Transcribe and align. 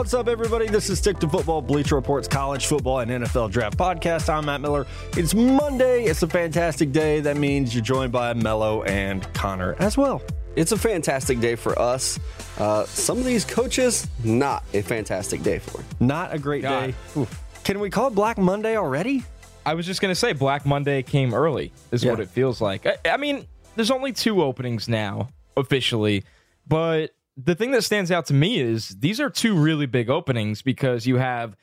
What's 0.00 0.14
up, 0.14 0.28
everybody? 0.28 0.66
This 0.66 0.88
is 0.88 0.96
Stick 0.98 1.18
to 1.18 1.28
Football, 1.28 1.60
Bleacher 1.60 1.94
Reports 1.94 2.26
college 2.26 2.64
football 2.64 3.00
and 3.00 3.10
NFL 3.10 3.50
draft 3.50 3.76
podcast. 3.76 4.32
I'm 4.32 4.46
Matt 4.46 4.62
Miller. 4.62 4.86
It's 5.14 5.34
Monday. 5.34 6.04
It's 6.04 6.22
a 6.22 6.26
fantastic 6.26 6.90
day. 6.90 7.20
That 7.20 7.36
means 7.36 7.74
you're 7.74 7.84
joined 7.84 8.10
by 8.10 8.32
Mello 8.32 8.82
and 8.84 9.22
Connor 9.34 9.76
as 9.78 9.98
well. 9.98 10.22
It's 10.56 10.72
a 10.72 10.78
fantastic 10.78 11.38
day 11.40 11.54
for 11.54 11.78
us. 11.78 12.18
Uh, 12.58 12.86
some 12.86 13.18
of 13.18 13.26
these 13.26 13.44
coaches, 13.44 14.08
not 14.24 14.64
a 14.72 14.80
fantastic 14.80 15.42
day 15.42 15.58
for. 15.58 15.84
Not 16.02 16.32
a 16.34 16.38
great 16.38 16.62
God. 16.62 16.86
day. 16.86 16.94
Ooh. 17.18 17.28
Can 17.62 17.78
we 17.78 17.90
call 17.90 18.08
it 18.08 18.14
Black 18.14 18.38
Monday 18.38 18.78
already? 18.78 19.22
I 19.66 19.74
was 19.74 19.84
just 19.84 20.00
gonna 20.00 20.14
say 20.14 20.32
Black 20.32 20.64
Monday 20.64 21.02
came 21.02 21.34
early, 21.34 21.74
is 21.92 22.06
what 22.06 22.20
it 22.20 22.30
feels 22.30 22.62
like. 22.62 22.86
I, 22.86 22.96
I 23.04 23.16
mean, 23.18 23.46
there's 23.76 23.90
only 23.90 24.14
two 24.14 24.42
openings 24.42 24.88
now 24.88 25.28
officially, 25.58 26.24
but 26.66 27.10
the 27.44 27.54
thing 27.54 27.70
that 27.72 27.82
stands 27.82 28.10
out 28.10 28.26
to 28.26 28.34
me 28.34 28.60
is 28.60 28.88
these 28.88 29.20
are 29.20 29.30
two 29.30 29.54
really 29.54 29.86
big 29.86 30.10
openings 30.10 30.62
because 30.62 31.06
you 31.06 31.16
have 31.16 31.56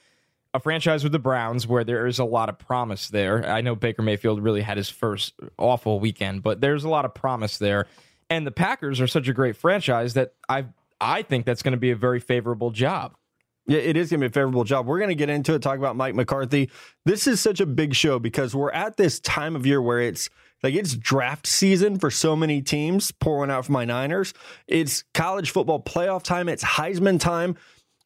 a 0.54 0.60
franchise 0.60 1.04
with 1.04 1.12
the 1.12 1.20
Browns 1.20 1.68
where 1.68 1.84
there 1.84 2.08
is 2.08 2.20
a 2.20 2.26
lot 2.26 2.50
of 2.50 2.58
promise 2.58 3.10
there. 3.10 3.46
I 3.48 3.62
know 3.62 3.76
Baker 3.76 4.02
Mayfield 4.02 4.42
really 4.42 4.62
had 4.62 4.78
his 4.78 4.90
first 4.90 5.34
awful 5.58 6.00
weekend, 6.00 6.42
but 6.42 6.62
there's 6.62 6.84
a 6.84 6.90
lot 6.90 7.06
of 7.06 7.14
promise 7.14 7.58
there. 7.58 7.86
And 8.30 8.46
the 8.46 8.52
Packers 8.52 9.00
are 9.00 9.08
such 9.08 9.28
a 9.28 9.34
great 9.34 9.56
franchise 9.56 10.14
that 10.16 10.34
I 10.50 10.66
I 11.00 11.22
think 11.22 11.46
that's 11.46 11.62
going 11.62 11.74
to 11.74 11.78
be 11.78 11.92
a 11.92 11.96
very 11.96 12.20
favorable 12.20 12.72
job. 12.72 13.16
Yeah, 13.68 13.80
it 13.80 13.98
is 13.98 14.10
going 14.10 14.22
to 14.22 14.30
be 14.30 14.32
a 14.32 14.34
favorable 14.34 14.64
job. 14.64 14.88
We're 14.88 14.98
going 14.98 15.10
to 15.10 15.16
get 15.16 15.30
into 15.30 15.54
it, 15.54 15.62
talk 15.62 15.78
about 15.78 15.96
Mike 15.96 16.16
McCarthy. 16.16 16.72
This 17.06 17.28
is 17.28 17.40
such 17.42 17.60
a 17.60 17.66
big 17.66 17.94
show 17.94 18.18
because 18.18 18.56
we're 18.56 18.72
at 18.72 18.98
this 18.98 19.20
time 19.20 19.56
of 19.56 19.66
year 19.66 19.82
where 19.82 20.00
it's 20.00 20.30
like 20.64 20.74
it's 20.74 20.96
draft 20.96 21.48
season 21.48 22.00
for 22.00 22.10
so 22.10 22.36
many 22.36 22.62
teams. 22.62 23.12
Pour 23.12 23.40
one 23.40 23.52
out 23.52 23.66
for 23.66 23.72
my 23.72 23.86
Niners. 23.86 24.34
It's 24.68 25.04
college 25.14 25.52
football 25.52 25.82
playoff 25.82 26.24
time. 26.24 26.50
It's 26.50 26.64
Heisman 26.64 27.20
time. 27.20 27.56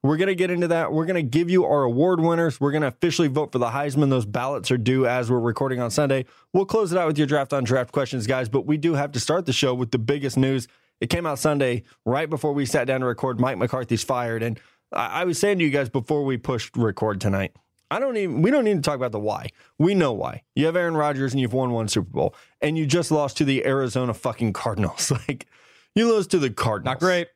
We're 0.04 0.18
going 0.18 0.30
to 0.30 0.36
get 0.36 0.50
into 0.50 0.68
that. 0.70 0.92
We're 0.92 1.06
going 1.06 1.24
to 1.24 1.30
give 1.30 1.52
you 1.52 1.64
our 1.66 1.84
award 1.84 2.20
winners. 2.20 2.60
We're 2.60 2.72
going 2.72 2.82
to 2.82 2.88
officially 2.88 3.28
vote 3.28 3.52
for 3.52 3.60
the 3.60 3.70
Heisman. 3.70 4.10
Those 4.10 4.26
ballots 4.26 4.72
are 4.72 4.78
due 4.78 5.06
as 5.06 5.30
we're 5.30 5.40
recording 5.40 5.80
on 5.80 5.92
Sunday. 5.92 6.26
We'll 6.54 6.66
close 6.66 6.92
it 6.92 6.98
out 6.98 7.06
with 7.08 7.20
your 7.20 7.28
draft 7.28 7.54
on 7.54 7.64
draft 7.64 7.92
questions, 7.92 8.26
guys. 8.26 8.50
But 8.50 8.66
we 8.66 8.78
do 8.78 8.96
have 8.96 9.12
to 9.12 9.20
start 9.20 9.46
the 9.46 9.54
show 9.54 9.76
with 9.76 9.92
the 9.92 10.00
biggest 10.00 10.38
news. 10.38 10.68
It 11.02 11.12
came 11.12 11.28
out 11.28 11.38
Sunday 11.38 11.84
right 12.04 12.30
before 12.30 12.54
we 12.54 12.66
sat 12.66 12.88
down 12.88 13.02
to 13.02 13.06
record. 13.06 13.40
Mike 13.40 13.60
McCarthy's 13.60 14.04
fired. 14.04 14.42
And 14.42 14.60
I, 14.92 15.22
I 15.22 15.24
was 15.26 15.38
saying 15.40 15.60
to 15.60 15.64
you 15.64 15.70
guys 15.70 15.90
before 15.90 16.26
we 16.26 16.38
pushed 16.38 16.76
record 16.76 17.22
tonight, 17.22 17.56
I 17.92 18.00
don't 18.00 18.16
even, 18.16 18.42
we 18.42 18.52
don't 18.52 18.64
need 18.64 18.78
to 18.78 18.81
talk 18.81 18.95
about 18.95 19.11
the 19.11 19.20
why. 19.20 19.50
We 19.78 19.94
know 19.94 20.14
why. 20.14 20.44
You 20.56 20.66
have 20.66 20.78
Aaron 20.78 20.95
Rodgers 20.95 21.34
and 21.34 21.42
you've 21.42 21.52
won 21.52 21.72
one 21.72 21.89
Super 21.89 22.09
Bowl 22.09 22.34
and 22.61 22.78
you 22.78 22.86
just 22.86 23.11
lost 23.11 23.36
to 23.38 23.45
the 23.45 23.66
Arizona 23.66 24.14
fucking 24.14 24.53
Cardinals. 24.53 25.11
Like, 25.28 25.45
you 25.94 26.08
lose 26.08 26.25
to 26.28 26.39
the 26.39 26.50
Cardinals. 26.50 26.94
Not 26.94 27.00
great. 27.00 27.28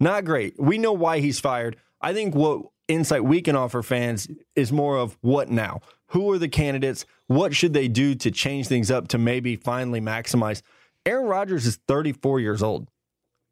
Not 0.00 0.24
great. 0.24 0.58
We 0.58 0.78
know 0.78 0.94
why 0.94 1.20
he's 1.20 1.38
fired. 1.38 1.76
I 2.00 2.14
think 2.14 2.34
what 2.34 2.62
insight 2.88 3.24
we 3.24 3.42
can 3.42 3.54
offer 3.54 3.82
fans 3.82 4.26
is 4.56 4.72
more 4.72 4.96
of 4.96 5.18
what 5.20 5.50
now? 5.50 5.80
Who 6.08 6.32
are 6.32 6.38
the 6.38 6.48
candidates? 6.48 7.04
What 7.26 7.54
should 7.54 7.74
they 7.74 7.88
do 7.88 8.14
to 8.14 8.30
change 8.30 8.68
things 8.68 8.90
up 8.90 9.08
to 9.08 9.18
maybe 9.18 9.54
finally 9.54 10.00
maximize? 10.00 10.62
Aaron 11.04 11.26
Rodgers 11.26 11.66
is 11.66 11.78
34 11.86 12.40
years 12.40 12.62
old. 12.62 12.88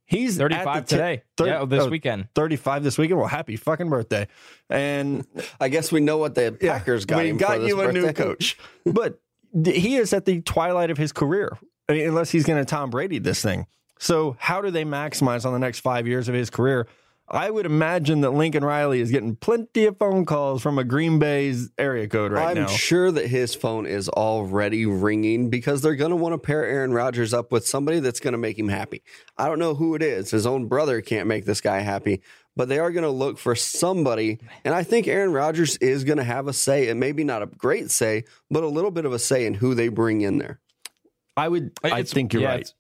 He's 0.09 0.39
35 0.39 0.87
ti- 0.87 0.97
today. 0.97 1.23
thir- 1.37 1.47
yeah, 1.47 1.65
this 1.67 1.85
oh, 1.85 1.91
weekend. 1.91 2.29
35 2.35 2.83
this 2.83 2.97
weekend. 2.97 3.21
Well, 3.21 3.29
happy 3.29 3.57
fucking 3.57 3.91
birthday. 3.91 4.27
And 4.71 5.27
I 5.61 5.69
guess 5.69 5.93
we 5.93 6.01
know 6.01 6.17
what 6.17 6.35
the 6.35 6.57
Packers 6.59 7.05
got 7.05 7.23
we 7.23 7.29
him 7.29 7.37
got 7.37 7.57
for 7.57 7.59
this 7.59 7.69
you 7.69 7.81
a 7.83 7.93
new 7.93 8.13
coach. 8.15 8.57
but 8.87 9.21
he 9.67 9.97
is 9.97 10.15
at 10.15 10.25
the 10.25 10.41
twilight 10.41 10.91
of 10.91 10.97
his 10.97 11.13
career, 11.13 11.59
I 11.91 11.93
mean, 11.93 12.09
unless 12.09 12.31
he's 12.31 12.45
going 12.45 12.59
to 12.59 12.65
Tom 12.65 12.89
Brady 12.89 13.19
this 13.19 13.43
thing. 13.43 13.67
So, 13.99 14.35
how 14.39 14.63
do 14.63 14.71
they 14.71 14.85
maximize 14.85 15.45
on 15.45 15.53
the 15.53 15.59
next 15.59 15.81
five 15.81 16.07
years 16.07 16.27
of 16.27 16.35
his 16.35 16.49
career? 16.49 16.87
I 17.31 17.51
would 17.51 17.67
imagine 17.67 18.23
that 18.23 18.31
Lincoln 18.31 18.65
Riley 18.65 19.01
is 19.01 19.11
getting 19.11 19.37
plenty 19.37 19.85
of 19.85 19.99
phone 19.99 20.25
calls 20.25 20.63
from 20.63 20.79
a 20.79 20.85
Green 20.85 21.19
Bay's 21.19 21.71
area 21.77 22.09
code 22.09 22.33
right 22.33 22.57
now. 22.57 22.63
I'm 22.63 22.69
sure 22.69 23.11
that 23.13 23.27
his 23.27 23.55
phone 23.55 23.85
is 23.87 24.09
already 24.09 24.87
ringing 24.87 25.51
because 25.51 25.83
they're 25.83 25.95
going 25.95 26.11
to 26.11 26.17
want 26.17 26.33
to 26.33 26.39
pair 26.39 26.65
Aaron 26.65 26.93
Rodgers 26.93 27.35
up 27.35 27.53
with 27.53 27.67
somebody 27.67 28.01
that's 28.01 28.21
going 28.21 28.33
to 28.33 28.39
make 28.39 28.59
him 28.59 28.69
happy. 28.69 29.03
I 29.37 29.49
don't 29.49 29.59
know 29.59 29.75
who 29.75 29.95
it 29.95 30.03
is. 30.03 30.31
His 30.31 30.47
own 30.47 30.67
brother 30.69 31.03
can't 31.03 31.27
make 31.27 31.45
this 31.45 31.61
guy 31.61 31.81
happy, 31.81 32.23
but 32.57 32.69
they 32.71 32.79
are 32.79 32.91
going 32.91 33.05
to 33.05 33.11
look 33.11 33.37
for 33.37 33.55
somebody. 33.55 34.39
And 34.65 34.75
I 34.75 34.83
think 34.83 35.07
Aaron 35.07 35.33
Rodgers 35.33 35.77
is 35.79 36.05
going 36.05 36.19
to 36.19 36.25
have 36.25 36.49
a 36.49 36.55
say, 36.55 36.89
and 36.89 36.99
maybe 36.99 37.25
not 37.25 37.43
a 37.43 37.47
great 37.47 37.91
say, 37.91 38.25
but 38.51 38.65
a 38.65 38.69
little 38.69 38.91
bit 38.91 39.05
of 39.05 39.13
a 39.13 39.19
say 39.19 39.45
in 39.45 39.53
who 39.55 39.75
they 39.75 39.89
bring 39.89 40.23
in 40.23 40.39
there. 40.39 40.61
I 41.37 41.49
would. 41.49 41.73
I 41.85 41.89
It's- 41.89 42.13
think 42.13 42.33
you're 42.33 42.43
yeah, 42.43 42.49
right. 42.49 42.61
It's, 42.61 42.75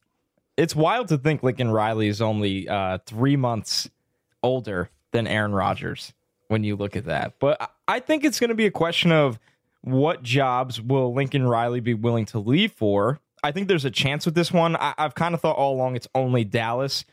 it's 0.57 0.75
wild 0.75 1.09
to 1.09 1.19
think 1.19 1.43
Lincoln 1.43 1.71
Riley 1.71 2.09
is 2.09 2.21
only 2.23 2.67
uh, 2.67 2.99
three 3.07 3.37
months 3.37 3.89
older 4.43 4.91
than 5.13 5.27
Aaron 5.27 5.53
Rodgers 5.53 6.13
when 6.49 6.65
you 6.65 6.77
look 6.77 6.97
at 6.97 7.05
that. 7.05 7.35
But 7.39 7.61
I- 7.87 8.01
think 8.01 8.25
it's 8.25 8.41
going 8.41 8.49
to 8.49 8.55
be 8.55 8.67
a 8.67 8.71
question 8.71 9.13
of 9.13 9.39
what 9.83 10.23
jobs 10.23 10.81
will 10.81 11.13
Lincoln 11.15 11.47
Riley 11.47 11.81
be 11.81 11.95
willing 11.95 12.25
to 12.27 12.39
leave 12.39 12.73
for. 12.73 13.21
I 13.43 13.53
think 13.53 13.69
there's 13.69 13.85
a 13.85 13.91
chance 13.91 14.27
with 14.27 14.35
this 14.35 14.53
one. 14.53 14.77
I, 14.77 14.95
I've 14.99 15.15
kind 15.15 15.35
of 15.35 15.41
thought 15.41 15.57
all 15.57 15.75
along 15.75 15.97
it's 15.97 16.09
only 16.15 16.45
Dallas. 16.45 17.05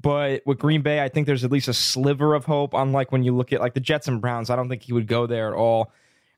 But 0.00 0.42
with 0.46 0.58
Green 0.58 0.82
Bay, 0.82 1.02
I 1.02 1.08
think 1.08 1.26
there's 1.26 1.44
at 1.44 1.50
least 1.50 1.68
a 1.68 1.74
sliver 1.74 2.34
of 2.34 2.44
hope. 2.44 2.72
Unlike 2.72 3.10
when 3.12 3.24
you 3.24 3.34
look 3.34 3.52
at 3.52 3.60
like 3.60 3.74
the 3.74 3.80
Jets 3.80 4.08
and 4.08 4.20
Browns, 4.20 4.48
I 4.50 4.56
don't 4.56 4.68
think 4.68 4.82
he 4.82 4.92
would 4.92 5.06
go 5.06 5.26
there 5.26 5.48
at 5.48 5.54
all. 5.54 5.92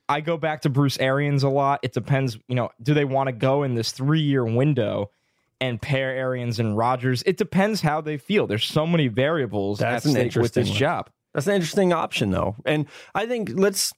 I 0.09 0.21
go 0.21 0.37
back 0.37 0.63
to 0.63 0.69
Bruce 0.71 0.99
Arians 0.99 1.43
a 1.43 1.49
lot. 1.49 1.81
It 1.83 1.93
depends, 1.93 2.39
you 2.49 2.55
know, 2.55 2.71
do 2.83 2.95
they 2.95 3.05
want 3.05 3.29
to 3.29 3.33
go 3.33 3.63
in 3.63 3.75
this 3.75 3.93
three 3.93 4.23
year 4.23 4.45
window 4.45 5.11
and 5.61 5.81
pair 5.81 6.11
Arians 6.11 6.59
and 6.59 6.77
Rodgers? 6.77 7.23
It 7.27 7.37
depends 7.37 7.81
how 7.81 8.01
they 8.01 8.17
feel. 8.17 8.47
There's 8.47 8.65
so 8.65 8.87
many 8.87 9.09
variables 9.09 9.79
That's 9.79 10.05
at 10.05 10.09
an 10.09 10.13
stake 10.13 10.25
with 10.25 10.37
interesting 10.37 10.63
this 10.63 10.71
one. 10.71 10.79
job. 10.79 11.11
That's 11.35 11.47
an 11.47 11.55
interesting 11.55 11.93
option, 11.93 12.31
though. 12.31 12.57
And 12.65 12.87
I 13.15 13.27
think 13.27 13.51
let's. 13.55 13.93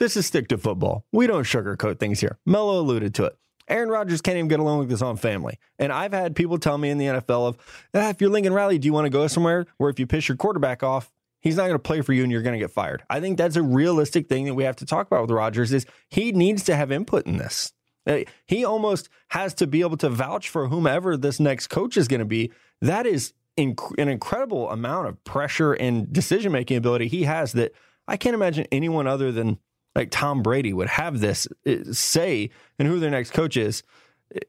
This 0.00 0.16
is 0.16 0.26
stick 0.26 0.48
to 0.48 0.58
football. 0.58 1.04
We 1.12 1.26
don't 1.28 1.44
sugarcoat 1.44 2.00
things 2.00 2.18
here. 2.20 2.38
Mello 2.44 2.80
alluded 2.80 3.14
to 3.14 3.26
it. 3.26 3.38
Aaron 3.68 3.88
Rodgers 3.88 4.20
can't 4.20 4.36
even 4.36 4.48
get 4.48 4.60
along 4.60 4.80
with 4.80 4.90
his 4.90 5.02
own 5.02 5.16
family. 5.16 5.58
And 5.78 5.92
I've 5.92 6.12
had 6.12 6.34
people 6.36 6.58
tell 6.58 6.76
me 6.76 6.90
in 6.90 6.98
the 6.98 7.06
NFL 7.06 7.48
of, 7.48 7.56
ah, 7.94 8.10
if 8.10 8.20
you're 8.20 8.28
Lincoln 8.28 8.52
Riley, 8.52 8.78
do 8.78 8.86
you 8.86 8.92
want 8.92 9.06
to 9.06 9.10
go 9.10 9.26
somewhere 9.26 9.66
where 9.78 9.88
if 9.90 9.98
you 10.00 10.06
piss 10.06 10.28
your 10.28 10.36
quarterback 10.36 10.82
off, 10.82 11.12
he's 11.40 11.56
not 11.56 11.62
going 11.62 11.74
to 11.76 11.78
play 11.78 12.00
for 12.00 12.12
you 12.12 12.22
and 12.24 12.32
you're 12.32 12.42
going 12.42 12.52
to 12.54 12.58
get 12.58 12.72
fired? 12.72 13.04
I 13.08 13.20
think 13.20 13.38
that's 13.38 13.56
a 13.56 13.62
realistic 13.62 14.28
thing 14.28 14.46
that 14.46 14.54
we 14.54 14.64
have 14.64 14.76
to 14.76 14.86
talk 14.86 15.06
about 15.06 15.22
with 15.22 15.30
Rodgers 15.30 15.72
is 15.72 15.86
he 16.10 16.32
needs 16.32 16.64
to 16.64 16.76
have 16.76 16.90
input 16.90 17.26
in 17.26 17.38
this. 17.38 17.72
Uh, 18.06 18.20
He 18.46 18.64
almost 18.64 19.08
has 19.28 19.54
to 19.54 19.66
be 19.66 19.80
able 19.80 19.96
to 19.98 20.08
vouch 20.08 20.48
for 20.48 20.68
whomever 20.68 21.16
this 21.16 21.40
next 21.40 21.68
coach 21.68 21.96
is 21.96 22.08
going 22.08 22.20
to 22.20 22.26
be. 22.26 22.52
That 22.80 23.06
is 23.06 23.32
inc- 23.58 23.98
an 23.98 24.08
incredible 24.08 24.70
amount 24.70 25.08
of 25.08 25.22
pressure 25.24 25.72
and 25.72 26.12
decision 26.12 26.52
making 26.52 26.76
ability 26.76 27.08
he 27.08 27.24
has 27.24 27.52
that 27.52 27.72
I 28.06 28.16
can't 28.16 28.34
imagine 28.34 28.66
anyone 28.70 29.06
other 29.06 29.32
than 29.32 29.58
like 29.94 30.10
Tom 30.10 30.42
Brady 30.42 30.72
would 30.72 30.88
have 30.88 31.20
this 31.20 31.46
uh, 31.66 31.92
say 31.92 32.50
in 32.78 32.86
who 32.86 32.98
their 32.98 33.10
next 33.10 33.30
coach 33.30 33.56
is. 33.56 33.82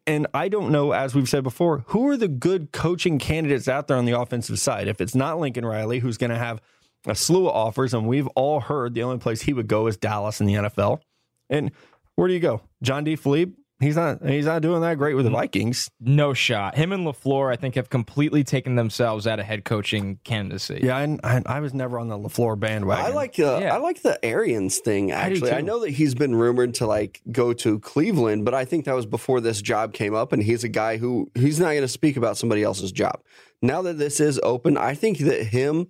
And 0.07 0.25
I 0.33 0.47
don't 0.49 0.72
know, 0.72 0.93
as 0.93 1.13
we've 1.13 1.29
said 1.29 1.43
before, 1.43 1.83
who 1.87 2.09
are 2.09 2.17
the 2.17 2.27
good 2.27 2.72
coaching 2.72 3.19
candidates 3.19 3.67
out 3.67 3.87
there 3.87 3.97
on 3.97 4.05
the 4.05 4.19
offensive 4.19 4.57
side? 4.59 4.87
If 4.87 4.99
it's 4.99 5.13
not 5.13 5.39
Lincoln 5.39 5.66
Riley, 5.66 5.99
who's 5.99 6.17
going 6.17 6.31
to 6.31 6.37
have 6.37 6.61
a 7.05 7.13
slew 7.13 7.47
of 7.47 7.55
offers, 7.55 7.93
and 7.93 8.07
we've 8.07 8.27
all 8.29 8.61
heard 8.61 8.95
the 8.95 9.03
only 9.03 9.19
place 9.19 9.43
he 9.43 9.53
would 9.53 9.67
go 9.67 9.85
is 9.85 9.97
Dallas 9.97 10.41
in 10.41 10.47
the 10.47 10.55
NFL. 10.55 11.01
And 11.49 11.72
where 12.15 12.27
do 12.27 12.33
you 12.33 12.39
go? 12.39 12.61
John 12.81 13.05
DeFilippo? 13.05 13.53
He's 13.81 13.97
not. 13.97 14.25
He's 14.25 14.45
not 14.45 14.61
doing 14.61 14.79
that 14.81 14.97
great 14.97 15.15
with 15.15 15.25
the 15.25 15.31
Vikings. 15.31 15.89
No 15.99 16.33
shot. 16.33 16.75
Him 16.75 16.93
and 16.93 17.05
LaFleur, 17.05 17.51
I 17.51 17.57
think, 17.57 17.75
have 17.75 17.89
completely 17.89 18.41
taken 18.41 18.75
themselves 18.75 19.27
out 19.27 19.37
of 19.37 19.45
head 19.45 19.65
coaching 19.65 20.17
candidacy. 20.23 20.79
Yeah, 20.81 20.95
I, 20.95 21.17
I, 21.25 21.41
I 21.45 21.59
was 21.59 21.73
never 21.73 21.99
on 21.99 22.07
the 22.07 22.17
Lafleur 22.17 22.57
bandwagon. 22.57 23.05
I 23.05 23.09
like 23.09 23.37
uh, 23.37 23.59
Yeah. 23.61 23.75
I 23.75 23.79
like 23.79 24.01
the 24.01 24.23
Arians 24.23 24.78
thing 24.79 25.11
actually. 25.11 25.51
I, 25.51 25.59
too. 25.59 25.66
know 25.66 25.81
that 25.81 25.90
he's 25.90 26.16
been 26.16 26.35
rumored 26.35 26.75
to 26.75 26.87
like 26.87 27.22
go 27.34 27.51
to 27.51 27.79
Cleveland, 27.79 28.45
but 28.45 28.53
I 28.53 28.63
think 28.63 28.85
that 28.85 28.95
was 28.95 29.05
before 29.05 29.41
this 29.41 29.61
job 29.61 29.91
came 29.91 30.16
up 30.16 30.31
and 30.31 30.41
he's 30.41 30.63
a 30.63 30.69
guy 30.69 30.95
who 30.95 31.29
he's 31.35 31.59
not 31.59 31.72
going 31.72 31.81
to 31.81 31.90
speak 31.90 32.16
about 32.16 32.37
somebody 32.37 32.63
else's 32.63 32.93
job. 32.93 33.19
Now 33.61 33.81
that 33.81 33.97
this 33.97 34.22
is 34.22 34.40
open, 34.41 34.78
I 34.78 34.93
think 34.95 35.17
that 35.17 35.47
him 35.47 35.87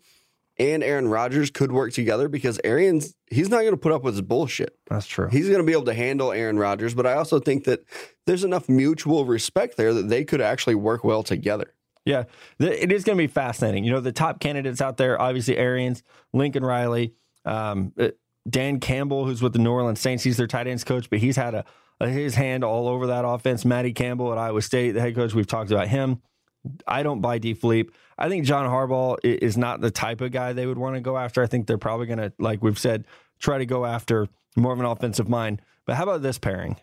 and 0.57 0.83
Aaron 0.83 1.07
Rodgers 1.07 1.51
could 1.51 1.71
work 1.71 1.93
together 1.93 2.27
because 2.27 2.59
Arians 2.63 3.15
he's 3.29 3.49
not 3.49 3.61
going 3.61 3.71
to 3.71 3.77
put 3.77 3.91
up 3.91 4.03
with 4.03 4.13
his 4.15 4.21
bullshit. 4.21 4.77
That's 4.89 5.07
true. 5.07 5.27
He's 5.29 5.47
going 5.47 5.59
to 5.59 5.65
be 5.65 5.73
able 5.73 5.85
to 5.85 5.93
handle 5.93 6.31
Aaron 6.31 6.57
Rodgers, 6.57 6.93
but 6.93 7.05
I 7.05 7.13
also 7.13 7.39
think 7.39 7.65
that 7.65 7.83
there's 8.25 8.43
enough 8.43 8.69
mutual 8.69 9.25
respect 9.25 9.77
there 9.77 9.93
that 9.93 10.09
they 10.09 10.23
could 10.23 10.41
actually 10.41 10.75
work 10.75 11.03
well 11.03 11.23
together. 11.23 11.73
Yeah, 12.05 12.25
it 12.59 12.91
is 12.91 13.03
going 13.03 13.17
to 13.17 13.23
be 13.23 13.27
fascinating. 13.27 13.83
You 13.83 13.91
know, 13.91 13.99
the 13.99 14.11
top 14.11 14.39
candidates 14.39 14.79
out 14.79 14.97
there, 14.97 15.19
obviously 15.19 15.57
Arians, 15.57 16.03
Lincoln 16.33 16.63
Riley, 16.63 17.15
um, 17.45 17.93
uh, 17.99 18.09
Dan 18.47 18.79
Campbell, 18.79 19.25
who's 19.25 19.41
with 19.41 19.53
the 19.53 19.59
New 19.59 19.71
Orleans 19.71 19.99
Saints. 19.99 20.23
He's 20.23 20.37
their 20.37 20.45
tight 20.45 20.67
ends 20.67 20.83
coach, 20.83 21.09
but 21.09 21.17
he's 21.17 21.35
had 21.35 21.55
a, 21.55 21.65
a 21.99 22.07
his 22.07 22.35
hand 22.35 22.63
all 22.63 22.87
over 22.87 23.07
that 23.07 23.25
offense. 23.25 23.65
Matty 23.65 23.91
Campbell 23.91 24.31
at 24.31 24.37
Iowa 24.37 24.61
State, 24.61 24.91
the 24.91 25.01
head 25.01 25.15
coach. 25.15 25.33
We've 25.33 25.47
talked 25.47 25.71
about 25.71 25.87
him. 25.87 26.21
I 26.88 27.03
don't 27.03 27.21
buy 27.21 27.39
DeFilippo. 27.39 27.89
I 28.17 28.29
think 28.29 28.45
John 28.45 28.65
Harbaugh 28.69 29.17
is 29.23 29.57
not 29.57 29.81
the 29.81 29.91
type 29.91 30.21
of 30.21 30.31
guy 30.31 30.53
they 30.53 30.65
would 30.65 30.77
want 30.77 30.95
to 30.95 31.01
go 31.01 31.17
after. 31.17 31.44
I 31.44 31.47
think 31.47 31.67
they're 31.67 31.77
probably 31.77 32.06
going 32.07 32.19
to, 32.19 32.31
like 32.39 32.63
we've 32.63 32.79
said, 32.79 33.06
try 33.39 33.57
to 33.57 33.65
go 33.65 33.85
after 33.85 34.27
more 34.56 34.71
of 34.73 34.79
an 34.79 34.85
offensive 34.85 35.27
mind. 35.27 35.62
But 35.85 35.95
how 35.95 36.03
about 36.03 36.21
this 36.21 36.38
pairing? 36.38 36.77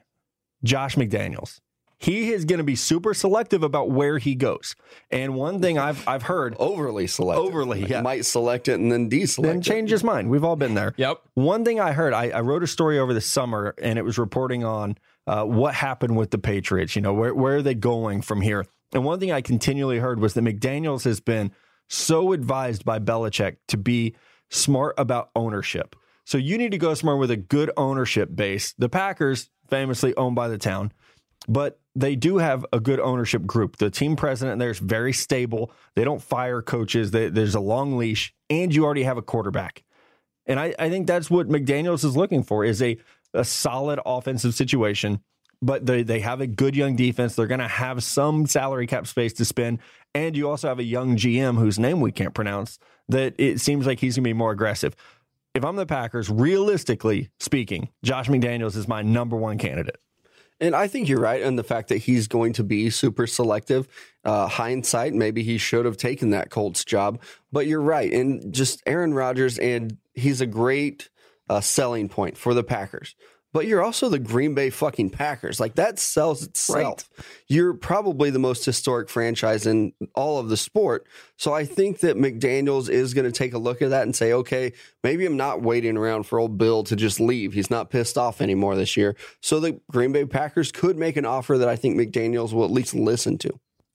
Josh 0.63 0.95
McDaniels. 0.97 1.61
he 1.99 2.33
is 2.33 2.45
going 2.45 2.59
to 2.59 2.65
be 2.65 2.77
super 2.77 3.15
selective 3.15 3.63
about 3.63 3.91
where 3.91 4.19
he 4.19 4.35
goes. 4.35 4.77
And 5.11 5.35
one 5.35 5.61
thing 5.61 5.79
I've 5.79 6.07
I've 6.07 6.23
heard 6.25 6.55
Overly 6.61 7.07
selective. 7.07 7.45
Overly, 7.47 7.81
Like, 7.83 7.91
yeah. 7.91 8.03
Might 8.03 8.25
select 8.27 8.69
it 8.69 8.79
and 8.79 8.93
then 8.93 9.09
deselect 9.09 9.43
then 9.45 9.59
it. 9.59 9.63
change 9.65 9.91
his 9.91 10.05
mind. 10.05 10.29
We've 10.31 10.45
all 10.45 10.57
been 10.57 10.75
there. 10.75 10.95
Yep. 10.99 11.21
One 11.35 11.65
thing 11.65 11.81
I 11.81 11.93
heard, 11.93 12.13
I, 12.13 12.29
I 12.31 12.41
wrote 12.43 12.63
a 12.63 12.67
story 12.67 12.99
over 12.99 13.15
the 13.15 13.21
summer, 13.21 13.75
and 13.83 13.99
it 13.99 14.03
was 14.03 14.19
reporting 14.19 14.63
on 14.65 14.99
uh, 15.27 15.45
what 15.45 15.75
happened 15.75 16.17
with 16.17 16.31
the 16.31 16.39
Patriots. 16.39 16.95
You 16.95 17.03
know, 17.03 17.15
where 17.15 17.35
where 17.35 17.57
are 17.57 17.63
they 17.63 17.75
going 17.75 18.21
from 18.23 18.41
here? 18.43 18.67
And 18.93 19.05
one 19.05 19.21
thing 19.21 19.33
I 19.33 19.41
continually 19.41 19.99
heard 19.99 20.21
was 20.21 20.35
that 20.35 20.45
McDaniels 20.45 21.05
has 21.05 21.21
been 21.21 21.53
so 21.89 22.33
advised 22.33 22.85
by 22.85 22.99
Belichick 22.99 23.57
to 23.69 23.77
be 23.77 24.15
smart 24.51 24.95
about 24.99 25.31
ownership. 25.35 25.97
So 26.25 26.39
you 26.39 26.59
need 26.59 26.73
to 26.73 26.79
go 26.79 26.95
somewhere 26.95 27.17
with 27.17 27.31
a 27.31 27.37
good 27.37 27.71
ownership 27.77 28.35
base. 28.35 28.75
The 28.79 28.89
Packers, 28.89 29.51
famously 29.69 30.15
owned 30.17 30.37
by 30.37 30.49
the 30.49 30.59
town, 30.59 30.93
but 31.49 31.81
they 31.95 32.15
do 32.15 32.39
have 32.39 32.65
a 32.73 32.81
good 32.81 33.01
ownership 33.01 33.45
group. 33.47 33.77
The 33.77 33.91
team 33.91 34.17
president 34.17 34.59
there 34.59 34.71
is 34.71 34.79
very 34.79 35.13
stable. 35.13 35.73
They 35.95 36.05
don't 36.05 36.23
fire 36.23 36.63
coaches. 36.63 37.11
They, 37.11 37.29
there's 37.29 37.55
a 37.55 37.61
long 37.61 37.97
leash, 37.97 38.35
and 38.49 38.75
you 38.75 38.85
already 38.85 39.03
have 39.03 39.17
a 39.17 39.23
quarterback. 39.23 39.83
And 40.47 40.59
I, 40.59 40.75
I 40.79 40.91
think 40.91 41.07
that's 41.07 41.31
what 41.31 41.49
McDaniels 41.49 42.05
is 42.05 42.17
looking 42.17 42.43
for 42.43 42.65
is 42.65 42.83
a, 42.83 42.99
a 43.35 43.45
solid 43.45 44.01
offensive 44.05 44.55
situation. 44.55 45.21
But 45.63 45.87
they, 45.87 46.03
they 46.03 46.21
have 46.21 46.41
a 46.41 46.47
good 46.47 46.75
young 46.75 46.97
defense. 46.97 47.37
They're 47.37 47.47
going 47.47 47.61
to 47.61 47.69
have 47.69 48.03
some 48.03 48.47
salary 48.47 48.87
cap 48.87 49.07
space 49.07 49.33
to 49.35 49.45
spend. 49.45 49.79
And 50.15 50.37
you 50.37 50.51
also 50.51 50.69
have 50.69 50.81
a 50.81 50.85
young 50.85 51.17
GM 51.17 51.59
whose 51.59 51.79
name 51.79 52.01
we 52.01 52.13
can't 52.13 52.35
pronounce 52.35 52.79
that 53.09 53.35
it 53.39 53.61
seems 53.61 53.87
like 53.87 54.01
he's 54.01 54.17
going 54.17 54.25
to 54.25 54.29
be 54.29 54.35
more 54.35 54.51
aggressive. 54.51 54.97
If 55.55 55.65
I'm 55.65 55.77
the 55.77 55.87
Packers, 55.87 56.29
realistically 56.29 57.31
speaking, 57.39 57.91
Josh 58.03 58.29
McDaniels 58.29 58.77
is 58.77 58.89
my 58.89 59.03
number 59.03 59.37
one 59.37 59.59
candidate. 59.59 59.99
And 60.61 60.77
I 60.77 60.87
think 60.87 61.09
you're 61.09 61.21
right 61.21 61.43
in 61.43 61.57
the 61.57 61.65
fact 61.65 61.89
that 61.89 61.99
he's 61.99 62.29
going 62.29 62.53
to 62.55 62.63
be 62.63 62.89
super 62.89 63.27
selective. 63.27 63.89
Uh, 64.25 64.47
hindsight, 64.47 65.13
maybe 65.13 65.43
he 65.43 65.59
should 65.59 65.85
have 65.85 65.97
taken 65.97 66.31
that 66.31 66.51
Colts 66.51 66.85
job, 66.85 67.21
but 67.51 67.67
you're 67.67 67.83
right. 67.83 68.13
And 68.13 68.55
just 68.55 68.81
Aaron 68.87 69.13
Rodgers, 69.13 69.59
and 69.59 69.99
he's 70.15 70.41
a 70.41 70.47
great 70.47 71.09
uh, 71.49 71.61
selling 71.61 72.09
point 72.09 72.39
for 72.39 72.55
the 72.55 72.63
Packers. 72.63 73.17
But 73.53 73.67
you're 73.67 73.83
also 73.83 74.09
the 74.09 74.19
Green 74.19 74.55
Bay 74.55 74.71
fucking 74.71 75.11
Packers. 75.11 75.61
Like 75.61 75.75
that 75.75 75.99
sells 75.99 76.43
itself. 76.43 77.11
You're 77.49 77.75
probably 77.75 78.31
the 78.31 78.39
most 78.39 78.65
historic 78.65 79.11
franchise 79.11 79.67
in 79.67 79.93
all 80.15 80.39
of 80.39 80.49
the 80.49 80.57
sport. 80.57 81.07
So 81.37 81.53
I 81.53 81.65
think 81.65 82.01
that 82.01 82.17
McDaniels 82.17 82.89
is 82.89 83.13
going 83.13 83.27
to 83.27 83.33
take 83.33 83.53
a 83.53 83.59
look 83.59 83.83
at 83.83 83.91
that 83.91 84.05
and 84.05 84.17
say, 84.17 84.33
okay, 84.33 84.73
maybe 85.03 85.27
I'm 85.27 85.37
not 85.37 85.61
waiting 85.61 85.97
around 85.97 86.23
for 86.23 86.39
old 86.39 86.57
Bill 86.57 86.83
to 86.85 86.97
just 86.97 87.21
leave. 87.21 87.53
He's 87.53 87.71
not 87.71 87.91
pissed 87.91 88.17
off 88.17 88.41
anymore 88.41 88.75
this 88.75 88.97
year. 88.97 89.17
So 89.41 89.61
the 89.61 89.81
Green 89.91 90.13
Bay 90.13 90.25
Packers 90.25 90.73
could 90.73 90.97
make 90.97 91.17
an 91.17 91.27
offer 91.27 91.59
that 91.59 91.69
I 91.69 91.77
think 91.77 91.97
McDaniels 91.97 92.53
will 92.53 92.65
at 92.65 92.71
least 92.71 92.95
listen 92.95 93.37
to. 93.39 93.51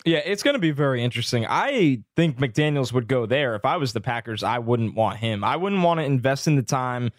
Yeah, 0.05 0.19
it's 0.19 0.43
going 0.43 0.53
to 0.53 0.59
be 0.59 0.71
very 0.71 1.03
interesting. 1.03 1.45
I 1.47 2.03
think 2.15 2.37
McDaniels 2.37 2.93
would 2.93 3.07
go 3.07 3.25
there. 3.25 3.55
If 3.55 3.65
I 3.65 3.77
was 3.77 3.91
the 3.91 3.99
Packers, 3.99 4.43
I 4.43 4.59
wouldn't 4.59 4.95
want 4.95 5.17
him. 5.17 5.43
I 5.43 5.55
wouldn't 5.57 5.81
want 5.81 5.99
to 5.99 6.05
invest 6.05 6.47
in 6.47 6.55
the 6.55 6.63
time 6.63 7.11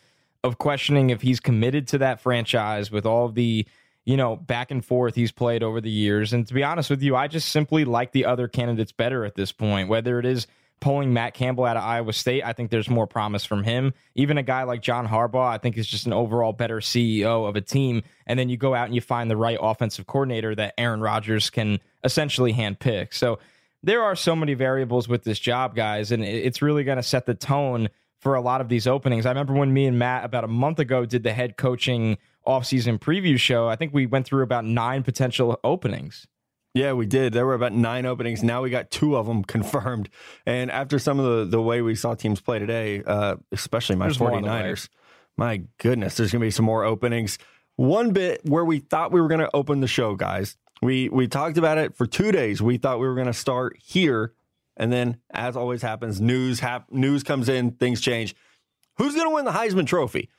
of 0.44 0.58
questioning 0.58 1.10
if 1.10 1.22
he's 1.22 1.40
committed 1.40 1.88
to 1.88 1.98
that 1.98 2.20
franchise 2.20 2.90
with 2.90 3.06
all 3.06 3.28
the, 3.28 3.66
you 4.04 4.16
know, 4.16 4.36
back 4.36 4.70
and 4.70 4.84
forth 4.84 5.14
he's 5.14 5.32
played 5.32 5.62
over 5.62 5.80
the 5.80 5.90
years. 5.90 6.32
And 6.32 6.46
to 6.46 6.54
be 6.54 6.62
honest 6.62 6.90
with 6.90 7.02
you, 7.02 7.16
I 7.16 7.28
just 7.28 7.48
simply 7.50 7.84
like 7.84 8.12
the 8.12 8.24
other 8.24 8.48
candidates 8.48 8.92
better 8.92 9.24
at 9.24 9.34
this 9.34 9.52
point, 9.52 9.88
whether 9.88 10.18
it 10.18 10.26
is 10.26 10.46
pulling 10.80 11.12
Matt 11.12 11.34
Campbell 11.34 11.64
out 11.64 11.76
of 11.76 11.82
Iowa 11.82 12.12
State, 12.12 12.44
I 12.44 12.52
think 12.52 12.70
there's 12.70 12.88
more 12.88 13.06
promise 13.06 13.44
from 13.44 13.64
him. 13.64 13.94
Even 14.14 14.38
a 14.38 14.42
guy 14.42 14.62
like 14.62 14.80
John 14.80 15.08
Harbaugh, 15.08 15.48
I 15.48 15.58
think 15.58 15.76
is 15.76 15.88
just 15.88 16.06
an 16.06 16.12
overall 16.12 16.52
better 16.52 16.78
CEO 16.78 17.48
of 17.48 17.56
a 17.56 17.60
team. 17.60 18.02
And 18.26 18.38
then 18.38 18.48
you 18.48 18.56
go 18.56 18.74
out 18.74 18.86
and 18.86 18.94
you 18.94 19.00
find 19.00 19.30
the 19.30 19.36
right 19.36 19.58
offensive 19.60 20.06
coordinator 20.06 20.54
that 20.54 20.74
Aaron 20.78 21.00
Rodgers 21.00 21.50
can 21.50 21.80
essentially 22.04 22.52
handpick. 22.52 23.12
So 23.12 23.40
there 23.82 24.02
are 24.02 24.16
so 24.16 24.36
many 24.36 24.54
variables 24.54 25.08
with 25.08 25.24
this 25.24 25.38
job, 25.38 25.74
guys, 25.74 26.12
and 26.12 26.24
it's 26.24 26.62
really 26.62 26.84
going 26.84 26.96
to 26.96 27.02
set 27.02 27.26
the 27.26 27.34
tone 27.34 27.88
for 28.20 28.34
a 28.34 28.40
lot 28.40 28.60
of 28.60 28.68
these 28.68 28.86
openings. 28.86 29.26
I 29.26 29.30
remember 29.30 29.54
when 29.54 29.72
me 29.72 29.86
and 29.86 29.98
Matt 29.98 30.24
about 30.24 30.44
a 30.44 30.48
month 30.48 30.78
ago 30.78 31.04
did 31.06 31.22
the 31.22 31.32
head 31.32 31.56
coaching 31.56 32.18
offseason 32.46 32.98
preview 32.98 33.38
show. 33.38 33.68
I 33.68 33.76
think 33.76 33.92
we 33.94 34.06
went 34.06 34.26
through 34.26 34.42
about 34.42 34.64
nine 34.64 35.02
potential 35.02 35.58
openings. 35.62 36.26
Yeah, 36.74 36.92
we 36.92 37.06
did. 37.06 37.32
There 37.32 37.46
were 37.46 37.54
about 37.54 37.72
nine 37.72 38.06
openings. 38.06 38.42
Now 38.42 38.62
we 38.62 38.70
got 38.70 38.90
two 38.90 39.16
of 39.16 39.26
them 39.26 39.42
confirmed. 39.54 40.08
And 40.46 40.70
after 40.70 40.98
some 40.98 41.18
of 41.18 41.24
the, 41.50 41.56
the 41.56 41.62
way 41.62 41.82
we 41.82 41.94
saw 41.94 42.14
teams 42.14 42.40
play 42.40 42.58
today, 42.58 43.02
uh, 43.06 43.36
especially 43.52 43.96
my 43.96 44.06
There's 44.06 44.20
more 44.20 44.30
49ers, 44.30 44.88
my 45.36 45.62
goodness, 45.78 46.16
there's 46.16 46.32
going 46.32 46.40
to 46.40 46.46
be 46.46 46.50
some 46.50 46.64
more 46.64 46.84
openings. 46.84 47.38
One 47.76 48.12
bit 48.12 48.40
where 48.44 48.64
we 48.64 48.80
thought 48.80 49.12
we 49.12 49.20
were 49.20 49.28
going 49.28 49.40
to 49.40 49.50
open 49.54 49.80
the 49.80 49.86
show, 49.86 50.16
guys. 50.16 50.56
We 50.82 51.08
we 51.08 51.26
talked 51.26 51.58
about 51.58 51.78
it 51.78 51.96
for 51.96 52.06
two 52.06 52.32
days. 52.32 52.62
We 52.62 52.76
thought 52.76 53.00
we 53.00 53.06
were 53.06 53.14
going 53.14 53.26
to 53.26 53.32
start 53.32 53.76
here, 53.80 54.32
and 54.78 54.92
then, 54.92 55.18
as 55.30 55.56
always 55.56 55.82
happens, 55.82 56.20
news 56.20 56.60
hap- 56.60 56.90
news 56.90 57.22
comes 57.22 57.48
in, 57.48 57.72
things 57.72 58.00
change. 58.00 58.34
Who's 58.96 59.14
going 59.14 59.28
to 59.28 59.34
win 59.34 59.44
the 59.44 59.50
Heisman 59.50 59.86
Trophy? 59.86 60.30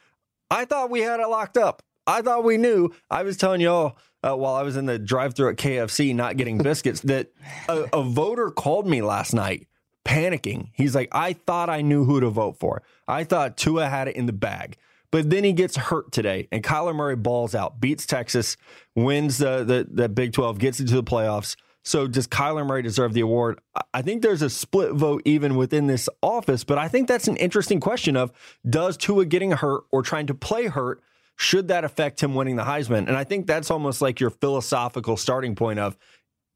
I 0.50 0.66
thought 0.66 0.90
we 0.90 1.02
had 1.02 1.20
it 1.20 1.28
locked 1.28 1.58
up. 1.58 1.84
I 2.08 2.22
thought 2.22 2.44
we 2.44 2.58
knew. 2.58 2.90
I 3.12 3.22
was 3.24 3.38
telling 3.38 3.62
y'all 3.62 3.98
uh, 4.24 4.36
while 4.36 4.56
I 4.56 4.64
was 4.64 4.78
in 4.78 4.86
the 4.86 4.98
drive-through 4.98 5.50
at 5.50 5.58
KFC, 5.58 6.16
not 6.16 6.38
getting 6.38 6.58
biscuits, 6.64 7.02
that 7.02 7.32
a, 7.68 7.86
a 7.94 8.04
voter 8.04 8.50
called 8.50 8.88
me 8.88 9.02
last 9.02 9.34
night, 9.34 9.68
panicking. 10.06 10.70
He's 10.74 10.96
like, 10.96 11.10
"I 11.12 11.34
thought 11.34 11.70
I 11.70 11.82
knew 11.82 12.06
who 12.06 12.20
to 12.22 12.30
vote 12.30 12.58
for. 12.58 12.82
I 13.08 13.26
thought 13.26 13.58
Tua 13.58 13.88
had 13.88 14.08
it 14.08 14.16
in 14.16 14.26
the 14.26 14.34
bag." 14.34 14.78
But 15.12 15.32
then 15.32 15.44
he 15.44 15.54
gets 15.54 15.76
hurt 15.76 16.12
today, 16.12 16.48
and 16.52 16.64
Kyler 16.64 16.96
Murray 16.96 17.16
balls 17.16 17.56
out, 17.56 17.82
beats 17.82 18.06
Texas, 18.06 18.58
wins 18.96 19.38
the 19.38 19.64
the, 19.64 19.88
the 19.90 20.10
Big 20.10 20.34
Twelve, 20.34 20.60
gets 20.60 20.80
into 20.80 20.96
the 20.96 21.04
playoffs. 21.04 21.56
So 21.90 22.06
does 22.06 22.28
Kyler 22.28 22.68
Murray 22.68 22.84
deserve 22.84 23.14
the 23.14 23.22
award? 23.22 23.60
I- 23.96 24.04
think 24.04 24.22
there's 24.22 24.44
a 24.44 24.50
split 24.50 24.94
vote 24.94 25.24
even 25.26 25.56
within 25.56 25.88
this 25.88 26.08
office, 26.22 26.64
but 26.64 26.78
I 26.78 26.88
think 26.88 27.08
that's 27.08 27.28
an 27.28 27.36
interesting 27.38 27.80
question 27.80 28.16
of 28.16 28.32
does 28.70 28.96
Tua 28.96 29.26
getting 29.26 29.52
hurt 29.52 29.86
or 29.92 30.04
trying 30.04 30.28
to 30.28 30.36
play 30.36 30.68
hurt 30.68 31.02
should 31.36 31.68
that 31.70 31.84
affect 31.84 32.22
him 32.22 32.36
winning 32.36 32.58
the 32.58 32.64
Heisman? 32.64 33.08
And 33.08 33.18
I 33.18 33.24
think 33.24 33.48
that's 33.48 33.72
almost 33.72 34.04
like 34.04 34.20
your 34.20 34.30
philosophical 34.30 35.18
starting 35.18 35.56
point 35.56 35.80
of 35.80 35.98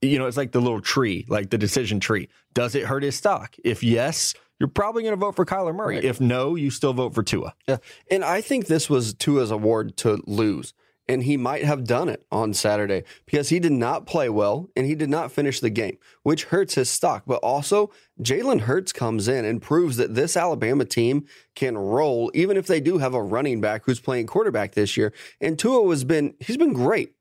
you 0.04 0.20
know, 0.20 0.28
it's 0.28 0.38
like 0.38 0.52
the 0.52 0.62
little 0.62 0.82
tree, 0.82 1.26
like 1.30 1.50
the 1.50 1.58
decision 1.58 2.00
tree. 2.00 2.28
Does 2.54 2.76
it 2.76 2.84
hurt 2.84 3.02
his 3.02 3.16
stock? 3.16 3.56
If 3.64 3.84
yes, 3.84 4.36
you're 4.60 4.68
probably 4.68 5.02
going 5.02 5.14
to 5.14 5.20
vote 5.20 5.36
for 5.36 5.46
Kyler 5.46 5.74
Murray. 5.74 5.96
Right. 5.96 6.04
If 6.04 6.22
no, 6.22 6.56
you 6.56 6.70
still 6.70 6.94
vote 6.94 7.16
for 7.16 7.24
Tua. 7.24 7.56
Yeah. 7.68 7.78
And 8.12 8.24
I 8.24 8.42
think 8.42 8.68
this 8.68 8.90
was 8.90 9.14
Tua's 9.14 9.50
award 9.50 9.98
to 9.98 10.22
lose. 10.28 10.74
And 11.08 11.24
he 11.24 11.36
might 11.36 11.66
have 11.66 11.84
done 11.84 12.08
it 12.08 12.26
on 12.32 12.54
Saturday 12.54 13.04
because 13.26 13.50
he 13.50 13.60
did 13.60 13.74
not 13.74 14.06
play 14.06 14.30
well 14.30 14.70
and 14.76 14.86
he 14.86 14.96
did 14.96 15.10
not 15.10 15.34
finish 15.34 15.60
the 15.60 15.70
game, 15.70 15.98
which 16.24 16.46
hurts 16.46 16.76
his 16.76 16.90
stock. 16.90 17.24
But 17.28 17.42
also, 17.44 17.92
Jalen 18.22 18.62
Hurts 18.62 18.94
comes 18.94 19.28
in 19.28 19.44
and 19.44 19.62
proves 19.62 19.98
that 19.98 20.16
this 20.16 20.38
Alabama 20.38 20.86
team 20.86 21.26
can 21.56 21.78
roll, 21.78 22.32
even 22.34 22.56
if 22.56 22.68
they 22.68 22.80
do 22.80 23.00
have 23.00 23.14
a 23.14 23.22
running 23.22 23.60
back 23.60 23.84
who's 23.84 24.00
playing 24.00 24.28
quarterback 24.28 24.76
this 24.76 24.96
year. 24.96 25.12
And 25.42 25.60
Tua 25.60 25.90
has 25.90 26.06
been, 26.06 26.36
he's 26.40 26.58
been 26.58 26.74
great. 26.74 27.16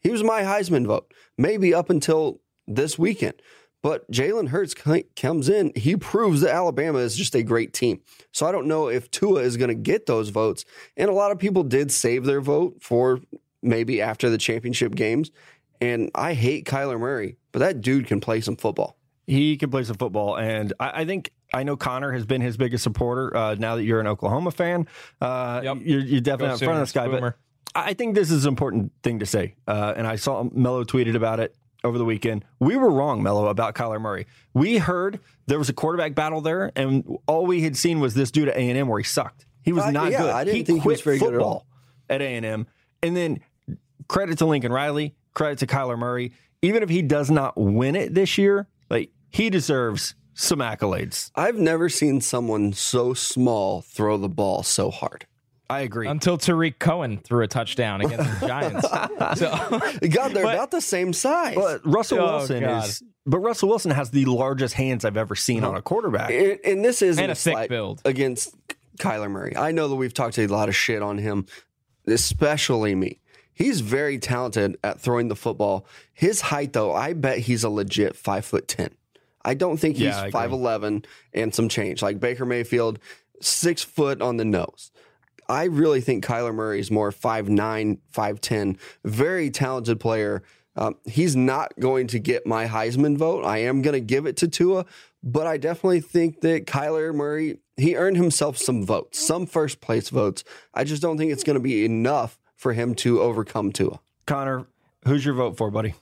He 0.00 0.10
was 0.10 0.22
my 0.22 0.42
Heisman 0.42 0.86
vote, 0.86 1.12
maybe 1.36 1.74
up 1.74 1.90
until 1.90 2.40
this 2.66 2.98
weekend. 2.98 3.34
But 3.86 4.10
Jalen 4.10 4.48
Hurts 4.48 4.74
comes 5.14 5.48
in, 5.48 5.70
he 5.76 5.94
proves 5.94 6.40
that 6.40 6.52
Alabama 6.52 6.98
is 6.98 7.14
just 7.16 7.36
a 7.36 7.44
great 7.44 7.72
team. 7.72 8.00
So 8.32 8.44
I 8.44 8.50
don't 8.50 8.66
know 8.66 8.88
if 8.88 9.08
Tua 9.12 9.42
is 9.42 9.56
going 9.56 9.68
to 9.68 9.76
get 9.76 10.06
those 10.06 10.30
votes. 10.30 10.64
And 10.96 11.08
a 11.08 11.12
lot 11.12 11.30
of 11.30 11.38
people 11.38 11.62
did 11.62 11.92
save 11.92 12.24
their 12.24 12.40
vote 12.40 12.78
for 12.80 13.20
maybe 13.62 14.02
after 14.02 14.28
the 14.28 14.38
championship 14.38 14.96
games. 14.96 15.30
And 15.80 16.10
I 16.16 16.34
hate 16.34 16.64
Kyler 16.64 16.98
Murray, 16.98 17.36
but 17.52 17.60
that 17.60 17.80
dude 17.80 18.08
can 18.08 18.20
play 18.20 18.40
some 18.40 18.56
football. 18.56 18.96
He 19.28 19.56
can 19.56 19.70
play 19.70 19.84
some 19.84 19.96
football, 19.96 20.36
and 20.36 20.72
I, 20.80 21.02
I 21.02 21.04
think 21.04 21.30
I 21.54 21.62
know 21.62 21.76
Connor 21.76 22.10
has 22.10 22.26
been 22.26 22.40
his 22.40 22.56
biggest 22.56 22.82
supporter. 22.82 23.36
Uh, 23.36 23.54
now 23.54 23.76
that 23.76 23.84
you're 23.84 24.00
an 24.00 24.08
Oklahoma 24.08 24.50
fan, 24.50 24.88
uh, 25.20 25.60
Yep. 25.62 25.78
you're, 25.82 26.00
you're 26.00 26.20
definitely 26.20 26.46
Go 26.46 26.52
out 26.54 26.62
in 26.62 26.66
front 26.66 26.78
of 26.78 26.82
this 26.82 26.92
guy. 26.92 27.04
Sooners, 27.04 27.20
But 27.20 27.34
I 27.76 27.94
think 27.94 28.16
this 28.16 28.32
is 28.32 28.46
an 28.46 28.48
important 28.48 28.90
thing 29.04 29.20
to 29.20 29.26
say, 29.26 29.54
uh, 29.68 29.94
and 29.96 30.08
I 30.08 30.16
saw 30.16 30.42
Mello 30.52 30.82
tweeted 30.82 31.14
about 31.14 31.38
it 31.38 31.54
over 31.86 31.96
the 31.98 32.04
weekend. 32.04 32.44
We 32.60 32.76
were 32.76 32.90
wrong, 32.90 33.22
Mello, 33.22 33.46
about 33.46 33.74
Kyler 33.74 34.00
Murray. 34.00 34.26
We 34.52 34.78
heard 34.78 35.20
there 35.46 35.58
was 35.58 35.68
a 35.68 35.72
quarterback 35.72 36.14
battle 36.14 36.40
there, 36.42 36.72
and 36.76 37.16
all 37.26 37.46
we 37.46 37.62
had 37.62 37.76
seen 37.76 38.00
was 38.00 38.14
this 38.14 38.30
dude 38.30 38.48
at 38.48 38.56
A 38.56 38.60
and 38.60 38.76
M 38.76 38.88
where 38.88 38.98
he 38.98 39.04
sucked. 39.04 39.46
He 39.62 39.72
was 39.72 39.84
Uh, 39.84 39.90
not 39.92 40.12
yeah, 40.12 40.18
good. 40.22 40.30
I 40.30 40.44
didn't 40.44 40.56
he 40.56 40.62
think 40.64 40.82
he 40.82 40.88
was 40.88 41.00
very 41.00 41.18
good 41.18 41.34
at 41.34 41.40
all. 41.40 41.66
at 42.10 42.20
A 42.20 42.24
and 42.36 42.44
M, 42.44 42.66
and 43.02 43.16
then 43.16 43.40
credit 44.08 44.38
to 44.38 44.46
Lincoln 44.46 44.72
Riley, 44.72 45.14
credit 45.34 45.58
to 45.60 45.66
Kyler 45.66 45.98
Murray. 45.98 46.32
Even 46.62 46.82
if 46.82 46.88
he 46.88 47.02
does 47.02 47.30
not 47.30 47.56
win 47.56 47.94
it 47.96 48.14
this 48.14 48.38
year, 48.38 48.66
like 48.90 49.10
he 49.30 49.50
deserves 49.50 50.14
some 50.34 50.58
accolades. 50.58 51.30
I've 51.34 51.56
never 51.58 51.88
seen 51.88 52.20
someone 52.20 52.72
so 52.72 53.14
small 53.14 53.80
throw 53.82 54.16
the 54.18 54.28
ball 54.28 54.62
so 54.62 54.90
hard. 54.90 55.26
I 55.68 55.80
agree. 55.80 56.06
Until 56.06 56.38
Tarik 56.38 56.78
Cohen 56.78 57.18
threw 57.18 57.42
a 57.42 57.48
touchdown 57.48 58.00
against 58.00 58.40
the 58.40 58.46
Giants. 58.46 58.88
So 59.38 60.08
God, 60.08 60.32
they're 60.32 60.44
But- 60.44 60.54
about 60.54 60.70
the 60.70 60.80
same 60.80 61.12
size. 61.12 61.54
but 61.56 61.84
Russell 61.84 62.20
Oh, 62.20 62.36
Wilson 62.38 62.60
God. 62.60 62.84
is. 62.84 63.02
But 63.26 63.38
Russell 63.40 63.68
Wilson 63.68 63.90
has 63.90 64.10
the 64.10 64.24
largest 64.26 64.74
hands 64.74 65.04
I've 65.04 65.16
ever 65.16 65.34
seen 65.34 65.64
on 65.64 65.74
a 65.74 65.82
quarterback. 65.82 66.30
And, 66.30 66.60
and 66.64 66.84
this 66.84 67.02
isn't 67.02 67.20
And 67.22 67.32
a 67.32 67.34
thick 67.34 67.54
slight 67.54 67.68
build. 67.68 68.00
against 68.04 68.54
Kyler 68.98 69.28
Murray. 69.28 69.56
I 69.56 69.72
know 69.72 69.88
that 69.88 69.96
we've 69.96 70.14
talked 70.14 70.38
a 70.38 70.46
lot 70.46 70.68
of 70.68 70.76
shit 70.76 71.02
on 71.02 71.18
him, 71.18 71.46
especially 72.06 72.94
me. 72.94 73.18
He's 73.52 73.80
very 73.80 74.18
talented 74.18 74.76
at 74.84 75.00
throwing 75.00 75.28
the 75.28 75.36
football. 75.36 75.86
His 76.12 76.40
height, 76.42 76.72
though, 76.74 76.92
I 76.92 77.14
bet 77.14 77.38
he's 77.38 77.64
a 77.64 77.70
legit 77.70 78.14
five 78.14 78.44
foot 78.44 78.68
ten. 78.68 78.90
I 79.44 79.54
don't 79.54 79.78
think 79.78 79.96
he's 79.96 80.06
Yeah, 80.06 80.16
I 80.16 80.20
agree. 80.22 80.30
five 80.32 80.52
eleven 80.52 81.04
and 81.32 81.54
some 81.54 81.68
change 81.68 82.02
like 82.02 82.20
Baker 82.20 82.44
Mayfield, 82.44 82.98
six 83.40 83.82
foot 83.82 84.20
on 84.20 84.36
the 84.36 84.44
nose. 84.44 84.90
I 85.48 85.64
really 85.64 86.00
think 86.00 86.24
Kyler 86.24 86.54
Murray 86.54 86.80
is 86.80 86.90
more 86.90 87.10
5'9, 87.10 87.98
5'10, 88.12 88.78
very 89.04 89.50
talented 89.50 90.00
player. 90.00 90.42
Um, 90.76 90.96
he's 91.04 91.34
not 91.34 91.72
going 91.80 92.06
to 92.08 92.18
get 92.18 92.46
my 92.46 92.66
Heisman 92.66 93.16
vote. 93.16 93.44
I 93.44 93.58
am 93.58 93.82
going 93.82 93.94
to 93.94 94.00
give 94.00 94.26
it 94.26 94.36
to 94.38 94.48
Tua, 94.48 94.84
but 95.22 95.46
I 95.46 95.56
definitely 95.56 96.00
think 96.00 96.42
that 96.42 96.66
Kyler 96.66 97.14
Murray, 97.14 97.58
he 97.76 97.96
earned 97.96 98.16
himself 98.16 98.58
some 98.58 98.84
votes, 98.84 99.18
some 99.18 99.46
first 99.46 99.80
place 99.80 100.10
votes. 100.10 100.44
I 100.74 100.84
just 100.84 101.00
don't 101.00 101.16
think 101.16 101.32
it's 101.32 101.44
going 101.44 101.54
to 101.54 101.60
be 101.60 101.84
enough 101.84 102.38
for 102.56 102.72
him 102.72 102.94
to 102.96 103.20
overcome 103.20 103.72
Tua. 103.72 104.00
Connor, 104.26 104.66
who's 105.04 105.24
your 105.24 105.34
vote 105.34 105.56
for, 105.56 105.70
buddy? 105.70 105.94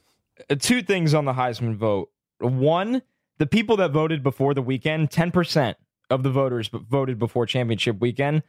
Uh, 0.50 0.56
two 0.56 0.82
things 0.82 1.14
on 1.14 1.24
the 1.24 1.34
Heisman 1.34 1.76
vote. 1.76 2.10
One, 2.40 3.02
the 3.38 3.46
people 3.46 3.76
that 3.76 3.92
voted 3.92 4.22
before 4.22 4.54
the 4.54 4.62
weekend, 4.62 5.10
10% 5.10 5.74
of 6.10 6.22
the 6.22 6.30
voters 6.30 6.68
voted 6.68 7.18
before 7.18 7.46
championship 7.46 8.00
weekend. 8.00 8.42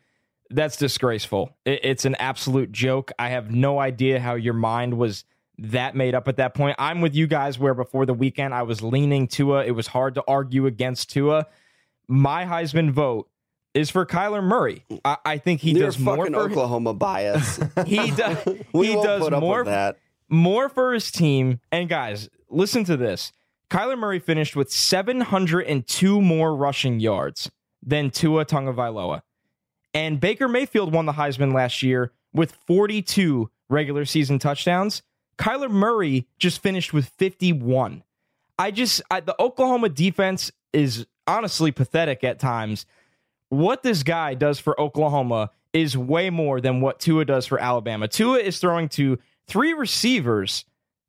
That's 0.50 0.78
disgraceful. 0.78 1.56
It- 1.66 1.82
it's 1.84 2.06
an 2.06 2.16
absolute 2.16 2.72
joke. 2.72 3.12
I 3.18 3.30
have 3.30 3.52
no 3.52 3.80
idea 3.80 4.20
how 4.20 4.36
your 4.36 4.54
mind 4.54 4.98
was 4.98 5.26
that 5.58 5.96
made 5.96 6.14
up 6.14 6.28
at 6.28 6.38
that 6.38 6.54
point. 6.54 6.76
I'm 6.80 7.02
with 7.02 7.16
you 7.16 7.28
guys 7.28 7.58
where 7.58 7.74
before 7.74 8.06
the 8.06 8.14
weekend 8.14 8.54
I 8.54 8.64
was 8.64 8.82
leaning 8.82 9.28
Tua. 9.28 9.64
It 9.66 9.72
was 9.72 9.88
hard 9.88 10.16
to 10.16 10.24
argue 10.28 10.66
against 10.66 11.10
Tua. 11.12 11.48
My 12.08 12.46
Heisman 12.46 12.92
vote 12.92 13.30
is 13.74 13.90
for 13.90 14.06
Kyler 14.06 14.44
Murray. 14.44 14.84
I, 15.04 15.18
I 15.26 15.38
think 15.38 15.62
he 15.62 15.72
You're 15.72 15.88
does 15.88 16.00
more 16.00 16.26
for 16.26 16.36
Oklahoma 16.36 16.94
bias. 16.94 17.60
he 17.86 18.12
does 18.16 18.38
he 18.74 18.94
does 18.94 19.30
more 19.32 19.96
more 20.30 20.70
for 20.70 20.94
his 20.94 21.12
team. 21.12 21.60
And 21.72 21.88
guys, 21.88 22.30
listen 22.50 22.84
to 22.86 22.98
this. 22.98 23.32
Kyler 23.70 23.98
Murray 23.98 24.20
finished 24.20 24.56
with 24.56 24.72
702 24.72 26.22
more 26.22 26.56
rushing 26.56 27.00
yards 27.00 27.50
than 27.82 28.12
Tua 28.12 28.46
Tagovailoa. 28.46 29.22
And 29.96 30.20
Baker 30.20 30.50
Mayfield 30.50 30.92
won 30.92 31.06
the 31.06 31.14
Heisman 31.14 31.54
last 31.54 31.82
year 31.82 32.12
with 32.34 32.52
42 32.68 33.50
regular 33.70 34.04
season 34.04 34.40
touchdowns. 34.40 35.02
Kyler 35.38 35.72
Murray 35.72 36.28
just 36.38 36.62
finished 36.62 36.94
with 36.94 37.08
51. 37.18 38.04
I 38.60 38.72
just 38.72 39.02
I, 39.10 39.22
the 39.22 39.42
Oklahoma 39.42 39.88
defense 39.88 40.52
is 40.74 41.08
honestly 41.26 41.72
pathetic 41.72 42.26
at 42.26 42.40
times. 42.40 42.86
What 43.48 43.84
this 43.84 44.04
guy 44.04 44.34
does 44.34 44.60
for 44.60 44.80
Oklahoma 44.80 45.52
is 45.72 45.98
way 45.98 46.30
more 46.30 46.60
than 46.60 46.82
what 46.82 47.00
Tua 47.00 47.24
does 47.24 47.46
for 47.46 47.58
Alabama. 47.58 48.10
Tua 48.10 48.40
is 48.40 48.60
throwing 48.60 48.90
to 48.90 49.18
three 49.48 49.74
receivers 49.74 50.66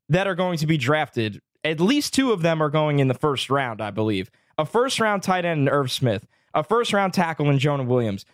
that 0.07 0.27
are 0.27 0.35
going 0.35 0.57
to 0.59 0.67
be 0.67 0.77
drafted. 0.77 1.41
At 1.65 1.81
least 1.81 2.13
two 2.13 2.31
of 2.31 2.41
them 2.41 2.63
are 2.63 2.69
going 2.69 2.99
in 2.99 3.09
the 3.09 3.13
first 3.13 3.49
round, 3.49 3.81
I 3.81 3.91
believe. 3.91 4.31
A 4.57 4.65
first 4.65 5.01
round 5.01 5.23
tight 5.23 5.43
end 5.43 5.61
in 5.61 5.69
Irv 5.69 5.91
Smith, 5.91 6.25
a 6.53 6.63
first 6.63 6.93
round 6.93 7.13
tackle 7.13 7.49
in 7.49 7.59
Jonah 7.59 7.83
Williams. 7.83 8.25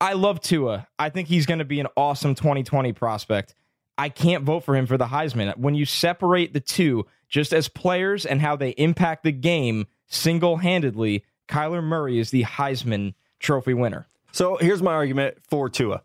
I 0.00 0.12
love 0.12 0.40
Tua. 0.40 0.86
I 0.98 1.10
think 1.10 1.28
he's 1.28 1.46
going 1.46 1.58
to 1.58 1.64
be 1.64 1.80
an 1.80 1.86
awesome 1.96 2.34
2020 2.34 2.92
prospect. 2.92 3.54
I 3.98 4.08
can't 4.08 4.44
vote 4.44 4.64
for 4.64 4.76
him 4.76 4.86
for 4.86 4.98
the 4.98 5.06
Heisman. 5.06 5.56
When 5.56 5.74
you 5.74 5.86
separate 5.86 6.52
the 6.52 6.60
two, 6.60 7.06
just 7.28 7.52
as 7.54 7.68
players 7.68 8.26
and 8.26 8.40
how 8.40 8.56
they 8.56 8.70
impact 8.70 9.24
the 9.24 9.32
game 9.32 9.86
single 10.06 10.58
handedly, 10.58 11.24
Kyler 11.48 11.82
Murray 11.82 12.18
is 12.18 12.30
the 12.30 12.44
Heisman 12.44 13.14
Trophy 13.40 13.74
winner. 13.74 14.06
So 14.32 14.56
here's 14.56 14.82
my 14.82 14.92
argument 14.92 15.38
for 15.48 15.70
Tua. 15.70 16.02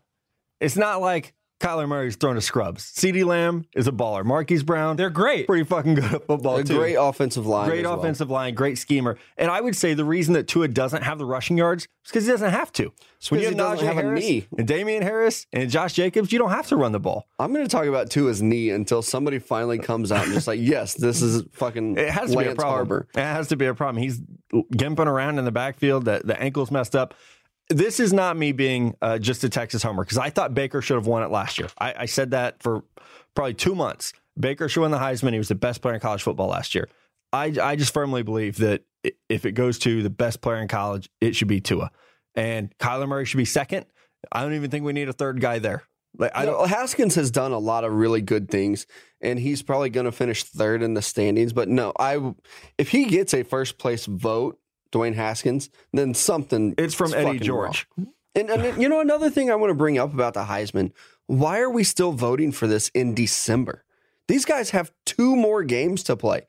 It's 0.60 0.76
not 0.76 1.00
like 1.00 1.34
Kyler 1.62 1.88
Murray's 1.88 2.16
thrown 2.16 2.34
to 2.34 2.40
scrubs. 2.40 2.82
CeeDee 2.92 3.24
Lamb 3.24 3.64
is 3.74 3.86
a 3.86 3.92
baller. 3.92 4.24
Marquise 4.24 4.62
Brown, 4.64 4.96
They're 4.96 5.10
great. 5.10 5.46
pretty 5.46 5.64
fucking 5.64 5.94
good 5.94 6.12
at 6.12 6.26
football 6.26 6.56
A 6.56 6.64
too. 6.64 6.76
great 6.76 6.96
offensive 6.96 7.46
line. 7.46 7.68
Great 7.68 7.80
as 7.80 7.84
well. 7.86 8.00
offensive 8.00 8.30
line, 8.30 8.54
great 8.54 8.78
schemer. 8.78 9.16
And 9.38 9.50
I 9.50 9.60
would 9.60 9.76
say 9.76 9.94
the 9.94 10.04
reason 10.04 10.34
that 10.34 10.48
Tua 10.48 10.68
doesn't 10.68 11.02
have 11.02 11.18
the 11.18 11.24
rushing 11.24 11.56
yards 11.56 11.84
is 11.84 11.88
because 12.10 12.24
he 12.26 12.32
doesn't 12.32 12.50
have 12.50 12.72
to. 12.72 12.82
When 13.28 13.38
'cause 13.38 13.42
you 13.44 13.48
he 13.50 13.54
doesn't 13.54 13.86
have 13.86 13.96
a 13.98 14.02
Harris 14.02 14.20
knee. 14.24 14.46
and 14.58 14.66
Damien 14.66 15.02
Harris 15.04 15.46
and 15.52 15.70
Josh 15.70 15.92
Jacobs, 15.92 16.32
you 16.32 16.40
don't 16.40 16.50
have 16.50 16.66
to 16.66 16.76
run 16.76 16.90
the 16.90 16.98
ball. 16.98 17.28
I'm 17.38 17.52
going 17.52 17.64
to 17.64 17.70
talk 17.70 17.86
about 17.86 18.10
Tua's 18.10 18.42
knee 18.42 18.70
until 18.70 19.00
somebody 19.00 19.38
finally 19.38 19.78
comes 19.78 20.10
out 20.10 20.24
and 20.24 20.34
just 20.34 20.48
like, 20.48 20.58
yes, 20.60 20.94
this 20.94 21.22
is 21.22 21.44
fucking 21.52 21.96
It 21.96 22.10
has 22.10 22.32
to 22.32 22.36
Lance 22.38 22.48
be 22.48 22.52
a 22.52 22.56
problem. 22.56 22.74
Harbor. 22.78 23.08
It 23.14 23.20
has 23.20 23.46
to 23.48 23.56
be 23.56 23.66
a 23.66 23.74
problem. 23.74 24.02
He's 24.02 24.20
gimping 24.52 25.06
around 25.06 25.38
in 25.38 25.44
the 25.44 25.52
backfield. 25.52 26.04
The, 26.06 26.22
the 26.24 26.40
ankle's 26.42 26.72
messed 26.72 26.96
up. 26.96 27.14
This 27.76 28.00
is 28.00 28.12
not 28.12 28.36
me 28.36 28.52
being 28.52 28.94
uh, 29.02 29.18
just 29.18 29.44
a 29.44 29.48
Texas 29.48 29.82
homer 29.82 30.04
because 30.04 30.18
I 30.18 30.30
thought 30.30 30.54
Baker 30.54 30.82
should 30.82 30.96
have 30.96 31.06
won 31.06 31.22
it 31.22 31.30
last 31.30 31.58
year. 31.58 31.68
I, 31.78 31.94
I 32.00 32.06
said 32.06 32.32
that 32.32 32.62
for 32.62 32.84
probably 33.34 33.54
two 33.54 33.74
months. 33.74 34.12
Baker 34.38 34.68
should 34.68 34.80
win 34.80 34.90
the 34.90 34.98
Heisman. 34.98 35.32
He 35.32 35.38
was 35.38 35.48
the 35.48 35.54
best 35.54 35.82
player 35.82 35.94
in 35.94 36.00
college 36.00 36.22
football 36.22 36.48
last 36.48 36.74
year. 36.74 36.88
I, 37.32 37.54
I 37.62 37.76
just 37.76 37.92
firmly 37.92 38.22
believe 38.22 38.58
that 38.58 38.82
if 39.28 39.44
it 39.46 39.52
goes 39.52 39.78
to 39.80 40.02
the 40.02 40.10
best 40.10 40.40
player 40.40 40.58
in 40.58 40.68
college, 40.68 41.08
it 41.20 41.34
should 41.34 41.48
be 41.48 41.60
Tua. 41.60 41.90
And 42.34 42.76
Kyler 42.78 43.08
Murray 43.08 43.24
should 43.24 43.38
be 43.38 43.44
second. 43.44 43.86
I 44.30 44.42
don't 44.42 44.54
even 44.54 44.70
think 44.70 44.84
we 44.84 44.92
need 44.92 45.08
a 45.08 45.12
third 45.12 45.40
guy 45.40 45.58
there. 45.58 45.82
Like 46.16 46.32
I 46.34 46.44
don't, 46.44 46.68
Haskins 46.68 47.14
has 47.14 47.30
done 47.30 47.52
a 47.52 47.58
lot 47.58 47.84
of 47.84 47.92
really 47.92 48.20
good 48.20 48.50
things, 48.50 48.86
and 49.22 49.38
he's 49.38 49.62
probably 49.62 49.88
going 49.88 50.04
to 50.04 50.12
finish 50.12 50.44
third 50.44 50.82
in 50.82 50.92
the 50.94 51.00
standings. 51.00 51.54
But 51.54 51.68
no, 51.68 51.92
I 51.98 52.34
if 52.76 52.90
he 52.90 53.06
gets 53.06 53.32
a 53.32 53.42
first 53.42 53.78
place 53.78 54.04
vote, 54.04 54.58
Dwayne 54.92 55.14
Haskins, 55.14 55.70
then 55.92 56.14
something 56.14 56.74
It's 56.78 56.94
from 56.94 57.14
Eddie 57.14 57.38
George. 57.38 57.86
And, 58.34 58.48
and 58.48 58.80
you 58.80 58.88
know 58.88 59.00
another 59.00 59.30
thing 59.30 59.50
I 59.50 59.56
want 59.56 59.70
to 59.70 59.74
bring 59.74 59.98
up 59.98 60.14
about 60.14 60.34
the 60.34 60.44
Heisman: 60.44 60.92
why 61.26 61.60
are 61.60 61.70
we 61.70 61.84
still 61.84 62.12
voting 62.12 62.52
for 62.52 62.66
this 62.66 62.88
in 62.94 63.14
December? 63.14 63.84
These 64.28 64.44
guys 64.44 64.70
have 64.70 64.92
two 65.04 65.34
more 65.36 65.62
games 65.64 66.02
to 66.04 66.16
play 66.16 66.46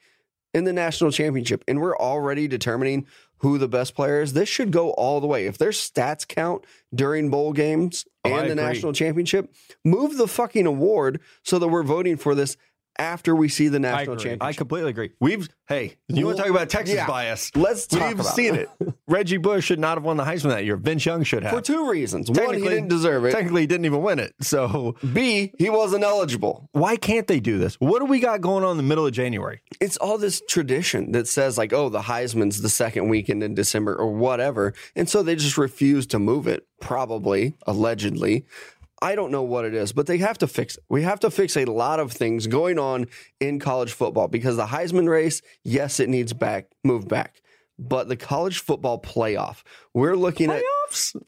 in 0.53 0.63
the 0.63 0.73
national 0.73 1.11
championship, 1.11 1.63
and 1.67 1.81
we're 1.81 1.97
already 1.97 2.47
determining 2.47 3.07
who 3.37 3.57
the 3.57 3.67
best 3.67 3.95
player 3.95 4.21
is. 4.21 4.31
This 4.33 4.47
should 4.47 4.71
go 4.71 4.91
all 4.91 5.19
the 5.19 5.27
way. 5.27 5.47
If 5.47 5.57
their 5.57 5.71
stats 5.71 6.25
count 6.25 6.65
during 6.95 7.29
bowl 7.29 7.51
games 7.51 8.05
Oh, 8.25 8.29
and 8.33 8.47
the 8.47 8.53
agree. 8.53 8.63
national 8.63 8.93
championship, 8.93 9.53
move 9.83 10.15
the 10.15 10.29
fucking 10.29 10.65
award 10.65 11.19
so 11.43 11.59
that 11.59 11.67
we're 11.67 11.83
voting 11.83 12.15
for 12.15 12.35
this 12.35 12.55
after 12.99 13.35
we 13.35 13.49
see 13.49 13.67
the 13.69 13.79
national 13.79 14.15
championship. 14.17 14.43
I 14.43 14.53
completely 14.53 14.89
agree. 14.91 15.11
We've 15.19 15.49
hey, 15.67 15.95
you 16.07 16.25
want 16.25 16.37
to 16.37 16.43
talk 16.43 16.51
about 16.51 16.69
Texas 16.69 16.95
Yeah. 16.95 17.07
bias? 17.07 17.49
Let's 17.55 17.87
talk 17.87 18.01
We've 18.09 18.19
about 18.19 18.35
seen 18.35 18.53
it. 18.55 18.69
it. 18.79 18.93
Reggie 19.07 19.37
Bush 19.37 19.65
should 19.65 19.79
not 19.79 19.97
have 19.97 20.03
won 20.03 20.17
the 20.17 20.23
Heisman 20.23 20.49
that 20.49 20.65
year. 20.65 20.77
Vince 20.77 21.05
Young 21.05 21.23
should 21.23 21.41
have. 21.43 21.53
for 21.53 21.61
two 21.61 21.89
reasons. 21.89 22.29
One, 22.29 22.37
he 22.39 22.45
Technically- 22.45 22.69
didn't 22.75 22.89
deserve 22.89 23.25
it. 23.25 23.31
Technically, 23.31 23.61
he 23.61 23.67
didn't 23.67 23.85
even 23.85 24.01
win 24.03 24.19
it. 24.19 24.33
So 24.41 24.95
B, 25.13 25.51
he 25.57 25.69
wasn't 25.69 26.03
eligible. 26.03 26.69
why 26.73 26.95
can't 26.95 27.25
they 27.27 27.39
do 27.39 27.57
this? 27.57 27.75
What 27.75 27.99
do 27.99 28.05
we 28.05 28.19
got 28.19 28.41
going 28.41 28.63
on 28.63 28.71
in 28.71 28.77
the 28.77 28.83
middle 28.83 29.05
of 29.07 29.13
January? 29.13 29.61
it's 29.81 29.97
all 29.97 30.17
this 30.17 30.41
tradition 30.47 31.11
that 31.13 31.27
says 31.27 31.57
like, 31.57 31.73
oh, 31.73 31.89
the 31.89 32.01
Heisman's 32.01 32.61
the 32.61 32.69
second 32.69 33.09
weekend 33.09 33.41
in 33.43 33.53
December 33.55 33.95
or 33.95 34.11
whatever, 34.13 34.73
and 34.95 35.09
so 35.09 35.23
they 35.23 35.35
just 35.35 35.57
refuse 35.57 36.05
to 36.07 36.19
move 36.19 36.47
it. 36.47 36.67
Probably, 36.79 37.55
allegedly, 37.65 38.45
I 39.03 39.15
don't 39.15 39.31
know 39.31 39.43
what 39.43 39.65
it 39.65 39.73
is, 39.73 39.91
but 39.91 40.07
they 40.07 40.17
have 40.19 40.37
to 40.37 40.47
fix 40.47 40.77
it. 40.77 40.83
We 40.87 41.01
have 41.03 41.19
to 41.19 41.29
fix 41.29 41.57
a 41.57 41.65
lot 41.65 41.99
of 41.99 42.13
things 42.13 42.47
going 42.47 42.79
on 42.79 43.07
in 43.41 43.59
college 43.59 43.91
football 43.91 44.29
because 44.29 44.55
the 44.55 44.65
Heisman 44.65 45.09
race, 45.09 45.41
yes, 45.63 45.99
it 45.99 46.07
needs 46.07 46.31
back 46.31 46.67
move 46.85 47.07
back, 47.09 47.41
but 47.77 48.07
the 48.07 48.15
college 48.15 48.59
football 48.59 49.01
playoff, 49.01 49.63
we're 49.93 50.15
looking 50.15 50.49
at 50.49 50.61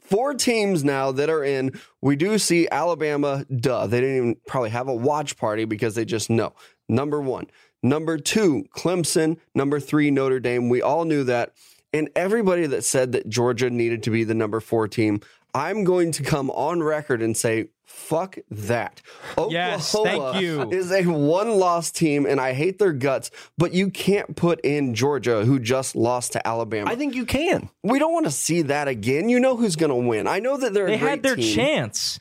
four 0.00 0.32
teams 0.32 0.84
now 0.84 1.12
that 1.12 1.28
are 1.28 1.44
in. 1.44 1.78
We 2.00 2.16
do 2.16 2.38
see 2.38 2.66
Alabama, 2.70 3.44
duh. 3.54 3.86
They 3.86 4.00
didn't 4.00 4.16
even 4.16 4.36
probably 4.46 4.70
have 4.70 4.88
a 4.88 4.94
watch 4.94 5.36
party 5.36 5.66
because 5.66 5.94
they 5.94 6.06
just 6.06 6.30
know. 6.30 6.54
Number 6.88 7.20
one. 7.20 7.46
Number 7.82 8.16
two, 8.16 8.64
Clemson. 8.74 9.36
Number 9.54 9.80
three, 9.80 10.10
Notre 10.10 10.40
Dame. 10.40 10.70
We 10.70 10.80
all 10.80 11.04
knew 11.04 11.24
that. 11.24 11.52
And 11.92 12.10
everybody 12.16 12.66
that 12.66 12.84
said 12.84 13.12
that 13.12 13.28
Georgia 13.28 13.70
needed 13.70 14.02
to 14.04 14.10
be 14.10 14.24
the 14.24 14.34
number 14.34 14.60
four 14.60 14.88
team, 14.88 15.20
I'm 15.56 15.84
going 15.84 16.12
to 16.12 16.22
come 16.22 16.50
on 16.50 16.82
record 16.82 17.22
and 17.22 17.34
say, 17.34 17.68
fuck 17.84 18.36
that. 18.50 19.00
Yes, 19.48 19.94
Oklahoma 19.94 20.32
thank 20.32 20.42
you. 20.44 20.70
is 20.70 20.92
a 20.92 21.04
one 21.04 21.50
loss 21.58 21.90
team, 21.90 22.26
and 22.26 22.38
I 22.38 22.52
hate 22.52 22.78
their 22.78 22.92
guts, 22.92 23.30
but 23.56 23.72
you 23.72 23.88
can't 23.90 24.36
put 24.36 24.60
in 24.60 24.94
Georgia, 24.94 25.46
who 25.46 25.58
just 25.58 25.96
lost 25.96 26.32
to 26.32 26.46
Alabama. 26.46 26.90
I 26.90 26.94
think 26.96 27.14
you 27.14 27.24
can. 27.24 27.70
We 27.82 27.98
don't 27.98 28.12
want 28.12 28.26
to 28.26 28.30
see 28.32 28.62
that 28.62 28.86
again. 28.86 29.30
You 29.30 29.40
know 29.40 29.56
who's 29.56 29.76
going 29.76 29.88
to 29.88 30.08
win. 30.08 30.26
I 30.26 30.40
know 30.40 30.58
that 30.58 30.74
they're 30.74 30.88
a 30.88 30.90
They 30.90 30.98
great 30.98 31.08
had 31.10 31.22
their 31.22 31.36
team. 31.36 31.54
chance. 31.54 32.20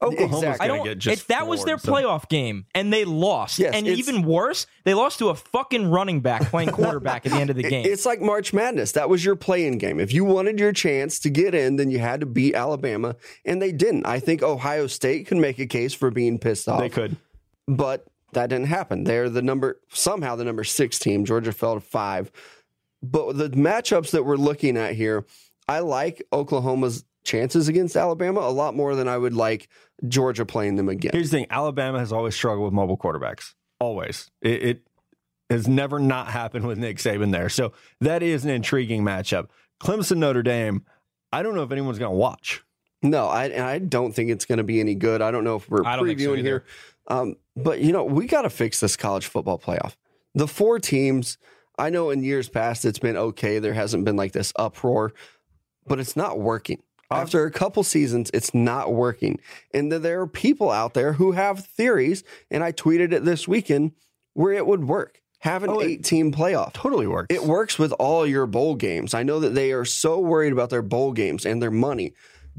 Oklahoma's 0.00 0.36
Exactly. 0.42 0.64
I 0.64 0.68
going 0.68 0.78
don't. 0.78 0.86
to 0.86 0.90
get 0.94 0.98
just 0.98 1.20
if 1.22 1.26
that 1.28 1.46
was 1.48 1.64
their 1.64 1.78
so- 1.78 1.90
playoff 1.92 2.28
game 2.28 2.66
and 2.74 2.92
they 2.92 3.04
lost, 3.04 3.58
Yes, 3.58 3.74
and 3.74 3.86
even 3.86 4.22
worse, 4.22 4.66
they 4.84 4.94
lost 4.94 5.18
to 5.18 5.28
a 5.30 5.34
fucking 5.34 5.90
running 5.90 6.20
back 6.20 6.42
playing 6.50 6.70
quarterback 6.70 7.26
at 7.26 7.32
the 7.32 7.38
end 7.38 7.50
of 7.50 7.56
the 7.56 7.62
game. 7.68 7.84
It's 7.84 8.06
like 8.06 8.20
March 8.20 8.52
Madness. 8.52 8.92
That 8.92 9.08
was 9.08 9.24
your 9.24 9.34
playing 9.34 9.78
game. 9.78 9.98
If 9.98 10.12
you 10.12 10.24
wanted 10.24 10.60
your 10.60 10.72
chance 10.72 11.18
to 11.20 11.30
get 11.30 11.54
in, 11.54 11.76
then 11.76 11.90
you 11.90 11.98
had 11.98 12.20
to 12.20 12.26
beat 12.26 12.54
Alabama, 12.54 13.16
and 13.44 13.60
they 13.60 13.72
didn't. 13.72 14.06
I 14.06 14.20
think 14.20 14.42
Ohio 14.42 14.86
State 14.86 15.26
could 15.26 15.38
make 15.38 15.58
a 15.58 15.66
case 15.66 15.94
for 15.94 16.10
being 16.12 16.38
pissed 16.38 16.68
off. 16.68 16.78
They 16.80 16.88
could. 16.88 17.16
but 17.66 18.06
that 18.34 18.50
didn't 18.50 18.66
happen. 18.66 19.04
They're 19.04 19.28
the 19.30 19.42
number 19.42 19.80
somehow 19.88 20.36
the 20.36 20.44
number 20.44 20.62
six 20.62 20.98
team. 20.98 21.24
Georgia 21.24 21.50
fell 21.52 21.74
to 21.74 21.80
five. 21.80 22.30
But 23.02 23.36
the 23.38 23.48
matchups 23.50 24.10
that 24.10 24.24
we're 24.24 24.36
looking 24.36 24.76
at 24.76 24.94
here, 24.94 25.24
I 25.68 25.80
like 25.80 26.22
Oklahoma's 26.32 27.04
chances 27.24 27.68
against 27.68 27.96
Alabama, 27.96 28.40
a 28.40 28.50
lot 28.50 28.74
more 28.74 28.94
than 28.94 29.08
I 29.08 29.18
would 29.18 29.34
like 29.34 29.68
Georgia 30.06 30.46
playing 30.46 30.76
them 30.76 30.88
again. 30.88 31.12
Here's 31.12 31.30
the 31.30 31.38
thing: 31.38 31.46
Alabama 31.50 31.98
has 31.98 32.12
always 32.12 32.34
struggled 32.34 32.64
with 32.66 32.74
mobile 32.74 32.96
quarterbacks. 32.96 33.54
Always, 33.80 34.30
it, 34.40 34.62
it 34.62 34.88
has 35.50 35.68
never 35.68 35.98
not 35.98 36.28
happened 36.28 36.66
with 36.66 36.78
Nick 36.78 36.98
Saban 36.98 37.32
there. 37.32 37.48
So 37.48 37.72
that 38.00 38.22
is 38.22 38.44
an 38.44 38.50
intriguing 38.50 39.02
matchup. 39.02 39.48
Clemson 39.80 40.18
Notre 40.18 40.42
Dame. 40.42 40.84
I 41.32 41.42
don't 41.42 41.54
know 41.54 41.62
if 41.62 41.72
anyone's 41.72 41.98
going 41.98 42.12
to 42.12 42.16
watch. 42.16 42.64
No, 43.02 43.26
I 43.26 43.74
I 43.74 43.78
don't 43.78 44.12
think 44.12 44.30
it's 44.30 44.44
going 44.44 44.58
to 44.58 44.64
be 44.64 44.80
any 44.80 44.94
good. 44.94 45.22
I 45.22 45.30
don't 45.30 45.44
know 45.44 45.56
if 45.56 45.70
we're 45.70 45.84
I 45.84 45.96
so 45.96 46.02
previewing 46.02 46.40
here, 46.42 46.64
um, 47.06 47.36
but 47.56 47.80
you 47.80 47.92
know 47.92 48.04
we 48.04 48.26
got 48.26 48.42
to 48.42 48.50
fix 48.50 48.80
this 48.80 48.96
college 48.96 49.26
football 49.26 49.58
playoff. 49.58 49.96
The 50.34 50.48
four 50.48 50.78
teams. 50.78 51.38
I 51.80 51.90
know 51.90 52.10
in 52.10 52.24
years 52.24 52.48
past 52.48 52.84
it's 52.84 52.98
been 52.98 53.16
okay. 53.16 53.60
There 53.60 53.72
hasn't 53.72 54.04
been 54.04 54.16
like 54.16 54.32
this 54.32 54.52
uproar, 54.56 55.12
but 55.86 56.00
it's 56.00 56.16
not 56.16 56.40
working. 56.40 56.82
After 57.10 57.44
a 57.46 57.50
couple 57.50 57.82
seasons, 57.84 58.30
it's 58.34 58.52
not 58.54 58.92
working. 58.92 59.40
And 59.72 59.90
that 59.92 60.00
there 60.00 60.20
are 60.20 60.26
people 60.26 60.70
out 60.70 60.92
there 60.94 61.14
who 61.14 61.32
have 61.32 61.64
theories, 61.64 62.22
and 62.50 62.62
I 62.62 62.72
tweeted 62.72 63.12
it 63.12 63.24
this 63.24 63.48
weekend 63.48 63.92
where 64.34 64.52
it 64.52 64.66
would 64.66 64.84
work. 64.86 65.20
Have 65.40 65.62
an 65.62 65.70
Oh, 65.70 65.78
it- 65.78 65.86
eight 65.88 66.04
team 66.04 66.32
playoff. 66.32 66.72
Totally 66.72 67.06
works. 67.06 67.34
It 67.34 67.44
works 67.44 67.78
with 67.78 67.92
all 67.92 68.26
your 68.26 68.46
bowl 68.46 68.74
games. 68.74 69.14
I 69.14 69.22
know 69.22 69.40
that 69.40 69.54
they 69.54 69.72
are 69.72 69.84
so 69.84 70.18
worried 70.18 70.52
about 70.52 70.68
their 70.70 70.82
bowl 70.82 71.12
games 71.12 71.46
and 71.46 71.62
their 71.62 71.70
money. 71.70 72.12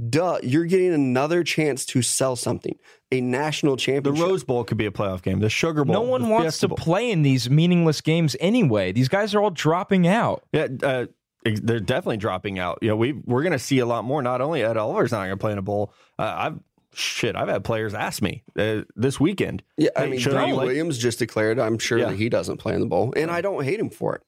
Duh, 0.10 0.39
you're 0.41 0.63
getting 0.65 0.94
another 0.94 1.44
chance 1.44 1.86
to 1.88 2.01
sell 2.01 2.38
something. 2.38 2.77
A 3.12 3.20
national 3.20 3.75
championship. 3.75 4.24
the. 4.24 4.29
Rose 4.32 4.46
Bowl 4.46 4.63
could 4.63 4.77
be 4.77 4.86
a 4.86 4.91
playoff 4.91 5.22
game. 5.22 5.39
The 5.39 5.50
Sugar 5.50 5.84
Bowl. 5.84 5.94
No 5.94 6.01
one 6.01 6.29
wants 6.29 6.46
Fiesta 6.46 6.62
to 6.62 6.68
Bowl. 6.70 6.77
play 6.77 7.12
in 7.12 7.22
these 7.22 7.50
meaningless 7.50 8.00
games 8.00 8.38
anyway. 8.39 8.94
These 8.94 9.10
guys 9.10 9.36
are 9.36 9.41
all 9.41 9.50
dropping 9.50 10.08
out. 10.08 10.46
Yeah, 10.53 10.68
uh, 10.82 10.88
ex- 10.88 11.13
they're 11.43 11.79
definitely 11.79 12.17
dropping 12.17 12.60
out. 12.60 12.79
You 12.81 12.89
know, 12.89 12.96
we 12.96 13.13
we're 13.13 13.43
going 13.43 13.53
to 13.53 13.60
see 13.60 13.79
a 13.79 13.86
lot 13.86 14.03
more. 14.03 14.22
Not 14.22 14.41
only 14.41 14.63
Ed 14.63 14.77
Oliver's 14.77 15.12
not 15.12 15.19
going 15.19 15.29
to 15.31 15.38
play 15.38 15.51
in 15.53 15.58
a 15.58 15.62
bowl. 15.62 15.93
Uh, 16.17 16.34
I've 16.38 16.60
shit. 16.93 17.36
I've 17.36 17.48
had 17.48 17.63
players 17.63 17.93
ask 17.93 18.22
me 18.22 18.43
uh, 18.58 18.81
this 18.96 19.19
weekend. 19.19 19.63
yeah, 19.77 19.89
I 19.96 20.05
Hey, 20.05 20.10
mean, 20.12 20.22
Greg? 20.24 20.53
Williams 20.53 20.98
just 20.98 21.19
declared, 21.19 21.60
I'm 21.60 21.77
sure 21.77 21.98
Yeah. 22.00 22.10
that 22.10 22.15
he 22.17 22.29
doesn't 22.29 22.58
play 22.58 22.74
in 22.74 22.79
the 22.81 22.88
bowl, 22.88 23.13
and 23.15 23.29
I 23.31 23.41
don't 23.41 23.63
hate 23.63 23.79
him 23.79 23.89
for 23.89 24.15
it. 24.15 24.22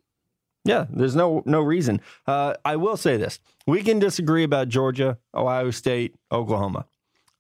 Yeah, 0.64 0.86
there's 0.92 1.16
no 1.16 1.42
no 1.46 1.60
reason. 1.62 2.02
Uh, 2.28 2.54
I 2.64 2.76
will 2.76 2.96
say 2.98 3.18
this: 3.18 3.40
we 3.66 3.82
can 3.82 3.98
disagree 4.00 4.44
about 4.44 4.70
Georgia, 4.70 5.18
Ohio 5.34 5.72
State, 5.72 6.16
Oklahoma. 6.32 6.86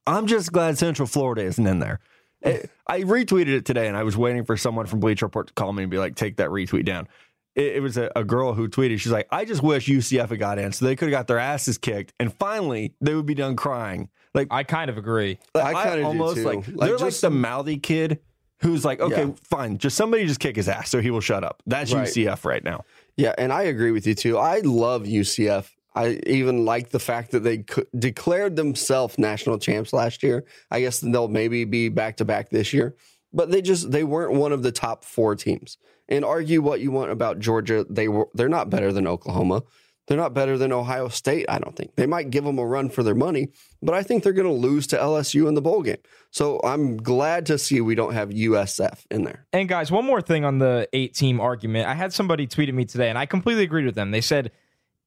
I'm 0.07 0.25
just 0.25 0.51
glad 0.51 0.79
Central 0.79 1.07
Florida 1.07 1.43
isn't 1.43 1.65
in 1.67 1.79
there. 1.79 1.99
Eh, 2.43 2.57
I 2.87 3.01
retweeted 3.01 3.49
it 3.49 3.65
today, 3.65 3.87
and 3.87 3.95
I 3.95 4.01
was 4.01 4.17
waiting 4.17 4.45
for 4.45 4.57
someone 4.57 4.87
from 4.87 4.99
Bleacher 4.99 5.27
Report 5.27 5.45
to 5.45 5.53
call 5.53 5.71
me 5.73 5.83
and 5.83 5.91
be 5.91 5.99
like, 5.99 6.15
"Take 6.15 6.37
that 6.37 6.49
retweet 6.49 6.85
down." 6.85 7.07
It, 7.55 7.77
it 7.77 7.79
was 7.81 7.97
a, 7.97 8.09
a 8.15 8.23
girl 8.23 8.53
who 8.53 8.67
tweeted. 8.69 8.99
She's 8.99 9.11
like, 9.11 9.27
"I 9.31 9.45
just 9.45 9.61
wish 9.61 9.87
UCF 9.87 10.29
had 10.29 10.39
got 10.39 10.57
in, 10.59 10.71
so 10.71 10.85
they 10.85 10.95
could 10.95 11.07
have 11.09 11.11
got 11.11 11.27
their 11.27 11.39
asses 11.39 11.77
kicked, 11.77 12.13
and 12.19 12.33
finally 12.33 12.93
they 13.01 13.13
would 13.13 13.25
be 13.25 13.35
done 13.35 13.55
crying." 13.55 14.09
Like 14.33 14.47
I 14.51 14.63
kind 14.63 14.89
of 14.89 14.97
agree. 14.97 15.37
I 15.53 15.73
kinda 15.73 15.97
do 15.97 16.03
almost 16.05 16.37
too. 16.37 16.43
like 16.43 16.67
Like, 16.67 16.77
they're 16.89 16.97
just- 16.97 17.21
like 17.23 17.31
the 17.31 17.35
mouthy 17.37 17.77
kid 17.77 18.19
who's 18.61 18.85
like, 18.85 19.01
"Okay, 19.01 19.25
Yeah. 19.25 19.31
fine, 19.49 19.77
just 19.77 19.97
somebody 19.97 20.25
just 20.25 20.39
kick 20.39 20.55
his 20.55 20.69
ass 20.69 20.89
so 20.89 21.01
he 21.01 21.11
will 21.11 21.19
shut 21.19 21.43
up." 21.43 21.61
That's 21.65 21.91
Right. 21.93 22.07
UCF 22.07 22.45
right 22.45 22.63
now. 22.63 22.85
Yeah, 23.17 23.33
and 23.37 23.51
I 23.51 23.63
agree 23.63 23.91
with 23.91 24.07
you 24.07 24.15
too. 24.15 24.37
I 24.37 24.59
love 24.59 25.03
UCF. 25.05 25.71
I 25.93 26.21
even 26.25 26.63
like 26.63 26.91
the 26.91 26.99
fact 26.99 27.31
that 27.31 27.41
they 27.41 27.57
co- 27.59 27.83
declared 27.99 28.55
themselves 28.55 29.17
national 29.19 29.57
champs 29.59 29.91
last 29.91 30.23
year. 30.23 30.45
I 30.71 30.79
guess 30.79 31.01
they'll 31.01 31.27
maybe 31.27 31.65
be 31.65 31.89
back 31.89 32.15
to 32.17 32.25
back 32.25 32.49
this 32.49 32.71
year, 32.71 32.95
but 33.33 33.51
they 33.51 33.61
just 33.61 33.91
they 33.91 34.05
weren't 34.05 34.31
one 34.31 34.53
of 34.53 34.63
the 34.63 34.71
top 34.71 35.03
four 35.03 35.35
teams. 35.35 35.77
And 36.11 36.23
argue 36.25 36.61
what 36.61 36.81
you 36.81 36.91
want 36.91 37.09
about 37.09 37.39
Georgia, 37.39 37.85
they 37.89 38.07
were 38.07 38.27
they're 38.33 38.49
not 38.49 38.69
better 38.69 38.91
than 38.91 39.07
Oklahoma. 39.07 39.63
They're 40.07 40.17
not 40.17 40.33
better 40.33 40.57
than 40.57 40.73
Ohio 40.73 41.07
State. 41.07 41.45
I 41.47 41.57
don't 41.57 41.73
think 41.73 41.95
they 41.95 42.05
might 42.05 42.31
give 42.31 42.43
them 42.43 42.59
a 42.59 42.65
run 42.65 42.89
for 42.89 43.01
their 43.01 43.15
money, 43.15 43.47
but 43.81 43.95
I 43.95 44.03
think 44.03 44.23
they're 44.23 44.33
going 44.33 44.47
to 44.47 44.53
lose 44.53 44.85
to 44.87 44.97
LSU 44.97 45.47
in 45.47 45.53
the 45.53 45.61
bowl 45.61 45.83
game. 45.83 45.99
So 46.31 46.59
I'm 46.65 46.97
glad 46.97 47.45
to 47.45 47.57
see 47.57 47.79
we 47.79 47.95
don't 47.95 48.13
have 48.13 48.29
USF 48.29 49.05
in 49.09 49.23
there. 49.23 49.45
And 49.53 49.69
guys, 49.69 49.89
one 49.89 50.03
more 50.03 50.21
thing 50.21 50.43
on 50.43 50.57
the 50.57 50.89
eight 50.91 51.13
team 51.13 51.39
argument. 51.39 51.87
I 51.87 51.93
had 51.93 52.11
somebody 52.11 52.45
tweet 52.45 52.67
at 52.67 52.75
me 52.75 52.83
today, 52.83 53.07
and 53.07 53.17
I 53.17 53.25
completely 53.25 53.63
agreed 53.63 53.85
with 53.85 53.95
them. 53.95 54.11
They 54.11 54.19
said 54.19 54.51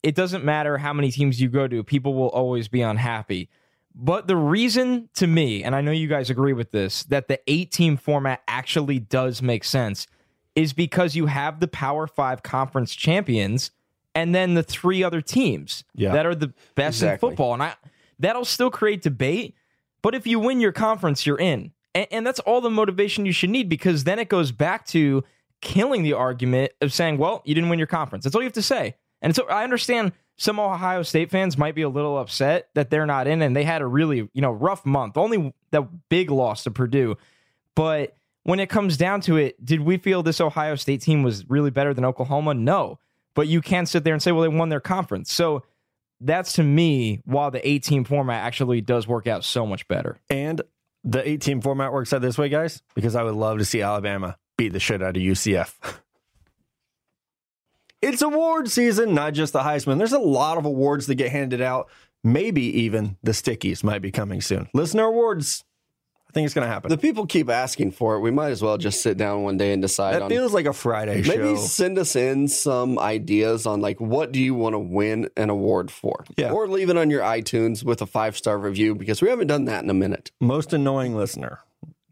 it 0.02 0.14
doesn't 0.14 0.44
matter 0.44 0.78
how 0.78 0.94
many 0.94 1.10
teams 1.10 1.38
you 1.38 1.48
go 1.48 1.68
to, 1.68 1.84
people 1.84 2.14
will 2.14 2.28
always 2.28 2.68
be 2.68 2.80
unhappy. 2.80 3.50
But 3.94 4.26
the 4.26 4.36
reason 4.36 5.08
to 5.14 5.26
me, 5.26 5.64
and 5.64 5.74
I 5.74 5.80
know 5.80 5.92
you 5.92 6.08
guys 6.08 6.30
agree 6.30 6.52
with 6.52 6.70
this, 6.70 7.04
that 7.04 7.28
the 7.28 7.40
eight 7.46 7.70
team 7.72 7.96
format 7.96 8.42
actually 8.48 9.00
does 9.00 9.42
make 9.42 9.64
sense 9.64 10.06
is 10.56 10.72
because 10.72 11.16
you 11.16 11.26
have 11.26 11.60
the 11.60 11.68
Power 11.68 12.06
Five 12.06 12.42
conference 12.42 12.94
champions 12.94 13.70
and 14.14 14.34
then 14.34 14.54
the 14.54 14.62
three 14.62 15.02
other 15.02 15.20
teams 15.20 15.84
Yeah. 15.94 16.12
that 16.12 16.24
are 16.26 16.34
the 16.34 16.52
best 16.76 16.98
Exactly. 16.98 17.28
in 17.28 17.30
football. 17.32 17.54
And 17.54 17.62
I 17.62 17.74
that'll 18.18 18.44
still 18.44 18.70
create 18.70 19.02
debate. 19.02 19.54
But 20.02 20.14
if 20.14 20.26
you 20.26 20.38
win 20.38 20.60
your 20.60 20.70
conference, 20.72 21.26
you're 21.26 21.38
in. 21.40 21.72
And, 21.94 22.06
and 22.10 22.26
that's 22.26 22.38
all 22.40 22.60
the 22.60 22.70
motivation 22.70 23.26
you 23.26 23.32
should 23.32 23.50
need 23.50 23.68
because 23.68 24.04
then 24.04 24.18
it 24.18 24.28
goes 24.28 24.52
back 24.52 24.86
to 24.88 25.24
killing 25.60 26.02
the 26.04 26.12
argument 26.12 26.72
of 26.80 26.92
saying, 26.92 27.18
well, 27.18 27.42
you 27.44 27.54
didn't 27.54 27.70
win 27.70 27.78
your 27.78 27.88
conference. 27.88 28.22
That's 28.24 28.36
all 28.36 28.42
you 28.42 28.46
have 28.46 28.52
to 28.52 28.62
say. 28.62 28.94
And 29.22 29.34
so 29.34 29.48
I 29.48 29.64
understand 29.64 30.12
some 30.36 30.60
Ohio 30.60 31.02
State 31.02 31.30
fans 31.30 31.56
might 31.56 31.74
be 31.74 31.82
a 31.82 31.88
little 31.88 32.18
upset 32.18 32.68
that 32.74 32.90
they're 32.90 33.06
not 33.06 33.26
in 33.26 33.40
and 33.42 33.56
they 33.56 33.64
had 33.64 33.80
a 33.82 33.86
really, 33.86 34.28
you 34.32 34.42
know, 34.42 34.50
rough 34.52 34.84
month. 34.84 35.16
Only 35.16 35.52
that 35.70 36.08
big 36.08 36.30
loss 36.30 36.64
to 36.64 36.70
Purdue. 36.70 37.16
But 37.74 38.14
when 38.44 38.61
it 38.61 38.68
comes 38.68 38.96
down 38.96 39.20
to 39.22 39.37
it, 39.37 39.62
did 39.64 39.80
we 39.80 39.96
feel 39.96 40.22
this 40.22 40.40
Ohio 40.40 40.76
State 40.76 41.00
team 41.00 41.22
was 41.22 41.48
really 41.48 41.70
better 41.70 41.92
than 41.92 42.04
Oklahoma? 42.04 42.54
No. 42.54 42.98
But 43.35 43.48
you 43.48 43.61
can't 43.61 43.88
sit 43.88 44.04
there 44.04 44.14
and 44.14 44.22
say, 44.22 44.33
well, 44.33 44.42
they 44.42 44.57
won 44.57 44.68
their 44.68 44.80
conference. 44.80 45.33
So 45.33 45.64
that's 46.20 46.52
to 46.54 46.62
me 46.62 47.20
why 47.24 47.50
the 47.50 47.66
18 47.66 48.04
format 48.04 48.44
actually 48.44 48.80
does 48.80 49.09
work 49.09 49.26
out 49.26 49.44
so 49.44 49.66
much 49.66 49.88
better. 49.88 50.18
And 50.30 50.62
the 51.02 51.26
18 51.26 51.62
format 51.62 51.92
works 51.92 52.12
out 52.12 52.22
this 52.22 52.38
way, 52.38 52.48
guys, 52.48 52.83
because 52.94 53.16
I 53.16 53.22
would 53.22 53.35
love 53.35 53.59
to 53.59 53.64
see 53.64 53.83
Alabama 53.83 54.37
beat 54.57 54.72
the 54.72 54.80
shit 54.80 55.02
out 55.02 55.16
of 55.16 55.22
UCF. 55.22 55.74
it's 58.02 58.22
award 58.22 58.70
season, 58.70 59.14
not 59.14 59.33
just 59.33 59.52
the 59.52 59.61
Heisman. 59.61 59.98
There's 59.98 60.12
a 60.12 60.18
lot 60.18 60.59
of 60.59 60.64
awards 60.64 61.07
that 61.07 61.16
get 61.16 61.33
handed 61.33 61.61
out. 61.61 61.90
Maybe 62.22 62.62
even 62.80 63.16
the 63.22 63.33
Stickies 63.33 63.83
might 63.83 64.00
be 64.00 64.11
coming 64.11 64.40
soon. 64.40 64.68
Listener 64.72 65.04
awards. 65.04 65.64
I 66.34 66.38
think 66.42 66.46
it's 66.46 66.54
going 66.54 66.66
to 66.66 66.72
happen. 66.72 66.88
The 66.88 66.98
people 66.98 67.26
keep 67.26 67.48
asking 67.48 67.92
for 67.92 68.16
it. 68.16 68.20
We 68.20 68.32
might 68.32 68.50
as 68.50 68.60
well 68.60 68.76
just 68.76 69.02
sit 69.02 69.16
down 69.16 69.44
one 69.44 69.56
day 69.56 69.72
and 69.72 69.80
decide 69.80 70.14
that 70.14 70.22
on 70.22 70.30
feels 70.30 70.52
like 70.52 70.66
a 70.66 70.72
Friday 70.72 71.22
show. 71.22 71.28
Maybe 71.28 71.54
show. 71.54 71.60
send 71.60 71.96
us 71.96 72.16
in 72.16 72.48
some 72.48 72.98
ideas 72.98 73.66
on 73.66 73.80
like 73.80 74.00
what 74.00 74.32
do 74.32 74.40
you 74.40 74.52
want 74.52 74.72
to 74.72 74.80
win 74.80 75.30
an 75.36 75.48
award 75.48 75.92
for? 75.92 76.24
Yeah. 76.36 76.50
Or 76.50 76.66
leave 76.66 76.90
it 76.90 76.96
on 76.96 77.08
your 77.08 77.22
iTunes 77.22 77.84
with 77.84 78.02
a 78.02 78.06
five 78.06 78.36
star 78.36 78.58
review 78.58 78.96
because 78.96 79.22
we 79.22 79.28
haven't 79.28 79.46
done 79.46 79.66
that 79.66 79.84
in 79.84 79.90
a 79.90 79.94
minute. 79.94 80.32
Most 80.40 80.72
annoying 80.72 81.14
listener. 81.14 81.60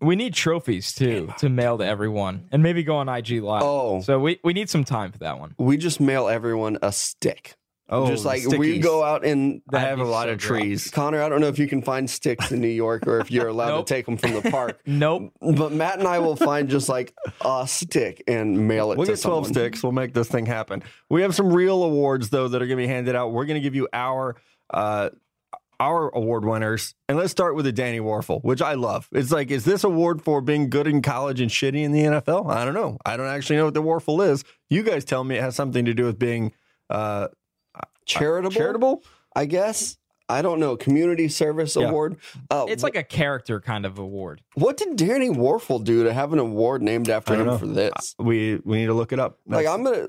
We 0.00 0.14
need 0.14 0.34
trophies 0.34 0.92
too 0.92 1.34
to 1.38 1.48
mail 1.48 1.78
to 1.78 1.84
everyone 1.84 2.46
and 2.52 2.62
maybe 2.62 2.84
go 2.84 2.98
on 2.98 3.08
IG 3.08 3.42
Live. 3.42 3.62
Oh. 3.64 4.02
So 4.02 4.20
we, 4.20 4.38
we 4.44 4.52
need 4.52 4.70
some 4.70 4.84
time 4.84 5.10
for 5.10 5.18
that 5.18 5.40
one. 5.40 5.56
We 5.58 5.76
just 5.76 5.98
mail 5.98 6.28
everyone 6.28 6.78
a 6.80 6.92
stick. 6.92 7.56
Oh, 7.92 8.06
just 8.08 8.22
the 8.22 8.28
like 8.28 8.46
we 8.58 8.78
Stickies. 8.78 8.82
go 8.82 9.04
out 9.04 9.24
and 9.24 9.56
They 9.70 9.78
That'd 9.78 9.88
have 9.90 9.98
a 10.00 10.04
be 10.04 10.08
lot 10.08 10.26
so 10.26 10.32
of 10.32 10.38
great. 10.40 10.60
trees. 10.62 10.90
Connor, 10.90 11.22
I 11.22 11.28
don't 11.28 11.40
know 11.40 11.48
if 11.48 11.58
you 11.58 11.68
can 11.68 11.82
find 11.82 12.08
sticks 12.08 12.50
in 12.50 12.60
New 12.60 12.66
York 12.68 13.06
or 13.06 13.20
if 13.20 13.30
you're 13.30 13.48
allowed 13.48 13.68
Nope. 13.68 13.86
to 13.86 13.94
take 13.94 14.06
them 14.06 14.16
from 14.16 14.32
the 14.32 14.42
park. 14.50 14.80
Nope. 14.86 15.32
But 15.40 15.72
Matt 15.72 15.98
and 15.98 16.08
I 16.08 16.18
will 16.18 16.36
find 16.36 16.68
just 16.68 16.88
like 16.88 17.14
a 17.44 17.66
stick 17.68 18.22
and 18.26 18.66
mail 18.66 18.92
it 18.92 18.98
We'll 18.98 19.06
to 19.06 19.12
get 19.12 19.20
12 19.22 19.46
someone. 19.46 19.52
sticks. 19.52 19.82
We'll 19.82 19.92
make 19.92 20.14
this 20.14 20.28
thing 20.28 20.46
happen. 20.46 20.82
We 21.10 21.22
have 21.22 21.34
some 21.34 21.52
real 21.52 21.82
awards, 21.84 22.30
though, 22.30 22.48
that 22.48 22.60
are 22.62 22.66
going 22.66 22.78
to 22.78 22.82
be 22.82 22.88
handed 22.88 23.14
out. 23.14 23.32
We're 23.32 23.44
going 23.46 23.60
to 23.60 23.62
give 23.62 23.74
you 23.74 23.88
our. 23.92 24.36
Uh, 24.70 25.10
our 25.80 26.10
award 26.10 26.44
winners, 26.44 26.94
and 27.08 27.18
let's 27.18 27.32
start 27.32 27.56
with 27.56 27.64
the 27.64 27.72
Danny 27.72 27.98
Wuerffel, 27.98 28.40
which 28.44 28.62
I 28.62 28.74
love. 28.74 29.08
It's 29.10 29.32
like, 29.32 29.50
is 29.50 29.64
this 29.64 29.82
award 29.82 30.22
for 30.22 30.40
being 30.40 30.70
good 30.70 30.86
in 30.86 31.02
college 31.02 31.40
and 31.40 31.50
shitty 31.50 31.82
in 31.82 31.90
the 31.90 32.02
NFL? 32.04 32.48
I 32.54 32.64
don't 32.64 32.74
know. 32.74 32.98
I 33.04 33.16
don't 33.16 33.26
actually 33.26 33.56
know 33.56 33.64
what 33.64 33.74
the 33.74 33.82
Wuerffel 33.82 34.24
is. 34.30 34.44
You 34.70 34.84
guys 34.84 35.04
tell 35.04 35.24
me 35.24 35.38
it 35.38 35.42
has 35.42 35.56
something 35.56 35.84
to 35.86 35.92
do 35.92 36.04
with 36.04 36.20
being 36.20 36.52
uh, 36.88 37.28
Uh, 38.02 38.18
charitable, 38.18 38.50
charitable. 38.54 39.02
I 39.34 39.46
guess. 39.46 39.96
I 40.28 40.40
don't 40.40 40.60
know. 40.60 40.76
Community 40.76 41.28
service 41.28 41.76
Yeah. 41.76 41.88
award. 41.88 42.16
Uh, 42.50 42.64
It's 42.68 42.82
like 42.82 42.96
a 42.96 43.02
character 43.02 43.60
kind 43.60 43.84
of 43.84 43.98
award. 43.98 44.40
What 44.54 44.76
did 44.78 44.96
Danny 44.96 45.28
Wuerffel 45.28 45.84
do 45.84 46.04
to 46.04 46.12
have 46.12 46.32
an 46.32 46.38
award 46.38 46.80
named 46.80 47.10
after 47.10 47.34
him 47.34 47.46
know. 47.46 47.58
for 47.58 47.66
this? 47.66 48.14
Uh, 48.18 48.24
we 48.24 48.60
we 48.64 48.78
need 48.78 48.86
to 48.86 48.94
look 48.94 49.12
it 49.12 49.18
up. 49.18 49.38
Like 49.46 49.66
I'm 49.66 49.82
gonna 49.84 50.08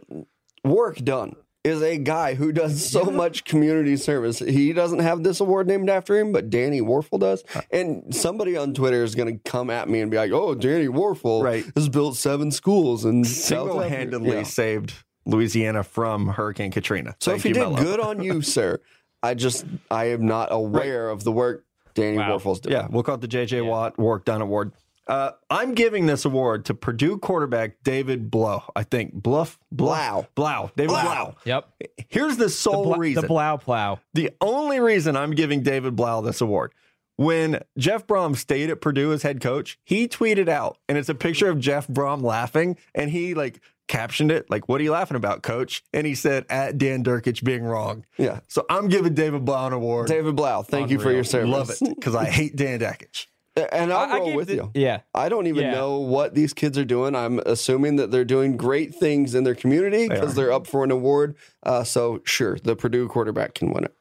work 0.64 0.98
done 0.98 1.36
is 1.66 1.82
a 1.82 1.98
guy 1.98 2.36
who 2.36 2.52
does 2.52 2.86
so 2.90 3.06
much 3.06 3.44
community 3.46 3.96
service. 3.98 4.40
He 4.40 4.72
doesn't 4.74 5.00
have 5.00 5.24
this 5.24 5.40
award 5.40 5.68
named 5.68 5.90
after 5.90 6.18
him, 6.18 6.32
but 6.32 6.50
Danny 6.50 6.80
Wuerffel 6.82 7.20
does. 7.20 7.44
Uh. 7.56 7.62
And 7.72 8.14
somebody 8.16 8.56
on 8.56 8.74
Twitter 8.74 9.04
is 9.04 9.16
gonna 9.16 9.38
come 9.40 9.70
at 9.70 9.90
me 9.90 10.00
and 10.02 10.12
be 10.12 10.18
like, 10.18 10.32
"Oh, 10.32 10.56
Danny 10.56 10.88
Wuerffel 10.88 11.44
Right. 11.44 11.66
has 11.76 11.90
built 11.90 12.16
seven 12.18 12.52
schools 12.52 13.04
and 13.06 13.26
single-handedly 13.26 14.32
Yeah. 14.32 14.44
saved 14.44 14.94
Louisiana 15.26 15.84
from 15.84 16.28
Hurricane 16.28 16.72
Katrina. 16.72 17.16
So 17.20 17.32
Thank 17.32 17.40
if 17.40 17.46
you, 17.46 17.50
you, 17.50 17.54
did 17.56 17.60
Mello. 17.62 17.78
good 17.84 18.00
on 18.00 18.24
you, 18.24 18.42
sir, 18.42 18.80
I 19.24 19.34
just 19.34 19.66
I 19.90 20.06
am 20.06 20.26
not 20.26 20.50
aware 20.52 21.10
of 21.10 21.24
the 21.24 21.32
work 21.32 21.66
Danny 21.94 22.18
Wow. 22.18 22.38
Wuerffel's 22.38 22.60
doing. 22.60 22.74
Yeah, 22.76 22.88
we'll 22.90 23.04
call 23.04 23.16
it 23.16 23.22
the 23.22 23.28
JJ 23.28 23.66
Watt 23.66 23.98
Work 23.98 24.26
Done 24.26 24.42
Award. 24.42 24.72
Uh, 25.06 25.32
I'm 25.50 25.74
giving 25.74 26.06
this 26.06 26.24
award 26.24 26.64
to 26.66 26.74
Purdue 26.74 27.18
quarterback 27.18 27.76
David 27.84 28.32
Blough. 28.32 28.64
I 28.74 28.84
think 28.84 29.14
Bluff 29.14 29.60
Blau. 29.70 30.28
Blau. 30.34 30.72
David 30.78 30.90
Blau. 30.92 31.04
Blau. 31.04 31.36
Yep. 31.44 31.70
Here's 32.08 32.38
the 32.38 32.50
sole 32.50 32.86
Bla- 32.86 32.98
reason. 32.98 33.22
The 33.22 33.28
Blau 33.28 33.58
Plow. 33.58 34.00
The 34.14 34.32
only 34.40 34.80
reason 34.80 35.18
I'm 35.18 35.32
giving 35.32 35.62
David 35.62 35.96
Blau 35.98 36.22
this 36.22 36.40
award. 36.40 36.72
When 37.18 37.62
Jeff 37.78 38.08
Brohm 38.08 38.36
stayed 38.36 38.70
at 38.72 38.82
Purdue 38.82 39.12
as 39.12 39.22
head 39.24 39.40
coach, 39.40 39.78
he 39.84 40.08
tweeted 40.08 40.48
out, 40.50 40.78
and 40.90 40.98
it's 40.98 41.10
a 41.10 41.14
picture 41.16 41.48
of 41.50 41.60
Jeff 41.60 41.86
Brohm 41.88 42.24
laughing, 42.24 42.76
and 42.96 43.12
he 43.12 43.34
like 43.36 43.60
captioned 43.88 44.32
it 44.32 44.50
like, 44.50 44.68
"What 44.70 44.80
are 44.82 44.84
you 44.84 44.92
laughing 44.92 45.18
about, 45.18 45.44
Coach?" 45.44 45.84
And 45.94 46.06
he 46.08 46.16
said, 46.16 46.46
"At 46.50 46.78
Dan 46.78 47.04
Dakich 47.04 47.44
being 47.44 47.64
wrong." 47.64 48.06
Yeah. 48.18 48.40
So 48.48 48.66
I'm 48.70 48.88
giving 48.88 49.14
David 49.14 49.46
Blau 49.46 49.68
an 49.68 49.74
award. 49.74 50.08
David 50.08 50.36
Blau, 50.36 50.62
thank 50.64 50.90
you 50.90 51.00
for 51.00 51.12
your 51.12 51.24
service. 51.24 51.50
Love 51.50 51.70
it 51.70 51.96
because 51.96 52.16
I 52.16 52.26
hate 52.26 52.56
Dan 52.56 52.80
Dakich. 52.80 53.28
And 53.72 53.94
I'll 53.94 54.00
I- 54.12 54.16
I 54.16 54.18
roll 54.18 54.26
gave 54.26 54.36
with 54.36 54.48
the- 54.48 54.56
you. 54.56 54.72
Yeah. 54.74 55.02
I 55.14 55.30
don't 55.30 55.46
even 55.46 55.66
Yeah. 55.66 55.74
know 55.74 56.00
what 56.00 56.34
these 56.34 56.54
kids 56.56 56.76
are 56.76 56.84
doing. 56.86 57.16
I'm 57.16 57.38
assuming 57.46 57.98
that 57.98 58.10
they're 58.10 58.26
doing 58.26 58.58
great 58.58 58.96
things 58.96 59.36
in 59.36 59.44
their 59.44 59.54
community 59.54 60.08
They 60.08 60.16
because 60.16 60.32
are. 60.32 60.36
they're 60.36 60.52
up 60.52 60.66
for 60.66 60.84
an 60.84 60.90
award. 60.90 61.36
Uh, 61.62 61.84
so 61.84 62.22
sure, 62.26 62.58
the 62.64 62.76
Purdue 62.76 63.08
quarterback 63.08 63.54
can 63.54 63.72
win 63.72 63.84
it. 63.84 63.94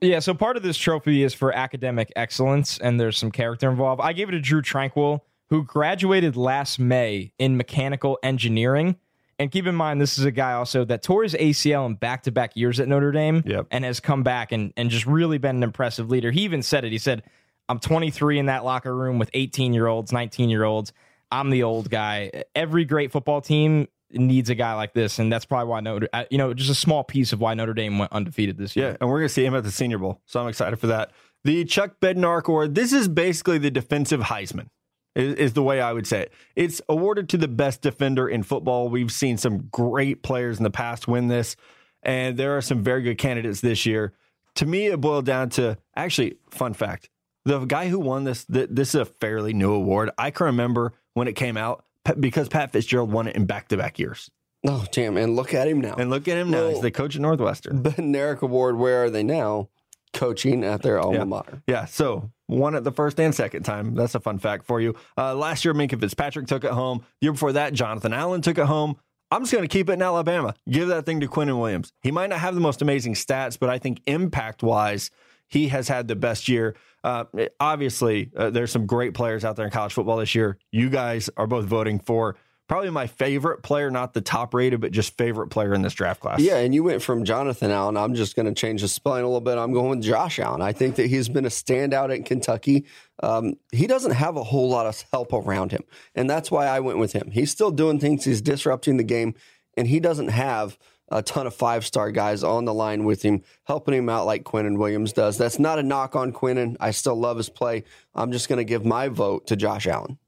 Yeah, 0.00 0.20
so 0.20 0.32
part 0.32 0.56
of 0.56 0.62
this 0.62 0.78
trophy 0.78 1.22
is 1.22 1.34
for 1.34 1.52
academic 1.54 2.10
excellence, 2.16 2.78
and 2.78 2.98
there's 2.98 3.18
some 3.18 3.30
character 3.30 3.68
involved. 3.70 4.00
I 4.02 4.14
gave 4.14 4.30
it 4.30 4.32
to 4.32 4.40
Drew 4.40 4.62
Trannquill, 4.62 5.20
who 5.50 5.62
graduated 5.62 6.34
last 6.34 6.78
May 6.78 7.32
in 7.38 7.58
mechanical 7.58 8.18
engineering. 8.22 8.96
And 9.38 9.50
keep 9.50 9.66
in 9.66 9.74
mind, 9.74 10.00
this 10.00 10.18
is 10.18 10.24
a 10.24 10.30
guy 10.30 10.52
also 10.54 10.84
that 10.86 11.02
tore 11.02 11.22
his 11.22 11.34
ACL 11.34 11.84
in 11.86 11.94
back 11.94 12.22
to 12.22 12.30
back 12.32 12.56
years 12.56 12.80
at 12.80 12.88
Notre 12.88 13.12
Dame 13.12 13.42
Yep. 13.44 13.66
and 13.70 13.84
has 13.84 14.00
come 14.00 14.22
back 14.22 14.50
and, 14.52 14.72
and 14.76 14.88
just 14.88 15.04
really 15.06 15.38
been 15.38 15.56
an 15.56 15.62
impressive 15.62 16.08
leader. 16.10 16.30
He 16.30 16.42
even 16.42 16.62
said 16.62 16.84
it. 16.84 16.92
He 16.92 16.98
said, 16.98 17.22
I'm 17.68 17.78
23 17.78 18.38
in 18.38 18.46
that 18.46 18.64
locker 18.64 18.94
room 18.94 19.18
with 19.18 19.28
18 19.34 19.74
year 19.74 19.86
olds, 19.88 20.10
19 20.12 20.48
year 20.48 20.64
olds. 20.64 20.92
I'm 21.30 21.50
the 21.50 21.64
old 21.64 21.90
guy. 21.90 22.44
Every 22.54 22.84
great 22.84 23.12
football 23.12 23.40
team 23.40 23.88
needs 24.12 24.48
a 24.48 24.54
guy 24.54 24.74
like 24.74 24.94
this. 24.94 25.18
And 25.18 25.30
that's 25.32 25.44
probably 25.44 25.68
why 25.68 25.80
Notre, 25.80 26.08
uh, 26.12 26.24
you 26.30 26.38
know, 26.38 26.54
just 26.54 26.70
a 26.70 26.74
small 26.74 27.02
piece 27.04 27.32
of 27.32 27.40
why 27.40 27.54
Notre 27.54 27.74
Dame 27.74 27.98
went 27.98 28.12
undefeated 28.12 28.56
this 28.56 28.76
year. 28.76 28.90
Yeah, 28.90 28.96
and 29.00 29.10
we're 29.10 29.18
going 29.18 29.28
to 29.28 29.34
see 29.34 29.44
him 29.44 29.54
at 29.54 29.64
the 29.64 29.70
Senior 29.72 29.98
Bowl. 29.98 30.20
So 30.26 30.40
I'm 30.40 30.48
excited 30.48 30.78
for 30.78 30.86
that. 30.86 31.10
The 31.44 31.64
Chuck 31.64 32.00
Bednarik 32.00 32.44
Award, 32.44 32.74
this 32.74 32.92
is 32.92 33.08
basically 33.08 33.58
the 33.58 33.70
defensive 33.70 34.20
Heisman, 34.20 34.68
is, 35.16 35.34
is 35.34 35.52
the 35.54 35.62
way 35.64 35.80
I 35.80 35.92
would 35.92 36.06
say 36.06 36.20
it. 36.22 36.32
It's 36.54 36.80
awarded 36.88 37.28
to 37.30 37.36
the 37.38 37.48
best 37.48 37.82
defender 37.82 38.28
in 38.28 38.44
football. 38.44 38.88
We've 38.88 39.10
seen 39.10 39.36
some 39.38 39.66
great 39.72 40.22
players 40.22 40.58
in 40.58 40.62
the 40.64 40.70
past 40.70 41.08
win 41.08 41.26
this, 41.26 41.56
and 42.04 42.36
there 42.36 42.56
are 42.56 42.60
some 42.60 42.84
very 42.84 43.02
good 43.02 43.18
candidates 43.18 43.60
this 43.60 43.84
year. 43.86 44.12
To 44.56 44.66
me, 44.66 44.86
it 44.86 45.00
boiled 45.00 45.24
down 45.26 45.48
to 45.50 45.76
actually, 45.96 46.36
fun 46.50 46.72
fact 46.74 47.10
the 47.44 47.64
guy 47.64 47.88
who 47.88 47.98
won 48.00 48.24
this, 48.24 48.44
th- 48.44 48.68
this 48.72 48.88
is 48.90 49.00
a 49.02 49.04
fairly 49.04 49.52
new 49.52 49.72
award. 49.72 50.10
I 50.18 50.30
can 50.32 50.46
remember 50.46 50.92
when 51.14 51.28
it 51.28 51.34
came 51.34 51.56
out 51.56 51.84
because 52.18 52.48
Pat 52.48 52.72
Fitzgerald 52.72 53.12
won 53.12 53.28
it 53.28 53.36
in 53.36 53.46
back 53.46 53.68
to 53.68 53.76
back 53.76 53.98
years. 54.00 54.30
Oh, 54.66 54.84
damn. 54.90 55.16
And 55.16 55.36
look 55.36 55.54
at 55.54 55.68
him 55.68 55.80
now. 55.80 55.94
And 55.96 56.10
look 56.10 56.26
at 56.26 56.36
him 56.36 56.50
now. 56.50 56.68
He's 56.70 56.80
the 56.80 56.90
coach 56.90 57.14
at 57.14 57.22
Northwestern. 57.22 57.82
Ben 57.82 57.92
Narek 58.12 58.40
Award, 58.42 58.76
where 58.78 59.04
are 59.04 59.10
they 59.10 59.22
now? 59.22 59.68
Coaching 60.12 60.64
at 60.64 60.82
their 60.82 60.98
alma 60.98 61.18
Yeah. 61.18 61.24
mater. 61.24 61.62
Yeah, 61.68 61.84
so 61.84 62.32
won 62.48 62.74
it 62.74 62.84
the 62.84 62.92
first 62.92 63.18
and 63.20 63.34
second 63.34 63.62
time. 63.62 63.94
That's 63.94 64.14
a 64.14 64.20
fun 64.20 64.38
fact 64.38 64.66
for 64.66 64.80
you. 64.80 64.94
Uh, 65.16 65.34
last 65.34 65.64
year, 65.64 65.74
Minkah 65.74 66.00
Fitzpatrick 66.00 66.46
took 66.46 66.64
it 66.64 66.70
home. 66.70 66.98
The 67.20 67.26
year 67.26 67.32
before 67.32 67.52
that, 67.52 67.72
Jonathan 67.72 68.12
Allen 68.12 68.42
took 68.42 68.58
it 68.58 68.66
home. 68.66 68.96
I'm 69.30 69.42
just 69.42 69.52
going 69.52 69.64
to 69.64 69.68
keep 69.68 69.88
it 69.88 69.94
in 69.94 70.02
Alabama. 70.02 70.54
Give 70.70 70.88
that 70.88 71.04
thing 71.04 71.20
to 71.20 71.26
Quinnen 71.26 71.58
Williams. 71.58 71.92
He 72.02 72.12
might 72.12 72.30
not 72.30 72.38
have 72.38 72.54
the 72.54 72.60
most 72.60 72.80
amazing 72.80 73.14
stats, 73.14 73.58
but 73.58 73.68
I 73.68 73.78
think 73.78 74.00
impact 74.06 74.62
wise, 74.62 75.10
he 75.48 75.68
has 75.68 75.88
had 75.88 76.06
the 76.06 76.14
best 76.14 76.48
year. 76.48 76.76
Uh, 77.02 77.24
obviously, 77.58 78.30
uh, 78.36 78.50
there's 78.50 78.70
some 78.70 78.86
great 78.86 79.14
players 79.14 79.44
out 79.44 79.56
there 79.56 79.64
in 79.64 79.72
college 79.72 79.92
football 79.92 80.18
this 80.18 80.34
year. 80.34 80.58
You 80.70 80.90
guys 80.90 81.28
are 81.36 81.46
both 81.46 81.64
voting 81.64 81.98
for 81.98 82.36
probably 82.68 82.90
my 82.90 83.06
favorite 83.06 83.62
player, 83.62 83.90
not 83.90 84.12
the 84.12 84.20
top 84.20 84.54
rated, 84.54 84.80
but 84.80 84.92
just 84.92 85.16
favorite 85.16 85.48
player 85.48 85.74
in 85.74 85.82
this 85.82 85.94
draft 85.94 86.20
class. 86.20 86.40
Yeah, 86.40 86.56
and 86.56 86.74
you 86.74 86.82
went 86.82 87.02
from 87.02 87.24
Jonathan 87.24 87.70
Allen. 87.70 87.96
I'm 87.96 88.14
just 88.14 88.36
going 88.36 88.46
to 88.46 88.54
change 88.54 88.82
the 88.82 88.88
spelling 88.88 89.22
a 89.22 89.26
little 89.26 89.40
bit. 89.40 89.58
I'm 89.58 89.72
going 89.72 89.90
with 89.90 90.02
Josh 90.02 90.38
Allen. 90.38 90.62
I 90.62 90.72
think 90.72 90.96
that 90.96 91.06
he's 91.06 91.28
been 91.28 91.44
a 91.44 91.50
standout 91.50 92.16
at 92.16 92.24
Kentucky. 92.24 92.86
Um, 93.22 93.54
he 93.72 93.86
doesn't 93.86 94.12
have 94.12 94.36
a 94.36 94.44
whole 94.44 94.68
lot 94.68 94.86
of 94.86 95.02
help 95.12 95.32
around 95.32 95.72
him, 95.72 95.84
and 96.14 96.28
that's 96.28 96.50
why 96.50 96.66
I 96.66 96.80
went 96.80 96.98
with 96.98 97.12
him. 97.12 97.30
He's 97.30 97.50
still 97.50 97.70
doing 97.70 97.98
things. 97.98 98.24
He's 98.24 98.42
disrupting 98.42 98.96
the 98.96 99.04
game, 99.04 99.34
and 99.76 99.86
he 99.86 100.00
doesn't 100.00 100.28
have 100.28 100.76
a 101.08 101.22
ton 101.22 101.46
of 101.46 101.54
five 101.54 101.86
star 101.86 102.10
guys 102.10 102.42
on 102.42 102.64
the 102.64 102.74
line 102.74 103.04
with 103.04 103.22
him, 103.22 103.42
helping 103.64 103.94
him 103.94 104.08
out 104.08 104.26
like 104.26 104.44
Quinnen 104.44 104.76
Williams 104.76 105.12
does. 105.12 105.38
That's 105.38 105.58
not 105.58 105.78
a 105.78 105.82
knock 105.82 106.16
on 106.16 106.32
Quinnen. 106.32 106.76
I 106.80 106.90
still 106.90 107.14
love 107.14 107.36
his 107.36 107.48
play. 107.48 107.84
I'm 108.14 108.32
just 108.32 108.48
going 108.48 108.58
to 108.58 108.64
give 108.64 108.84
my 108.84 109.08
vote 109.08 109.46
to 109.46 109.56
Josh 109.56 109.86
Allen. 109.86 110.18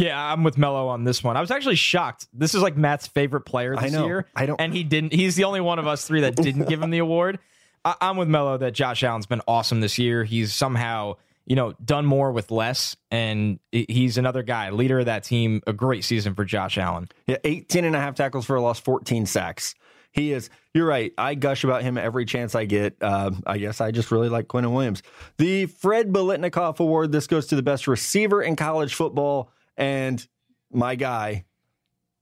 Yeah, 0.00 0.32
I'm 0.32 0.44
with 0.44 0.56
Mello 0.56 0.88
on 0.88 1.04
this 1.04 1.22
one. 1.22 1.36
I 1.36 1.40
was 1.42 1.50
actually 1.50 1.76
shocked. 1.76 2.26
This 2.32 2.54
is 2.54 2.62
like 2.62 2.76
Matt's 2.76 3.06
favorite 3.06 3.42
player 3.42 3.74
I 3.78 3.82
this 3.84 3.92
know. 3.92 4.06
year. 4.06 4.26
I 4.34 4.46
don't- 4.46 4.60
and 4.60 4.72
he 4.72 4.82
didn't. 4.82 5.12
He's 5.12 5.36
the 5.36 5.44
only 5.44 5.60
one 5.60 5.78
of 5.78 5.86
us 5.86 6.06
three 6.06 6.22
that 6.22 6.36
didn't 6.36 6.68
give 6.68 6.82
him 6.82 6.90
the 6.90 6.98
award. 6.98 7.38
I, 7.84 7.94
I'm 8.00 8.16
with 8.16 8.28
Mello 8.28 8.56
that 8.58 8.72
Josh 8.72 9.02
Allen's 9.02 9.26
been 9.26 9.42
awesome 9.46 9.80
this 9.80 9.98
year. 9.98 10.24
He's 10.24 10.54
somehow 10.54 11.16
you 11.46 11.56
know 11.56 11.74
done 11.84 12.06
more 12.06 12.32
with 12.32 12.50
less, 12.50 12.96
and 13.10 13.58
he's 13.72 14.16
another 14.18 14.42
guy, 14.42 14.70
leader 14.70 15.00
of 15.00 15.06
that 15.06 15.24
team. 15.24 15.62
A 15.66 15.72
great 15.72 16.04
season 16.04 16.34
for 16.34 16.44
Josh 16.44 16.78
Allen. 16.78 17.08
Yeah, 17.26 17.36
18 17.44 17.84
and 17.84 17.94
a 17.96 18.00
half 18.00 18.14
tackles 18.14 18.46
for 18.46 18.56
a 18.56 18.60
loss, 18.62 18.80
14 18.80 19.26
sacks. 19.26 19.74
He 20.12 20.32
is, 20.32 20.50
you're 20.74 20.86
right. 20.86 21.12
I 21.16 21.34
gush 21.36 21.62
about 21.62 21.82
him 21.82 21.96
every 21.96 22.24
chance 22.24 22.56
I 22.56 22.64
get. 22.64 22.96
Uh, 23.00 23.30
I 23.46 23.58
guess 23.58 23.80
I 23.80 23.92
just 23.92 24.10
really 24.10 24.28
like 24.28 24.48
Quinnen 24.48 24.72
Williams. 24.72 25.02
The 25.38 25.66
Fred 25.66 26.12
Biletnikoff 26.12 26.80
Award, 26.80 27.12
this 27.12 27.28
goes 27.28 27.46
to 27.48 27.56
the 27.56 27.62
best 27.62 27.86
receiver 27.86 28.42
in 28.42 28.56
college 28.56 28.92
football. 28.94 29.52
And 29.80 30.24
my 30.70 30.94
guy, 30.94 31.46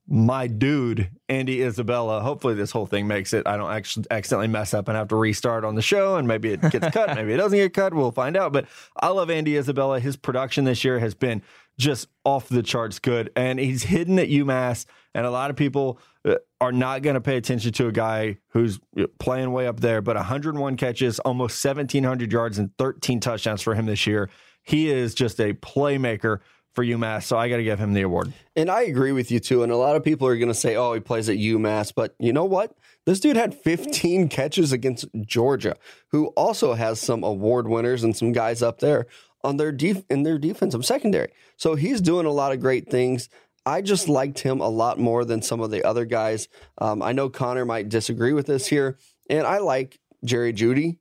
my 0.06 0.46
dude, 0.46 1.10
Andy 1.28 1.62
Isabella. 1.62 2.20
Hopefully, 2.20 2.54
this 2.54 2.70
whole 2.70 2.86
thing 2.86 3.06
makes 3.06 3.34
it. 3.34 3.46
I 3.46 3.58
don't 3.58 3.70
actually 3.70 4.06
accidentally 4.10 4.48
mess 4.48 4.72
up 4.72 4.88
and 4.88 4.96
have 4.96 5.08
to 5.08 5.16
restart 5.16 5.64
on 5.64 5.74
the 5.74 5.82
show, 5.82 6.16
and 6.16 6.26
maybe 6.26 6.52
it 6.52 6.62
gets 6.70 6.88
cut, 6.90 7.14
maybe 7.14 7.34
it 7.34 7.36
doesn't 7.36 7.58
get 7.58 7.74
cut. 7.74 7.92
We'll 7.92 8.10
find 8.10 8.36
out. 8.36 8.52
But 8.52 8.66
I 8.98 9.08
love 9.08 9.28
Andy 9.28 9.58
Isabella. 9.58 10.00
His 10.00 10.16
production 10.16 10.64
this 10.64 10.82
year 10.82 10.98
has 11.00 11.14
been 11.14 11.42
just 11.78 12.08
off 12.24 12.48
the 12.48 12.62
charts 12.62 12.98
good, 12.98 13.30
and 13.36 13.58
he's 13.58 13.82
hidden 13.82 14.18
at 14.18 14.28
UMass. 14.28 14.86
And 15.14 15.26
a 15.26 15.30
lot 15.30 15.50
of 15.50 15.56
people 15.56 16.00
uh, 16.24 16.36
are 16.60 16.72
not 16.72 17.02
going 17.02 17.14
to 17.14 17.20
pay 17.20 17.36
attention 17.36 17.72
to 17.72 17.88
a 17.88 17.92
guy 17.92 18.38
who's 18.48 18.80
playing 19.18 19.52
way 19.52 19.66
up 19.66 19.80
there. 19.80 20.00
But 20.00 20.16
101 20.16 20.76
catches, 20.76 21.18
almost 21.18 21.62
1,700 21.62 22.32
yards, 22.32 22.58
and 22.58 22.70
13 22.78 23.20
touchdowns 23.20 23.62
for 23.62 23.74
him 23.74 23.86
this 23.86 24.06
year. 24.06 24.30
He 24.68 24.90
is 24.90 25.14
just 25.14 25.40
a 25.40 25.54
playmaker 25.54 26.40
for 26.74 26.84
UMass. 26.84 27.22
So 27.22 27.38
I 27.38 27.48
got 27.48 27.56
to 27.56 27.64
give 27.64 27.78
him 27.78 27.94
the 27.94 28.02
award. 28.02 28.34
And 28.54 28.70
I 28.70 28.82
agree 28.82 29.12
with 29.12 29.30
you 29.30 29.40
too. 29.40 29.62
And 29.62 29.72
a 29.72 29.76
lot 29.78 29.96
of 29.96 30.04
people 30.04 30.28
are 30.28 30.36
going 30.36 30.48
to 30.48 30.54
say, 30.54 30.76
oh, 30.76 30.92
he 30.92 31.00
plays 31.00 31.30
at 31.30 31.38
UMass. 31.38 31.94
But 31.94 32.14
you 32.18 32.34
know 32.34 32.44
what? 32.44 32.76
This 33.06 33.18
dude 33.18 33.38
had 33.38 33.54
15 33.54 34.28
catches 34.28 34.70
against 34.70 35.06
Georgia, 35.22 35.74
who 36.08 36.26
also 36.36 36.74
has 36.74 37.00
some 37.00 37.24
award 37.24 37.66
winners 37.66 38.04
and 38.04 38.14
some 38.14 38.32
guys 38.32 38.62
up 38.62 38.80
there 38.80 39.06
on 39.42 39.56
their 39.56 39.72
def- 39.72 40.04
in 40.10 40.24
their 40.24 40.38
defensive 40.38 40.84
secondary. 40.84 41.32
So 41.56 41.74
he's 41.74 42.02
doing 42.02 42.26
a 42.26 42.30
lot 42.30 42.52
of 42.52 42.60
great 42.60 42.90
things. 42.90 43.30
I 43.64 43.80
just 43.80 44.06
liked 44.06 44.40
him 44.40 44.60
a 44.60 44.68
lot 44.68 44.98
more 44.98 45.24
than 45.24 45.40
some 45.40 45.60
of 45.60 45.70
the 45.70 45.82
other 45.82 46.04
guys. 46.04 46.46
Um, 46.76 47.00
I 47.00 47.12
know 47.12 47.30
Connor 47.30 47.64
might 47.64 47.88
disagree 47.88 48.34
with 48.34 48.46
this 48.46 48.66
here, 48.66 48.98
and 49.30 49.46
I 49.46 49.58
like 49.60 49.98
Jerry 50.24 50.52
Jeudy. 50.52 50.98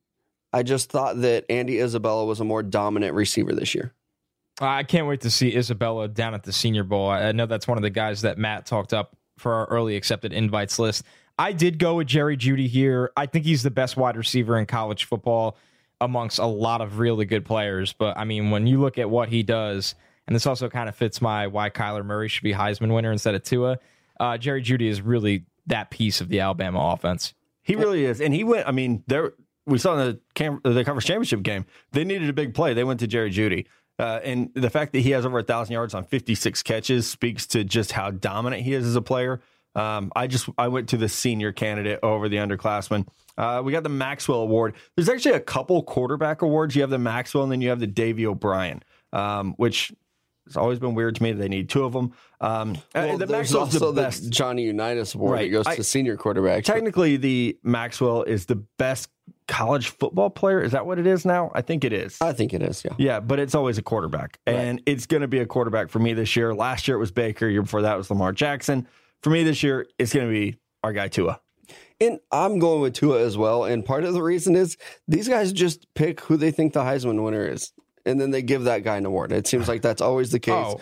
I 0.57 0.63
just 0.63 0.89
thought 0.89 1.21
that 1.21 1.45
Andy 1.51 1.79
Isabella 1.79 2.25
was 2.25 2.39
a 2.39 2.43
more 2.43 2.63
dominant 2.63 3.13
receiver 3.13 3.53
this 3.53 3.75
year. 3.75 3.93
I 4.59 4.81
can't 4.81 5.05
wait 5.05 5.21
to 5.21 5.29
see 5.29 5.55
Isabella 5.55 6.07
down 6.07 6.33
at 6.33 6.41
the 6.41 6.51
Senior 6.51 6.83
Bowl. 6.83 7.11
I 7.11 7.31
know 7.31 7.45
that's 7.45 7.67
one 7.67 7.77
of 7.77 7.83
the 7.83 7.91
guys 7.91 8.23
that 8.23 8.39
Matt 8.39 8.65
talked 8.65 8.91
up 8.91 9.15
for 9.37 9.53
our 9.53 9.65
early 9.65 9.95
accepted 9.95 10.33
invites 10.33 10.79
list. 10.79 11.03
I 11.37 11.51
did 11.51 11.77
go 11.77 11.97
with 11.97 12.07
Jerry 12.07 12.35
Jeudy 12.35 12.67
here. 12.67 13.11
I 13.15 13.27
think 13.27 13.45
he's 13.45 13.61
the 13.61 13.69
best 13.69 13.97
wide 13.97 14.17
receiver 14.17 14.57
in 14.57 14.65
college 14.65 15.03
football 15.03 15.57
amongst 16.01 16.39
a 16.39 16.47
lot 16.47 16.81
of 16.81 16.97
really 16.97 17.25
good 17.25 17.45
players. 17.45 17.93
But 17.93 18.17
I 18.17 18.23
mean, 18.23 18.49
when 18.49 18.65
you 18.65 18.81
look 18.81 18.97
at 18.97 19.11
what 19.11 19.29
he 19.29 19.43
does, 19.43 19.93
and 20.25 20.35
this 20.35 20.47
also 20.47 20.69
kind 20.69 20.89
of 20.89 20.95
fits 20.95 21.21
my 21.21 21.45
why 21.45 21.69
Kyler 21.69 22.03
Murray 22.03 22.29
should 22.29 22.41
be 22.41 22.53
Heisman 22.53 22.91
winner 22.91 23.11
instead 23.11 23.35
of 23.35 23.43
Tua. 23.43 23.77
Uh, 24.19 24.39
Jerry 24.39 24.63
Jeudy 24.63 24.87
is 24.87 25.01
really 25.01 25.45
that 25.67 25.91
piece 25.91 26.19
of 26.19 26.29
the 26.29 26.39
Alabama 26.39 26.79
offense. 26.79 27.35
He 27.61 27.75
really 27.75 28.05
is, 28.05 28.21
and 28.21 28.33
he 28.33 28.43
went. 28.43 28.67
I 28.67 28.71
mean, 28.71 29.03
there 29.05 29.33
we 29.67 29.77
saw 29.77 29.93
in 29.99 29.99
the 29.99 30.19
cam- 30.33 30.61
the 30.63 30.83
conference 30.83 31.05
championship 31.05 31.43
game. 31.43 31.65
They 31.91 32.03
needed 32.03 32.29
a 32.29 32.33
big 32.33 32.53
play. 32.53 32.73
They 32.73 32.83
went 32.83 32.99
to 33.01 33.07
Jerry 33.07 33.29
Jeudy, 33.29 33.67
uh, 33.99 34.19
and 34.23 34.49
the 34.55 34.69
fact 34.69 34.93
that 34.93 34.99
he 35.01 35.11
has 35.11 35.25
over 35.25 35.37
a 35.39 35.43
thousand 35.43 35.73
yards 35.73 35.93
on 35.93 36.03
fifty 36.05 36.33
six 36.33 36.63
catches 36.63 37.07
speaks 37.07 37.45
to 37.47 37.63
just 37.63 37.91
how 37.91 38.09
dominant 38.11 38.63
he 38.63 38.73
is 38.73 38.85
as 38.85 38.95
a 38.95 39.01
player. 39.01 39.41
Um, 39.75 40.11
I 40.15 40.25
just 40.25 40.49
I 40.57 40.69
went 40.69 40.89
to 40.89 40.97
the 40.97 41.07
senior 41.09 41.51
candidate 41.51 41.99
over 42.01 42.27
the 42.29 42.37
underclassmen. 42.37 43.07
Uh, 43.37 43.61
we 43.63 43.71
got 43.71 43.83
the 43.83 43.89
Maxwell 43.89 44.39
Award. 44.39 44.73
There's 44.95 45.09
actually 45.09 45.35
a 45.35 45.39
couple 45.39 45.83
quarterback 45.83 46.41
awards. 46.41 46.75
You 46.75 46.81
have 46.81 46.89
the 46.89 46.97
Maxwell, 46.97 47.43
and 47.43 47.51
then 47.51 47.61
you 47.61 47.69
have 47.69 47.79
the 47.79 47.85
Davey 47.85 48.25
O'Brien, 48.25 48.81
um, 49.13 49.53
which 49.57 49.93
has 50.47 50.57
always 50.57 50.79
been 50.79 50.95
weird 50.95 51.13
to 51.15 51.21
me 51.21 51.33
that 51.33 51.37
they 51.39 51.49
need 51.49 51.69
two 51.69 51.83
of 51.83 51.91
them. 51.93 52.13
Um, 52.41 52.77
uh, 52.95 53.05
Well, 53.09 53.17
the 53.19 53.27
Maxwell's 53.27 53.75
also 53.75 53.91
the 53.91 54.09
the. 54.09 54.29
Johnny 54.31 54.63
Unitas 54.63 55.13
Award 55.13 55.33
Right. 55.33 55.51
that 55.51 55.57
goes 55.57 55.67
I- 55.67 55.75
to 55.75 55.83
senior 55.83 56.15
quarterback. 56.17 56.63
Technically, 56.63 57.17
the 57.17 57.59
Maxwell 57.63 58.23
is 58.23 58.45
the 58.47 58.55
best 58.79 59.09
college 59.47 59.89
football 59.89 60.29
player. 60.29 60.61
Is 60.61 60.73
that 60.73 60.85
what 60.85 60.99
it 60.99 61.07
is 61.07 61.25
now? 61.25 61.51
I 61.55 61.61
think 61.61 61.83
it 61.83 61.93
is. 61.93 62.17
I 62.21 62.33
think 62.33 62.53
it 62.53 62.61
is. 62.61 62.83
Yeah. 62.83 62.93
Yeah, 62.97 63.19
but 63.19 63.39
it's 63.39 63.55
always 63.55 63.77
a 63.77 63.81
quarterback. 63.81 64.39
And 64.45 64.81
it's 64.85 65.05
going 65.05 65.21
to 65.21 65.27
be 65.27 65.39
a 65.39 65.45
quarterback 65.45 65.89
for 65.89 65.99
me 65.99 66.13
this 66.13 66.35
year. 66.35 66.53
Last 66.53 66.87
year 66.87 66.97
it 66.97 66.99
was 66.99 67.11
Baker. 67.11 67.47
Year 67.47 67.61
before 67.61 67.81
that 67.83 67.97
was 67.97 68.09
Lamar 68.09 68.33
Jackson. 68.33 68.87
For 69.21 69.29
me 69.29 69.43
this 69.43 69.63
year, 69.63 69.87
it's 69.97 70.13
going 70.13 70.27
to 70.27 70.31
be 70.31 70.57
our 70.83 70.93
guy 70.93 71.07
Tua. 71.07 71.39
And 71.99 72.19
I'm 72.31 72.59
going 72.59 72.81
with 72.81 72.93
Tua 72.93 73.25
as 73.25 73.37
well. 73.37 73.63
And 73.63 73.83
part 73.83 74.03
of 74.03 74.13
the 74.13 74.21
reason 74.21 74.55
is 74.55 74.77
these 75.07 75.27
guys 75.27 75.51
just 75.51 75.91
pick 75.95 76.21
who 76.21 76.37
they 76.37 76.51
think 76.51 76.73
the 76.73 76.81
Heisman 76.81 77.23
winner 77.23 77.47
is. 77.47 77.71
And 78.05 78.21
then 78.21 78.31
they 78.31 78.41
give 78.41 78.65
that 78.65 78.83
guy 78.83 78.97
an 78.97 79.05
award. 79.05 79.31
It 79.31 79.47
seems 79.47 79.67
like 79.67 79.81
that's 79.81 80.01
always 80.01 80.31
the 80.31 80.39
case. 80.39 80.53
Oh. 80.53 80.79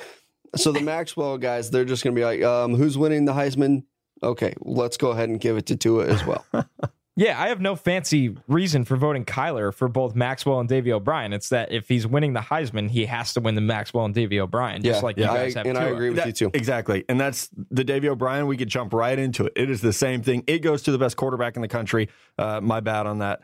So 0.56 0.72
the 0.72 0.82
Maxwell 0.82 1.38
guys, 1.38 1.70
they're 1.70 1.86
just 1.86 2.04
going 2.04 2.16
to 2.16 2.20
be 2.20 2.26
like, 2.26 2.44
um, 2.44 2.76
who's 2.76 2.98
winning 2.98 3.26
the 3.26 3.34
Heisman? 3.34 3.84
Okay, 4.24 4.54
let's 4.62 4.98
go 4.98 5.10
ahead 5.10 5.30
and 5.30 5.40
give 5.40 5.58
it 5.58 5.66
to 5.68 5.76
Tua 5.76 6.06
as 6.06 6.26
well. 6.26 6.46
Yeah, 7.18 7.42
I 7.42 7.48
have 7.48 7.62
no 7.62 7.78
fancy 7.78 8.36
reason 8.50 8.84
for 8.84 8.98
voting 8.98 9.24
Kyler 9.24 9.74
for 9.74 9.88
both 9.88 10.16
Maxwell 10.16 10.60
and 10.60 10.68
Davey 10.68 10.92
O'Brien. 10.92 11.32
It's 11.32 11.48
that 11.48 11.72
if 11.72 11.88
he's 11.88 12.06
winning 12.06 12.34
the 12.34 12.42
Heisman, 12.42 12.90
he 12.90 13.06
has 13.06 13.34
to 13.36 13.40
win 13.40 13.56
the 13.56 13.62
Maxwell 13.62 14.04
and 14.04 14.14
Davey 14.14 14.38
O'Brien, 14.40 14.82
just 14.82 15.02
like 15.02 15.18
you 15.18 15.24
I, 15.24 15.50
have 15.50 15.66
and 15.66 15.78
I 15.78 15.86
agree 15.86 16.10
with 16.10 16.18
That- 16.18 16.28
you 16.28 16.34
too. 16.34 16.52
Exactly. 16.54 17.06
And 17.08 17.18
that's 17.20 17.50
the 17.72 17.86
Davey 17.86 18.10
O'Brien. 18.10 18.48
We 18.48 18.58
could 18.58 18.68
jump 18.68 18.94
right 18.94 19.18
into 19.18 19.46
it. 19.46 19.54
It 19.56 19.70
is 19.70 19.80
the 19.80 19.94
same 19.94 20.24
thing. 20.24 20.44
It 20.46 20.60
goes 20.60 20.82
to 20.84 20.92
the 20.92 20.98
best 20.98 21.16
quarterback 21.16 21.56
in 21.56 21.62
the 21.62 21.70
country. 21.70 22.10
Uh, 22.38 22.60
my 22.60 22.82
bad 22.82 23.08
on 23.08 23.20
that. 23.20 23.42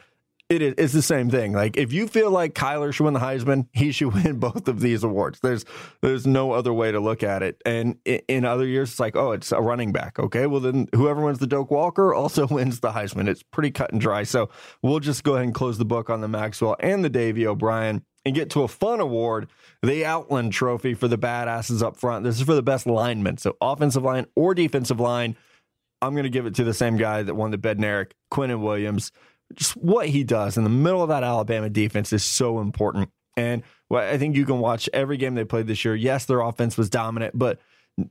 It 0.51 0.61
is 0.61 0.73
it's 0.77 0.91
the 0.91 1.01
same 1.01 1.29
thing. 1.29 1.53
Like 1.53 1.77
if 1.77 1.93
you 1.93 2.07
feel 2.07 2.29
like 2.29 2.53
Kyler 2.53 2.93
should 2.93 3.05
win 3.05 3.13
the 3.13 3.21
Heisman, 3.21 3.67
he 3.71 3.93
should 3.93 4.13
win 4.25 4.37
both 4.37 4.67
of 4.67 4.81
these 4.81 5.01
awards. 5.01 5.39
There's 5.39 5.63
there's 6.01 6.27
no 6.27 6.51
other 6.51 6.73
way 6.73 6.91
to 6.91 6.99
look 6.99 7.23
at 7.23 7.41
it. 7.41 7.61
And 7.65 7.97
in, 8.03 8.21
in 8.27 8.45
other 8.45 8.65
years, 8.65 8.91
it's 8.91 8.99
like, 8.99 9.15
oh, 9.15 9.31
it's 9.31 9.53
a 9.53 9.61
running 9.61 9.93
back. 9.93 10.19
Okay, 10.19 10.47
well 10.47 10.59
then 10.59 10.89
whoever 10.93 11.21
wins 11.21 11.39
the 11.39 11.47
Doak 11.47 11.71
Walker 11.71 12.13
also 12.21 12.47
wins 12.47 12.81
the 12.81 12.91
Heisman. 12.91 13.29
It's 13.29 13.43
pretty 13.43 13.71
cut 13.71 13.93
and 13.93 14.01
dry. 14.01 14.23
So 14.23 14.49
we'll 14.83 14.99
just 14.99 15.23
go 15.23 15.35
ahead 15.35 15.45
and 15.45 15.55
close 15.55 15.77
the 15.77 15.85
book 15.85 16.09
on 16.09 16.19
the 16.19 16.27
Maxwell 16.27 16.75
and 16.81 17.01
the 17.01 17.09
Davey 17.09 17.47
O'Brien 17.47 18.03
and 18.25 18.35
get 18.35 18.49
to 18.51 18.63
a 18.63 18.67
fun 18.67 18.99
award, 18.99 19.49
the 19.81 20.05
Outland 20.05 20.51
Trophy 20.51 20.93
for 20.95 21.07
the 21.07 21.17
badasses 21.17 21.81
up 21.81 21.95
front. 21.95 22.25
This 22.25 22.35
is 22.35 22.45
for 22.45 22.55
the 22.55 22.61
best 22.61 22.85
linemen, 22.85 23.37
so 23.37 23.55
offensive 23.61 24.03
line 24.03 24.25
or 24.35 24.53
defensive 24.53 24.99
line. 24.99 25.37
I'm 26.01 26.13
going 26.13 26.23
to 26.23 26.29
give 26.29 26.45
it 26.45 26.55
to 26.55 26.63
the 26.63 26.73
same 26.73 26.97
guy 26.97 27.23
that 27.23 27.35
won 27.35 27.51
the 27.51 27.57
Bednarik, 27.57 28.11
Quinnen 28.31 28.61
Williams. 28.61 29.11
Just 29.55 29.75
what 29.77 30.07
he 30.09 30.23
does 30.23 30.57
in 30.57 30.63
the 30.63 30.69
middle 30.69 31.01
of 31.01 31.09
that 31.09 31.23
Alabama 31.23 31.69
defense 31.69 32.13
is 32.13 32.23
so 32.23 32.59
important. 32.59 33.09
And 33.37 33.63
well, 33.89 34.07
I 34.07 34.17
think 34.17 34.35
you 34.35 34.45
can 34.45 34.59
watch 34.59 34.89
every 34.93 35.17
game 35.17 35.35
they 35.35 35.45
played 35.45 35.67
this 35.67 35.83
year. 35.85 35.95
Yes, 35.95 36.25
their 36.25 36.41
offense 36.41 36.77
was 36.77 36.89
dominant, 36.89 37.37
but 37.37 37.59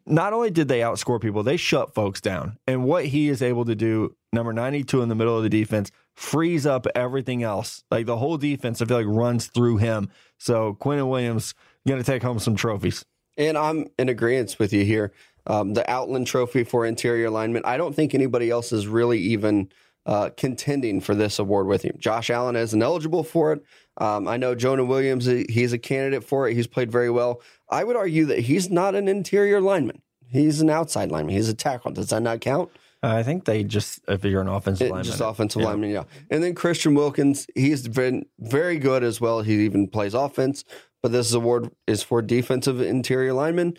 not 0.07 0.33
only 0.33 0.51
did 0.51 0.69
they 0.69 0.81
outscore 0.81 1.21
people, 1.21 1.43
they 1.43 1.57
shut 1.57 1.95
folks 1.95 2.21
down. 2.21 2.59
And 2.67 2.85
what 2.85 3.07
he 3.07 3.29
is 3.29 3.43
able 3.43 3.65
to 3.65 3.75
do, 3.75 4.15
number 4.33 4.53
92 4.53 5.03
in 5.03 5.09
the 5.09 5.15
middle 5.15 5.37
of 5.37 5.43
the 5.43 5.49
defense, 5.49 5.91
frees 6.15 6.67
up 6.67 6.87
everything 6.95 7.43
else. 7.43 7.83
Like 7.91 8.07
the 8.07 8.17
whole 8.17 8.37
defense, 8.37 8.83
I 8.83 8.85
feel 8.85 8.99
like 8.99 9.07
runs 9.07 9.47
through 9.47 9.79
him. 9.79 10.11
So 10.39 10.77
Quinnen 10.81 11.09
Williams 11.09 11.55
going 11.87 12.01
to 12.01 12.05
take 12.05 12.23
home 12.23 12.39
some 12.39 12.57
trophies. 12.57 13.05
And 13.37 13.57
I'm 13.57 13.87
in 13.99 14.09
agreement 14.09 14.57
with 14.59 14.73
you 14.73 14.85
here. 14.85 15.13
Um, 15.47 15.73
the 15.73 15.89
Outland 15.91 16.27
Trophy 16.27 16.65
for 16.65 16.85
interior 16.85 17.27
alignment. 17.27 17.65
I 17.65 17.79
don't 17.79 17.97
think 17.97 18.15
anybody 18.15 18.51
else 18.51 18.73
is 18.73 18.87
really 18.87 19.19
even 19.19 19.71
uh, 20.07 20.31
contending 20.37 21.01
for 21.01 21.15
this 21.15 21.39
award 21.39 21.67
with 21.67 21.85
you. 21.85 21.93
Josh 21.99 22.31
Allen 22.31 22.57
isn't 22.57 22.83
eligible 22.83 23.23
for 23.23 23.53
it. 23.53 23.63
Um, 23.99 24.27
I 24.27 24.37
know 24.37 24.55
Jonah 24.55 24.85
Williams, 24.85 25.27
he's 25.27 25.73
a 25.73 25.79
candidate 25.79 26.25
for 26.25 26.49
it. 26.49 26.55
He's 26.55 26.67
played 26.67 26.91
very 26.91 27.11
well. 27.11 27.43
I 27.69 27.85
would 27.85 27.97
argue 27.97 28.25
that 28.27 28.41
he's 28.41 28.71
not 28.71 28.95
an 28.95 29.09
interior 29.09 29.61
lineman. 29.61 30.01
He's 30.27 30.61
an 30.61 30.71
outside 30.71 31.11
lineman. 31.11 31.35
He's 31.35 31.49
a 31.49 31.55
tackle. 31.55 31.91
Does 31.91 32.09
that 32.11 32.23
not 32.23 32.41
count? 32.41 32.71
I 33.03 33.23
think 33.23 33.45
they 33.47 33.65
just, 33.65 34.01
if 34.09 34.25
you're 34.25 34.43
an 34.43 34.49
offensive 34.49 34.87
It- 34.87 34.91
lineman, 34.91 35.05
just 35.05 35.21
offensive 35.21 35.63
yeah. 35.63 35.69
lineman, 35.69 35.91
yeah. 35.91 36.05
And 36.31 36.43
then 36.43 36.55
Christian 36.55 36.95
Wilkins, 36.95 37.47
he's 37.55 37.89
been 37.89 38.27
very 38.39 38.79
good 38.79 39.03
as 39.03 39.21
well. 39.21 39.43
He 39.43 39.65
even 39.65 39.89
plays 39.89 40.15
offense, 40.15 40.65
but 41.03 41.11
this 41.13 41.33
award 41.33 41.71
is 41.87 42.03
for 42.03 42.21
defensive 42.23 42.81
interior 42.81 43.33
lineman. 43.33 43.77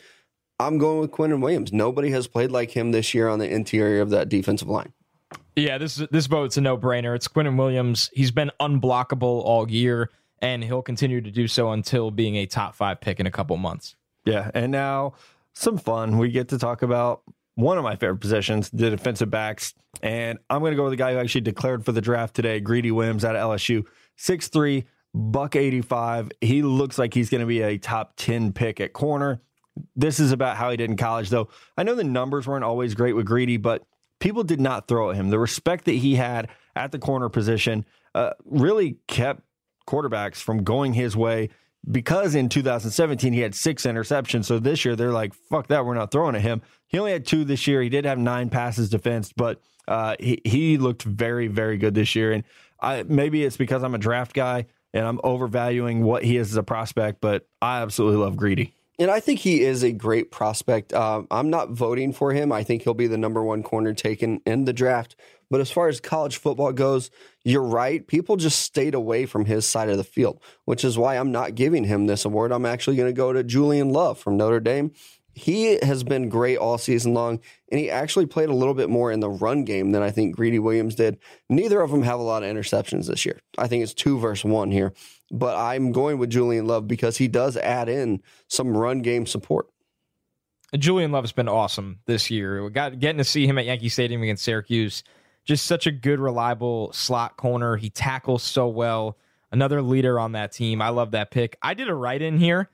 I'm 0.60 0.78
going 0.78 1.00
with 1.00 1.12
Quinnen 1.12 1.42
Williams. 1.42 1.72
Nobody 1.72 2.12
has 2.12 2.28
played 2.28 2.52
like 2.52 2.72
him 2.72 2.92
this 2.92 3.14
year 3.14 3.28
on 3.28 3.40
the 3.40 3.50
interior 3.50 4.02
of 4.02 4.10
that 4.12 4.30
defensive 4.30 4.68
line. 4.68 4.94
Yeah, 5.56 5.78
this 5.78 5.96
this 6.12 6.28
vote's 6.28 6.58
a 6.58 6.62
no 6.62 6.78
brainer. 6.78 7.16
It's 7.16 7.28
Quinnen 7.28 7.58
Williams. 7.58 8.10
He's 8.14 8.32
been 8.32 8.52
unblockable 8.60 9.22
all 9.44 9.70
year, 9.70 10.10
and 10.40 10.64
he'll 10.64 10.82
continue 10.82 11.22
to 11.22 11.32
do 11.32 11.48
so 11.48 11.72
until 11.72 12.10
being 12.12 12.36
a 12.38 12.46
top 12.46 12.76
five 12.76 13.02
pick 13.02 13.20
in 13.20 13.26
a 13.26 13.32
couple 13.32 13.58
months. 13.58 13.96
Yeah, 14.26 14.50
and 14.54 14.72
now 14.72 15.14
some 15.54 15.78
fun. 15.78 16.18
We 16.18 16.32
get 16.32 16.50
to 16.50 16.58
talk 16.58 16.82
about 16.82 17.24
one 17.56 17.78
of 17.78 17.84
my 17.84 17.96
favorite 17.96 18.20
positions, 18.20 18.70
the 18.70 18.90
defensive 18.90 19.30
backs. 19.30 19.74
And 20.02 20.40
I'm 20.50 20.62
going 20.62 20.72
to 20.72 20.76
go 20.76 20.84
with 20.84 20.94
the 20.94 20.98
guy 20.98 21.14
who 21.14 21.20
actually 21.20 21.42
declared 21.42 21.86
for 21.86 21.92
the 21.92 22.02
draft 22.02 22.36
today, 22.36 22.60
Greedy 22.60 22.92
Williams 22.92 23.26
out 23.26 23.36
of 23.36 23.42
LSU. 23.42 23.86
6'3, 24.18 24.86
buck 25.14 25.56
85. 25.56 26.32
He 26.40 26.62
looks 26.62 26.98
like 26.98 27.14
he's 27.14 27.30
going 27.30 27.42
to 27.42 27.48
be 27.48 27.62
a 27.62 27.78
top 27.78 28.14
10 28.16 28.54
pick 28.54 28.80
at 28.80 28.94
corner. 28.94 29.42
This 29.96 30.20
is 30.20 30.32
about 30.32 30.58
how 30.58 30.72
he 30.72 30.78
did 30.78 30.90
in 30.90 30.98
college, 30.98 31.30
though. 31.30 31.50
I 31.78 31.84
know 31.84 31.96
the 31.96 32.04
numbers 32.04 32.48
weren't 32.48 32.64
always 32.64 32.94
great 32.96 33.14
with 33.14 33.26
Greedy, 33.26 33.58
but 33.58 33.84
people 34.22 34.44
did 34.44 34.62
not 34.62 34.88
throw 34.88 35.10
at 35.10 35.18
him. 35.18 35.30
The 35.30 35.40
respect 35.40 35.86
that 35.86 35.94
he 35.94 36.16
had 36.16 36.48
at 36.76 36.94
the 36.94 37.00
corner 37.00 37.28
position 37.28 37.86
uh, 38.16 38.32
really 38.46 38.98
kept 39.08 39.42
quarterbacks 39.86 40.38
from 40.38 40.64
going 40.64 40.94
his 40.94 41.18
way 41.18 41.50
because 41.90 42.36
in 42.36 42.48
2017 42.48 43.34
he 43.34 43.40
had 43.40 43.56
six 43.56 43.84
interceptions. 43.84 44.46
So 44.46 44.60
this 44.60 44.86
year 44.86 44.96
they're 44.96 45.12
like, 45.12 45.34
fuck 45.34 45.68
that, 45.68 45.86
we're 45.86 45.96
not 45.96 46.12
throwing 46.12 46.36
at 46.36 46.42
him. 46.42 46.62
He 46.88 47.00
only 47.00 47.12
had 47.12 47.26
two 47.26 47.44
this 47.44 47.68
year. 47.68 47.82
He 47.82 47.90
did 47.90 48.06
have 48.06 48.20
nine 48.20 48.50
passes 48.50 48.90
defensed, 48.90 49.36
but 49.36 49.60
uh, 49.88 50.16
he, 50.20 50.40
he 50.46 50.78
looked 50.78 51.04
very, 51.04 51.48
very 51.48 51.78
good 51.78 51.96
this 51.96 52.16
year. 52.16 52.32
And 52.32 52.44
I, 52.80 53.04
maybe 53.04 53.44
it's 53.44 53.58
because 53.58 53.84
I'm 53.84 53.96
a 53.96 54.00
draft 54.00 54.34
guy 54.34 54.68
and 54.94 55.06
I'm 55.06 55.20
overvaluing 55.24 56.04
what 56.04 56.24
he 56.24 56.38
is 56.38 56.52
as 56.52 56.58
a 56.58 56.64
prospect, 56.64 57.22
but 57.22 57.48
I 57.62 57.82
absolutely 57.82 58.24
love 58.24 58.38
Greedy. 58.38 58.76
And 59.02 59.10
I 59.10 59.20
think 59.20 59.40
he 59.40 59.62
is 59.64 59.82
a 59.82 59.92
great 59.92 60.30
prospect. 60.30 60.94
Uh, 60.94 61.24
I'm 61.32 61.50
not 61.50 61.72
voting 61.72 62.14
for 62.14 62.34
him. 62.34 62.52
I 62.52 62.62
think 62.62 62.84
he'll 62.84 62.94
be 62.94 63.08
the 63.08 63.18
number 63.18 63.44
one 63.44 63.64
corner 63.64 63.96
taken 63.96 64.42
in 64.46 64.66
the 64.66 64.74
draft. 64.74 65.16
But 65.50 65.60
as 65.60 65.72
far 65.72 65.88
as 65.88 66.00
college 66.00 66.38
football 66.38 66.72
goes, 66.72 67.10
you're 67.44 67.64
right. 67.64 68.06
People 68.06 68.38
just 68.38 68.60
stayed 68.60 68.94
away 68.94 69.26
from 69.26 69.46
his 69.46 69.66
side 69.66 69.90
of 69.90 69.98
the 69.98 70.04
field, 70.04 70.40
which 70.66 70.86
is 70.86 71.00
why 71.00 71.18
I'm 71.18 71.32
not 71.32 71.56
giving 71.56 71.86
him 71.86 72.06
this 72.06 72.26
award. 72.26 72.52
I'm 72.52 72.68
actually 72.68 72.96
going 72.96 73.10
to 73.10 73.18
go 73.18 73.34
to 73.34 73.44
Julian 73.44 73.90
Love 73.90 74.20
from 74.20 74.38
Notre 74.38 74.60
Dame. 74.60 74.92
He 75.34 75.80
has 75.82 76.04
been 76.04 76.30
great 76.30 76.58
all 76.58 76.78
season 76.78 77.16
long, 77.16 77.40
and 77.72 77.80
he 77.80 77.90
actually 77.90 78.28
played 78.28 78.50
a 78.50 78.54
little 78.54 78.76
bit 78.76 78.90
more 78.90 79.12
in 79.12 79.20
the 79.20 79.30
run 79.30 79.64
game 79.64 79.94
than 79.94 80.04
I 80.04 80.12
think 80.12 80.36
Greedy 80.36 80.60
Williams 80.60 80.94
did. 80.94 81.18
Neither 81.50 81.82
of 81.82 81.90
them 81.90 82.04
have 82.04 82.20
a 82.20 82.24
lot 82.24 82.44
of 82.44 82.54
interceptions 82.54 83.08
this 83.08 83.26
year. 83.26 83.40
I 83.58 83.68
think 83.68 83.82
it's 83.82 83.96
two 83.96 84.20
versus 84.20 84.46
one 84.46 84.70
here, 84.70 84.94
but 85.32 85.56
I'm 85.58 85.92
going 85.92 86.18
with 86.18 86.30
Julian 86.30 86.68
Love 86.68 86.88
because 86.88 87.18
he 87.18 87.28
does 87.28 87.58
add 87.58 87.90
in 87.90 88.22
some 88.48 88.76
run 88.76 89.02
game 89.02 89.26
support. 89.26 89.68
Julian 90.78 91.12
Love's 91.12 91.32
been 91.34 91.50
awesome 91.50 92.00
this 92.06 92.32
year. 92.32 92.64
We 92.64 92.70
got 92.70 93.00
getting 93.00 93.18
to 93.18 93.24
see 93.24 93.46
him 93.46 93.58
at 93.58 93.66
Yankee 93.66 93.90
Stadium 93.90 94.22
against 94.24 94.44
Syracuse. 94.44 95.04
Just 95.44 95.66
such 95.66 95.86
a 95.88 95.92
good, 95.92 96.20
reliable 96.20 96.94
slot 96.94 97.36
corner. 97.36 97.76
He 97.76 97.90
tackles 97.90 98.44
so 98.44 98.68
well. 98.68 99.18
Another 99.52 99.82
leader 99.82 100.18
on 100.20 100.32
that 100.34 100.54
team. 100.54 100.82
I 100.82 100.90
love 100.90 101.12
that 101.12 101.30
pick. 101.32 101.58
I 101.62 101.74
did 101.74 101.90
a 101.90 101.94
write 101.96 102.22
in 102.22 102.38
here. 102.38 102.70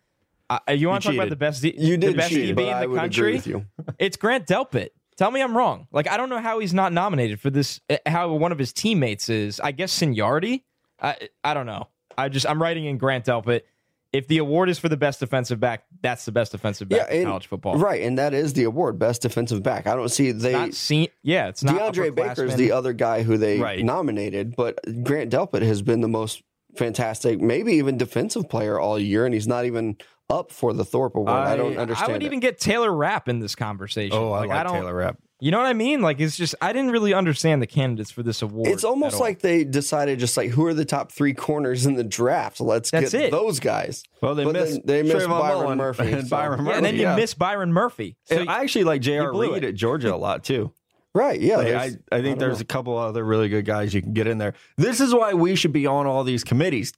Uh, 0.49 0.59
you 0.69 0.87
want 0.89 1.01
to 1.03 1.07
talk 1.09 1.15
about 1.15 1.29
the 1.29 1.35
best, 1.35 1.61
D- 1.63 1.73
You 1.77 1.97
did 1.97 2.13
the 2.13 2.17
best 2.17 2.29
cheat, 2.29 2.55
DB 2.55 2.71
in 2.83 2.89
the 2.91 2.95
country? 2.95 3.35
agree 3.35 3.37
with 3.37 3.47
you. 3.47 3.65
It's 3.99 4.15
Grant 4.15 4.45
Delpit. 4.45 4.89
Tell 5.17 5.31
me 5.31 5.41
I'm 5.41 5.57
wrong. 5.57 5.87
Like 5.91 6.07
I 6.07 6.17
don't 6.17 6.29
know 6.29 6.39
how 6.39 6.59
he's 6.59 6.73
not 6.75 6.93
nominated 6.93 7.39
for 7.39 7.49
this. 7.49 7.81
uh, 7.89 7.97
How 8.05 8.31
one 8.33 8.51
of 8.51 8.59
his 8.59 8.71
teammates 8.71 9.27
is. 9.29 9.59
I 9.59 9.71
guess 9.71 9.91
seniority. 9.91 10.63
I 11.01 11.15
I 11.43 11.55
don't 11.55 11.65
know. 11.65 11.87
I 12.17 12.29
just 12.29 12.47
I'm 12.47 12.61
writing 12.61 12.85
in 12.85 12.97
Grant 12.97 13.25
Delpit. 13.25 13.61
If 14.13 14.27
the 14.27 14.37
award 14.37 14.69
is 14.69 14.79
for 14.79 14.87
the 14.87 14.95
best 14.97 15.19
defensive 15.19 15.59
back, 15.59 15.83
that's 16.01 16.23
the 16.23 16.31
best 16.31 16.53
defensive 16.53 16.87
back 16.87 17.09
in 17.11 17.17
and- 17.17 17.27
college 17.27 17.47
football. 17.47 17.77
Right, 17.77 18.01
and 18.03 18.17
that 18.17 18.33
is 18.33 18.53
the 18.53 18.63
award, 18.63 18.97
best 18.97 19.21
defensive 19.21 19.61
back. 19.61 19.85
I 19.85 19.95
don't 19.95 20.09
see 20.09 20.31
they. 20.31 20.53
Not 20.53 20.73
seen. 20.73 21.09
Yeah, 21.23 21.49
it's 21.49 21.61
not 21.63 21.93
DeAndre 21.93 22.15
Baker 22.15 22.45
is 22.45 22.55
the 22.55 22.71
other 22.71 22.93
guy 22.93 23.23
who 23.23 23.37
they 23.37 23.59
Right. 23.59 23.83
nominated, 23.83 24.55
but 24.55 24.79
Grant 25.03 25.31
Delpit 25.31 25.61
has 25.61 25.81
been 25.81 25.99
the 26.01 26.07
most 26.07 26.41
fantastic, 26.77 27.41
maybe 27.41 27.73
even 27.73 27.97
defensive 27.97 28.47
player 28.49 28.79
all 28.79 28.97
year, 28.97 29.25
and 29.25 29.33
he's 29.33 29.47
not 29.47 29.65
even 29.65 29.97
up 30.29 30.51
for 30.51 30.73
the 30.73 30.85
Thorpe 30.85 31.15
Award. 31.15 31.29
I, 31.29 31.55
don't 31.57 31.77
understand. 31.77 32.09
I 32.09 32.13
would 32.13 32.23
it. 32.23 32.25
even 32.25 32.39
get 32.39 32.59
Taylor 32.59 32.93
Rapp 32.93 33.27
in 33.27 33.39
this 33.39 33.55
conversation. 33.55 34.17
Oh, 34.17 34.31
I 34.31 34.45
like, 34.45 34.67
don't, 34.67 34.73
Taylor 34.73 34.93
Rapp. 34.95 35.17
You 35.39 35.51
know 35.51 35.57
what 35.59 35.67
I 35.67 35.73
mean? 35.73 36.01
Like 36.01 36.19
it's 36.19 36.35
just 36.35 36.55
I 36.61 36.73
didn't 36.73 36.89
really 36.91 37.13
understand 37.13 37.61
the 37.61 37.67
candidates 37.67 38.09
for 38.09 38.23
this 38.23 38.41
award. 38.41 38.69
It's 38.69 38.83
almost 38.83 39.19
like 39.19 39.39
they 39.41 39.63
decided 39.63 40.17
just 40.17 40.35
like 40.35 40.49
who 40.49 40.65
are 40.65 40.73
the 40.73 40.85
top 40.85 41.11
three 41.11 41.33
corners 41.33 41.85
in 41.85 41.93
the 41.93 42.03
draft? 42.03 42.59
Let's 42.59 42.89
That's 42.89 43.11
get 43.11 43.25
it. 43.25 43.31
those 43.31 43.59
guys. 43.59 44.03
Well, 44.19 44.33
they 44.33 44.45
But 44.45 44.53
missed 44.53 44.81
then 44.85 45.03
they 45.03 45.13
missed 45.13 45.27
Byron 45.27 45.59
Mullen 45.59 45.77
Murphy, 45.77 46.11
and 46.11 46.23
so- 46.27 46.35
Byron 46.35 46.59
yeah, 46.59 46.63
Murphy. 46.65 46.77
and 46.77 46.85
then 46.85 46.95
you 46.95 47.01
yeah. 47.01 47.15
miss 47.15 47.35
Byron 47.35 47.71
Murphy. 47.71 48.17
So 48.25 48.37
And 48.37 48.49
I 48.49 48.61
actually 48.63 48.85
like 48.85 49.01
J.R. 49.01 49.31
blew 49.31 49.53
Reed 49.53 49.63
at 49.63 49.75
Georgia 49.75 50.13
a 50.13 50.17
lot 50.17 50.43
too. 50.43 50.73
Right? 51.13 51.39
Yeah. 51.39 51.57
Like, 51.57 51.67
I, 51.67 51.81
I 52.11 52.21
think 52.21 52.37
don't 52.37 52.37
there's 52.39 52.57
know. 52.59 52.61
a 52.61 52.65
couple 52.65 52.97
other 52.97 53.23
really 53.23 53.49
good 53.49 53.65
guys 53.65 53.91
you 53.93 54.01
can 54.03 54.13
get 54.13 54.27
in 54.27 54.37
there. 54.39 54.53
This 54.75 54.99
is 54.99 55.13
why 55.15 55.33
we 55.33 55.55
should 55.55 55.73
be 55.73 55.85
on 55.87 56.05
all 56.07 56.23
these 56.23 56.43
committees. 56.43 56.93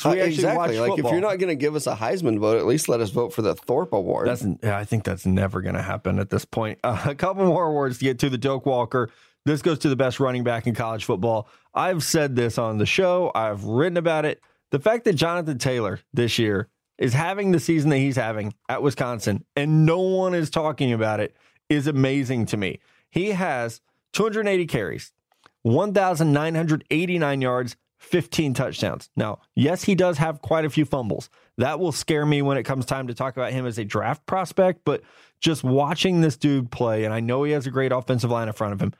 So 0.00 0.10
we 0.10 0.20
Uh, 0.20 0.24
actually 0.24 0.34
exactly. 0.36 0.78
watch 0.78 0.88
Like 0.88 0.98
if 0.98 1.04
you're 1.12 1.20
not 1.20 1.38
going 1.38 1.48
to 1.48 1.54
give 1.54 1.76
us 1.76 1.86
a 1.86 1.94
Heisman 1.94 2.38
vote, 2.38 2.56
at 2.58 2.64
least 2.64 2.88
let 2.88 3.00
us 3.00 3.10
vote 3.10 3.34
for 3.34 3.42
the 3.42 3.54
Thorpe 3.54 3.92
Award. 3.92 4.28
That's 4.28 4.46
yeah, 4.62 4.78
I 4.78 4.84
think 4.84 5.04
that's 5.04 5.26
never 5.26 5.60
going 5.60 5.74
to 5.74 5.82
happen 5.82 6.18
at 6.18 6.30
this 6.30 6.46
point. 6.46 6.78
Uh, 6.82 7.02
a 7.06 7.14
couple 7.14 7.44
more 7.44 7.66
awards 7.66 7.98
to 7.98 8.04
get 8.04 8.18
to 8.20 8.30
the 8.30 8.38
Doak 8.38 8.64
Walker. 8.64 9.10
This 9.44 9.60
goes 9.60 9.78
to 9.80 9.90
the 9.90 9.96
best 9.96 10.18
running 10.18 10.42
back 10.42 10.66
in 10.66 10.74
college 10.74 11.04
football. 11.04 11.48
I've 11.74 12.02
said 12.02 12.34
this 12.34 12.56
on 12.56 12.78
the 12.78 12.86
show, 12.86 13.30
I've 13.34 13.64
written 13.64 13.98
about 13.98 14.24
it. 14.24 14.40
The 14.70 14.78
fact 14.78 15.04
that 15.04 15.14
Jonathan 15.14 15.58
Taylor 15.58 16.00
this 16.14 16.38
year 16.38 16.68
is 16.96 17.12
having 17.12 17.52
the 17.52 17.60
season 17.60 17.90
that 17.90 17.98
he's 17.98 18.16
having 18.16 18.54
at 18.68 18.82
Wisconsin 18.82 19.44
and 19.54 19.84
no 19.84 20.00
one 20.00 20.34
is 20.34 20.48
talking 20.50 20.92
about 20.92 21.20
it 21.20 21.36
is 21.68 21.86
amazing 21.86 22.46
to 22.46 22.56
me. 22.56 22.80
He 23.10 23.32
has 23.32 23.80
280 24.12 24.66
carries, 24.66 25.12
1,989 25.62 27.40
yards, 27.42 27.76
15 28.00 28.54
touchdowns. 28.54 29.10
Now, 29.14 29.40
yes, 29.54 29.84
he 29.84 29.94
does 29.94 30.18
have 30.18 30.40
quite 30.40 30.64
a 30.64 30.70
few 30.70 30.84
fumbles. 30.84 31.30
That 31.58 31.78
will 31.78 31.92
scare 31.92 32.26
me 32.26 32.42
when 32.42 32.56
it 32.56 32.64
comes 32.64 32.86
time 32.86 33.06
to 33.06 33.14
talk 33.14 33.36
about 33.36 33.52
him 33.52 33.66
as 33.66 33.78
a 33.78 33.84
draft 33.84 34.26
prospect, 34.26 34.80
but 34.84 35.02
just 35.40 35.62
watching 35.62 36.20
this 36.20 36.36
dude 36.36 36.70
play, 36.70 37.04
and 37.04 37.14
I 37.14 37.20
know 37.20 37.44
he 37.44 37.52
has 37.52 37.66
a 37.66 37.70
great 37.70 37.92
offensive 37.92 38.30
line 38.30 38.48
in 38.48 38.54
front 38.54 38.72
of 38.72 38.80
him. 38.80 38.94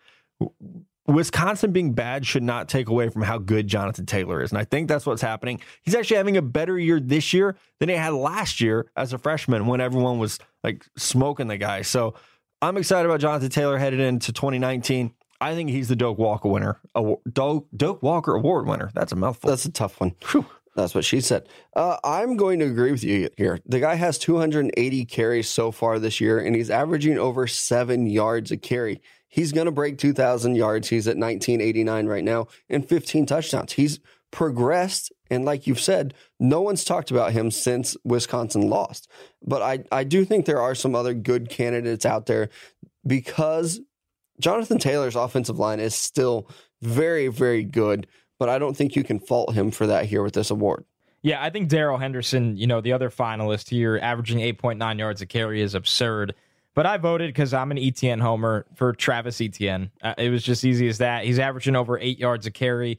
Wisconsin 1.06 1.72
being 1.72 1.92
bad 1.92 2.26
should 2.26 2.42
not 2.42 2.68
take 2.68 2.88
away 2.88 3.08
from 3.08 3.22
how 3.22 3.38
good 3.38 3.66
Jonathan 3.66 4.06
Taylor 4.06 4.42
is. 4.42 4.52
And 4.52 4.58
I 4.58 4.64
think 4.64 4.88
that's 4.88 5.06
what's 5.06 5.22
happening. 5.22 5.60
He's 5.82 5.94
actually 5.94 6.18
having 6.18 6.36
a 6.36 6.42
better 6.42 6.78
year 6.78 7.00
this 7.00 7.32
year 7.32 7.56
than 7.78 7.88
he 7.88 7.96
had 7.96 8.12
last 8.12 8.60
year 8.60 8.90
as 8.96 9.12
a 9.12 9.18
freshman 9.18 9.66
when 9.66 9.80
everyone 9.80 10.18
was 10.18 10.38
like 10.62 10.86
smoking 10.96 11.48
the 11.48 11.56
guy. 11.56 11.82
So 11.82 12.14
I'm 12.62 12.76
excited 12.76 13.06
about 13.08 13.20
Jonathan 13.20 13.50
Taylor 13.50 13.78
headed 13.78 14.00
into 14.00 14.32
2019. 14.32 15.14
I 15.40 15.54
think 15.54 15.70
he's 15.70 15.88
the 15.88 15.96
Doak 15.96 16.18
Walker 16.18 16.48
winner. 16.48 16.80
Doak, 17.32 17.66
Doak 17.74 18.02
Walker 18.02 18.34
Award 18.34 18.66
winner. 18.66 18.90
That's 18.94 19.12
a 19.12 19.16
mouthful. 19.16 19.48
That's 19.48 19.64
a 19.64 19.72
tough 19.72 20.00
one. 20.00 20.14
Whew. 20.30 20.46
That's 20.76 20.94
what 20.94 21.04
she 21.04 21.20
said. 21.20 21.48
Uh, 21.74 21.96
I'm 22.04 22.36
going 22.36 22.60
to 22.60 22.66
agree 22.66 22.92
with 22.92 23.02
you 23.02 23.28
here. 23.36 23.58
The 23.66 23.80
guy 23.80 23.96
has 23.96 24.18
280 24.18 25.04
carries 25.06 25.48
so 25.48 25.72
far 25.72 25.98
this 25.98 26.20
year, 26.20 26.38
and 26.38 26.54
he's 26.54 26.70
averaging 26.70 27.18
over 27.18 27.46
seven 27.46 28.06
yards 28.06 28.50
a 28.50 28.56
carry. 28.56 29.02
He's 29.28 29.52
going 29.52 29.66
to 29.66 29.72
break 29.72 29.98
2,000 29.98 30.56
yards. 30.56 30.88
He's 30.88 31.06
at 31.06 31.16
1989 31.16 32.06
right 32.06 32.24
now 32.24 32.48
and 32.68 32.88
15 32.88 33.26
touchdowns. 33.26 33.72
He's 33.72 34.00
progressed. 34.30 35.12
And 35.30 35.44
like 35.44 35.66
you've 35.66 35.80
said, 35.80 36.14
no 36.38 36.60
one's 36.60 36.84
talked 36.84 37.10
about 37.10 37.32
him 37.32 37.50
since 37.50 37.96
Wisconsin 38.04 38.68
lost. 38.68 39.08
But 39.42 39.62
I, 39.62 39.84
I 39.92 40.04
do 40.04 40.24
think 40.24 40.46
there 40.46 40.60
are 40.60 40.74
some 40.74 40.94
other 40.94 41.14
good 41.14 41.48
candidates 41.48 42.04
out 42.04 42.26
there 42.26 42.48
because 43.06 43.80
Jonathan 44.40 44.78
Taylor's 44.78 45.16
offensive 45.16 45.58
line 45.58 45.80
is 45.80 45.94
still 45.94 46.48
very, 46.82 47.28
very 47.28 47.62
good, 47.64 48.06
but 48.38 48.48
I 48.48 48.58
don't 48.58 48.76
think 48.76 48.96
you 48.96 49.04
can 49.04 49.20
fault 49.20 49.54
him 49.54 49.70
for 49.70 49.86
that 49.86 50.06
here 50.06 50.22
with 50.22 50.34
this 50.34 50.50
award. 50.50 50.84
Yeah, 51.22 51.42
I 51.42 51.50
think 51.50 51.68
Darrell 51.68 51.98
Henderson, 51.98 52.56
you 52.56 52.66
know, 52.66 52.80
the 52.80 52.92
other 52.92 53.10
finalist 53.10 53.68
here, 53.68 53.98
averaging 54.00 54.38
8.9 54.38 54.98
yards 54.98 55.20
a 55.20 55.26
carry 55.26 55.60
is 55.60 55.74
absurd. 55.74 56.34
But 56.74 56.86
I 56.86 56.96
voted 56.96 57.28
because 57.28 57.52
I'm 57.52 57.70
an 57.72 57.78
Etienne 57.78 58.20
homer 58.20 58.64
for 58.74 58.92
Travis 58.92 59.40
Etienne. 59.40 59.90
Uh, 60.02 60.14
it 60.16 60.30
was 60.30 60.42
just 60.42 60.64
easy 60.64 60.88
as 60.88 60.98
that. 60.98 61.24
He's 61.24 61.38
averaging 61.38 61.76
over 61.76 61.98
eight 61.98 62.18
yards 62.18 62.46
a 62.46 62.50
carry. 62.50 62.98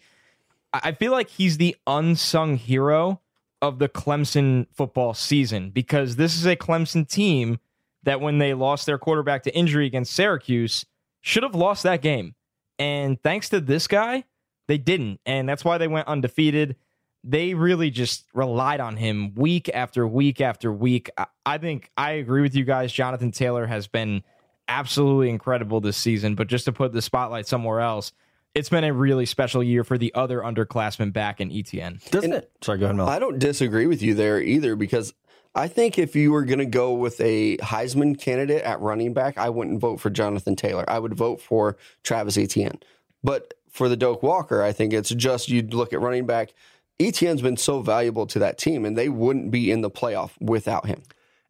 I 0.74 0.92
feel 0.94 1.12
like 1.12 1.30
he's 1.30 1.58
the 1.58 1.76
unsung 1.88 2.58
hero 2.58 3.22
of 3.62 3.80
the 3.80 3.90
Clemson 3.90 4.68
football 4.74 5.14
season 5.14 5.70
because 5.70 6.16
this 6.16 6.36
is 6.36 6.46
a 6.46 6.56
Clemson 6.56 7.08
team 7.08 7.60
that 8.04 8.22
when 8.22 8.38
they 8.38 8.54
lost 8.54 8.86
their 8.86 8.98
quarterback 8.98 9.44
to 9.44 9.56
injury 9.56 9.86
against 9.86 10.14
Syracuse, 10.14 10.86
should 11.22 11.44
have 11.44 11.56
lost 11.56 11.84
that 11.84 12.02
game. 12.02 12.36
And 12.80 13.22
thanks 13.22 13.50
to 13.50 13.62
this 13.62 13.88
guy, 13.88 14.26
they 14.68 14.78
didn't. 14.78 15.20
And 15.26 15.48
that's 15.48 15.64
why 15.64 15.78
they 15.78 15.88
went 15.88 16.08
undefeated. 16.08 16.76
They 17.24 17.54
really 17.54 17.92
just 17.92 18.26
relied 18.34 18.80
on 18.80 18.98
him 18.98 19.36
week 19.36 19.70
after 19.74 20.08
week 20.08 20.42
after 20.42 20.72
week. 20.72 21.10
I 21.46 21.58
think 21.60 21.92
I 21.96 22.14
agree 22.14 22.42
with 22.42 22.56
you 22.56 22.64
guys. 22.64 22.92
Jonathan 22.92 23.32
Taylor 23.32 23.68
has 23.68 23.88
been 23.88 24.24
absolutely 24.68 25.30
incredible 25.30 25.82
this 25.82 25.98
season. 25.98 26.36
But 26.36 26.48
just 26.48 26.66
to 26.66 26.72
put 26.72 26.94
the 26.94 27.02
spotlight 27.02 27.48
somewhere 27.48 27.82
else, 27.82 28.14
it's 28.56 28.70
been 28.70 28.84
a 28.84 28.94
really 28.94 29.26
special 29.26 29.64
year 29.64 29.84
for 29.84 29.98
the 29.98 30.14
other 30.16 30.40
underclassmen 30.40 31.14
back 31.14 31.40
in 31.40 31.52
Etienne. 31.52 32.00
Doesn't 32.10 32.34
and 32.34 32.44
it? 32.44 32.52
Sorry, 32.62 32.80
go 32.80 32.86
ahead, 32.86 32.98
Mel. 32.98 33.08
I 33.08 33.20
don't 33.20 33.40
disagree 33.40 33.86
with 33.86 34.02
you 34.02 34.14
there 34.14 34.42
either 34.42 34.76
because 34.76 35.14
I 35.54 35.68
think 35.68 36.00
if 36.00 36.16
you 36.16 36.32
were 36.32 36.46
going 36.46 36.60
to 36.60 36.66
go 36.66 36.94
with 36.94 37.20
a 37.20 37.58
Heisman 37.58 38.18
candidate 38.20 38.64
at 38.64 38.80
running 38.80 39.14
back, 39.14 39.38
I 39.38 39.50
wouldn't 39.50 39.82
vote 39.82 40.00
for 40.00 40.10
Jonathan 40.10 40.56
Taylor. 40.56 40.86
I 40.88 41.00
would 41.00 41.14
vote 41.14 41.42
for 41.42 41.78
Travis 42.04 42.38
Etienne. 42.38 42.80
But 43.24 43.54
for 43.70 43.90
the 43.90 43.98
Doak 43.98 44.24
Walker, 44.24 44.64
I 44.64 44.72
think 44.72 44.94
it's 44.94 45.10
just 45.10 45.50
you'd 45.50 45.74
look 45.74 45.94
at 45.94 46.02
running 46.02 46.26
back. 46.26 46.54
Etienne's 47.00 47.42
been 47.42 47.58
so 47.58 47.82
valuable 47.82 48.28
to 48.28 48.40
that 48.40 48.58
team, 48.58 48.86
and 48.86 48.98
they 48.98 49.10
wouldn't 49.10 49.52
be 49.52 49.72
in 49.72 49.82
the 49.82 49.90
playoff 49.92 50.32
without 50.40 50.86
him. 50.86 51.02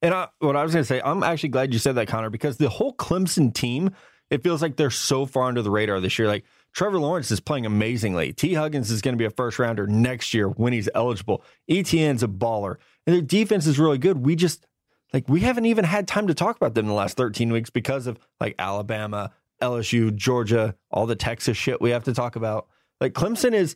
And 0.01 0.13
I, 0.13 0.29
what 0.39 0.55
I 0.55 0.63
was 0.63 0.73
going 0.73 0.83
to 0.83 0.87
say, 0.87 1.01
I'm 1.03 1.21
actually 1.21 1.49
glad 1.49 1.73
you 1.73 1.79
said 1.79 1.95
that, 1.95 2.07
Connor, 2.07 2.31
because 2.31 2.57
the 2.57 2.69
whole 2.69 2.95
Clemson 2.95 3.53
team, 3.53 3.91
it 4.31 4.41
feels 4.43 4.61
like 4.61 4.77
they're 4.77 4.89
so 4.89 5.25
far 5.25 5.43
under 5.43 5.61
the 5.61 5.69
radar 5.69 5.99
this 5.99 6.17
year. 6.17 6.27
Like 6.27 6.43
Trevor 6.73 6.99
Lawrence 6.99 7.29
is 7.29 7.39
playing 7.39 7.65
amazingly. 7.65 8.33
Tee 8.33 8.55
Higgins 8.55 8.89
is 8.89 9.01
going 9.01 9.13
to 9.13 9.17
be 9.17 9.25
a 9.25 9.29
first 9.29 9.59
rounder 9.59 9.85
next 9.85 10.33
year 10.33 10.47
when 10.47 10.73
he's 10.73 10.89
eligible. 10.95 11.43
Etienne's 11.69 12.23
a 12.23 12.27
baller 12.27 12.77
and 13.05 13.15
their 13.15 13.21
defense 13.21 13.67
is 13.67 13.79
really 13.79 13.97
good. 13.97 14.25
We 14.25 14.35
just 14.35 14.65
like 15.13 15.27
we 15.27 15.41
haven't 15.41 15.65
even 15.65 15.85
had 15.85 16.07
time 16.07 16.27
to 16.27 16.33
talk 16.33 16.55
about 16.55 16.73
them 16.73 16.85
in 16.85 16.89
the 16.89 16.95
last 16.95 17.17
13 17.17 17.51
weeks 17.51 17.69
because 17.69 18.07
of 18.07 18.19
like 18.39 18.55
Alabama, 18.59 19.31
LSU, 19.61 20.15
Georgia, 20.15 20.75
all 20.89 21.05
the 21.05 21.15
Texas 21.15 21.57
shit 21.57 21.81
we 21.81 21.91
have 21.91 22.05
to 22.05 22.13
talk 22.13 22.35
about. 22.35 22.67
Like 22.99 23.13
Clemson 23.13 23.53
is 23.53 23.75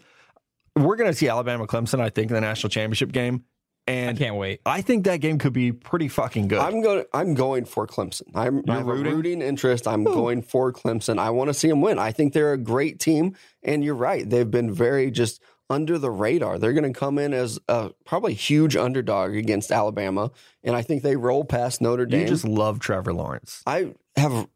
we're 0.76 0.96
going 0.96 1.10
to 1.10 1.18
see 1.18 1.28
Alabama 1.30 1.68
Clemson 1.68 2.00
I 2.00 2.10
think 2.10 2.32
in 2.32 2.36
the 2.36 2.42
national 2.42 2.70
championship 2.70 3.12
game. 3.12 3.46
And 3.88 4.18
I 4.18 4.20
can't 4.20 4.36
wait. 4.36 4.62
I 4.66 4.82
think 4.82 5.06
that 5.06 5.18
game 5.18 5.38
could 5.38 5.54
be 5.54 5.72
pretty 5.72 6.08
fucking 6.08 6.48
good. 6.48 6.58
I'm 6.58 6.82
going. 6.82 7.06
I'm 7.14 7.36
going 7.36 7.66
for 7.66 7.86
Clemson. 7.86 8.24
I'm 8.34 8.64
I 8.68 8.78
have 8.78 8.88
rooting? 8.88 9.12
a 9.12 9.16
rooting 9.16 9.42
interest. 9.44 9.88
I'm 9.88 10.08
Ooh. 10.08 10.14
going 10.14 10.42
for 10.42 10.74
Clemson. 10.74 11.20
I 11.20 11.30
want 11.30 11.50
to 11.50 11.54
see 11.54 11.68
them 11.68 11.82
win. 11.82 12.00
I 12.00 12.12
think 12.12 12.34
they're 12.34 12.54
a 12.54 12.58
great 12.58 13.00
team, 13.00 13.36
and 13.62 13.84
you're 13.84 13.94
right. 13.94 14.28
They've 14.28 14.50
been 14.50 14.74
very 14.74 15.12
just 15.12 15.40
under 15.70 15.98
the 15.98 16.12
radar. 16.12 16.58
They're 16.60 16.74
going 16.74 16.92
to 16.92 16.98
come 16.98 17.18
in 17.18 17.34
as 17.34 17.60
a 17.68 17.92
probably 18.06 18.34
huge 18.34 18.76
underdog 18.76 19.36
against 19.36 19.72
Alabama, 19.72 20.32
and 20.64 20.76
I 20.76 20.82
think 20.82 21.04
they 21.04 21.16
roll 21.16 21.44
past 21.44 21.82
Notre 21.82 22.06
Dame. 22.06 22.22
You 22.22 22.28
just 22.28 22.46
love 22.46 22.80
Trevor 22.80 23.14
Lawrence. 23.14 23.62
I 23.66 23.94
have 24.16 24.48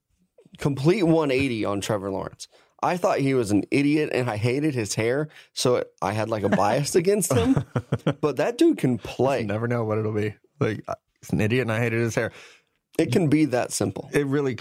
complete 0.58 1.04
180 1.04 1.66
on 1.66 1.82
Trevor 1.82 2.12
Lawrence. 2.12 2.48
I 2.82 2.98
thought 2.98 3.20
he 3.20 3.34
was 3.34 3.52
an 3.52 3.64
idiot 3.72 4.10
and 4.14 4.30
I 4.30 4.38
hated 4.38 4.74
his 4.74 4.96
hair, 4.96 5.28
so 5.54 5.84
I 6.02 6.14
had 6.14 6.30
like 6.30 6.44
a 6.44 6.50
bias 6.50 6.96
against 6.96 7.34
him. 7.34 7.64
But 8.22 8.38
that 8.38 8.58
dude 8.58 8.78
can 8.78 8.98
play. 8.98 9.42
You 9.42 9.48
never 9.48 9.68
know 9.68 9.84
what 9.84 9.98
it'll 9.98 10.14
be. 10.14 10.36
Like 10.60 10.84
he's 11.20 11.32
an 11.32 11.42
idiot 11.42 11.64
and 11.64 11.72
I 11.72 11.80
hated 11.80 12.00
his 12.00 12.16
hair. 12.16 12.32
It 12.98 13.12
can 13.12 13.28
be 13.28 13.46
that 13.46 13.72
simple. 13.72 14.10
It 14.12 14.26
really, 14.26 14.58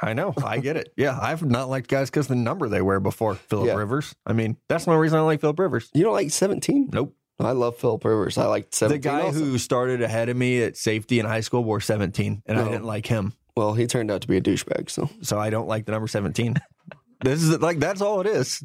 I 0.00 0.14
know. 0.14 0.32
I 0.42 0.58
get 0.58 0.76
it. 0.76 0.92
Yeah, 0.96 1.18
I've 1.20 1.44
not 1.44 1.68
liked 1.68 1.88
guys 1.88 2.08
because 2.08 2.28
the 2.28 2.34
number 2.34 2.68
they 2.68 2.80
wear 2.80 3.00
before 3.00 3.34
Philip 3.34 3.68
yeah. 3.68 3.74
Rivers. 3.74 4.14
I 4.26 4.32
mean, 4.32 4.56
that's 4.68 4.86
one 4.86 4.96
reason 4.96 5.18
I 5.18 5.22
like 5.22 5.40
Philip 5.40 5.58
Rivers. 5.58 5.90
You 5.92 6.02
don't 6.04 6.14
like 6.14 6.30
17? 6.30 6.90
Nope. 6.92 7.14
I 7.40 7.50
love 7.50 7.76
Philip 7.76 8.04
Rivers. 8.04 8.38
I 8.38 8.46
like 8.46 8.68
17. 8.70 9.00
The 9.00 9.08
guy 9.08 9.20
also. 9.22 9.38
who 9.38 9.58
started 9.58 10.02
ahead 10.02 10.28
of 10.28 10.36
me 10.36 10.62
at 10.62 10.76
safety 10.76 11.18
in 11.18 11.26
high 11.26 11.40
school 11.40 11.64
wore 11.64 11.80
17, 11.80 12.42
and 12.46 12.56
no. 12.56 12.64
I 12.64 12.68
didn't 12.68 12.84
like 12.84 13.06
him. 13.06 13.32
Well, 13.56 13.74
he 13.74 13.86
turned 13.86 14.10
out 14.10 14.22
to 14.22 14.28
be 14.28 14.36
a 14.36 14.40
douchebag, 14.40 14.90
so 14.90 15.10
so 15.22 15.38
I 15.38 15.50
don't 15.50 15.68
like 15.68 15.86
the 15.86 15.92
number 15.92 16.08
17. 16.08 16.56
this 17.20 17.42
is 17.42 17.60
like 17.60 17.78
that's 17.78 18.00
all 18.00 18.20
it 18.20 18.26
is. 18.26 18.62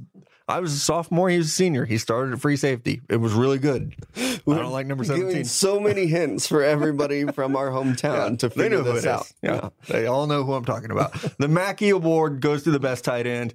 I 0.50 0.60
was 0.60 0.74
a 0.74 0.80
sophomore. 0.80 1.30
He 1.30 1.38
was 1.38 1.48
a 1.48 1.52
senior. 1.52 1.86
He 1.86 1.98
started 1.98 2.34
at 2.34 2.42
free 2.42 2.58
safety. 2.58 3.02
It 3.08 3.18
was 3.18 3.34
really 3.34 3.60
good. 3.60 3.96
I 4.18 4.40
don't 4.46 4.72
like 4.72 4.88
number 4.88 5.04
seventeen. 5.04 5.46
So 5.46 5.80
many 5.80 6.08
hints 6.08 6.48
for 6.48 6.64
everybody 6.64 7.26
from 7.34 7.56
our 7.56 7.70
hometown 7.70 8.32
yeah, 8.32 8.38
to 8.38 8.50
figure 8.50 8.82
this 8.82 9.06
out. 9.06 9.32
Yeah. 9.42 9.56
yeah, 9.56 9.70
they 9.88 10.08
all 10.08 10.26
know 10.28 10.44
who 10.44 10.54
I'm 10.54 10.66
talking 10.66 10.92
about. 10.92 11.14
the 11.38 11.48
Mackey 11.48 11.90
Award 11.90 12.42
goes 12.42 12.64
to 12.64 12.72
the 12.72 12.80
best 12.80 13.06
tight 13.06 13.28
end. 13.28 13.54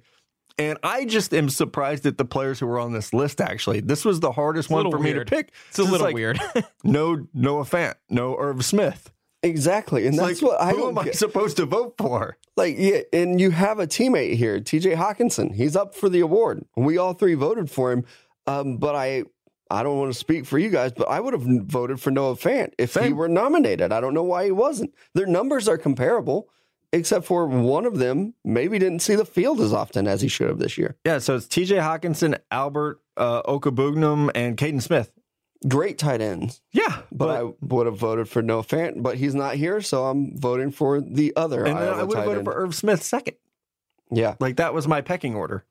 And 0.57 0.77
I 0.83 1.03
just 1.03 1.33
am 1.33 1.49
surprised 1.49 2.05
at 2.05 2.17
the 2.17 2.23
players 2.23 2.59
who 2.59 2.67
were 2.67 2.79
on 2.79 2.93
this 2.93 3.13
list. 3.13 3.41
Actually, 3.41 3.81
this 3.81 4.05
was 4.05 4.21
the 4.21 4.31
hardest 4.31 4.69
one 4.69 4.89
for 4.89 4.97
weird. 4.97 5.17
me 5.17 5.23
to 5.23 5.25
pick. 5.25 5.51
It's 5.67 5.79
a 5.79 5.83
little 5.83 6.07
like, 6.07 6.15
weird. 6.15 6.39
no 6.83 7.27
Noah 7.33 7.65
Fant, 7.65 7.95
no 8.09 8.37
Irv 8.37 8.63
Smith. 8.63 9.11
Exactly, 9.45 10.07
and 10.07 10.17
that's 10.17 10.41
like, 10.41 10.51
what 10.51 10.59
I 10.59 10.71
who 10.71 10.87
am 10.87 10.97
I 10.97 11.03
get. 11.05 11.15
supposed 11.15 11.57
to 11.57 11.65
vote 11.65 11.93
for? 11.97 12.35
Like, 12.57 12.75
yeah, 12.79 13.01
and 13.13 13.39
you 13.39 13.51
have 13.51 13.77
a 13.79 13.85
teammate 13.85 14.35
here, 14.35 14.59
T.J. 14.59 14.95
Hockenson. 14.95 15.53
He's 15.53 15.75
up 15.75 15.93
for 15.93 16.09
the 16.09 16.21
award. 16.21 16.65
We 16.75 16.97
all 16.97 17.13
three 17.13 17.35
voted 17.35 17.69
for 17.69 17.91
him, 17.91 18.05
um, 18.47 18.77
but 18.77 18.95
I, 18.95 19.23
I 19.69 19.83
don't 19.83 19.99
want 19.99 20.11
to 20.11 20.17
speak 20.17 20.45
for 20.45 20.57
you 20.57 20.69
guys, 20.71 20.93
but 20.93 21.07
I 21.09 21.19
would 21.19 21.33
have 21.33 21.43
voted 21.43 22.01
for 22.01 22.09
Noah 22.09 22.35
Fant 22.35 22.73
if 22.79 22.93
Same. 22.93 23.03
he 23.03 23.13
were 23.13 23.27
nominated. 23.29 23.91
I 23.91 24.01
don't 24.01 24.15
know 24.15 24.23
why 24.23 24.45
he 24.45 24.51
wasn't. 24.51 24.95
Their 25.13 25.27
numbers 25.27 25.67
are 25.67 25.77
comparable, 25.77 26.49
except 26.91 27.25
for 27.25 27.45
one 27.45 27.85
of 27.85 27.99
them 27.99 28.33
maybe 28.43 28.79
didn't 28.79 28.99
see 29.03 29.15
the 29.15 29.25
field 29.25 29.61
as 29.61 29.73
often 29.73 30.07
as 30.07 30.21
he 30.21 30.27
should 30.27 30.47
have 30.47 30.59
this 30.59 30.75
year. 30.77 30.95
Yeah, 31.05 31.19
so 31.19 31.35
it's 31.35 31.47
T.J. 31.47 31.75
Hockenson, 31.75 32.39
Albert 32.49 32.99
uh, 33.15 33.43
Okwuegbunam, 33.43 34.31
and 34.33 34.57
Kaden 34.57 34.81
Smith 34.81 35.11
great 35.67 35.97
tight 35.97 36.21
ends. 36.21 36.61
Yeah, 36.71 37.01
but, 37.11 37.27
but 37.27 37.29
I 37.29 37.53
would 37.61 37.85
have 37.85 37.97
voted 37.97 38.29
for 38.29 38.41
Noah 38.41 38.63
Fant, 38.63 39.01
but 39.01 39.17
he's 39.17 39.35
not 39.35 39.55
here, 39.55 39.81
so 39.81 40.05
I'm 40.05 40.37
voting 40.37 40.71
for 40.71 41.01
the 41.01 41.33
other. 41.35 41.65
And 41.65 41.77
I 41.77 42.03
would 42.03 42.17
have 42.17 42.25
voted 42.25 42.39
end. 42.39 42.45
for 42.45 42.53
Irv 42.53 42.75
Smith 42.75 43.03
second. 43.03 43.37
Yeah, 44.11 44.35
like 44.39 44.57
that 44.57 44.73
was 44.73 44.87
my 44.87 45.01
pecking 45.01 45.35
order. 45.35 45.65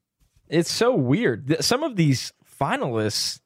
It's 0.48 0.70
so 0.70 0.94
weird. 0.94 1.64
Some 1.64 1.82
of 1.82 1.96
these 1.96 2.32
finalists 2.60 3.40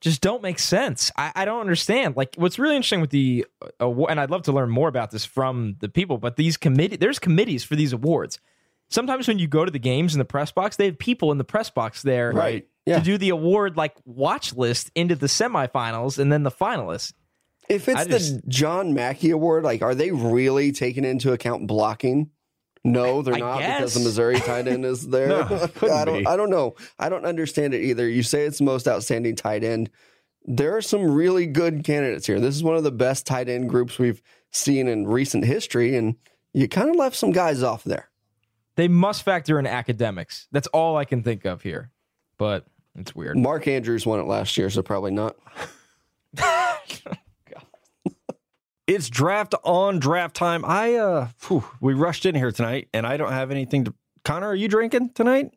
just 0.00 0.20
don't 0.20 0.42
make 0.42 0.58
sense. 0.58 1.10
I, 1.16 1.32
I 1.34 1.44
don't 1.44 1.60
understand. 1.60 2.16
Like, 2.16 2.34
what's 2.36 2.58
really 2.58 2.76
interesting 2.76 3.00
with 3.00 3.10
the 3.10 3.46
uh, 3.80 4.04
and 4.06 4.20
I'd 4.20 4.30
love 4.30 4.42
to 4.42 4.52
learn 4.52 4.70
more 4.70 4.88
about 4.88 5.10
this 5.10 5.24
from 5.24 5.76
the 5.80 5.88
people. 5.88 6.18
But 6.18 6.36
these 6.36 6.56
committee, 6.56 6.96
there's 6.96 7.18
committees 7.18 7.64
for 7.64 7.76
these 7.76 7.92
awards, 7.92 8.38
sometimes 8.88 9.28
when 9.28 9.38
you 9.38 9.46
go 9.48 9.64
to 9.64 9.70
the 9.70 9.78
games 9.78 10.14
in 10.14 10.18
the 10.18 10.24
press 10.24 10.52
box, 10.52 10.76
they 10.76 10.86
have 10.86 10.98
people 10.98 11.32
in 11.32 11.38
the 11.38 11.44
press 11.44 11.70
box 11.70 12.02
there 12.02 12.32
Right. 12.32 12.66
Yeah. 12.84 12.98
to 12.98 13.04
do 13.04 13.18
the 13.18 13.30
award 13.30 13.76
like 13.76 13.94
watch 14.04 14.54
list 14.54 14.90
into 14.94 15.14
the 15.16 15.26
semifinals 15.26 16.18
and 16.18 16.30
then 16.32 16.42
the 16.44 16.50
finalists. 16.50 17.12
If 17.68 17.88
it's 17.88 17.98
I 18.00 18.04
the 18.04 18.10
just- 18.18 18.46
John 18.48 18.94
Mackey 18.94 19.30
Award, 19.30 19.64
like, 19.64 19.82
are 19.82 19.94
they 19.94 20.12
really 20.12 20.70
taking 20.70 21.04
into 21.04 21.32
account 21.32 21.66
blocking? 21.66 22.30
No, 22.84 23.22
they're 23.22 23.34
I 23.34 23.38
not 23.40 23.58
because 23.58 23.94
the. 23.94 24.00
Missouri 24.00 24.38
tight 24.38 24.68
end 24.68 24.84
is 24.84 25.08
there. 25.08 25.26
No, 25.26 25.68
I 25.92 26.04
don't. 26.04 26.18
be. 26.20 26.26
I 26.26 26.36
don't 26.36 26.50
know. 26.50 26.76
I 27.00 27.08
don't 27.08 27.26
understand 27.26 27.74
it 27.74 27.82
either. 27.82 28.08
You 28.08 28.22
say 28.22 28.44
it's 28.46 28.58
the 28.58 28.64
most 28.64 28.86
outstanding 28.86 29.34
tight 29.34 29.64
end. 29.64 29.90
There 30.44 30.76
are 30.76 30.80
some 30.82 31.10
really 31.10 31.46
good 31.46 31.82
candidates 31.82 32.28
here. 32.28 32.38
This 32.38 32.54
is 32.54 32.62
one 32.62 32.76
of 32.76 32.84
the 32.84 32.92
best 32.92 33.26
tight 33.26 33.48
end 33.48 33.68
groups 33.68 33.98
we've 33.98 34.22
seen 34.52 34.86
in 34.86 35.08
recent 35.08 35.44
history, 35.44 35.96
and 35.96 36.14
you 36.54 36.68
kind 36.68 36.88
of 36.88 36.94
left 36.94 37.16
some 37.16 37.32
guys 37.32 37.64
off 37.64 37.82
there. 37.82 38.08
They 38.76 38.88
must 38.88 39.22
factor 39.22 39.58
in 39.58 39.66
academics. 39.66 40.48
That's 40.52 40.66
all 40.68 40.96
I 40.96 41.04
can 41.04 41.22
think 41.22 41.44
of 41.44 41.62
here. 41.62 41.90
But 42.38 42.66
it's 42.94 43.14
weird. 43.14 43.36
Mark 43.36 43.66
Andrews 43.66 44.06
won 44.06 44.20
it 44.20 44.26
last 44.26 44.56
year, 44.56 44.70
so 44.70 44.82
probably 44.82 45.10
not. 45.10 45.36
It's 48.86 49.10
draft 49.10 49.52
on 49.64 49.98
draft 49.98 50.36
time. 50.36 50.64
I 50.64 50.94
uh 50.94 51.28
phew, 51.38 51.64
we 51.80 51.92
rushed 51.92 52.24
in 52.24 52.36
here 52.36 52.52
tonight 52.52 52.88
and 52.94 53.04
I 53.04 53.16
don't 53.16 53.32
have 53.32 53.50
anything 53.50 53.84
to 53.86 53.94
Connor, 54.24 54.48
are 54.48 54.54
you 54.54 54.68
drinking 54.68 55.10
tonight? 55.14 55.52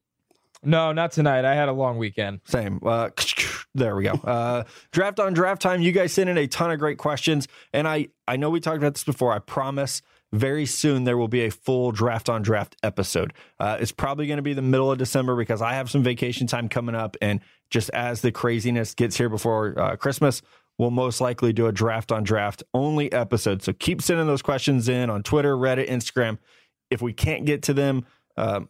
No, 0.61 0.91
not 0.91 1.11
tonight. 1.11 1.45
I 1.45 1.55
had 1.55 1.69
a 1.69 1.71
long 1.71 1.97
weekend. 1.97 2.41
Same. 2.45 2.79
Uh, 2.83 3.09
there 3.75 3.95
we 3.95 4.03
go. 4.03 4.11
Uh, 4.11 4.63
draft 4.91 5.19
on 5.19 5.33
draft 5.33 5.61
time. 5.61 5.81
You 5.81 5.91
guys 5.91 6.11
sent 6.11 6.29
in 6.29 6.37
a 6.37 6.47
ton 6.47 6.69
of 6.69 6.79
great 6.79 6.97
questions, 6.97 7.47
and 7.71 7.87
I 7.87 8.07
I 8.27 8.35
know 8.35 8.49
we 8.49 8.59
talked 8.59 8.77
about 8.77 8.93
this 8.93 9.03
before. 9.03 9.31
I 9.31 9.39
promise. 9.39 10.01
Very 10.31 10.65
soon 10.65 11.05
there 11.05 11.17
will 11.17 11.27
be 11.27 11.41
a 11.41 11.49
full 11.49 11.91
draft 11.91 12.29
on 12.29 12.43
draft 12.43 12.75
episode. 12.83 13.33
Uh, 13.59 13.77
it's 13.79 13.91
probably 13.91 14.27
going 14.27 14.37
to 14.37 14.43
be 14.43 14.53
the 14.53 14.61
middle 14.61 14.91
of 14.91 14.97
December 14.99 15.35
because 15.35 15.61
I 15.61 15.73
have 15.73 15.89
some 15.89 16.03
vacation 16.03 16.45
time 16.45 16.69
coming 16.69 16.93
up, 16.95 17.17
and 17.21 17.39
just 17.71 17.89
as 17.91 18.21
the 18.21 18.31
craziness 18.31 18.93
gets 18.93 19.17
here 19.17 19.29
before 19.29 19.77
uh, 19.79 19.95
Christmas, 19.95 20.41
we'll 20.77 20.91
most 20.91 21.19
likely 21.19 21.51
do 21.51 21.65
a 21.65 21.71
draft 21.71 22.11
on 22.11 22.23
draft 22.23 22.63
only 22.73 23.11
episode. 23.11 23.63
So 23.63 23.73
keep 23.73 24.01
sending 24.01 24.27
those 24.27 24.43
questions 24.43 24.87
in 24.87 25.09
on 25.09 25.23
Twitter, 25.23 25.55
Reddit, 25.55 25.89
Instagram. 25.89 26.37
If 26.91 27.01
we 27.01 27.11
can't 27.11 27.45
get 27.45 27.63
to 27.63 27.73
them, 27.73 28.05
uh, 28.37 28.61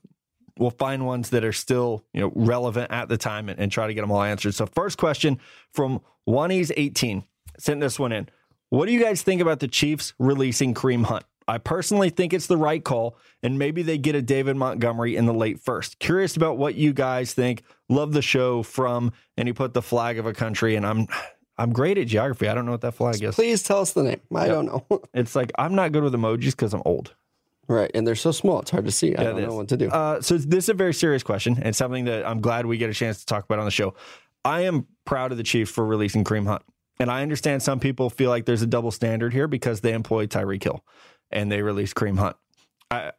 we'll 0.58 0.72
find 0.72 1.06
ones 1.06 1.30
that 1.32 1.44
are 1.44 1.54
still 1.54 2.06
you 2.14 2.22
know 2.22 2.32
relevant 2.36 2.92
at 2.92 3.10
the 3.10 3.18
time 3.18 3.50
and, 3.50 3.60
and 3.60 3.72
try 3.72 3.88
to 3.88 3.94
get 3.94 4.02
them 4.02 4.12
all 4.12 4.24
answered. 4.24 4.56
So 4.56 4.66
first 4.66 4.98
question 4.98 5.40
from 5.74 6.02
Juanies 6.28 6.72
18 6.76 7.24
sent 7.58 7.82
this 7.82 8.00
one 8.00 8.12
in. 8.12 8.30
What 8.70 8.86
do 8.86 8.92
you 8.92 9.02
guys 9.02 9.24
think 9.24 9.42
about 9.42 9.60
the 9.60 9.68
Chiefs 9.68 10.14
releasing 10.20 10.74
Kareem 10.74 11.06
Hunt? 11.06 11.26
I 11.50 11.58
personally 11.58 12.12
think 12.12 12.32
it's 12.32 12.46
the 12.46 12.58
right 12.58 12.84
call, 12.84 13.18
and 13.42 13.58
maybe 13.58 13.82
they 13.82 13.98
get 13.98 14.14
a 14.14 14.22
David 14.22 14.56
Montgomery 14.56 15.16
in 15.16 15.26
the 15.26 15.34
late 15.34 15.60
first. 15.60 15.98
Curious 15.98 16.38
about 16.38 16.60
what 16.60 16.76
you 16.76 16.94
guys 16.94 17.34
think. 17.34 17.64
Love 17.90 18.14
the 18.14 18.22
show 18.22 18.62
from, 18.62 19.12
and 19.36 19.48
he 19.48 19.54
put 19.54 19.74
the 19.74 19.82
flag 19.82 20.20
of 20.20 20.28
a 20.28 20.34
country, 20.34 20.76
and 20.76 20.86
I'm 20.86 21.08
I'm 21.58 21.74
great 21.74 21.98
at 21.98 22.06
geography. 22.06 22.48
I 22.48 22.54
don't 22.54 22.68
know 22.68 22.72
what 22.72 22.82
that 22.82 22.94
flag 22.94 23.24
is. 23.24 23.34
Please 23.34 23.64
tell 23.64 23.80
us 23.80 23.94
the 23.94 24.04
name. 24.04 24.22
I 24.34 24.48
don't 24.48 24.68
know. 24.68 24.86
It's 25.16 25.36
like 25.36 25.52
I'm 25.58 25.74
not 25.74 25.92
good 25.92 26.04
with 26.04 26.14
emojis 26.14 26.52
because 26.52 26.76
I'm 26.76 26.84
old. 26.86 27.16
right, 27.68 27.90
and 27.96 28.06
they're 28.06 28.14
so 28.14 28.32
small; 28.32 28.60
it's 28.60 28.70
hard 28.70 28.86
to 28.86 28.92
see. 28.92 29.16
I 29.16 29.24
Yeah, 29.24 29.32
don't 29.32 29.42
know 29.42 29.56
what 29.56 29.70
to 29.70 29.78
do. 29.78 29.90
Uh, 29.90 30.22
so 30.22 30.38
this 30.38 30.66
is 30.66 30.70
a 30.70 30.76
very 30.76 30.94
serious 30.94 31.24
question 31.24 31.58
and 31.64 31.76
something 31.76 32.06
that 32.06 32.28
I'm 32.28 32.42
glad 32.42 32.68
we 32.68 32.78
get 32.78 32.92
a 32.92 32.94
chance 32.94 33.22
to 33.22 33.26
talk 33.26 33.46
about 33.46 33.58
on 33.58 33.66
the 33.66 33.72
show. 33.72 33.96
I 34.46 34.62
am 34.62 34.86
proud 35.04 35.32
of 35.32 35.40
the 35.40 35.44
Chiefs 35.44 35.72
for 35.72 35.84
releasing 35.84 36.24
Kareem 36.24 36.46
Hunt. 36.46 36.62
And 37.02 37.10
I 37.10 37.22
understand 37.22 37.64
some 37.64 37.80
people 37.80 38.10
feel 38.10 38.30
like 38.30 38.46
there's 38.46 38.62
a 38.62 38.68
double 38.68 38.92
standard 38.92 39.34
here 39.34 39.48
because 39.48 39.80
they 39.80 39.94
employ 39.94 40.28
Tyreek 40.28 40.62
Hill 40.64 40.84
and 41.32 41.52
they 41.52 41.62
released 41.62 41.96
Kareem 41.96 42.20
Hunt. 42.20 42.36
I 42.92 43.12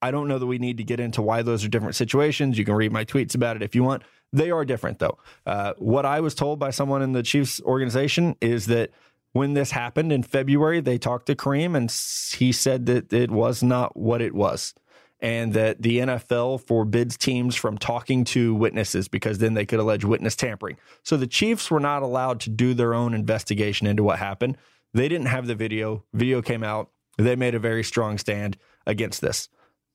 I 0.00 0.10
don't 0.10 0.26
know 0.26 0.38
that 0.38 0.46
we 0.46 0.58
need 0.58 0.78
to 0.78 0.84
get 0.84 0.98
into 0.98 1.22
why 1.22 1.42
those 1.42 1.64
are 1.64 1.68
different 1.68 1.94
situations. 1.94 2.58
You 2.58 2.64
can 2.64 2.74
read 2.74 2.90
my 2.90 3.04
tweets 3.04 3.36
about 3.36 3.54
it 3.54 3.62
if 3.62 3.74
you 3.74 3.84
want. 3.84 4.02
They 4.32 4.50
are 4.50 4.64
different 4.64 4.98
though. 4.98 5.18
Uh, 5.46 5.74
what 5.78 6.04
I 6.04 6.20
was 6.20 6.34
told 6.34 6.58
by 6.58 6.70
someone 6.70 7.02
in 7.02 7.12
the 7.12 7.22
Chiefs 7.22 7.60
organization 7.62 8.34
is 8.40 8.66
that 8.66 8.90
when 9.32 9.54
this 9.54 9.70
happened 9.70 10.12
in 10.12 10.22
February, 10.24 10.80
they 10.80 10.98
talked 10.98 11.26
to 11.26 11.36
Kareem 11.36 11.76
and 11.76 11.90
he 12.38 12.50
said 12.52 12.86
that 12.86 13.12
it 13.12 13.30
was 13.30 13.62
not 13.62 13.96
what 13.96 14.20
it 14.20 14.34
was 14.34 14.74
and 15.22 15.52
that 15.54 15.80
the 15.80 16.00
NFL 16.00 16.66
forbids 16.66 17.16
teams 17.16 17.54
from 17.54 17.78
talking 17.78 18.24
to 18.24 18.54
witnesses 18.56 19.06
because 19.06 19.38
then 19.38 19.54
they 19.54 19.64
could 19.64 19.78
allege 19.78 20.04
witness 20.04 20.34
tampering. 20.34 20.76
So 21.04 21.16
the 21.16 21.28
Chiefs 21.28 21.70
were 21.70 21.80
not 21.80 22.02
allowed 22.02 22.40
to 22.40 22.50
do 22.50 22.74
their 22.74 22.92
own 22.92 23.14
investigation 23.14 23.86
into 23.86 24.02
what 24.02 24.18
happened. 24.18 24.58
They 24.92 25.08
didn't 25.08 25.26
have 25.26 25.46
the 25.46 25.54
video. 25.54 26.02
Video 26.12 26.42
came 26.42 26.64
out. 26.64 26.90
They 27.18 27.36
made 27.36 27.54
a 27.54 27.58
very 27.58 27.84
strong 27.84 28.18
stand 28.18 28.56
against 28.86 29.20
this. 29.20 29.48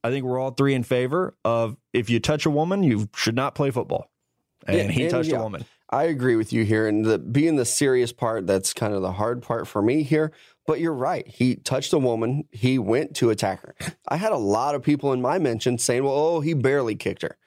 I 0.03 0.11
think 0.11 0.25
we're 0.25 0.39
all 0.39 0.51
three 0.51 0.73
in 0.73 0.83
favor 0.83 1.35
of 1.43 1.75
if 1.93 2.09
you 2.09 2.19
touch 2.19 2.45
a 2.45 2.49
woman, 2.49 2.83
you 2.83 3.09
should 3.15 3.35
not 3.35 3.55
play 3.55 3.71
football. 3.71 4.11
And 4.65 4.77
Yeah, 4.77 4.87
he 4.89 5.01
and 5.03 5.11
touched 5.11 5.29
yeah. 5.29 5.39
a 5.39 5.43
woman. 5.43 5.65
I 5.89 6.03
agree 6.03 6.35
with 6.35 6.51
you 6.51 6.65
here, 6.65 6.85
and 6.87 7.05
the 7.05 7.17
being 7.17 7.55
the 7.55 7.63
serious 7.63 8.11
part 8.11 8.45
that's 8.45 8.73
kind 8.73 8.93
of 8.93 9.01
the 9.01 9.13
hard 9.13 9.41
part 9.41 9.67
for 9.67 9.81
me 9.81 10.03
here. 10.03 10.33
But 10.65 10.81
you're 10.81 10.93
right. 10.93 11.25
He 11.25 11.55
touched 11.55 11.93
a 11.93 11.97
woman. 11.97 12.43
He 12.51 12.77
went 12.77 13.15
to 13.17 13.29
attack 13.29 13.61
her. 13.61 13.73
I 14.07 14.17
had 14.17 14.33
a 14.33 14.37
lot 14.37 14.75
of 14.75 14.83
people 14.83 15.13
in 15.13 15.21
my 15.21 15.39
mention 15.39 15.77
saying, 15.77 16.03
"Well, 16.03 16.13
oh, 16.13 16.39
he 16.41 16.53
barely 16.53 16.95
kicked 16.95 17.21
her," 17.21 17.37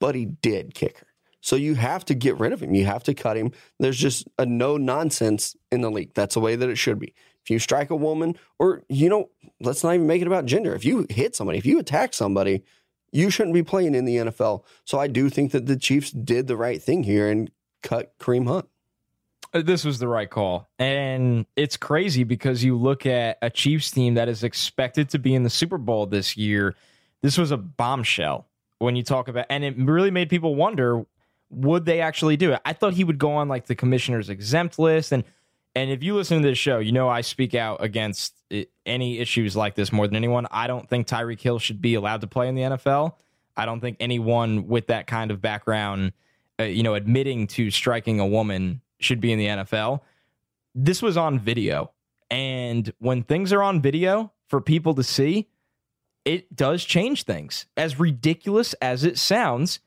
but 0.00 0.16
he 0.16 0.24
did 0.24 0.74
kick 0.74 0.98
her. 0.98 1.06
So 1.40 1.54
you 1.56 1.74
have 1.74 2.04
to 2.06 2.14
get 2.14 2.38
rid 2.38 2.52
of 2.52 2.62
him. 2.62 2.74
You 2.74 2.84
have 2.86 3.04
to 3.04 3.14
cut 3.14 3.36
him. 3.36 3.52
There's 3.78 3.98
just 3.98 4.28
a 4.38 4.46
no 4.46 4.76
nonsense 4.76 5.56
in 5.70 5.82
the 5.82 5.90
league. 5.90 6.14
That's 6.14 6.34
the 6.34 6.40
way 6.40 6.56
that 6.56 6.68
it 6.68 6.76
should 6.76 6.98
be. 6.98 7.14
If 7.42 7.50
you 7.50 7.58
strike 7.58 7.90
a 7.90 7.96
woman, 7.96 8.36
or 8.58 8.82
you 8.88 9.08
know, 9.08 9.30
let's 9.60 9.82
not 9.82 9.94
even 9.94 10.06
make 10.06 10.22
it 10.22 10.26
about 10.26 10.46
gender. 10.46 10.74
If 10.74 10.84
you 10.84 11.06
hit 11.10 11.34
somebody, 11.34 11.58
if 11.58 11.66
you 11.66 11.78
attack 11.78 12.14
somebody, 12.14 12.64
you 13.12 13.30
shouldn't 13.30 13.54
be 13.54 13.62
playing 13.62 13.94
in 13.94 14.04
the 14.04 14.16
NFL. 14.16 14.64
So 14.84 14.98
I 14.98 15.06
do 15.06 15.28
think 15.28 15.52
that 15.52 15.66
the 15.66 15.76
Chiefs 15.76 16.10
did 16.10 16.46
the 16.46 16.56
right 16.56 16.82
thing 16.82 17.02
here 17.02 17.28
and 17.28 17.50
cut 17.82 18.16
Kareem 18.18 18.46
Hunt. 18.46 18.66
Uh, 19.52 19.62
This 19.62 19.84
was 19.84 19.98
the 19.98 20.08
right 20.08 20.30
call. 20.30 20.68
And 20.78 21.46
it's 21.56 21.76
crazy 21.76 22.24
because 22.24 22.64
you 22.64 22.76
look 22.76 23.04
at 23.04 23.38
a 23.42 23.50
Chiefs 23.50 23.90
team 23.90 24.14
that 24.14 24.28
is 24.28 24.42
expected 24.44 25.10
to 25.10 25.18
be 25.18 25.34
in 25.34 25.42
the 25.42 25.50
Super 25.50 25.78
Bowl 25.78 26.06
this 26.06 26.36
year. 26.36 26.74
This 27.20 27.36
was 27.36 27.50
a 27.50 27.56
bombshell 27.56 28.48
when 28.78 28.96
you 28.96 29.02
talk 29.02 29.28
about, 29.28 29.46
and 29.48 29.62
it 29.62 29.76
really 29.78 30.10
made 30.10 30.28
people 30.28 30.54
wonder 30.54 31.04
would 31.50 31.84
they 31.84 32.00
actually 32.00 32.36
do 32.38 32.52
it? 32.52 32.60
I 32.64 32.72
thought 32.72 32.94
he 32.94 33.04
would 33.04 33.18
go 33.18 33.32
on 33.32 33.46
like 33.46 33.66
the 33.66 33.74
commissioner's 33.74 34.30
exempt 34.30 34.78
list. 34.78 35.12
And 35.12 35.22
and 35.74 35.90
if 35.90 36.02
you 36.02 36.14
listen 36.14 36.42
to 36.42 36.48
this 36.48 36.58
show, 36.58 36.78
you 36.78 36.92
know 36.92 37.08
I 37.08 37.22
speak 37.22 37.54
out 37.54 37.82
against 37.82 38.34
any 38.84 39.18
issues 39.18 39.56
like 39.56 39.74
this 39.74 39.92
more 39.92 40.06
than 40.06 40.16
anyone. 40.16 40.46
I 40.50 40.66
don't 40.66 40.88
think 40.88 41.06
Tyreek 41.06 41.40
Hill 41.40 41.58
should 41.58 41.80
be 41.80 41.94
allowed 41.94 42.20
to 42.20 42.26
play 42.26 42.48
in 42.48 42.54
the 42.54 42.62
NFL. 42.62 43.14
I 43.56 43.66
don't 43.66 43.80
think 43.80 43.96
anyone 44.00 44.68
with 44.68 44.88
that 44.88 45.06
kind 45.06 45.30
of 45.30 45.40
background, 45.40 46.12
uh, 46.60 46.64
you 46.64 46.82
know, 46.82 46.94
admitting 46.94 47.46
to 47.48 47.70
striking 47.70 48.20
a 48.20 48.26
woman 48.26 48.80
should 48.98 49.20
be 49.20 49.32
in 49.32 49.38
the 49.38 49.46
NFL. 49.46 50.00
This 50.74 51.02
was 51.02 51.16
on 51.16 51.38
video. 51.38 51.90
And 52.30 52.92
when 52.98 53.22
things 53.22 53.52
are 53.52 53.62
on 53.62 53.82
video 53.82 54.32
for 54.48 54.60
people 54.60 54.94
to 54.94 55.02
see, 55.02 55.48
it 56.24 56.54
does 56.54 56.84
change 56.84 57.24
things. 57.24 57.66
As 57.76 57.98
ridiculous 57.98 58.74
as 58.74 59.04
it 59.04 59.18
sounds, 59.18 59.80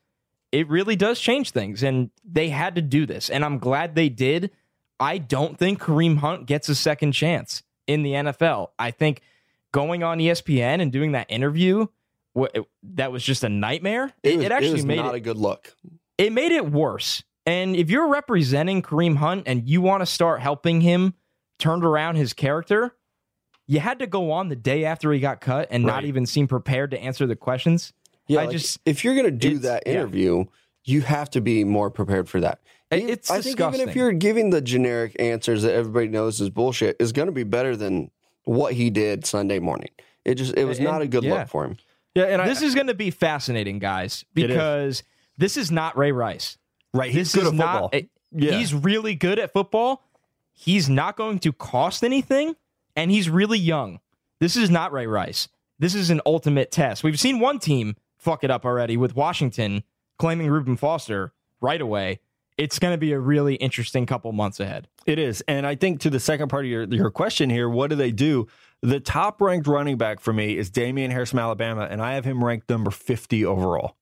it 0.52 0.68
really 0.68 0.94
does 0.94 1.18
change 1.18 1.50
things. 1.50 1.82
And 1.82 2.10
they 2.24 2.50
had 2.50 2.76
to 2.76 2.82
do 2.82 3.04
this. 3.04 3.30
And 3.30 3.44
I'm 3.44 3.58
glad 3.58 3.94
they 3.94 4.08
did. 4.08 4.52
I 4.98 5.18
don't 5.18 5.58
think 5.58 5.80
Kareem 5.80 6.18
Hunt 6.18 6.46
gets 6.46 6.68
a 6.68 6.74
second 6.74 7.12
chance 7.12 7.62
in 7.86 8.02
the 8.02 8.12
NFL. 8.12 8.68
I 8.78 8.90
think 8.90 9.20
going 9.72 10.02
on 10.02 10.18
ESPN 10.18 10.80
and 10.80 10.90
doing 10.90 11.12
that 11.12 11.26
interview, 11.30 11.86
that 12.94 13.12
was 13.12 13.22
just 13.22 13.44
a 13.44 13.48
nightmare. 13.48 14.12
It, 14.22 14.36
was, 14.36 14.46
it 14.46 14.52
actually 14.52 14.72
was 14.72 14.86
made 14.86 14.96
not 14.96 15.14
it 15.14 15.18
a 15.18 15.20
good 15.20 15.36
look. 15.36 15.74
it 16.18 16.32
made 16.32 16.52
it 16.52 16.70
worse. 16.70 17.22
And 17.44 17.76
if 17.76 17.90
you're 17.90 18.08
representing 18.08 18.82
Kareem 18.82 19.16
Hunt 19.16 19.44
and 19.46 19.68
you 19.68 19.80
want 19.80 20.00
to 20.02 20.06
start 20.06 20.40
helping 20.40 20.80
him 20.80 21.14
turn 21.58 21.84
around 21.84 22.16
his 22.16 22.32
character, 22.32 22.94
you 23.66 23.80
had 23.80 24.00
to 24.00 24.06
go 24.06 24.32
on 24.32 24.48
the 24.48 24.56
day 24.56 24.84
after 24.84 25.12
he 25.12 25.20
got 25.20 25.40
cut 25.40 25.68
and 25.70 25.84
not 25.84 26.04
even 26.04 26.26
seem 26.26 26.48
prepared 26.48 26.90
to 26.90 26.98
answer 26.98 27.26
the 27.26 27.36
questions. 27.36 27.92
Yeah, 28.26 28.40
I 28.40 28.44
like, 28.44 28.52
just- 28.52 28.80
if 28.84 29.04
you're 29.04 29.14
going 29.14 29.26
to 29.26 29.30
do 29.30 29.58
that 29.58 29.84
yeah. 29.86 29.92
interview, 29.92 30.44
you 30.84 31.02
have 31.02 31.30
to 31.30 31.40
be 31.40 31.64
more 31.64 31.90
prepared 31.90 32.28
for 32.28 32.40
that. 32.40 32.60
It- 32.90 32.98
Even- 32.98 33.10
it's 33.10 33.30
I 33.30 33.40
think 33.40 33.58
even 33.60 33.80
if 33.88 33.96
you're 33.96 34.12
giving 34.12 34.50
the 34.50 34.60
generic 34.60 35.16
answers 35.18 35.62
that 35.62 35.74
everybody 35.74 36.08
knows 36.08 36.40
is 36.40 36.50
bullshit, 36.50 36.96
is 37.00 37.12
going 37.12 37.26
to 37.26 37.32
be 37.32 37.42
better 37.44 37.76
than 37.76 38.10
what 38.44 38.74
he 38.74 38.90
did 38.90 39.26
Sunday 39.26 39.58
morning. 39.58 39.90
It 40.24 40.36
just 40.36 40.56
it 40.56 40.64
was 40.64 40.78
And- 40.78 40.86
not 40.86 41.02
a 41.02 41.08
good 41.08 41.24
yeah. 41.24 41.34
look 41.34 41.48
for 41.48 41.64
him. 41.64 41.76
Yeah, 42.14 42.24
and 42.24 42.48
this 42.48 42.62
is 42.62 42.74
going 42.74 42.86
to 42.86 42.94
be 42.94 43.10
fascinating, 43.10 43.78
guys, 43.78 44.24
It 44.34 44.44
is. 44.44 44.46
because 44.48 45.02
this 45.36 45.56
is 45.58 45.70
not 45.70 45.96
Ray 45.98 46.12
Rice. 46.12 46.56
Right. 46.94 47.10
He's 47.10 47.32
this 47.32 47.34
good 47.34 47.52
is 47.52 47.60
at 47.60 47.64
football. 47.66 47.80
not. 47.82 47.94
eh, 47.94 48.02
Yeah. 48.32 48.52
He's 48.58 48.72
really 48.72 49.14
good 49.14 49.38
at 49.38 49.52
football. 49.52 50.02
He's 50.52 50.88
not 50.88 51.16
going 51.18 51.40
to 51.40 51.52
cost 51.52 52.02
anything, 52.02 52.56
and 52.94 53.10
he's 53.10 53.28
really 53.28 53.58
young. 53.58 54.00
This 54.40 54.56
is 54.56 54.70
not 54.70 54.92
Ray 54.92 55.06
Rice. 55.06 55.48
This 55.78 55.94
is 55.94 56.08
an 56.08 56.22
ultimate 56.24 56.70
test. 56.70 57.04
We've 57.04 57.20
seen 57.20 57.38
one 57.38 57.58
team 57.58 57.96
fuck 58.16 58.42
it 58.44 58.50
up 58.50 58.64
already 58.64 58.96
with 58.96 59.14
Washington 59.14 59.82
claiming 60.18 60.48
Reuben 60.48 60.76
Foster 60.78 61.34
right 61.60 61.80
away. 61.80 62.20
It's 62.58 62.78
going 62.78 62.94
to 62.94 62.98
be 62.98 63.12
a 63.12 63.18
really 63.18 63.56
interesting 63.56 64.06
couple 64.06 64.32
months 64.32 64.60
ahead. 64.60 64.88
It 65.04 65.18
is. 65.18 65.42
And 65.46 65.66
I 65.66 65.74
think 65.74 66.00
to 66.00 66.10
the 66.10 66.20
second 66.20 66.48
part 66.48 66.64
of 66.64 66.70
your, 66.70 66.84
your 66.84 67.10
question 67.10 67.50
here, 67.50 67.68
what 67.68 67.90
do 67.90 67.96
they 67.96 68.12
do? 68.12 68.46
The 68.82 69.00
top 69.00 69.40
ranked 69.40 69.66
running 69.66 69.96
back 69.98 70.20
for 70.20 70.32
me 70.32 70.56
is 70.56 70.70
Damien 70.70 71.10
Harris 71.10 71.30
from 71.30 71.38
Alabama, 71.38 71.86
and 71.90 72.00
I 72.00 72.14
have 72.14 72.24
him 72.24 72.42
ranked 72.44 72.68
number 72.70 72.90
50 72.90 73.44
overall. 73.44 73.96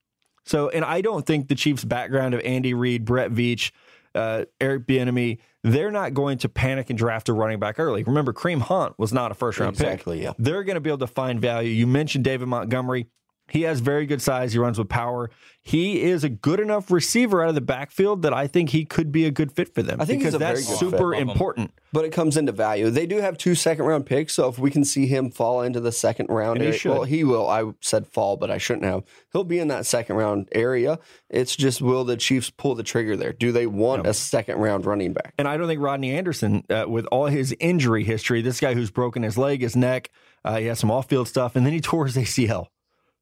So, 0.45 0.69
and 0.69 0.85
I 0.85 1.01
don't 1.01 1.25
think 1.25 1.47
the 1.47 1.55
Chiefs' 1.55 1.83
background 1.83 2.33
of 2.33 2.41
Andy 2.41 2.73
Reid, 2.73 3.03
Brett 3.03 3.31
Veach, 3.31 3.71
uh, 4.13 4.45
Eric 4.61 4.85
Bieniemy, 4.85 5.39
they're 5.63 5.91
not 5.91 6.13
going 6.13 6.37
to 6.39 6.49
panic 6.49 6.89
and 6.89 6.97
draft 6.99 7.27
a 7.29 7.33
running 7.33 7.59
back 7.59 7.79
early. 7.79 8.03
Remember, 8.03 8.31
Kareem 8.31 8.61
Hunt 8.61 8.97
was 8.99 9.11
not 9.11 9.31
a 9.31 9.33
first 9.33 9.59
round 9.59 9.73
Exactly, 9.73 10.17
pick. 10.19 10.23
yeah. 10.25 10.33
They're 10.37 10.63
going 10.63 10.75
to 10.75 10.81
be 10.81 10.89
able 10.89 10.99
to 10.99 11.07
find 11.07 11.41
value. 11.41 11.71
You 11.71 11.87
mentioned 11.87 12.23
David 12.23 12.47
Montgomery. 12.47 13.07
He 13.47 13.61
has 13.61 13.79
very 13.79 14.05
good 14.05 14.21
size. 14.21 14.53
He 14.53 14.59
runs 14.59 14.79
with 14.79 14.89
power. 14.89 15.29
He 15.61 16.01
is 16.01 16.23
a 16.23 16.29
good 16.29 16.59
enough 16.59 16.91
receiver 16.91 17.43
out 17.43 17.49
of 17.49 17.55
the 17.55 17.61
backfield 17.61 18.21
that 18.23 18.33
I 18.33 18.47
think 18.47 18.69
he 18.69 18.85
could 18.85 19.11
be 19.11 19.25
a 19.25 19.31
good 19.31 19.51
fit 19.51 19.73
for 19.73 19.81
them. 19.81 20.01
I 20.01 20.05
think 20.05 20.21
he's 20.21 20.33
because 20.33 20.35
a 20.35 20.39
very 20.39 20.55
that's 20.55 20.67
good 20.67 20.77
super 20.77 21.11
Love 21.13 21.21
important. 21.21 21.71
But 21.91 22.05
it 22.05 22.11
comes 22.11 22.37
into 22.37 22.51
value. 22.51 22.89
They 22.89 23.05
do 23.05 23.21
have 23.21 23.37
two 23.37 23.55
second 23.55 23.85
round 23.85 24.05
picks, 24.05 24.33
so 24.33 24.47
if 24.47 24.59
we 24.59 24.69
can 24.69 24.83
see 24.83 25.07
him 25.07 25.31
fall 25.31 25.61
into 25.61 25.79
the 25.79 25.91
second 25.91 26.27
round, 26.29 26.61
he 26.61 26.71
should. 26.71 26.91
well, 26.91 27.03
he 27.03 27.23
will. 27.23 27.47
I 27.47 27.71
said 27.81 28.05
fall, 28.07 28.35
but 28.35 28.51
I 28.51 28.57
shouldn't 28.57 28.85
have. 28.85 29.03
He'll 29.31 29.43
be 29.43 29.59
in 29.59 29.67
that 29.69 29.85
second 29.85 30.15
round 30.17 30.49
area. 30.51 30.99
It's 31.29 31.55
just 31.55 31.81
will 31.81 32.03
the 32.03 32.17
Chiefs 32.17 32.49
pull 32.49 32.75
the 32.75 32.83
trigger 32.83 33.15
there? 33.15 33.33
Do 33.33 33.51
they 33.51 33.67
want 33.67 34.05
a 34.05 34.13
second 34.13 34.57
round 34.57 34.85
running 34.85 35.13
back? 35.13 35.33
And 35.37 35.47
I 35.47 35.57
don't 35.57 35.67
think 35.67 35.81
Rodney 35.81 36.11
Anderson, 36.11 36.63
uh, 36.69 36.85
with 36.87 37.05
all 37.07 37.27
his 37.27 37.55
injury 37.59 38.03
history, 38.03 38.41
this 38.41 38.59
guy 38.59 38.73
who's 38.73 38.91
broken 38.91 39.23
his 39.23 39.37
leg, 39.37 39.61
his 39.61 39.75
neck, 39.75 40.11
uh, 40.43 40.57
he 40.57 40.65
has 40.67 40.79
some 40.79 40.91
off 40.91 41.09
field 41.09 41.27
stuff, 41.27 41.55
and 41.55 41.65
then 41.65 41.73
he 41.73 41.81
tore 41.81 42.05
his 42.05 42.15
ACL. 42.17 42.67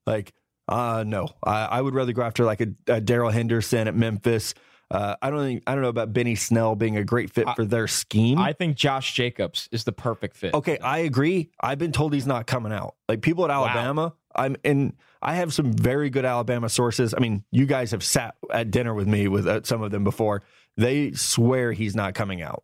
Like, 0.05 0.33
uh, 0.67 1.03
no, 1.05 1.29
I, 1.43 1.65
I 1.65 1.81
would 1.81 1.93
rather 1.93 2.13
go 2.13 2.21
after 2.21 2.45
like 2.45 2.61
a, 2.61 2.67
a 2.87 3.01
Darrell 3.01 3.29
Henderson 3.29 3.87
at 3.87 3.95
Memphis. 3.95 4.53
Uh, 4.91 5.15
I 5.21 5.29
don't 5.31 5.39
think 5.39 5.63
I 5.65 5.73
don't 5.73 5.81
know 5.81 5.89
about 5.89 6.13
Benny 6.13 6.35
Snell 6.35 6.75
being 6.75 6.97
a 6.97 7.03
great 7.03 7.31
fit 7.31 7.47
for 7.55 7.65
their 7.65 7.87
scheme. 7.87 8.37
I 8.37 8.53
think 8.53 8.77
Josh 8.77 9.13
Jacobs 9.13 9.67
is 9.71 9.85
the 9.85 9.91
perfect 9.91 10.37
fit. 10.37 10.53
okay, 10.53 10.77
I 10.77 10.99
agree. 10.99 11.49
I've 11.59 11.79
been 11.79 11.91
told 11.91 12.13
he's 12.13 12.27
not 12.27 12.45
coming 12.45 12.71
out. 12.71 12.95
Like 13.09 13.21
people 13.21 13.43
at 13.45 13.49
Alabama, 13.51 14.13
I'm 14.35 14.55
and 14.63 14.93
I 15.21 15.35
have 15.35 15.53
some 15.53 15.73
very 15.73 16.09
good 16.11 16.25
Alabama 16.25 16.69
sources. 16.69 17.13
I 17.15 17.19
mean, 17.19 17.43
you 17.49 17.65
guys 17.65 17.91
have 17.91 18.03
sat 18.03 18.35
at 18.51 18.69
dinner 18.69 18.93
with 18.93 19.07
me 19.07 19.27
with 19.27 19.47
uh, 19.47 19.61
some 19.63 19.81
of 19.81 19.89
them 19.89 20.03
before. 20.03 20.43
They 20.77 21.13
swear 21.13 21.71
he's 21.71 21.95
not 21.95 22.13
coming 22.13 22.41
out. 22.41 22.63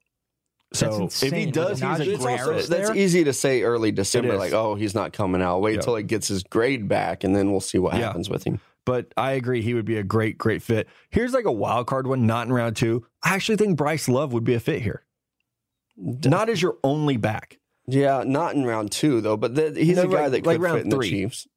So 0.71 1.05
if 1.05 1.19
he 1.33 1.47
does, 1.47 1.81
With 1.81 1.97
he's 1.97 1.99
a 1.99 2.03
Najee 2.03 2.13
It's 2.13 2.23
great 2.23 2.39
also, 2.41 2.61
that's 2.61 2.91
easy 2.91 3.23
to 3.23 3.33
say 3.33 3.63
early 3.63 3.91
December, 3.91 4.37
like, 4.37 4.53
oh, 4.53 4.75
he's 4.75 4.93
not 4.93 5.13
coming 5.13 5.41
out. 5.41 5.61
Wait 5.61 5.75
Yeah. 5.75 5.81
till 5.81 5.95
he 5.95 6.03
gets 6.03 6.27
his 6.27 6.43
grade 6.43 6.87
back, 6.87 7.23
and 7.23 7.35
then 7.35 7.49
we'll 7.51 7.59
see 7.59 7.79
what 7.79 7.93
Yeah. 7.95 8.01
happens 8.01 8.29
with 8.29 8.43
him. 8.43 8.59
but 8.85 9.11
I 9.17 9.31
agree 9.33 9.61
he 9.61 9.73
would 9.75 9.85
be 9.85 9.97
a 9.97 10.03
great, 10.03 10.37
great 10.39 10.63
fit. 10.63 10.87
Here's 11.11 11.31
like 11.33 11.45
a 11.45 11.51
wild 11.51 11.85
card 11.87 12.07
one, 12.07 12.25
not 12.25 12.47
in 12.47 12.53
round 12.53 12.75
two. 12.75 13.05
I 13.23 13.35
actually 13.35 13.57
think 13.57 13.77
Bryce 13.77 14.07
Love 14.09 14.33
would 14.33 14.43
be 14.43 14.55
a 14.55 14.59
fit 14.59 14.81
here. 14.81 15.03
Not 15.97 16.49
as 16.49 16.61
your 16.61 16.77
only 16.83 17.17
back. 17.17 17.59
Yeah, 17.87 18.23
not 18.25 18.55
in 18.55 18.65
round 18.65 18.91
two 18.91 19.21
though, 19.21 19.37
but 19.37 19.53
the, 19.55 19.73
he's 19.75 19.97
No, 19.97 20.03
a 20.03 20.07
guy 20.07 20.21
like- 20.27 20.31
that 20.31 20.45
like 20.45 20.55
could 20.57 20.61
round 20.63 20.77
fit 20.79 20.85
in 20.85 20.91
three. 20.91 21.09
the 21.09 21.15
Chiefs. 21.23 21.47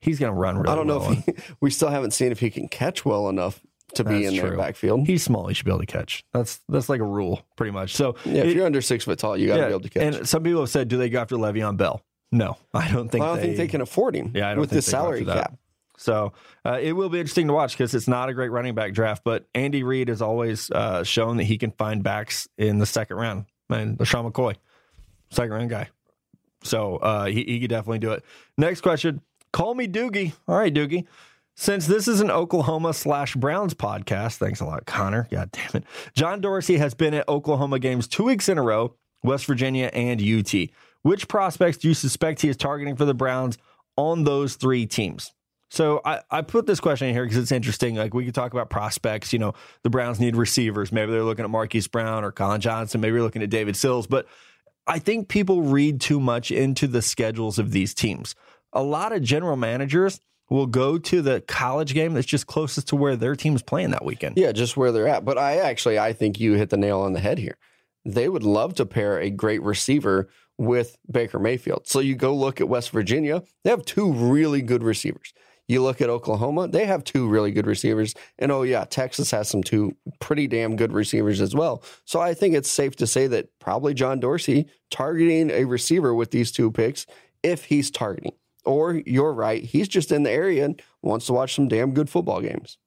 He's 0.00 0.18
going 0.18 0.32
to 0.32 0.38
run 0.38 0.56
really 0.58 0.70
I 0.70 0.74
don't 0.74 0.86
know 0.86 0.98
well. 0.98 1.12
if 1.12 1.24
he, 1.24 1.32
we 1.60 1.70
still 1.70 1.88
haven't 1.88 2.10
seen 2.12 2.30
if 2.30 2.40
he 2.40 2.50
can 2.50 2.68
catch 2.68 3.04
well 3.06 3.28
enough 3.28 3.60
to 3.96 4.04
be 4.04 4.22
That's 4.24 4.34
in 4.36 4.42
their 4.42 4.56
backfield. 4.56 5.06
He's 5.06 5.22
small. 5.22 5.46
He 5.46 5.54
should 5.54 5.64
be 5.66 5.70
able 5.72 5.80
to 5.80 5.86
catch. 5.86 6.24
That's 6.32 6.60
that's 6.68 6.88
like 6.88 7.00
a 7.00 7.04
rule, 7.04 7.42
pretty 7.56 7.72
much. 7.72 7.94
So 7.94 8.16
Yeah, 8.24 8.42
if 8.42 8.46
it- 8.46 8.56
you're 8.56 8.66
under 8.66 8.80
six 8.80 9.04
foot 9.04 9.18
tall, 9.18 9.36
you 9.36 9.46
got 9.48 9.54
to 9.54 9.60
yeah, 9.60 9.66
be 9.66 9.72
able 9.72 9.80
to 9.82 9.88
catch. 9.90 10.02
And 10.02 10.28
some 10.28 10.42
people 10.42 10.60
have 10.60 10.70
said, 10.70 10.88
do 10.88 10.96
they 10.96 11.08
go 11.08 11.20
after 11.20 11.36
Le'Veon 11.36 11.76
Bell? 11.76 12.02
No, 12.32 12.56
I 12.74 12.90
don't 12.90 13.08
think. 13.08 13.24
I 13.24 13.28
don't 13.28 13.40
think 13.40 13.56
they 13.56 13.68
can 13.68 13.80
afford 13.80 14.14
him. 14.16 14.32
Yeah, 14.34 14.48
I 14.48 14.50
don't 14.52 14.60
with 14.60 14.70
the 14.70 14.82
salary 14.82 15.24
cap. 15.24 15.56
So 15.96 16.32
uh, 16.64 16.78
it 16.82 16.92
will 16.92 17.08
be 17.08 17.20
interesting 17.20 17.46
to 17.46 17.52
watch 17.52 17.72
because 17.72 17.94
it's 17.94 18.08
not 18.08 18.28
a 18.28 18.34
great 18.34 18.50
running 18.50 18.74
back 18.74 18.92
draft, 18.94 19.22
but 19.24 19.46
Andy 19.54 19.84
Reid 19.84 20.08
has 20.08 20.20
always 20.20 20.68
uh, 20.72 21.04
shown 21.04 21.36
that 21.36 21.44
he 21.44 21.56
can 21.56 21.70
find 21.70 22.02
backs 22.02 22.48
in 22.58 22.78
the 22.78 22.86
second 22.86 23.16
round. 23.16 23.46
And 23.70 23.96
LeSean 23.98 24.30
McCoy, 24.30 24.56
second 25.30 25.52
round 25.52 25.70
guy. 25.70 25.88
So 26.64 26.96
uh, 26.96 27.26
he, 27.26 27.44
he 27.44 27.60
could 27.60 27.70
definitely 27.70 28.00
do 28.00 28.10
it. 28.12 28.24
Next 28.58 28.80
question. 28.80 29.20
Call 29.52 29.74
me 29.74 29.86
Doogie. 29.86 30.32
All 30.48 30.56
right, 30.58 30.74
Doogie. 30.74 31.06
Since 31.56 31.86
this 31.86 32.08
is 32.08 32.20
an 32.20 32.30
Oklahoma 32.30 32.92
slash 32.92 33.36
Browns 33.36 33.74
podcast, 33.74 34.38
thanks 34.38 34.60
a 34.60 34.64
lot, 34.64 34.86
Connor. 34.86 35.28
God 35.30 35.50
damn 35.52 35.70
it. 35.74 35.84
John 36.14 36.40
Dorsey 36.40 36.78
has 36.78 36.94
been 36.94 37.14
at 37.14 37.28
Oklahoma 37.28 37.78
games 37.78 38.08
two 38.08 38.24
weeks 38.24 38.48
in 38.48 38.58
a 38.58 38.62
row, 38.62 38.96
West 39.22 39.46
Virginia 39.46 39.88
and 39.92 40.20
UT. 40.20 40.52
Which 41.02 41.28
prospects 41.28 41.78
do 41.78 41.88
you 41.88 41.94
suspect 41.94 42.42
he 42.42 42.48
is 42.48 42.56
targeting 42.56 42.96
for 42.96 43.04
the 43.04 43.14
Browns 43.14 43.56
on 43.96 44.24
those 44.24 44.56
three 44.56 44.86
teams? 44.86 45.32
So 45.70 46.00
I, 46.04 46.20
I 46.30 46.42
put 46.42 46.66
this 46.66 46.80
question 46.80 47.08
in 47.08 47.14
here 47.14 47.24
because 47.24 47.38
it's 47.38 47.52
interesting. 47.52 47.94
Like 47.94 48.14
we 48.14 48.24
could 48.24 48.34
talk 48.34 48.52
about 48.52 48.68
prospects. 48.68 49.32
You 49.32 49.38
know, 49.38 49.54
the 49.82 49.90
Browns 49.90 50.18
need 50.18 50.36
receivers. 50.36 50.92
Maybe 50.92 51.12
they're 51.12 51.24
looking 51.24 51.44
at 51.44 51.50
Marquise 51.50 51.88
Brown 51.88 52.24
or 52.24 52.32
Collin 52.32 52.60
Johnson. 52.60 53.00
Maybe 53.00 53.14
you're 53.14 53.22
looking 53.22 53.42
at 53.42 53.50
David 53.50 53.76
Sills. 53.76 54.06
But 54.06 54.26
I 54.86 54.98
think 54.98 55.28
people 55.28 55.62
read 55.62 56.00
too 56.00 56.20
much 56.20 56.50
into 56.50 56.86
the 56.86 57.02
schedules 57.02 57.58
of 57.58 57.70
these 57.70 57.94
teams. 57.94 58.34
A 58.72 58.82
lot 58.82 59.12
of 59.12 59.22
general 59.22 59.56
managers 59.56 60.20
will 60.50 60.66
go 60.66 60.98
to 60.98 61.22
the 61.22 61.40
college 61.42 61.94
game 61.94 62.14
that's 62.14 62.26
just 62.26 62.46
closest 62.46 62.88
to 62.88 62.96
where 62.96 63.16
their 63.16 63.34
team's 63.34 63.62
playing 63.62 63.90
that 63.90 64.04
weekend. 64.04 64.36
Yeah, 64.36 64.52
just 64.52 64.76
where 64.76 64.92
they're 64.92 65.08
at. 65.08 65.24
But 65.24 65.38
I 65.38 65.56
actually 65.56 65.98
I 65.98 66.12
think 66.12 66.38
you 66.38 66.54
hit 66.54 66.70
the 66.70 66.76
nail 66.76 67.00
on 67.00 67.12
the 67.12 67.20
head 67.20 67.38
here. 67.38 67.56
They 68.04 68.28
would 68.28 68.42
love 68.42 68.74
to 68.74 68.86
pair 68.86 69.18
a 69.18 69.30
great 69.30 69.62
receiver 69.62 70.28
with 70.58 70.96
Baker 71.10 71.38
Mayfield. 71.38 71.86
So 71.86 72.00
you 72.00 72.14
go 72.14 72.34
look 72.34 72.60
at 72.60 72.68
West 72.68 72.90
Virginia, 72.90 73.42
they 73.64 73.70
have 73.70 73.84
two 73.84 74.12
really 74.12 74.62
good 74.62 74.82
receivers. 74.82 75.32
You 75.66 75.82
look 75.82 76.02
at 76.02 76.10
Oklahoma, 76.10 76.68
they 76.68 76.84
have 76.84 77.04
two 77.04 77.26
really 77.26 77.50
good 77.50 77.66
receivers. 77.66 78.14
And 78.38 78.52
oh 78.52 78.62
yeah, 78.62 78.84
Texas 78.84 79.30
has 79.30 79.48
some 79.48 79.62
two 79.62 79.96
pretty 80.20 80.46
damn 80.46 80.76
good 80.76 80.92
receivers 80.92 81.40
as 81.40 81.54
well. 81.54 81.82
So 82.04 82.20
I 82.20 82.34
think 82.34 82.54
it's 82.54 82.70
safe 82.70 82.96
to 82.96 83.06
say 83.06 83.26
that 83.28 83.48
probably 83.60 83.94
John 83.94 84.20
Dorsey 84.20 84.66
targeting 84.90 85.50
a 85.50 85.64
receiver 85.64 86.14
with 86.14 86.30
these 86.30 86.52
two 86.52 86.70
picks 86.70 87.06
if 87.42 87.64
he's 87.64 87.90
targeting. 87.90 88.32
Or 88.64 88.94
you're 88.94 89.32
right, 89.32 89.62
he's 89.62 89.88
just 89.88 90.10
in 90.10 90.22
the 90.22 90.30
area 90.30 90.64
and 90.64 90.80
wants 91.02 91.26
to 91.26 91.32
watch 91.32 91.54
some 91.54 91.68
damn 91.68 91.92
good 91.92 92.08
football 92.08 92.40
games. 92.40 92.78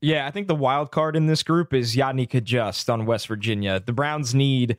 Yeah, 0.00 0.26
I 0.26 0.32
think 0.32 0.48
the 0.48 0.54
wild 0.56 0.90
card 0.90 1.14
in 1.14 1.26
this 1.26 1.44
group 1.44 1.72
is 1.72 1.94
Yodny 1.94 2.28
Cajuste 2.28 2.92
on 2.92 3.06
West 3.06 3.28
Virginia. 3.28 3.80
The 3.84 3.92
Browns 3.92 4.34
need 4.34 4.76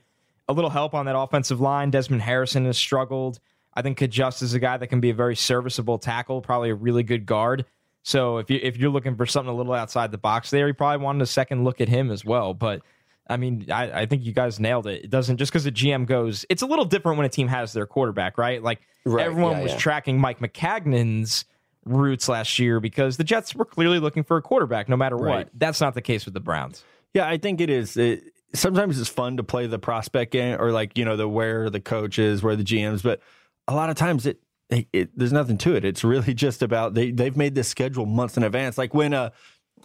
a 0.48 0.52
little 0.52 0.68
help 0.68 0.92
on 0.92 1.06
that 1.06 1.16
offensive 1.16 1.62
line. 1.62 1.90
Desmond 1.90 2.20
Harrison 2.20 2.66
has 2.66 2.76
struggled. 2.76 3.40
I 3.72 3.80
think 3.80 3.98
Cajuste 3.98 4.42
is 4.42 4.52
a 4.52 4.58
guy 4.58 4.76
that 4.76 4.88
can 4.88 5.00
be 5.00 5.10
a 5.10 5.14
very 5.14 5.34
serviceable 5.34 5.98
tackle, 5.98 6.42
probably 6.42 6.70
a 6.70 6.74
really 6.74 7.02
good 7.02 7.24
guard. 7.24 7.64
So 8.02 8.36
if 8.36 8.50
you 8.50 8.60
if 8.62 8.76
you're 8.76 8.90
looking 8.90 9.16
for 9.16 9.24
something 9.24 9.52
a 9.52 9.56
little 9.56 9.72
outside 9.72 10.12
the 10.12 10.18
box 10.18 10.50
there, 10.50 10.68
you 10.68 10.74
probably 10.74 11.02
wanted 11.02 11.22
a 11.22 11.26
second 11.26 11.64
look 11.64 11.80
at 11.80 11.88
him 11.88 12.10
as 12.10 12.22
well. 12.22 12.52
But 12.52 12.82
I 13.28 13.36
mean, 13.38 13.70
I, 13.70 14.02
I 14.02 14.06
think 14.06 14.24
you 14.24 14.32
guys 14.32 14.60
nailed 14.60 14.86
it. 14.86 15.04
It 15.04 15.10
doesn't 15.10 15.38
just 15.38 15.50
because 15.50 15.64
the 15.64 15.72
GM 15.72 16.06
goes. 16.06 16.44
It's 16.50 16.62
a 16.62 16.66
little 16.66 16.84
different 16.84 17.16
when 17.18 17.24
a 17.26 17.30
team 17.30 17.48
has 17.48 17.72
their 17.72 17.86
quarterback, 17.86 18.36
right? 18.38 18.62
Like 18.62 18.80
Right, 19.06 19.26
everyone 19.26 19.52
yeah, 19.58 19.62
was 19.62 19.72
yeah. 19.72 19.78
tracking 19.78 20.18
Mike 20.18 20.40
Maccagnan's 20.40 21.44
roots 21.84 22.28
last 22.28 22.58
year 22.58 22.80
because 22.80 23.16
the 23.16 23.24
Jets 23.24 23.54
were 23.54 23.64
clearly 23.64 23.98
looking 23.98 24.22
for 24.24 24.36
a 24.36 24.42
quarterback 24.42 24.88
no 24.88 24.96
matter 24.96 25.16
Right. 25.16 25.38
what. 25.46 25.50
That's 25.54 25.80
not 25.80 25.94
the 25.94 26.02
case 26.02 26.24
with 26.24 26.34
the 26.34 26.40
Browns. 26.40 26.82
Yeah, 27.12 27.28
I 27.28 27.36
think 27.38 27.60
it 27.60 27.70
is. 27.70 27.96
It, 27.96 28.24
sometimes 28.54 28.98
it's 29.00 29.08
fun 29.10 29.36
to 29.36 29.42
play 29.42 29.66
the 29.66 29.78
prospect 29.78 30.32
game 30.32 30.60
or 30.60 30.72
like, 30.72 30.96
you 30.98 31.04
know, 31.04 31.16
the 31.16 31.28
where 31.28 31.70
the 31.70 31.80
coach 31.80 32.18
is, 32.18 32.42
where 32.42 32.56
the 32.56 32.64
GMs, 32.64 33.02
but 33.02 33.20
a 33.68 33.74
lot 33.74 33.90
of 33.90 33.96
times 33.96 34.26
it, 34.26 34.40
it, 34.70 34.86
it 34.92 35.18
there's 35.18 35.32
nothing 35.32 35.58
to 35.58 35.74
it. 35.74 35.84
It's 35.84 36.02
really 36.04 36.34
just 36.46 36.62
about 36.62 36.94
they 36.94 37.10
they've 37.10 37.36
made 37.36 37.54
this 37.54 37.68
schedule 37.68 38.06
months 38.06 38.36
in 38.36 38.42
advance. 38.42 38.78
Like 38.78 38.94
when 38.94 39.12
uh 39.12 39.30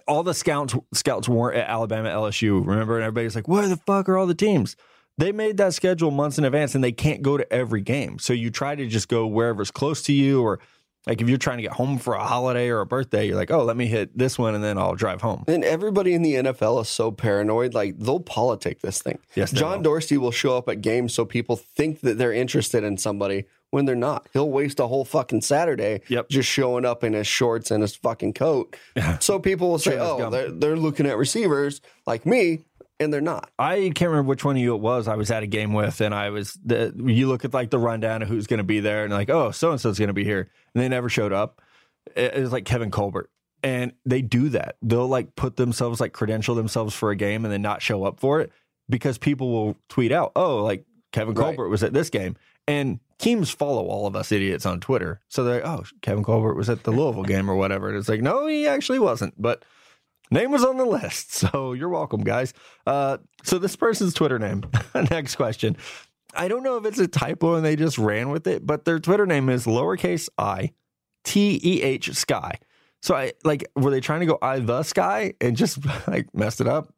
all 0.10 0.24
the 0.24 0.34
scouts 0.34 0.76
scouts 0.94 1.30
weren't 1.30 1.58
at 1.58 1.70
Alabama 1.70 2.10
LSU, 2.10 2.66
remember? 2.66 2.96
And 2.96 3.04
everybody's 3.04 3.36
like, 3.36 3.48
where 3.48 3.68
the 3.68 3.78
fuck 3.78 4.10
are 4.10 4.18
all 4.18 4.28
the 4.28 4.36
teams? 4.36 4.76
They 5.18 5.32
made 5.32 5.58
that 5.58 5.74
schedule 5.74 6.12
months 6.12 6.38
in 6.38 6.46
advance 6.46 6.76
and 6.76 6.84
they 6.84 6.94
can't 6.94 7.22
go 7.22 7.38
to 7.38 7.54
every 7.54 7.82
game. 7.82 8.20
So 8.20 8.34
you 8.34 8.50
try 8.50 8.76
to 8.76 8.88
just 8.88 9.08
go 9.08 9.28
wherever's 9.28 9.70
close 9.70 10.02
to 10.04 10.14
you 10.14 10.42
or 10.42 10.60
like 11.08 11.22
if 11.22 11.30
you're 11.30 11.38
trying 11.38 11.58
to 11.58 11.64
get 11.64 11.72
home 11.72 11.98
for 11.98 12.14
a 12.14 12.24
holiday 12.24 12.70
or 12.70 12.82
a 12.82 12.86
birthday, 12.86 13.28
you're 13.28 13.36
like, 13.36 13.52
oh, 13.52 13.64
let 13.64 13.78
me 13.78 13.88
hit 13.88 14.18
this 14.18 14.38
one 14.38 14.56
and 14.56 14.64
then 14.64 14.78
I'll 14.78 14.96
drive 14.96 15.22
home. 15.22 15.44
And 15.48 15.64
everybody 15.64 16.14
in 16.14 16.22
the 16.22 16.36
NFL 16.36 16.82
is 16.82 16.90
so 16.90 17.12
paranoid, 17.12 17.74
like 17.74 17.98
they'll 17.98 18.20
politic 18.20 18.82
this 18.82 19.02
thing. 19.02 19.20
Yes, 19.36 19.52
John 19.52 19.78
will. 19.78 19.84
Dorsey 19.84 20.18
will 20.18 20.32
show 20.32 20.58
up 20.58 20.68
at 20.70 20.82
games 20.82 21.14
so 21.14 21.26
people 21.26 21.56
think 21.56 22.02
that 22.02 22.18
they're 22.18 22.34
interested 22.34 22.84
in 22.84 22.98
somebody 22.98 23.46
when 23.72 23.86
they're 23.86 23.96
not. 23.96 24.28
He'll 24.34 24.50
waste 24.50 24.80
a 24.80 24.88
whole 24.88 25.06
fucking 25.06 25.42
Saturday 25.42 26.02
Yep. 26.08 26.30
just 26.30 26.50
showing 26.50 26.86
up 26.86 27.04
in 27.04 27.14
his 27.14 27.28
shorts 27.28 27.72
and 27.72 27.82
his 27.82 27.96
fucking 27.96 28.34
coat. 28.34 28.76
So 29.20 29.40
people 29.40 29.70
will 29.70 29.80
say, 29.80 29.98
"Oh, 30.00 30.30
they're, 30.30 30.52
they're 30.52 30.76
looking 30.78 31.06
at 31.06 31.18
receivers 31.18 31.82
like 32.08 32.26
me," 32.26 32.60
and 33.00 33.14
they're 33.14 33.22
not. 33.22 33.50
I 33.60 33.92
can't 33.96 34.10
remember 34.12 34.30
which 34.30 34.44
one 34.44 34.56
of 34.56 34.62
you 34.62 34.74
it 34.76 34.82
was. 34.82 35.08
I 35.08 35.16
was 35.16 35.32
at 35.32 35.44
a 35.44 35.48
game 35.48 35.74
with, 35.74 36.02
and 36.02 36.14
I 36.14 36.30
was. 36.32 36.58
The, 36.66 36.94
you 37.06 37.28
look 37.28 37.46
at 37.46 37.54
like 37.54 37.70
the 37.70 37.80
rundown 37.80 38.22
of 38.22 38.28
who's 38.28 38.48
going 38.48 38.58
to 38.58 38.64
be 38.64 38.80
there, 38.80 39.04
and 39.06 39.14
like, 39.14 39.30
oh, 39.30 39.52
so 39.52 39.72
and 39.72 39.80
so's 39.80 40.00
going 40.00 40.08
to 40.08 40.14
be 40.14 40.24
here, 40.24 40.50
and 40.74 40.84
they 40.84 40.90
never 40.90 41.10
showed 41.10 41.32
up. 41.34 41.62
It, 42.16 42.36
it 42.36 42.42
was 42.42 42.52
like 42.52 42.66
Kevin 42.66 42.90
Colbert, 42.92 43.30
and 43.64 43.94
they 44.06 44.22
do 44.22 44.50
that. 44.50 44.78
They'll 44.82 45.08
like 45.08 45.36
put 45.36 45.58
themselves 45.58 46.00
like 46.02 46.12
credential 46.14 46.56
themselves 46.56 46.96
for 46.96 47.12
a 47.12 47.16
game 47.16 47.46
and 47.46 47.54
then 47.54 47.62
not 47.62 47.82
show 47.82 48.04
up 48.04 48.20
for 48.20 48.42
it 48.42 48.52
because 48.90 49.18
people 49.20 49.52
will 49.52 49.78
tweet 49.90 50.12
out, 50.12 50.32
oh, 50.36 50.64
like 50.64 50.86
Kevin 51.12 51.36
Right. 51.36 51.56
Colbert 51.56 51.70
was 51.70 51.84
at 51.84 51.94
this 51.94 52.10
game, 52.10 52.36
and 52.68 53.00
teams 53.20 53.52
follow 53.52 53.86
all 53.86 54.08
of 54.08 54.16
us 54.16 54.32
idiots 54.32 54.66
on 54.66 54.80
Twitter, 54.80 55.22
so 55.30 55.44
they're 55.44 55.62
like, 55.62 55.66
oh, 55.66 55.84
Kevin 56.02 56.24
Colbert 56.24 56.56
was 56.56 56.70
at 56.70 56.84
the 56.84 56.92
Louisville 56.92 57.24
game 57.24 57.50
or 57.50 57.56
whatever, 57.56 57.90
and 57.90 57.98
it's 57.98 58.10
like, 58.10 58.22
no, 58.22 58.48
he 58.48 58.68
actually 58.68 59.00
wasn't, 59.00 59.40
but. 59.42 59.64
Name 60.32 60.52
was 60.52 60.64
on 60.64 60.78
the 60.78 60.86
list, 60.86 61.32
so 61.34 61.74
you're 61.74 61.90
welcome, 61.90 62.24
guys. 62.24 62.54
Uh, 62.86 63.18
so 63.42 63.58
this 63.58 63.76
person's 63.76 64.14
Twitter 64.14 64.38
name. 64.38 64.64
Next 65.10 65.38
question: 65.38 65.76
I 66.36 66.48
don't 66.48 66.64
know 66.64 66.78
if 66.78 66.86
it's 66.86 67.00
a 67.00 67.08
typo 67.08 67.56
and 67.56 67.66
they 67.66 67.76
just 67.76 67.98
ran 67.98 68.30
with 68.30 68.46
it, 68.46 68.66
but 68.66 68.86
their 68.86 69.00
Twitter 69.00 69.26
name 69.26 69.50
is 69.50 69.66
lowercase 69.66 70.30
i 70.38 70.72
T 71.24 71.60
E 71.64 71.82
H 71.82 72.14
Sky. 72.14 72.60
So 73.02 73.16
I 73.16 73.34
like 73.44 73.66
were 73.76 73.92
they 73.92 74.02
trying 74.02 74.22
to 74.22 74.26
go 74.26 74.38
I 74.42 74.60
the 74.60 74.84
Sky 74.84 75.34
and 75.42 75.56
just 75.58 75.80
like 76.08 76.34
messed 76.34 76.62
it 76.62 76.68
up 76.68 76.94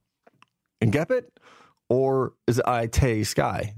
and 0.79 0.91
get 0.91 1.11
it? 1.11 1.31
Or 1.89 2.33
is 2.47 2.59
it 2.59 2.67
I 2.67 2.87
Sky? 3.23 3.75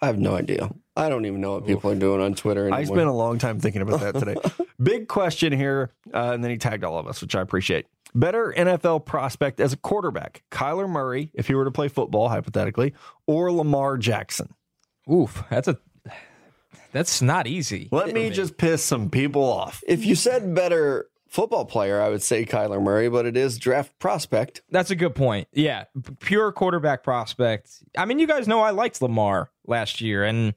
I 0.00 0.06
have 0.06 0.18
no 0.18 0.36
idea. 0.36 0.70
I 1.00 1.08
don't 1.08 1.24
even 1.24 1.40
know 1.40 1.54
what 1.54 1.66
people 1.66 1.90
are 1.90 1.94
doing 1.94 2.20
on 2.20 2.34
Twitter 2.34 2.62
anymore. 2.62 2.78
I 2.78 2.84
spent 2.84 3.08
a 3.08 3.12
long 3.12 3.38
time 3.38 3.58
thinking 3.58 3.82
about 3.82 4.00
that 4.00 4.14
today. 4.16 4.36
Big 4.82 5.08
question 5.08 5.52
here. 5.52 5.92
Uh, 6.12 6.32
and 6.32 6.44
then 6.44 6.50
he 6.50 6.58
tagged 6.58 6.84
all 6.84 6.98
of 6.98 7.06
us, 7.06 7.22
which 7.22 7.34
I 7.34 7.40
appreciate. 7.40 7.86
Better 8.14 8.52
NFL 8.56 9.06
prospect 9.06 9.60
as 9.60 9.72
a 9.72 9.76
quarterback, 9.76 10.42
Kyler 10.50 10.88
Murray, 10.88 11.30
if 11.32 11.46
he 11.46 11.54
were 11.54 11.64
to 11.64 11.70
play 11.70 11.88
football, 11.88 12.28
hypothetically, 12.28 12.92
or 13.26 13.52
Lamar 13.52 13.96
Jackson? 13.96 14.54
Oof, 15.10 15.42
that's 15.48 15.68
a 15.68 15.78
that's 16.92 17.22
not 17.22 17.46
easy. 17.46 17.88
Let 17.92 18.12
me 18.12 18.30
just 18.30 18.56
piss 18.56 18.82
some 18.82 19.10
people 19.10 19.44
off. 19.44 19.82
if 19.86 20.04
you 20.04 20.14
said 20.16 20.54
better 20.54 21.08
football 21.28 21.64
player, 21.64 22.00
I 22.00 22.08
would 22.08 22.22
say 22.22 22.44
Kyler 22.44 22.82
Murray, 22.82 23.08
but 23.08 23.26
it 23.26 23.36
is 23.36 23.58
draft 23.58 23.96
prospect. 24.00 24.62
That's 24.70 24.90
a 24.90 24.96
good 24.96 25.14
point. 25.14 25.48
Yeah, 25.52 25.84
pure 26.18 26.50
quarterback 26.52 27.04
prospect. 27.04 27.70
I 27.96 28.04
mean, 28.04 28.18
you 28.18 28.26
guys 28.26 28.48
know 28.48 28.60
I 28.60 28.70
liked 28.70 29.00
Lamar 29.00 29.50
last 29.66 30.00
year, 30.00 30.24
and 30.24 30.54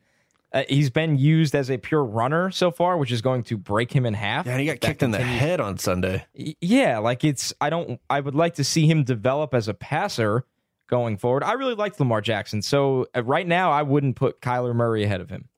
uh, 0.54 0.64
he's 0.70 0.90
been 0.90 1.18
used 1.18 1.56
as 1.56 1.70
a 1.72 1.78
pure 1.78 2.04
runner 2.04 2.52
so 2.52 2.70
far, 2.70 2.98
which 2.98 3.12
is 3.12 3.22
going 3.22 3.44
to 3.44 3.58
break 3.58 3.92
him 3.92 4.06
in 4.06 4.14
half. 4.14 4.46
Yeah, 4.46 4.54
and 4.54 4.62
he 4.62 4.68
got 4.68 4.80
That 4.82 4.88
kicked 4.88 5.04
in 5.04 5.12
the 5.12 5.22
head 5.22 5.60
on 5.60 5.78
Sunday. 5.78 6.26
Yeah, 6.34 7.00
like 7.00 7.24
it's. 7.24 7.54
I 7.60 7.70
don't. 7.70 8.00
I 8.10 8.20
would 8.20 8.36
like 8.36 8.56
to 8.56 8.64
see 8.64 8.86
him 8.88 9.04
develop 9.04 9.54
as 9.54 9.68
a 9.68 9.74
passer 9.74 10.46
going 10.90 11.18
forward. 11.18 11.44
I 11.44 11.54
really 11.54 11.74
liked 11.74 12.00
Lamar 12.00 12.22
Jackson, 12.22 12.62
so 12.62 13.08
uh, 13.16 13.24
right 13.24 13.48
now 13.48 13.72
I 13.72 13.82
wouldn't 13.82 14.16
put 14.16 14.42
Kyler 14.42 14.76
Murray 14.76 15.04
ahead 15.04 15.22
of 15.22 15.30
him. 15.30 15.50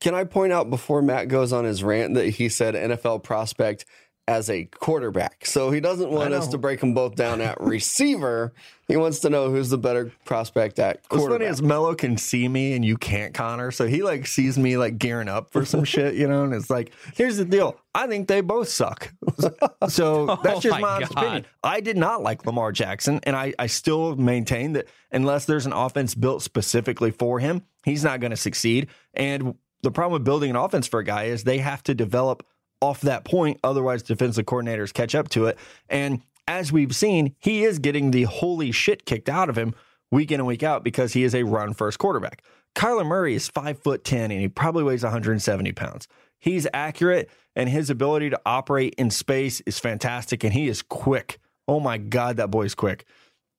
Can 0.00 0.14
I 0.14 0.24
point 0.24 0.52
out 0.52 0.68
before 0.68 1.00
Matt 1.00 1.28
goes 1.28 1.52
on 1.52 1.64
his 1.64 1.84
rant 1.84 2.14
that 2.14 2.26
he 2.30 2.48
said 2.48 2.74
NFL 2.74 3.22
prospect 3.22 3.84
as 4.28 4.48
a 4.48 4.64
quarterback? 4.64 5.44
So 5.46 5.70
he 5.70 5.80
doesn't 5.80 6.10
want 6.10 6.32
us 6.32 6.48
to 6.48 6.58
break 6.58 6.80
them 6.80 6.94
both 6.94 7.14
down 7.14 7.40
at 7.40 7.60
receiver. 7.60 8.52
He 8.88 8.96
wants 8.96 9.20
to 9.20 9.30
know 9.30 9.50
who's 9.50 9.70
the 9.70 9.78
better 9.78 10.12
prospect 10.24 10.78
at 10.78 11.08
quarterback. 11.08 11.30
What's 11.30 11.34
funny 11.40 11.50
is 11.50 11.62
Mello 11.62 11.94
can 11.94 12.16
see 12.16 12.46
me 12.48 12.74
and 12.74 12.84
you 12.84 12.96
can't, 12.96 13.32
Connor. 13.32 13.70
So 13.70 13.86
he 13.86 14.02
like 14.02 14.26
sees 14.26 14.58
me 14.58 14.76
like 14.76 14.98
gearing 14.98 15.28
up 15.28 15.50
for 15.50 15.64
some 15.64 15.84
shit, 15.92 16.14
you 16.14 16.28
know. 16.28 16.44
And 16.44 16.54
it's 16.54 16.70
like, 16.70 16.92
here's 17.14 17.36
the 17.36 17.44
deal: 17.44 17.76
I 17.94 18.06
think 18.06 18.28
they 18.28 18.40
both 18.40 18.68
suck. 18.68 19.12
So 19.88 20.30
oh 20.30 20.40
that's 20.42 20.58
Oh 20.58 20.60
just 20.60 20.80
my 20.80 21.00
my, 21.00 21.04
opinion. 21.04 21.46
I 21.64 21.80
did 21.80 21.96
not 21.96 22.22
like 22.22 22.46
Lamar 22.46 22.70
Jackson, 22.70 23.18
and 23.24 23.34
I 23.34 23.52
I 23.58 23.66
still 23.66 24.14
maintain 24.14 24.74
that 24.74 24.86
unless 25.10 25.44
there's 25.44 25.66
an 25.66 25.72
offense 25.72 26.14
built 26.14 26.42
specifically 26.42 27.10
for 27.10 27.40
him, 27.40 27.62
he's 27.84 28.04
not 28.04 28.20
going 28.20 28.30
to 28.30 28.36
succeed. 28.36 28.88
And 29.14 29.56
the 29.82 29.90
problem 29.90 30.12
with 30.12 30.24
building 30.24 30.50
an 30.50 30.56
offense 30.56 30.86
for 30.86 31.00
a 31.00 31.04
guy 31.04 31.24
is 31.24 31.42
they 31.42 31.58
have 31.58 31.82
to 31.84 31.94
develop 31.94 32.46
off 32.82 33.00
that 33.02 33.24
point, 33.24 33.60
otherwise 33.62 34.02
defensive 34.02 34.44
coordinators 34.44 34.92
catch 34.92 35.14
up 35.14 35.28
to 35.30 35.46
it. 35.46 35.58
And 35.88 36.20
as 36.48 36.72
we've 36.72 36.94
seen, 36.94 37.34
he 37.38 37.62
is 37.62 37.78
getting 37.78 38.10
the 38.10 38.24
holy 38.24 38.72
shit 38.72 39.06
kicked 39.06 39.28
out 39.28 39.48
of 39.48 39.56
him 39.56 39.74
week 40.10 40.32
in 40.32 40.40
and 40.40 40.46
week 40.46 40.62
out 40.64 40.82
because 40.82 41.12
he 41.12 41.22
is 41.22 41.34
a 41.34 41.44
run 41.44 41.72
first 41.72 41.98
quarterback. 41.98 42.42
Kyler 42.74 43.06
Murray 43.06 43.34
is 43.34 43.48
five 43.48 43.78
foot 43.78 44.02
ten 44.04 44.30
and 44.30 44.40
he 44.40 44.48
probably 44.48 44.82
weighs 44.82 45.04
170 45.04 45.72
pounds. 45.72 46.08
He's 46.38 46.66
accurate 46.74 47.30
and 47.54 47.68
his 47.68 47.88
ability 47.88 48.30
to 48.30 48.40
operate 48.44 48.94
in 48.98 49.10
space 49.10 49.60
is 49.60 49.78
fantastic 49.78 50.42
and 50.42 50.52
he 50.52 50.68
is 50.68 50.82
quick. 50.82 51.38
Oh 51.68 51.78
my 51.78 51.98
god, 51.98 52.36
that 52.38 52.50
boy's 52.50 52.74
quick. 52.74 53.04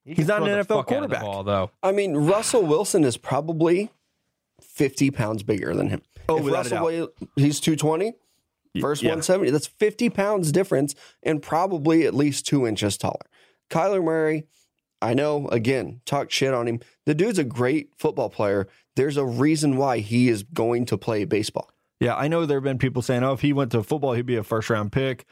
He's 0.04 0.28
not 0.28 0.42
an 0.44 0.50
NFL 0.50 0.68
fuck 0.68 0.92
out 0.92 1.04
of 1.04 1.10
the 1.10 1.16
quarterback. 1.16 1.22
ball, 1.22 1.44
though. 1.44 1.72
I 1.82 1.94
mean, 1.94 2.18
Russell 2.18 2.64
Wilson 2.64 3.06
is 3.06 3.16
probably 3.16 3.90
50 4.62 5.12
pounds 5.12 5.44
bigger 5.44 5.74
than 5.74 5.90
him. 5.90 6.02
Oh, 6.28 6.38
if 6.38 6.44
without 6.44 6.66
a 6.66 6.70
doubt. 6.70 6.86
weighs, 6.86 7.08
he's 7.38 7.60
220, 7.62 8.14
first 8.82 9.02
yeah. 9.02 9.10
170. 9.10 9.52
That's 9.52 9.68
50 9.68 10.10
pounds 10.10 10.52
difference 10.52 10.96
and 11.22 11.42
probably 11.42 12.06
at 12.06 12.14
least 12.14 12.46
two 12.46 12.66
inches 12.68 12.98
taller. 12.98 13.26
Kyler 13.70 14.04
Murray, 14.04 14.46
I 15.02 15.14
know, 15.14 15.48
again, 15.50 16.02
talk 16.06 16.32
shit 16.32 16.54
on 16.54 16.68
him. 16.68 16.80
The 17.06 17.16
dude's 17.16 17.40
a 17.40 17.44
great 17.44 17.90
football 17.98 18.30
player. 18.30 18.68
There's 18.96 19.18
a 19.18 19.26
reason 19.26 19.78
why 19.78 20.00
he 20.00 20.30
is 20.30 20.44
going 20.44 20.86
to 20.88 20.98
play 20.98 21.26
baseball. 21.26 21.70
Yeah, 22.00 22.16
I 22.16 22.28
know 22.28 22.46
there 22.46 22.58
have 22.58 22.64
been 22.64 22.78
people 22.78 23.02
saying, 23.02 23.24
"Oh, 23.24 23.34
if 23.34 23.42
he 23.42 23.54
went 23.54 23.72
to 23.72 23.82
football, 23.82 24.14
he'd 24.14 24.26
be 24.26 24.36
a 24.36 24.44
first 24.44 24.70
round 24.70 24.92
pick." 24.92 25.26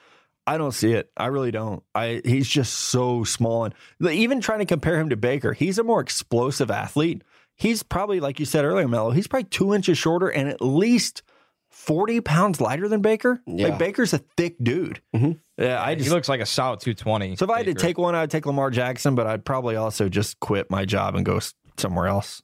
I 0.48 0.58
don't 0.58 0.72
see 0.72 0.94
it. 0.94 1.12
I 1.18 1.28
really 1.28 1.52
don't. 1.52 1.84
I 1.94 2.22
he's 2.24 2.48
just 2.48 2.74
so 2.74 3.24
small, 3.24 3.66
and 3.66 3.76
even 4.02 4.40
trying 4.40 4.60
to 4.60 4.66
compare 4.66 4.98
him 5.00 5.10
to 5.10 5.18
Baker, 5.18 5.54
he's 5.54 5.78
a 5.78 5.84
more 5.84 6.00
explosive 6.00 6.72
athlete. 6.72 7.24
He's 7.56 7.84
probably, 7.84 8.20
like 8.20 8.40
you 8.40 8.46
said 8.46 8.66
earlier, 8.66 8.88
Mello. 8.88 9.12
He's 9.12 9.28
probably 9.28 9.50
two 9.50 9.74
inches 9.74 9.98
shorter 9.98 10.30
and 10.30 10.50
at 10.50 10.62
least 10.62 11.22
forty 11.72 12.22
pounds 12.22 12.62
lighter 12.62 12.88
than 12.88 13.02
Baker. 13.02 13.42
Yeah. 13.48 13.70
Like 13.70 13.80
Baker's 13.80 14.14
a 14.14 14.20
thick 14.20 14.56
dude. 14.62 15.02
Mhm. 15.16 15.40
Yeah, 15.58 15.82
I 15.82 15.96
He 15.96 16.10
looks 16.10 16.28
like 16.30 16.42
a 16.42 16.46
solid 16.46 16.80
220. 16.82 17.36
so 17.38 17.46
if 17.46 17.52
I 17.52 17.58
had 17.58 17.66
to 17.68 17.74
take 17.74 17.98
one, 17.98 18.14
I'd 18.16 18.30
take 18.32 18.46
Lamar 18.46 18.70
Jackson, 18.72 19.16
but 19.16 19.28
I'd 19.28 19.46
probably 19.46 19.76
also 19.76 20.10
just 20.10 20.40
quit 20.40 20.70
my 20.70 20.86
job 20.86 21.16
and 21.16 21.26
go 21.26 21.40
somewhere 21.78 22.08
else. 22.08 22.42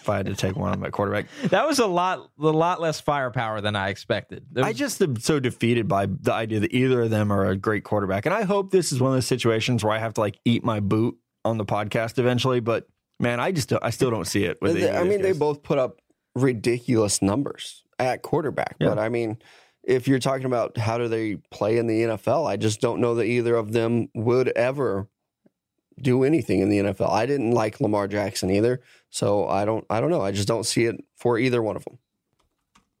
If 0.00 0.08
I 0.08 0.16
had 0.18 0.26
to 0.26 0.34
take 0.34 0.56
one 0.56 0.72
on 0.72 0.80
my 0.80 0.90
quarterback, 0.90 1.26
that 1.50 1.66
was 1.66 1.78
a 1.80 1.86
lot, 1.86 2.30
a 2.40 2.42
lot 2.46 2.80
less 2.80 2.98
firepower 3.00 3.60
than 3.60 3.76
I 3.76 3.88
expected. 3.90 4.44
There 4.50 4.64
I 4.64 4.72
just 4.72 5.00
am 5.02 5.16
so 5.16 5.38
defeated 5.38 5.86
by 5.86 6.06
the 6.06 6.32
idea 6.32 6.60
that 6.60 6.72
either 6.72 7.02
of 7.02 7.10
them 7.10 7.30
are 7.32 7.44
a 7.46 7.56
great 7.56 7.84
quarterback. 7.84 8.24
And 8.26 8.34
I 8.34 8.42
hope 8.44 8.70
this 8.70 8.90
is 8.92 9.00
one 9.00 9.10
of 9.10 9.16
those 9.16 9.26
situations 9.26 9.84
where 9.84 9.92
I 9.92 9.98
have 9.98 10.14
to 10.14 10.20
like 10.20 10.38
eat 10.44 10.64
my 10.64 10.80
boot 10.80 11.16
on 11.44 11.58
the 11.58 11.64
podcast 11.64 12.18
eventually. 12.18 12.60
But 12.60 12.86
man, 13.20 13.38
I 13.38 13.52
just 13.52 13.68
don't, 13.68 13.84
I 13.84 13.90
still 13.90 14.10
don't 14.10 14.26
see 14.26 14.44
it. 14.44 14.58
With 14.62 14.74
They- 14.74 14.88
either 14.88 14.98
I 14.98 15.02
mean, 15.02 15.22
these 15.22 15.34
they 15.34 15.38
both 15.38 15.62
put 15.62 15.78
up 15.78 16.00
ridiculous 16.34 17.20
numbers 17.20 17.84
at 17.98 18.22
quarterback. 18.22 18.76
Yeah. 18.78 18.88
But 18.88 18.98
I 18.98 19.08
mean, 19.08 19.38
if 19.82 20.06
you're 20.06 20.18
talking 20.18 20.46
about 20.46 20.76
how 20.76 20.98
do 20.98 21.08
they 21.08 21.36
play 21.50 21.78
in 21.78 21.86
the 21.86 22.02
NFL, 22.02 22.46
I 22.46 22.56
just 22.56 22.80
don't 22.80 23.00
know 23.00 23.14
that 23.16 23.24
either 23.24 23.56
of 23.56 23.72
them 23.72 24.08
would 24.14 24.48
ever 24.48 25.08
do 26.00 26.24
anything 26.24 26.60
in 26.60 26.68
the 26.68 26.78
NFL. 26.78 27.10
I 27.10 27.26
didn't 27.26 27.52
like 27.52 27.80
Lamar 27.80 28.06
Jackson 28.06 28.50
either, 28.50 28.80
so 29.10 29.48
I 29.48 29.64
don't 29.64 29.84
I 29.90 30.00
don't 30.00 30.10
know. 30.10 30.22
I 30.22 30.32
just 30.32 30.48
don't 30.48 30.64
see 30.64 30.84
it 30.84 31.02
for 31.16 31.38
either 31.38 31.62
one 31.62 31.76
of 31.76 31.84
them. 31.84 31.98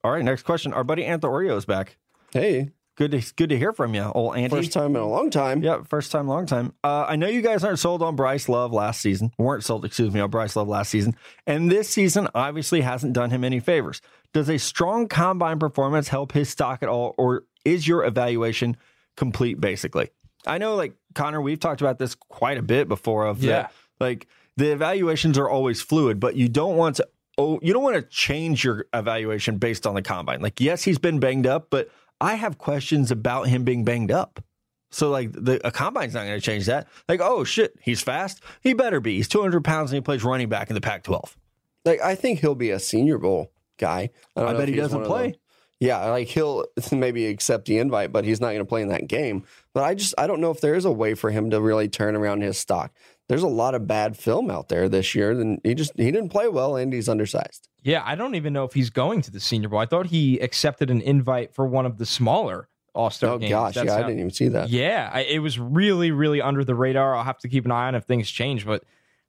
All 0.04 0.12
right, 0.12 0.24
next 0.24 0.42
question. 0.42 0.72
Our 0.72 0.84
buddy 0.84 1.04
Anthony 1.04 1.32
Oreo 1.32 1.56
is 1.56 1.64
back. 1.64 1.96
Hey, 2.32 2.70
Good 2.98 3.12
to 3.12 3.34
good 3.36 3.50
to 3.50 3.56
hear 3.56 3.72
from 3.72 3.94
you, 3.94 4.02
old 4.12 4.36
Andy. 4.36 4.48
first 4.48 4.72
time 4.72 4.96
in 4.96 5.00
a 5.02 5.06
long 5.08 5.30
time. 5.30 5.62
Yeah, 5.62 5.84
first 5.84 6.10
time, 6.10 6.26
long 6.26 6.46
time. 6.46 6.72
Uh, 6.82 7.06
I 7.08 7.14
know 7.14 7.28
you 7.28 7.42
guys 7.42 7.62
aren't 7.62 7.78
sold 7.78 8.02
on 8.02 8.16
Bryce 8.16 8.48
Love 8.48 8.72
last 8.72 9.00
season. 9.00 9.30
weren't 9.38 9.62
sold, 9.62 9.84
excuse 9.84 10.12
me, 10.12 10.18
on 10.18 10.30
Bryce 10.30 10.56
Love 10.56 10.66
last 10.66 10.90
season. 10.90 11.14
And 11.46 11.70
this 11.70 11.88
season 11.88 12.26
obviously 12.34 12.80
hasn't 12.80 13.12
done 13.12 13.30
him 13.30 13.44
any 13.44 13.60
favors. 13.60 14.02
Does 14.32 14.48
a 14.50 14.58
strong 14.58 15.06
combine 15.06 15.60
performance 15.60 16.08
help 16.08 16.32
his 16.32 16.48
stock 16.48 16.82
at 16.82 16.88
all, 16.88 17.14
or 17.18 17.44
is 17.64 17.86
your 17.86 18.04
evaluation 18.04 18.76
complete 19.16 19.60
basically? 19.60 20.10
I 20.44 20.58
know, 20.58 20.74
like 20.74 20.94
Connor, 21.14 21.40
we've 21.40 21.60
talked 21.60 21.80
about 21.80 22.00
this 22.00 22.16
quite 22.16 22.58
a 22.58 22.62
bit 22.62 22.88
before. 22.88 23.26
Of 23.26 23.44
Yeah. 23.44 23.52
that, 23.52 23.72
like 24.00 24.26
the 24.56 24.72
evaluations 24.72 25.38
are 25.38 25.48
always 25.48 25.80
fluid, 25.80 26.18
but 26.18 26.34
you 26.34 26.48
don't 26.48 26.76
want 26.76 26.96
to. 26.96 27.06
Oh, 27.40 27.60
you 27.62 27.72
don't 27.72 27.84
want 27.84 27.94
to 27.94 28.02
change 28.02 28.64
your 28.64 28.86
evaluation 28.92 29.58
based 29.58 29.86
on 29.86 29.94
the 29.94 30.02
combine. 30.02 30.40
Like, 30.40 30.60
yes, 30.60 30.82
he's 30.82 30.98
been 30.98 31.20
banged 31.20 31.46
up, 31.46 31.68
but 31.70 31.88
I 32.20 32.34
have 32.34 32.58
questions 32.58 33.10
about 33.10 33.48
him 33.48 33.64
being 33.64 33.84
banged 33.84 34.10
up. 34.10 34.42
So 34.90 35.10
like 35.10 35.32
the 35.32 35.60
a 35.66 35.70
combine's 35.70 36.14
not 36.14 36.24
going 36.24 36.38
to 36.38 36.44
change 36.44 36.66
that. 36.66 36.88
Like, 37.08 37.20
oh 37.20 37.44
shit, 37.44 37.74
he's 37.80 38.00
fast. 38.00 38.42
He 38.62 38.72
better 38.72 39.00
be. 39.00 39.16
He's 39.16 39.28
200 39.28 39.62
pounds 39.62 39.90
and 39.90 39.96
he 39.96 40.00
plays 40.00 40.24
running 40.24 40.48
back 40.48 40.70
in 40.70 40.74
the 40.74 40.80
Pac-12. 40.80 41.36
Like 41.84 42.00
I 42.00 42.14
think 42.14 42.40
he'll 42.40 42.54
be 42.54 42.70
a 42.70 42.80
Senior 42.80 43.18
Bowl 43.18 43.52
guy. 43.76 44.10
don't 44.34 44.48
I 44.48 44.52
know 44.52 44.58
bet 44.58 44.68
he 44.68 44.74
doesn't 44.74 45.04
play. 45.04 45.38
Yeah, 45.80 46.04
like 46.06 46.28
he'll 46.28 46.64
maybe 46.92 47.26
accept 47.26 47.66
the 47.66 47.78
invite, 47.78 48.12
but 48.12 48.24
he's 48.24 48.40
not 48.40 48.48
going 48.48 48.58
to 48.58 48.64
play 48.64 48.82
in 48.82 48.88
that 48.88 49.06
game. 49.06 49.44
But 49.74 49.84
I 49.84 49.94
just 49.94 50.14
I 50.18 50.26
don't 50.26 50.40
know 50.40 50.50
if 50.50 50.60
there 50.60 50.74
is 50.74 50.84
a 50.84 50.90
way 50.90 51.14
for 51.14 51.30
him 51.30 51.50
to 51.50 51.60
really 51.60 51.88
turn 51.88 52.16
around 52.16 52.40
his 52.40 52.58
stock. 52.58 52.92
There's 53.28 53.42
a 53.42 53.48
lot 53.48 53.74
of 53.74 53.86
bad 53.86 54.16
film 54.16 54.50
out 54.50 54.68
there 54.68 54.88
this 54.88 55.14
year, 55.14 55.30
and 55.32 55.60
he 55.62 55.74
just 55.74 55.92
he 55.96 56.10
didn't 56.10 56.30
play 56.30 56.48
well, 56.48 56.76
and 56.76 56.92
he's 56.92 57.08
undersized. 57.08 57.68
yeah, 57.82 58.02
I 58.04 58.14
don't 58.14 58.34
even 58.34 58.52
know 58.52 58.64
if 58.64 58.72
he's 58.72 58.90
going 58.90 59.20
to 59.22 59.30
the 59.30 59.40
Senior 59.40 59.68
Bowl. 59.68 59.78
I 59.78 59.86
thought 59.86 60.06
he 60.06 60.38
accepted 60.40 60.90
an 60.90 61.00
invite 61.02 61.54
for 61.54 61.66
one 61.66 61.84
of 61.86 61.98
the 61.98 62.06
smaller 62.06 62.68
All 62.94 63.10
Star 63.10 63.32
Oh 63.32 63.38
games. 63.38 63.50
gosh, 63.50 63.74
That's 63.74 63.86
yeah, 63.88 63.96
I 63.96 64.02
didn't 64.02 64.18
even 64.20 64.30
see 64.30 64.48
that. 64.48 64.70
Yeah, 64.70 65.10
I, 65.12 65.20
it 65.20 65.38
was 65.40 65.58
really, 65.58 66.10
really 66.10 66.40
under 66.40 66.64
the 66.64 66.74
radar. 66.74 67.14
I'll 67.14 67.24
have 67.24 67.38
to 67.40 67.48
keep 67.48 67.64
an 67.66 67.70
eye 67.70 67.86
on 67.88 67.94
if 67.94 68.04
things 68.04 68.30
change, 68.30 68.64
but 68.64 68.82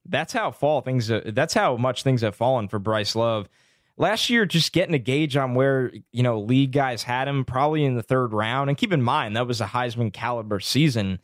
that's 0.06 0.32
how 0.32 0.52
fall 0.52 0.80
things. 0.82 1.12
uh, 1.12 1.22
That's 1.26 1.54
how 1.54 1.76
much 1.76 2.04
things 2.04 2.22
have 2.22 2.36
fallen 2.36 2.68
for 2.70 2.80
Bryce 2.80 3.16
Love. 3.16 3.50
Last 3.98 4.30
year, 4.30 4.46
just 4.46 4.72
getting 4.72 4.96
a 4.96 5.00
gauge 5.00 5.36
on 5.36 5.56
where 5.56 5.92
you 6.14 6.24
know 6.24 6.40
league 6.40 6.72
guys 6.72 7.04
had 7.04 7.28
him, 7.28 7.44
probably 7.44 7.84
in 7.84 7.96
the 7.96 8.02
third 8.02 8.32
round. 8.32 8.70
And 8.70 8.78
keep 8.78 8.94
in 8.94 9.02
mind 9.02 9.36
that 9.36 9.46
was 9.46 9.60
a 9.60 9.66
Heisman 9.66 10.14
caliber 10.14 10.62
season. 10.62 11.20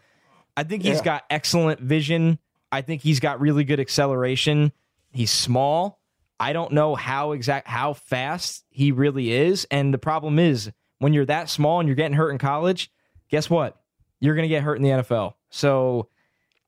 I 0.58 0.64
think 0.64 0.84
he's 0.84 0.98
Yeah. 0.98 1.04
got 1.04 1.24
excellent 1.30 1.80
vision. 1.80 2.38
I 2.72 2.82
think 2.82 3.02
he's 3.02 3.20
got 3.20 3.40
really 3.40 3.64
good 3.64 3.80
acceleration. 3.80 4.72
He's 5.12 5.32
small. 5.32 6.00
I 6.40 6.52
don't 6.54 6.74
know 6.74 6.96
how 6.96 7.32
exact 7.32 7.68
how 7.68 7.94
fast 7.94 8.66
he 8.70 8.92
really 8.92 9.32
is. 9.32 9.66
And 9.72 9.94
the 9.94 9.98
problem 9.98 10.38
is 10.40 10.72
when 11.00 11.14
you're 11.14 11.26
that 11.26 11.50
small 11.50 11.80
and 11.80 11.88
you're 11.88 11.96
getting 11.96 12.18
hurt 12.18 12.32
in 12.32 12.38
college, 12.38 12.92
guess 13.30 13.50
what? 13.50 13.82
You're 14.20 14.36
going 14.36 14.44
to 14.44 14.50
get 14.50 14.64
hurt 14.64 14.76
in 14.76 14.84
the 14.84 14.90
NFL. 14.90 15.36
So 15.50 16.10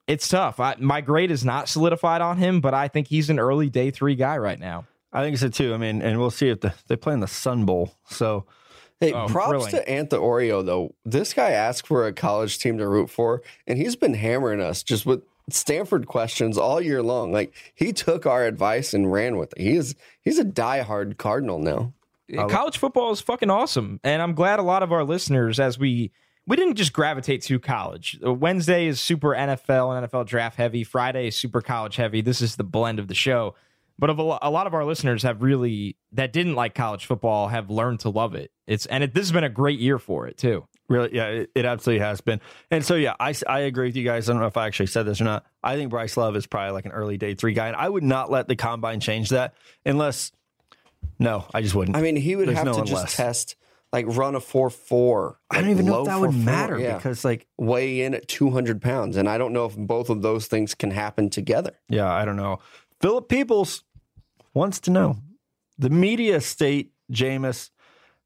it's 0.08 0.28
tough. 0.30 0.60
I, 0.60 0.76
my 0.80 1.02
grade 1.02 1.32
is 1.32 1.43
not 1.43 1.68
solidified 1.68 2.22
on 2.22 2.38
him, 2.38 2.62
but 2.62 2.74
I 2.74 2.88
think 2.88 3.08
he's 3.08 3.30
an 3.30 3.39
early 3.39 3.70
day 3.70 3.91
three 3.91 4.16
guy 4.16 4.38
right 4.38 4.60
now. 4.60 4.86
I 5.12 5.24
think 5.24 5.38
so 5.38 5.50
too. 5.50 5.74
I 5.74 5.78
mean, 5.78 6.02
and 6.02 6.20
we'll 6.20 6.30
see 6.30 6.50
if 6.50 6.62
the, 6.62 6.74
they 6.88 6.95
play 6.95 7.14
in 7.14 7.20
the 7.20 7.28
Sun 7.28 7.66
Bowl. 7.66 7.93
So 8.10 8.45
Hey, 9.00 9.14
Oh, 9.14 9.28
props 9.28 9.50
thrilling. 9.50 9.72
to 9.72 9.86
Anta 9.86 10.20
Oreo 10.20 10.66
though. 10.66 10.95
This 11.06 11.34
guy 11.34 11.52
asked 11.52 11.86
for 11.88 12.08
a 12.08 12.14
college 12.14 12.58
team 12.58 12.78
to 12.80 12.88
root 12.88 13.10
for, 13.10 13.41
and 13.68 13.78
he's 13.78 13.95
been 13.95 14.16
hammering 14.16 14.60
us 14.62 14.82
just 14.82 15.06
with 15.06 15.22
Stanford 15.50 16.08
questions 16.08 16.58
all 16.58 16.82
year 16.82 17.02
long. 17.02 17.32
Like 17.32 17.54
he 17.74 17.93
took 17.93 18.26
our 18.26 18.45
advice 18.45 18.93
and 18.93 19.12
ran 19.12 19.38
with 19.38 19.54
it. 19.54 19.62
He 19.62 19.76
is 19.76 19.95
he's 20.22 20.39
a 20.39 20.45
diehard 20.45 21.18
Cardinal 21.18 21.60
now. 21.60 21.93
college 22.50 22.78
football 22.78 23.12
is 23.12 23.22
fucking 23.22 23.50
awesome. 23.50 24.00
And 24.04 24.22
i'm 24.22 24.34
glad 24.34 24.60
a 24.60 24.64
lot 24.64 24.84
of 24.84 24.91
our 24.91 25.06
listeners 25.06 25.60
as 25.60 25.80
we 25.80 26.12
we 26.45 26.56
didn't 26.56 26.76
just 26.76 26.93
gravitate 26.93 27.41
to 27.43 27.60
college. 27.60 28.20
Uh, 28.26 28.34
wednesday 28.34 28.88
is 28.88 29.00
super 29.00 29.30
nfl 29.30 29.98
and 29.98 30.10
nfl 30.10 30.26
draft 30.26 30.58
heavy. 30.58 30.84
Friday 30.84 31.28
is 31.28 31.38
super 31.38 31.62
college 31.62 31.95
heavy. 31.95 32.22
This 32.22 32.41
is 32.41 32.58
the 32.58 32.64
blend 32.66 33.00
of 33.00 33.08
the 33.08 33.16
show. 33.16 33.56
But 34.00 34.12
of 34.12 34.20
a, 34.20 34.38
a 34.43 34.52
lot 34.52 34.68
of 34.68 34.76
our 34.76 34.86
listeners 34.86 35.24
have 35.24 35.41
really 35.41 35.95
that 36.12 36.34
didn't 36.34 36.56
like 36.56 36.76
college 36.76 37.06
football 37.06 37.48
have 37.48 37.70
learned 37.70 38.02
to 38.02 38.10
love 38.10 38.36
it. 38.36 38.52
It's 38.68 38.86
and 38.88 39.04
it, 39.04 39.14
this 39.14 39.24
has 39.24 39.32
been 39.32 39.45
a 39.45 39.50
great 39.50 39.80
year 39.80 39.98
for 39.98 40.28
it 40.28 40.38
too 40.38 40.68
Really, 40.90 41.16
yeah, 41.16 41.28
it, 41.28 41.52
it 41.54 41.66
absolutely 41.66 42.06
has 42.06 42.22
been. 42.22 42.40
And 42.72 42.84
so, 42.84 42.96
yeah, 42.96 43.16
I, 43.20 43.34
I 43.48 43.60
agree 43.62 43.88
with 43.88 43.96
you 43.98 44.06
guys. 44.06 44.30
I 44.30 44.34
don't 44.34 44.42
know 44.42 44.48
if 44.48 44.56
I 44.56 44.68
actually 44.68 44.88
said 44.88 45.06
this 45.06 45.20
or 45.20 45.26
not. 45.26 45.46
I 45.62 45.76
think 45.76 45.90
Bryce 45.90 46.16
Love 46.16 46.36
is 46.38 46.48
probably 46.48 46.72
like 46.72 46.86
an 46.86 46.94
early 46.94 47.18
day 47.18 47.34
three 47.36 47.54
guy. 47.54 47.68
And 47.68 47.76
I 47.76 47.90
would 47.90 48.04
not 48.04 48.32
let 48.32 48.48
the 48.48 48.56
combine 48.56 49.02
change 49.02 49.30
that 49.30 49.54
unless, 49.86 50.32
no, 51.20 51.46
I 51.54 51.62
just 51.62 51.76
wouldn't. 51.76 51.98
I 51.98 52.02
mean, 52.02 52.16
he 52.16 52.36
would 52.36 52.48
There's 52.48 52.58
have 52.58 52.66
no 52.68 52.74
to 52.74 52.82
just 52.82 52.94
less. 52.94 53.16
test 53.16 53.56
like 53.94 54.06
run 54.08 54.36
a 54.36 54.40
four 54.40 54.70
four. 54.70 55.40
I 55.50 55.62
don't 55.62 55.70
even 55.72 55.86
know 55.86 56.02
if 56.02 56.08
that 56.08 56.20
would 56.20 56.36
matter 56.36 56.78
because, 56.78 57.24
like, 57.24 57.48
weigh 57.58 58.02
in 58.02 58.14
at 58.14 58.28
two 58.28 58.50
hundred 58.50 58.82
pounds, 58.82 59.18
and 59.18 59.30
I 59.30 59.38
don't 59.38 59.54
know 59.54 59.66
if 59.66 59.76
both 59.78 60.10
of 60.10 60.22
those 60.22 60.48
things 60.48 60.76
can 60.76 60.92
happen 60.92 61.30
together. 61.30 61.72
yeah, 61.90 62.12
I 62.12 62.26
don't 62.26 62.36
know. 62.36 62.60
Philip 63.00 63.30
Peoples 63.30 63.84
wants 64.54 64.80
to 64.82 64.92
know 64.92 65.18
the 65.78 65.90
media 65.90 66.42
state, 66.42 66.92
Jameis. 67.12 67.70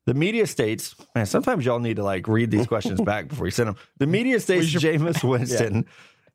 The 0.07 0.13
media 0.13 0.47
states, 0.47 0.95
man, 1.15 1.25
sometimes 1.25 1.65
y'all 1.65 1.79
need 1.79 1.97
to 1.97 2.03
like 2.03 2.27
read 2.27 2.51
these 2.51 2.67
questions 2.67 2.99
back 3.05 3.27
before 3.27 3.45
you 3.45 3.51
send 3.51 3.69
them. 3.69 3.77
The 3.97 4.07
media 4.07 4.39
states 4.39 4.67
Jameis 4.67 5.23
Winston 5.29 5.85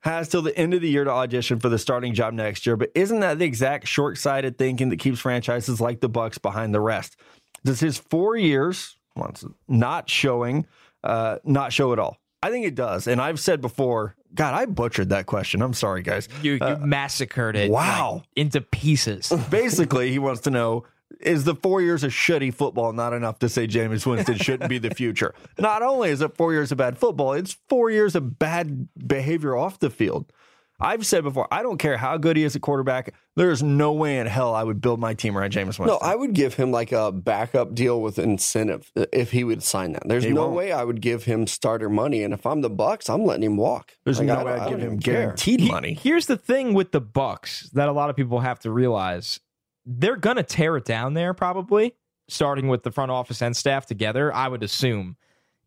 has 0.01 0.29
till 0.29 0.43
the 0.43 0.57
end 0.57 0.73
of 0.73 0.81
the 0.81 0.89
year 0.89 1.05
to 1.05 1.11
audition 1.11 1.59
for 1.59 1.69
the 1.69 1.79
starting 1.79 2.15
job 2.15 2.33
next 2.33 2.65
year, 2.65 2.77
but 2.77 2.91
isn't 2.95 3.21
that 3.21 3.39
the 3.39 3.45
exact 3.45 3.89
short-sighted 3.89 4.57
thinking 4.57 4.91
that 4.91 4.99
keeps 4.99 5.19
franchises 5.19 5.81
like 5.81 6.01
the 6.01 6.09
Bucs 6.09 6.41
behind 6.41 6.73
the 6.73 6.81
rest? 6.81 7.17
Does 7.65 7.81
his 7.81 7.99
four 7.99 8.37
years 8.37 8.97
once 9.17 9.45
not 9.67 10.09
showing 10.09 10.67
uh, 11.03 11.39
not 11.45 11.73
show 11.73 11.93
at 11.93 11.99
all? 11.99 12.19
I 12.43 12.51
think 12.51 12.67
it 12.67 12.77
does, 12.77 13.09
and 13.09 13.21
I've 13.21 13.41
said 13.41 13.61
before. 13.61 14.15
God, 14.35 14.55
I 14.55 14.67
butchered 14.67 15.09
that 15.09 15.27
question. 15.27 15.63
I'm 15.63 15.73
sorry, 15.73 16.03
guys. 16.03 16.29
you, 16.43 16.55
you 16.55 16.77
massacred 16.77 17.57
it 17.57 17.71
wow. 17.71 18.17
like, 18.17 18.23
into 18.37 18.61
pieces 18.61 19.33
Basically, 19.51 20.11
he 20.13 20.19
wants 20.19 20.43
to 20.43 20.51
know 20.51 20.85
is 21.21 21.45
the 21.45 21.55
four 21.55 21.81
years 21.81 22.03
of 22.05 22.11
shitty 22.13 22.53
football 22.53 22.93
not 22.93 23.13
enough 23.13 23.39
to 23.41 23.49
say 23.49 23.67
Jameis 23.67 24.05
Winston 24.07 24.37
shouldn't 24.37 24.69
be 24.69 24.79
the 24.79 24.91
future? 24.95 25.35
Not 25.59 25.83
only 25.83 26.11
is 26.11 26.21
it 26.21 26.37
four 26.37 26.53
years 26.53 26.73
of 26.73 26.79
bad 26.79 26.99
football, 26.99 27.33
it's 27.33 27.57
four 27.69 27.91
years 27.91 28.15
of 28.15 28.39
bad 28.39 28.89
behavior 29.07 29.57
off 29.57 29.79
the 29.79 29.91
field. 29.91 30.33
I've 30.79 31.07
said 31.07 31.25
before, 31.25 31.49
I 31.51 31.63
don't 31.63 31.79
care 31.79 31.97
how 31.97 32.19
good 32.19 32.37
he 32.37 32.45
is 32.45 32.55
at 32.55 32.61
quarterback. 32.61 33.15
There 33.35 33.51
is 33.51 33.63
no 33.63 33.95
way 33.95 34.19
in 34.19 34.27
hell 34.27 34.55
I 34.55 34.63
would 34.63 34.83
build 34.83 35.01
my 35.01 35.15
team 35.15 35.39
around 35.39 35.53
Jameis 35.53 35.79
Winston. 35.79 35.87
No, 35.87 35.99
I 36.03 36.15
would 36.15 36.35
give 36.35 36.53
him 36.53 36.71
like 36.71 36.93
a 36.93 37.11
backup 37.11 37.75
deal 37.75 38.03
with 38.03 38.19
incentive 38.19 38.93
uh, 38.95 39.07
if 39.11 39.31
he 39.31 39.43
would 39.43 39.63
sign 39.63 39.93
that. 39.93 40.07
There's 40.07 40.25
He 40.25 40.33
no 40.33 40.43
won't. 40.43 40.55
way 40.57 40.73
I 40.73 40.85
would 40.85 41.01
give 41.01 41.25
him 41.25 41.47
starter 41.47 41.89
money, 41.89 42.23
and 42.23 42.35
if 42.35 42.45
I'm 42.45 42.61
the 42.61 42.69
Bucs, 42.71 43.09
I'm 43.09 43.25
letting 43.25 43.45
him 43.45 43.57
walk. 43.57 43.93
There's 44.05 44.19
Like, 44.19 44.27
no 44.27 44.35
I 44.35 44.45
way 44.45 44.51
don't- 44.51 44.61
I 44.61 44.65
I'd 44.65 44.69
give 44.69 44.79
him 44.81 44.87
even 44.87 44.99
care. 45.01 45.15
guaranteed 45.15 45.61
He- 45.61 45.71
money. 45.71 45.95
Here's 45.95 46.27
the 46.27 46.37
thing 46.37 46.75
with 46.75 46.93
the 46.93 47.01
Bucs 47.01 47.71
that 47.71 47.89
a 47.89 47.93
lot 47.93 48.11
of 48.11 48.17
people 48.17 48.41
have 48.41 48.59
to 48.61 48.71
realize: 48.71 49.41
they're 49.87 50.17
gonna 50.17 50.43
tear 50.43 50.77
it 50.77 50.85
down 50.85 51.15
there, 51.15 51.33
probably 51.33 51.95
starting 52.29 52.69
with 52.69 52.83
the 52.83 52.91
front 52.91 53.11
office 53.13 53.41
and 53.41 53.57
staff 53.57 53.87
together. 53.87 54.35
I 54.35 54.49
would 54.49 54.63
assume. 54.63 55.17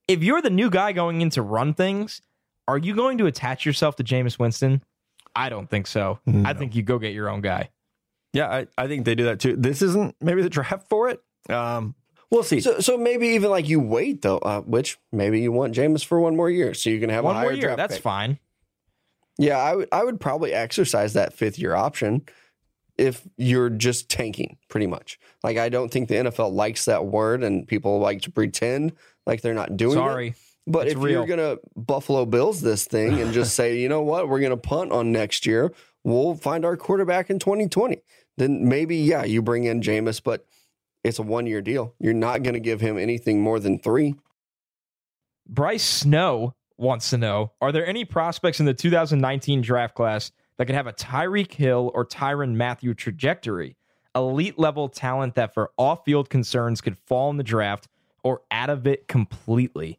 If 0.07 0.23
you're 0.23 0.41
the 0.41 0.49
new 0.49 0.69
guy 0.69 0.91
going 0.91 1.21
in 1.21 1.29
to 1.31 1.41
run 1.41 1.73
things, 1.73 2.21
are 2.67 2.77
you 2.77 2.95
going 2.95 3.17
to 3.19 3.27
attach 3.27 3.65
yourself 3.65 3.95
to 3.97 4.03
Jameis 4.03 4.37
Winston? 4.39 4.83
I 5.35 5.49
don't 5.49 5.69
think 5.69 5.87
so. 5.87 6.19
I 6.43 6.53
think 6.53 6.75
you 6.75 6.81
go 6.81 6.99
get 6.99 7.13
your 7.13 7.29
own 7.29 7.41
guy. 7.41 7.69
Yeah, 8.33 8.47
I, 8.49 8.67
I 8.77 8.87
think 8.87 9.05
they 9.05 9.15
do 9.15 9.25
that 9.25 9.39
too. 9.39 9.55
This 9.55 9.81
isn't 9.81 10.15
maybe 10.19 10.41
the 10.41 10.49
draft 10.49 10.89
for 10.89 11.09
it. 11.09 11.21
Um, 11.49 11.95
we'll 12.29 12.43
see. 12.43 12.59
So, 12.59 12.79
so 12.79 12.97
maybe 12.97 13.29
even 13.29 13.49
like 13.49 13.69
you 13.69 13.79
wait 13.79 14.21
though, 14.21 14.39
uh, 14.39 14.61
which 14.61 14.97
maybe 15.11 15.39
you 15.39 15.51
want 15.51 15.73
Jameis 15.75 16.03
for 16.03 16.19
one 16.19 16.35
more 16.35 16.49
year, 16.49 16.73
so 16.73 16.89
you 16.89 16.99
can 16.99 17.09
have 17.09 17.23
One 17.23 17.35
a 17.35 17.39
higher 17.39 17.45
more 17.49 17.53
year, 17.53 17.61
draft 17.61 17.77
that's 17.77 17.93
pick. 17.95 18.03
fine. 18.03 18.39
Yeah, 19.37 19.57
I 19.57 19.75
would 19.75 19.87
I 19.91 20.03
would 20.03 20.19
probably 20.19 20.53
exercise 20.53 21.13
that 21.13 21.33
fifth 21.33 21.57
year 21.57 21.73
option 21.73 22.23
if 22.99 23.27
you're 23.37 23.69
just 23.69 24.09
tanking, 24.09 24.57
pretty 24.67 24.87
much. 24.87 25.19
Like 25.43 25.57
I 25.57 25.69
don't 25.69 25.89
think 25.89 26.09
the 26.09 26.15
NFL 26.15 26.53
likes 26.53 26.85
that 26.85 27.05
word, 27.05 27.43
and 27.43 27.67
people 27.67 27.99
like 27.99 28.21
to 28.23 28.31
pretend 28.31 28.93
like 29.25 29.41
they're 29.41 29.53
not 29.53 29.77
doing 29.77 29.93
it. 29.93 30.01
Sorry. 30.01 30.35
But 30.67 30.85
It's 30.87 30.95
if 30.95 31.01
real. 31.01 31.13
you're 31.13 31.25
gonna 31.25 31.57
Buffalo 31.75 32.25
Bills 32.25 32.61
this 32.61 32.85
thing 32.85 33.19
and 33.19 33.33
just 33.33 33.55
say, 33.55 33.79
you 33.79 33.89
know 33.89 34.01
what, 34.01 34.29
we're 34.29 34.39
gonna 34.41 34.57
punt 34.57 34.91
on 34.91 35.11
next 35.11 35.45
year, 35.45 35.73
we'll 36.03 36.35
find 36.35 36.63
our 36.63 36.77
quarterback 36.77 37.29
in 37.29 37.39
2020. 37.39 38.01
Then 38.37 38.67
maybe 38.67 38.97
yeah, 38.97 39.23
you 39.23 39.41
bring 39.41 39.63
in 39.63 39.81
Jameis, 39.81 40.21
but 40.21 40.45
it's 41.03 41.17
a 41.17 41.23
one 41.23 41.47
year 41.47 41.61
deal. 41.61 41.95
You're 41.99 42.13
not 42.13 42.43
gonna 42.43 42.59
give 42.59 42.81
him 42.81 42.97
anything 42.99 43.41
more 43.41 43.59
than 43.59 43.79
three. 43.79 44.15
Bryce 45.47 45.83
Snow 45.83 46.53
wants 46.77 47.09
to 47.09 47.17
know 47.17 47.51
Are 47.61 47.71
there 47.71 47.85
any 47.87 48.05
prospects 48.05 48.59
in 48.59 48.65
the 48.65 48.73
2019 48.73 49.61
draft 49.61 49.95
class 49.95 50.31
that 50.59 50.65
could 50.65 50.75
have 50.75 50.85
a 50.85 50.93
Tyreek 50.93 51.53
Hill 51.53 51.89
or 51.95 52.05
Tyrann 52.05 52.53
Mathieu 52.53 52.93
trajectory? 52.93 53.75
Elite 54.15 54.59
level 54.59 54.89
talent 54.89 55.35
that, 55.35 55.53
for 55.53 55.71
off 55.77 56.03
field 56.05 56.29
concerns, 56.29 56.81
could 56.81 56.97
fall 56.97 57.29
in 57.31 57.37
the 57.37 57.43
draft 57.43 57.87
or 58.23 58.41
out 58.51 58.69
of 58.69 58.85
it 58.85 59.07
completely. 59.07 59.97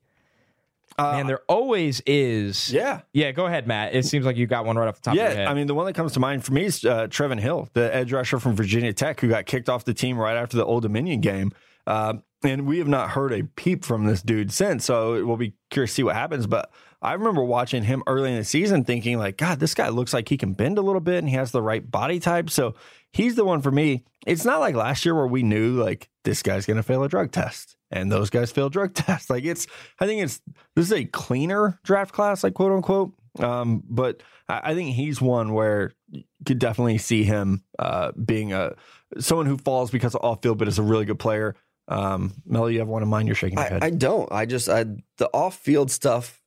Uh, 0.98 1.12
Man, 1.12 1.26
there 1.28 1.40
always 1.48 2.02
is. 2.04 2.70
yeah, 2.72 3.00
Yeah, 3.14 3.32
go 3.32 3.46
ahead, 3.46 3.66
Matt. 3.66 3.94
It 3.94 4.04
seems 4.04 4.26
like 4.26 4.36
you 4.36 4.46
got 4.46 4.66
one 4.66 4.76
right 4.76 4.86
off 4.88 4.96
the 4.96 5.00
top 5.02 5.12
of 5.14 5.16
your 5.18 5.28
Yeah, 5.28 5.34
head. 5.34 5.46
I 5.48 5.54
mean, 5.54 5.66
the 5.66 5.74
one 5.74 5.86
that 5.86 5.94
comes 5.94 6.12
to 6.12 6.20
mind 6.20 6.44
for 6.44 6.52
me 6.52 6.66
is 6.66 6.84
uh, 6.84 7.06
Trevon 7.06 7.40
Hill, 7.40 7.68
the 7.72 7.94
edge 7.94 8.12
rusher 8.12 8.38
from 8.38 8.54
Virginia 8.54 8.92
Tech, 8.92 9.20
who 9.20 9.28
got 9.28 9.46
kicked 9.46 9.70
off 9.70 9.84
the 9.84 9.94
team 9.94 10.18
right 10.18 10.36
after 10.36 10.58
the 10.58 10.64
Old 10.64 10.82
Dominion 10.82 11.20
game. 11.20 11.52
Uh, 11.86 12.14
and 12.44 12.66
we 12.66 12.78
have 12.78 12.88
not 12.88 13.10
heard 13.10 13.32
a 13.32 13.44
peep 13.44 13.84
from 13.84 14.04
this 14.04 14.20
dude 14.20 14.52
since. 14.52 14.84
So 14.84 15.24
we'll 15.24 15.36
be 15.38 15.54
curious 15.70 15.92
to 15.92 15.94
see 15.94 16.02
what 16.02 16.16
happens. 16.16 16.46
But 16.46 16.70
I 17.02 17.14
remember 17.14 17.42
watching 17.42 17.84
him 17.84 18.02
early 18.06 18.30
in 18.30 18.36
the 18.36 18.44
season 18.44 18.84
thinking, 18.84 19.18
like, 19.18 19.36
God, 19.36 19.58
this 19.58 19.74
guy 19.74 19.88
looks 19.88 20.12
like 20.12 20.28
he 20.28 20.36
can 20.36 20.52
bend 20.52 20.76
a 20.76 20.82
little 20.82 21.00
bit 21.00 21.18
and 21.18 21.28
he 21.28 21.34
has 21.34 21.50
the 21.50 21.62
right 21.62 21.88
body 21.88 22.20
type. 22.20 22.50
So 22.50 22.74
he's 23.12 23.36
the 23.36 23.44
one 23.44 23.62
for 23.62 23.70
me. 23.70 24.04
It's 24.26 24.44
not 24.44 24.60
like 24.60 24.74
last 24.74 25.04
year 25.04 25.14
where 25.14 25.26
we 25.26 25.42
knew, 25.42 25.82
like, 25.82 26.10
this 26.24 26.42
guy's 26.42 26.66
going 26.66 26.76
to 26.76 26.82
fail 26.82 27.02
a 27.02 27.08
drug 27.08 27.32
test 27.32 27.76
and 27.90 28.12
those 28.12 28.28
guys 28.28 28.52
fail 28.52 28.68
drug 28.68 28.94
tests. 28.94 29.30
Like, 29.30 29.44
it's, 29.44 29.66
I 29.98 30.06
think 30.06 30.22
it's, 30.22 30.40
this 30.76 30.86
is 30.86 30.92
a 30.92 31.04
cleaner 31.06 31.80
draft 31.84 32.12
class, 32.12 32.44
like, 32.44 32.54
quote 32.54 32.72
unquote. 32.72 33.14
Um, 33.38 33.82
but 33.88 34.22
I, 34.48 34.70
I 34.70 34.74
think 34.74 34.94
he's 34.94 35.20
one 35.20 35.52
where 35.52 35.92
you 36.10 36.24
could 36.44 36.58
definitely 36.58 36.98
see 36.98 37.24
him 37.24 37.62
uh, 37.78 38.12
being 38.12 38.52
a 38.52 38.74
someone 39.18 39.46
who 39.46 39.56
falls 39.56 39.90
because 39.90 40.14
of 40.14 40.24
off 40.24 40.42
field, 40.42 40.58
but 40.58 40.68
is 40.68 40.78
a 40.78 40.82
really 40.82 41.04
good 41.04 41.18
player. 41.18 41.54
Um, 41.88 42.34
Mel, 42.46 42.70
you 42.70 42.78
have 42.78 42.88
one 42.88 43.02
in 43.02 43.08
mind? 43.08 43.28
You're 43.28 43.34
shaking 43.34 43.58
your 43.58 43.66
I, 43.66 43.70
head. 43.70 43.84
I 43.84 43.90
don't. 43.90 44.30
I 44.32 44.46
just 44.46 44.68
I 44.68 44.84
the 45.18 45.28
off 45.32 45.56
field 45.56 45.90
stuff. 45.90 46.39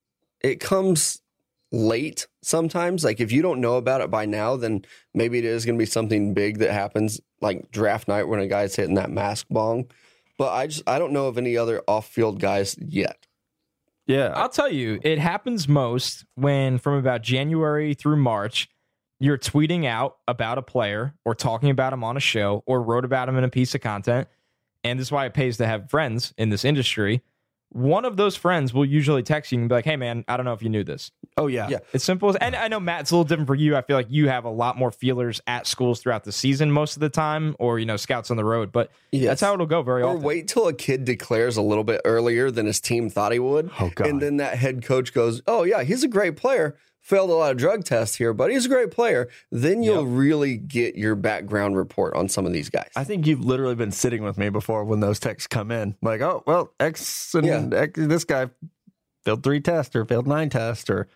It 0.44 0.60
comes 0.60 1.22
late 1.72 2.28
sometimes. 2.44 3.04
Like 3.04 3.20
if 3.20 3.32
you 3.32 3.42
don't 3.42 3.60
know 3.60 3.78
about 3.78 4.02
it 4.02 4.12
by 4.12 4.26
now, 4.26 4.56
then 4.56 4.86
maybe 5.14 5.40
it 5.40 5.46
is 5.46 5.66
going 5.66 5.76
to 5.78 5.82
be 5.82 5.88
something 5.88 6.34
big 6.34 6.60
that 6.60 6.72
happens, 6.72 7.20
like 7.42 7.72
draft 7.72 8.08
night 8.08 8.28
when 8.28 8.40
a 8.40 8.48
guy's 8.48 8.76
hitting 8.76 8.96
that 8.96 9.10
mask 9.10 9.48
bong. 9.50 9.90
But 10.38 10.52
I 10.54 10.68
just 10.68 10.84
I 10.88 11.00
don't 11.00 11.14
know 11.14 11.28
of 11.28 11.38
any 11.38 11.58
other 11.58 11.82
off 11.88 12.08
field 12.08 12.40
guys 12.40 12.78
yet. 12.80 13.28
yeah, 14.06 14.34
I'll 14.36 14.50
tell 14.50 14.72
you, 14.72 15.00
it 15.04 15.18
happens 15.20 15.68
most 15.68 16.26
when 16.36 16.78
from 16.78 16.96
about 16.96 17.22
January 17.22 17.94
through 17.94 18.18
March, 18.18 18.70
you're 19.20 19.38
tweeting 19.38 19.86
out 19.86 20.18
about 20.28 20.58
a 20.58 20.62
player 20.62 21.14
or 21.24 21.34
talking 21.34 21.70
about 21.70 21.94
him 21.94 22.04
on 22.04 22.18
a 22.18 22.20
show 22.20 22.64
or 22.66 22.82
wrote 22.82 23.06
about 23.06 23.30
him 23.30 23.38
in 23.38 23.44
a 23.44 23.50
piece 23.50 23.74
of 23.74 23.82
content. 23.82 24.28
And 24.84 25.00
this 25.00 25.08
is 25.08 25.12
why 25.12 25.26
it 25.26 25.34
pays 25.34 25.58
to 25.58 25.66
have 25.66 25.90
friends 25.90 26.34
in 26.38 26.50
this 26.50 26.66
industry. 26.66 27.22
One 27.74 28.06
of 28.06 28.18
those 28.18 28.36
friends 28.36 28.74
will 28.74 28.86
usually 28.86 29.24
text 29.24 29.52
you 29.52 29.60
and 29.60 29.68
be 29.68 29.76
like, 29.76 29.86
hey, 29.86 29.96
man, 29.96 30.24
I 30.28 30.38
don't 30.38 30.46
know 30.46 30.54
if 30.54 30.62
you 30.62 30.70
knew 30.70 30.84
this. 30.84 31.12
oh 31.38 31.48
yeah, 31.48 31.68
Yeah. 31.70 31.80
It's 31.92 32.04
simple 32.04 32.30
as, 32.30 32.36
and 32.38 32.56
I 32.56 32.68
know 32.68 32.80
Matt, 32.80 33.02
it's 33.02 33.12
a 33.12 33.16
little 33.16 33.24
different 33.28 33.48
for 33.48 33.56
you. 33.56 33.76
I 33.76 33.82
feel 33.82 33.98
like 33.98 34.08
you 34.10 34.28
have 34.30 34.46
a 34.46 34.50
lot 34.50 34.78
more 34.78 34.92
feelers 34.92 35.42
at 35.48 35.66
schools 35.68 36.00
throughout 36.00 36.24
the 36.24 36.32
season 36.32 36.72
most 36.72 36.96
of 36.96 37.00
the 37.02 37.10
time, 37.10 37.56
or, 37.60 37.80
you 37.80 37.86
know, 37.86 37.98
scouts 37.98 38.30
on 38.32 38.38
the 38.38 38.46
road. 38.46 38.72
But 38.72 38.92
Yes. 39.12 39.26
that's 39.26 39.42
how 39.42 39.54
it'll 39.54 39.66
go 39.66 39.82
very 39.82 40.04
Or 40.04 40.10
often. 40.12 40.22
Or 40.24 40.26
wait 40.26 40.48
till 40.48 40.68
a 40.68 40.74
kid 40.74 41.04
declares 41.06 41.58
a 41.58 41.62
little 41.62 41.84
bit 41.84 42.02
earlier 42.06 42.52
than 42.52 42.66
his 42.68 42.80
team 42.80 43.10
thought 43.10 43.32
he 43.32 43.40
would. 43.40 43.70
Oh, 43.80 43.92
God. 43.94 44.08
And 44.08 44.22
then 44.22 44.38
that 44.38 44.58
head 44.58 44.84
coach 44.86 45.14
goes, 45.14 45.42
Oh, 45.48 45.64
yeah, 45.64 45.84
he's 45.84 46.04
a 46.04 46.08
great 46.08 46.36
player. 46.38 46.78
Failed 47.04 47.30
a 47.30 47.34
lot 47.34 47.52
of 47.52 47.58
drug 47.58 47.84
tests 47.84 48.16
here, 48.16 48.34
but 48.34 48.50
he's 48.50 48.66
a 48.66 48.70
great 48.70 48.90
player. 48.90 49.30
Then 49.52 49.84
you'll 49.84 50.06
really 50.06 50.56
get 50.56 50.96
your 50.96 51.16
background 51.16 51.76
report 51.76 52.16
on 52.16 52.30
some 52.30 52.46
of 52.46 52.54
these 52.54 52.70
guys. 52.70 52.90
I 52.96 53.04
think 53.04 53.28
you've 53.28 53.44
literally 53.44 53.76
been 53.76 53.92
sitting 53.92 54.24
with 54.24 54.38
me 54.38 54.48
before 54.48 54.86
when 54.86 55.02
those 55.02 55.20
texts 55.20 55.46
come 55.48 55.70
in. 55.70 55.96
Like, 56.02 56.22
oh 56.22 56.44
well, 56.48 56.72
X 56.80 57.36
and 57.36 57.46
Yeah. 57.46 57.68
X, 57.74 58.00
this 58.02 58.24
guy 58.24 58.50
failed 59.26 59.44
three 59.44 59.60
tests 59.60 59.96
or 59.98 60.06
failed 60.06 60.28
nine 60.28 60.50
tests 60.50 60.90
or 60.90 61.10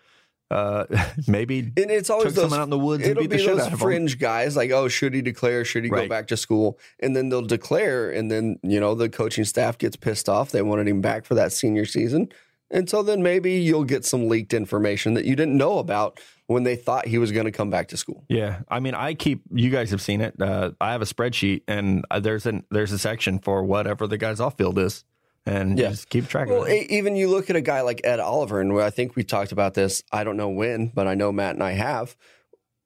uh, 0.50 0.84
maybe 1.26 1.58
And 1.60 1.90
it's 1.90 2.10
always 2.10 2.34
those 2.34 2.44
someone 2.44 2.60
out 2.60 2.64
in 2.64 2.70
the 2.70 2.78
woods 2.78 3.06
it'll 3.06 3.22
be 3.22 3.26
the 3.26 3.36
those 3.38 3.60
out 3.60 3.66
of 3.68 3.72
'em. 3.72 3.78
fringe 3.78 4.18
guys 4.18 4.56
like, 4.56 4.70
oh, 4.70 4.88
should 4.88 5.14
he 5.14 5.22
declare? 5.22 5.64
Should 5.64 5.84
he 5.84 5.90
go 5.90 6.06
back 6.08 6.26
to 6.28 6.36
school? 6.36 6.78
And 7.00 7.16
then 7.16 7.30
they'll 7.30 7.42
declare, 7.42 8.10
and 8.10 8.30
then 8.30 8.58
you 8.62 8.78
know 8.78 8.94
the 8.94 9.08
coaching 9.08 9.44
staff 9.44 9.78
gets 9.78 9.96
pissed 9.96 10.28
off. 10.28 10.50
They 10.50 10.60
wanted 10.62 10.86
him 10.88 11.00
back 11.00 11.24
for 11.24 11.34
that 11.34 11.52
senior 11.52 11.84
season, 11.86 12.28
and 12.70 12.88
so 12.88 13.02
then 13.02 13.22
maybe 13.22 13.52
you'll 13.54 13.84
get 13.84 14.04
some 14.04 14.28
leaked 14.28 14.52
information 14.54 15.14
that 15.14 15.24
you 15.24 15.34
didn't 15.36 15.56
know 15.56 15.78
about 15.78 16.20
when 16.46 16.62
they 16.64 16.76
thought 16.76 17.06
he 17.06 17.18
was 17.18 17.30
going 17.32 17.44
to 17.44 17.52
come 17.52 17.68
back 17.70 17.88
to 17.88 17.96
school. 17.96 18.24
Yeah, 18.28 18.60
I 18.68 18.80
mean, 18.80 18.94
I 18.94 19.14
keep. 19.14 19.42
You 19.52 19.70
guys 19.70 19.90
have 19.90 20.00
seen 20.00 20.20
it. 20.20 20.40
Uh, 20.40 20.70
I 20.80 20.92
have 20.92 21.02
a 21.02 21.06
spreadsheet, 21.06 21.62
and 21.68 22.04
uh, 22.10 22.20
there's 22.20 22.46
an 22.46 22.64
there's 22.70 22.92
a 22.92 22.98
section 22.98 23.38
for 23.38 23.62
whatever 23.64 24.06
the 24.06 24.16
guy's 24.18 24.40
off 24.40 24.56
field 24.56 24.78
is, 24.78 25.04
and 25.46 25.78
Yeah. 25.78 25.90
just 25.90 26.08
keep 26.08 26.26
track 26.28 26.48
Well, 26.48 26.62
of 26.64 26.68
it. 26.68 26.90
even 26.90 27.16
you 27.16 27.28
look 27.28 27.50
at 27.50 27.56
a 27.56 27.60
guy 27.60 27.82
like 27.82 28.00
Ed 28.04 28.20
Oliver, 28.20 28.60
and 28.60 28.72
I 28.80 28.90
think 28.90 29.14
we 29.16 29.24
talked 29.24 29.52
about 29.52 29.74
this. 29.74 30.02
I 30.12 30.24
don't 30.24 30.36
know 30.36 30.48
when, 30.48 30.88
but 30.88 31.06
I 31.06 31.14
know 31.14 31.30
Matt 31.32 31.54
and 31.54 31.62
I 31.62 31.72
have. 31.72 32.16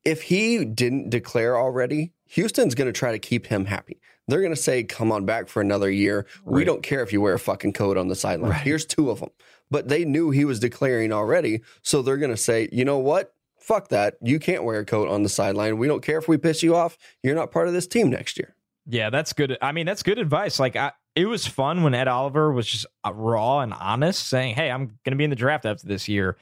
If 0.05 0.23
he 0.23 0.65
didn't 0.65 1.11
declare 1.11 1.57
already, 1.57 2.13
Houston's 2.31 2.75
going 2.75 2.87
to 2.89 2.93
try 2.93 3.13
to 3.13 3.21
keep 3.21 3.47
him 3.47 3.67
happy. 3.67 4.01
They're 4.29 4.41
going 4.41 4.55
to 4.55 4.61
say, 4.61 4.85
"Come 4.85 5.11
on 5.11 5.25
back 5.25 5.49
for 5.49 5.61
another 5.61 5.91
year. 5.91 6.27
We 6.45 6.65
don't 6.65 6.83
care 6.83 7.03
if 7.03 7.13
you 7.13 7.21
wear 7.21 7.35
a 7.35 7.39
fucking 7.39 7.73
coat 7.73 7.97
on 7.97 8.09
the 8.09 8.15
sideline. 8.15 8.53
Here's 8.53 8.87
two 8.87 9.11
of 9.11 9.21
them." 9.21 9.31
But 9.71 9.89
they 9.89 10.05
knew 10.05 10.31
he 10.31 10.45
was 10.45 10.61
declaring 10.61 11.13
already, 11.13 11.63
so 11.83 12.03
they're 12.03 12.19
going 12.19 12.31
to 12.31 12.37
say, 12.37 12.69
"You 12.73 12.85
know 12.85 12.99
what? 12.99 13.35
Fuck 13.59 13.89
that. 13.89 14.17
You 14.21 14.39
can't 14.39 14.65
wear 14.65 14.81
a 14.81 14.85
coat 14.85 15.09
on 15.09 15.23
the 15.23 15.29
sideline. 15.29 15.79
We 15.79 15.87
don't 15.87 16.03
care 16.03 16.19
if 16.19 16.29
we 16.29 16.37
piss 16.37 16.63
you 16.63 16.75
off. 16.75 16.99
You're 17.23 17.35
not 17.35 17.51
part 17.51 17.69
of 17.69 17.75
this 17.75 17.87
team 17.87 18.11
next 18.11 18.39
year." 18.39 18.55
Yeah, 18.87 19.11
that's 19.11 19.33
good. 19.33 19.57
I 19.63 19.73
mean, 19.73 19.87
that's 19.87 20.03
good 20.03 20.19
advice. 20.19 20.59
Like, 20.59 20.75
I, 20.75 20.93
it 21.15 21.27
was 21.27 21.47
fun 21.47 21.83
when 21.83 21.95
Ed 21.95 22.09
Oliver 22.09 22.53
was 22.53 22.67
just 22.67 22.87
uh, 23.05 23.13
raw 23.13 23.61
and 23.61 23.73
honest, 23.73 24.27
saying, 24.29 24.55
"Hey, 24.55 24.71
I'm 24.71 24.87
going 25.05 25.13
to 25.13 25.17
be 25.17 25.25
in 25.25 25.31
the 25.31 25.37
draft 25.37 25.67
after 25.67 25.87
this 25.87 26.09
year." 26.09 26.37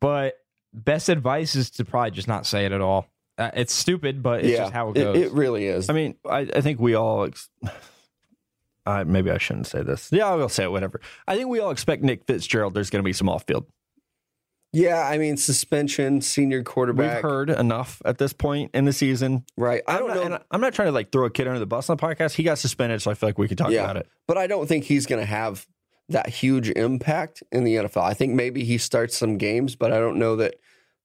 But 0.00 0.34
best 0.72 1.08
advice 1.08 1.54
is 1.54 1.70
to 1.72 1.84
probably 1.84 2.10
just 2.12 2.28
not 2.28 2.46
say 2.46 2.64
it 2.64 2.72
at 2.72 2.80
all. 2.80 3.06
Uh, 3.40 3.50
it's 3.54 3.72
stupid, 3.72 4.22
but 4.22 4.44
it's 4.44 4.56
just 4.58 4.72
how 4.72 4.90
it 4.90 4.94
goes. 4.96 5.16
It, 5.16 5.32
really 5.32 5.66
is. 5.66 5.88
I 5.88 5.94
mean, 5.94 6.14
I, 6.28 6.40
I 6.54 6.60
think 6.60 6.78
we 6.78 6.94
all. 6.94 7.24
Ex- 7.24 7.48
I 8.86 9.04
maybe 9.04 9.30
I 9.30 9.38
shouldn't 9.38 9.66
say 9.66 9.82
this. 9.82 10.08
Yeah, 10.12 10.26
I 10.28 10.34
will 10.36 10.48
say 10.48 10.64
it. 10.64 10.70
Whatever. 10.70 11.00
I 11.26 11.36
think 11.36 11.48
we 11.48 11.60
all 11.60 11.70
expect 11.70 12.02
Nick 12.02 12.24
Fitzgerald. 12.26 12.74
There's 12.74 12.90
going 12.90 13.02
to 13.02 13.06
be 13.06 13.12
some 13.12 13.28
off 13.28 13.44
field. 13.46 13.66
yeah, 14.72 15.06
I 15.06 15.18
mean, 15.18 15.36
suspension, 15.36 16.20
senior 16.20 16.62
quarterback. 16.62 17.22
We've 17.22 17.30
heard 17.30 17.50
enough 17.50 18.00
at 18.04 18.18
this 18.18 18.32
point 18.32 18.70
in 18.74 18.84
the 18.86 18.92
season. 18.92 19.44
Right. 19.56 19.82
I 19.86 19.94
I'm 19.94 19.98
don't 20.00 20.08
not, 20.08 20.16
know. 20.16 20.22
and 20.36 20.44
I'm 20.50 20.60
not 20.60 20.74
trying 20.74 20.88
to 20.88 20.92
like 20.92 21.12
throw 21.12 21.26
a 21.26 21.30
kid 21.30 21.46
under 21.46 21.58
the 21.58 21.66
bus 21.66 21.90
on 21.90 21.96
the 21.96 22.02
podcast. 22.02 22.34
He 22.34 22.42
got 22.42 22.58
suspended, 22.58 23.02
so 23.02 23.10
I 23.10 23.14
feel 23.14 23.28
like 23.28 23.38
we 23.38 23.48
could 23.48 23.58
talk 23.58 23.70
Yeah. 23.70 23.84
about 23.84 23.96
it. 23.96 24.08
but 24.26 24.38
I 24.38 24.46
don't 24.46 24.66
think 24.66 24.84
he's 24.84 25.06
going 25.06 25.20
to 25.20 25.26
have 25.26 25.66
that 26.08 26.28
huge 26.28 26.70
impact 26.70 27.42
in 27.52 27.64
the 27.64 27.76
NFL. 27.76 28.02
I 28.02 28.14
think 28.14 28.34
maybe 28.34 28.64
he 28.64 28.78
starts 28.78 29.16
some 29.16 29.36
games, 29.38 29.76
but 29.76 29.92
I 29.92 29.98
don't 29.98 30.18
know 30.18 30.36
that 30.36 30.54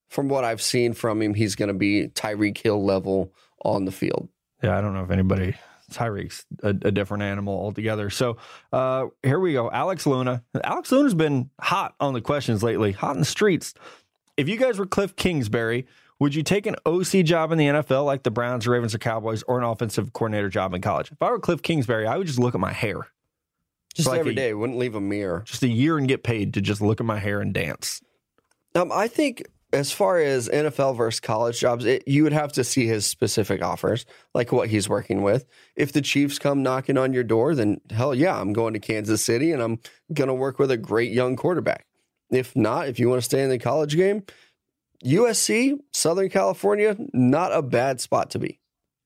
from 0.09 0.29
what 0.29 0.43
I've 0.43 0.61
seen 0.61 0.93
from 0.93 1.21
him, 1.21 1.33
he's 1.33 1.55
going 1.55 1.67
to 1.67 1.73
be 1.73 2.07
Tyreek 2.09 2.57
Hill 2.57 2.83
level 2.83 3.33
on 3.63 3.85
the 3.85 3.91
field. 3.91 4.29
Yeah, 4.63 4.77
I 4.77 4.81
don't 4.81 4.93
know 4.93 5.03
if 5.03 5.11
anybody. 5.11 5.55
Tyreek's 5.91 6.45
a, 6.63 6.69
a 6.69 6.91
different 6.91 7.23
animal 7.23 7.53
altogether. 7.53 8.09
So 8.09 8.37
uh, 8.73 9.07
here 9.21 9.39
we 9.39 9.53
go. 9.53 9.69
Alex 9.69 10.07
Luna. 10.07 10.43
Alex 10.63 10.91
Luna's 10.91 11.13
been 11.13 11.49
hot 11.61 11.95
on 11.99 12.13
the 12.13 12.21
questions 12.21 12.63
lately, 12.63 12.91
hot 12.91 13.15
in 13.15 13.19
the 13.19 13.25
streets. 13.25 13.73
If 14.37 14.49
you 14.49 14.57
guys 14.57 14.79
were 14.79 14.85
Cliff 14.87 15.15
Kingsbury, 15.15 15.85
would 16.19 16.33
you 16.33 16.43
take 16.43 16.65
an 16.65 16.75
OC 16.85 17.23
job 17.25 17.51
in 17.51 17.57
the 17.57 17.67
NFL 17.67 18.05
like 18.05 18.23
the 18.23 18.31
Browns, 18.31 18.67
Ravens, 18.67 18.95
or 18.95 18.97
Cowboys, 18.97 19.43
or 19.43 19.59
an 19.59 19.63
offensive 19.63 20.11
coordinator 20.13 20.49
job 20.49 20.73
in 20.73 20.81
college? 20.81 21.11
If 21.11 21.21
I 21.21 21.29
were 21.29 21.39
Cliff 21.39 21.61
Kingsbury, 21.61 22.07
I 22.07 22.17
would 22.17 22.27
just 22.27 22.39
look 22.39 22.55
at 22.55 22.61
my 22.61 22.73
hair. 22.73 23.07
Just 23.93 24.07
Like 24.09 24.19
every 24.21 24.31
a- 24.31 24.35
day, 24.35 24.53
wouldn't 24.53 24.79
leave 24.79 24.95
a 24.95 25.01
mirror. 25.01 25.43
Just 25.45 25.63
a 25.63 25.67
year 25.67 25.97
and 25.97 26.07
get 26.07 26.23
paid 26.23 26.53
to 26.55 26.61
just 26.61 26.81
look 26.81 26.99
at 26.99 27.05
my 27.05 27.19
hair 27.19 27.41
and 27.41 27.53
dance. 27.53 28.01
Um, 28.73 28.91
I 28.91 29.07
think 29.07 29.43
as 29.75 29.91
far 29.91 30.19
as 30.19 30.47
NFL 30.47 30.95
versus 30.95 31.19
college 31.19 31.59
jobs, 31.59 31.83
it, 31.83 32.07
you 32.07 32.23
would 32.23 32.31
have 32.31 32.53
to 32.53 32.63
see 32.63 32.87
his 32.87 33.05
specific 33.05 33.61
offers, 33.61 34.05
like 34.33 34.53
what 34.53 34.69
he's 34.69 34.87
working 34.87 35.21
with. 35.21 35.45
If 35.75 35.91
the 35.91 36.01
Chiefs 36.01 36.39
come 36.39 36.63
knocking 36.63 36.97
on 36.97 37.11
your 37.11 37.25
door, 37.25 37.53
then 37.53 37.81
hell 37.89 38.15
yeah, 38.15 38.39
I'm 38.39 38.53
going 38.53 38.73
to 38.73 38.79
Kansas 38.79 39.23
City 39.23 39.51
and 39.51 39.61
I'm 39.61 39.79
going 40.13 40.29
to 40.29 40.33
work 40.33 40.59
with 40.59 40.71
a 40.71 40.77
great 40.77 41.11
young 41.11 41.35
quarterback. 41.35 41.85
If 42.31 42.55
not, 42.55 42.87
if 42.87 42.99
you 42.99 43.09
want 43.09 43.21
to 43.21 43.25
stay 43.25 43.43
in 43.43 43.49
the 43.49 43.59
college 43.59 43.97
game, 43.97 44.23
USC, 45.03 45.77
Southern 45.93 46.29
California, 46.29 46.95
not 47.13 47.51
a 47.51 47.61
bad 47.61 47.99
spot 47.99 48.31
to 48.31 48.39
be. 48.39 48.59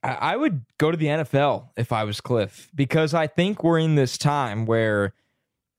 I 0.04 0.34
I 0.34 0.36
would 0.36 0.66
go 0.78 0.92
to 0.92 0.98
the 0.98 1.08
NFL 1.08 1.70
if 1.78 1.92
I 1.92 2.04
was 2.04 2.22
Cliff 2.22 2.70
because 2.76 3.16
I 3.16 3.26
think 3.26 3.64
we're 3.64 3.80
in 3.80 3.96
this 3.96 4.18
time 4.18 4.66
where 4.68 5.14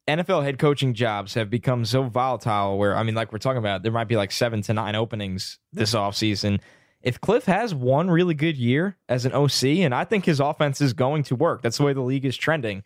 NFL 0.08 0.42
head 0.42 0.58
coaching 0.58 0.94
jobs 0.94 1.34
have 1.34 1.50
become 1.50 1.84
so 1.84 2.02
volatile 2.04 2.78
where 2.78 2.96
I 2.96 3.02
mean 3.02 3.14
like 3.14 3.32
we're 3.32 3.38
talking 3.38 3.58
about 3.58 3.82
there 3.82 3.92
might 3.92 4.08
be 4.08 4.16
like 4.16 4.32
7 4.32 4.62
to 4.62 4.74
9 4.74 4.94
openings 4.94 5.58
this 5.72 5.94
offseason. 5.94 6.60
If 7.02 7.20
Cliff 7.20 7.44
has 7.46 7.74
one 7.74 8.10
really 8.10 8.34
good 8.34 8.56
year 8.56 8.96
as 9.08 9.24
an 9.24 9.32
OC 9.32 9.64
and 9.64 9.94
I 9.94 10.04
think 10.04 10.24
his 10.24 10.40
offense 10.40 10.80
is 10.80 10.92
going 10.92 11.22
to 11.24 11.36
work. 11.36 11.62
That's 11.62 11.78
the 11.78 11.84
way 11.84 11.92
the 11.92 12.02
league 12.02 12.24
is 12.24 12.36
trending. 12.36 12.82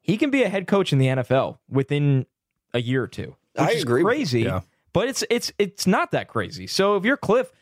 He 0.00 0.16
can 0.16 0.30
be 0.30 0.42
a 0.42 0.48
head 0.48 0.66
coach 0.66 0.92
in 0.92 0.98
the 0.98 1.06
NFL 1.06 1.58
within 1.68 2.26
a 2.74 2.80
year 2.80 3.04
or 3.04 3.08
two. 3.08 3.36
Which 3.54 3.68
I 3.68 3.70
is 3.72 3.82
agree 3.82 4.02
crazy. 4.02 4.42
Yeah. 4.42 4.60
But 4.92 5.08
it's 5.08 5.24
it's 5.30 5.52
it's 5.58 5.86
not 5.86 6.10
that 6.10 6.28
crazy. 6.28 6.66
So 6.66 6.96
if 6.96 7.04
you're 7.04 7.16
Cliff 7.16 7.52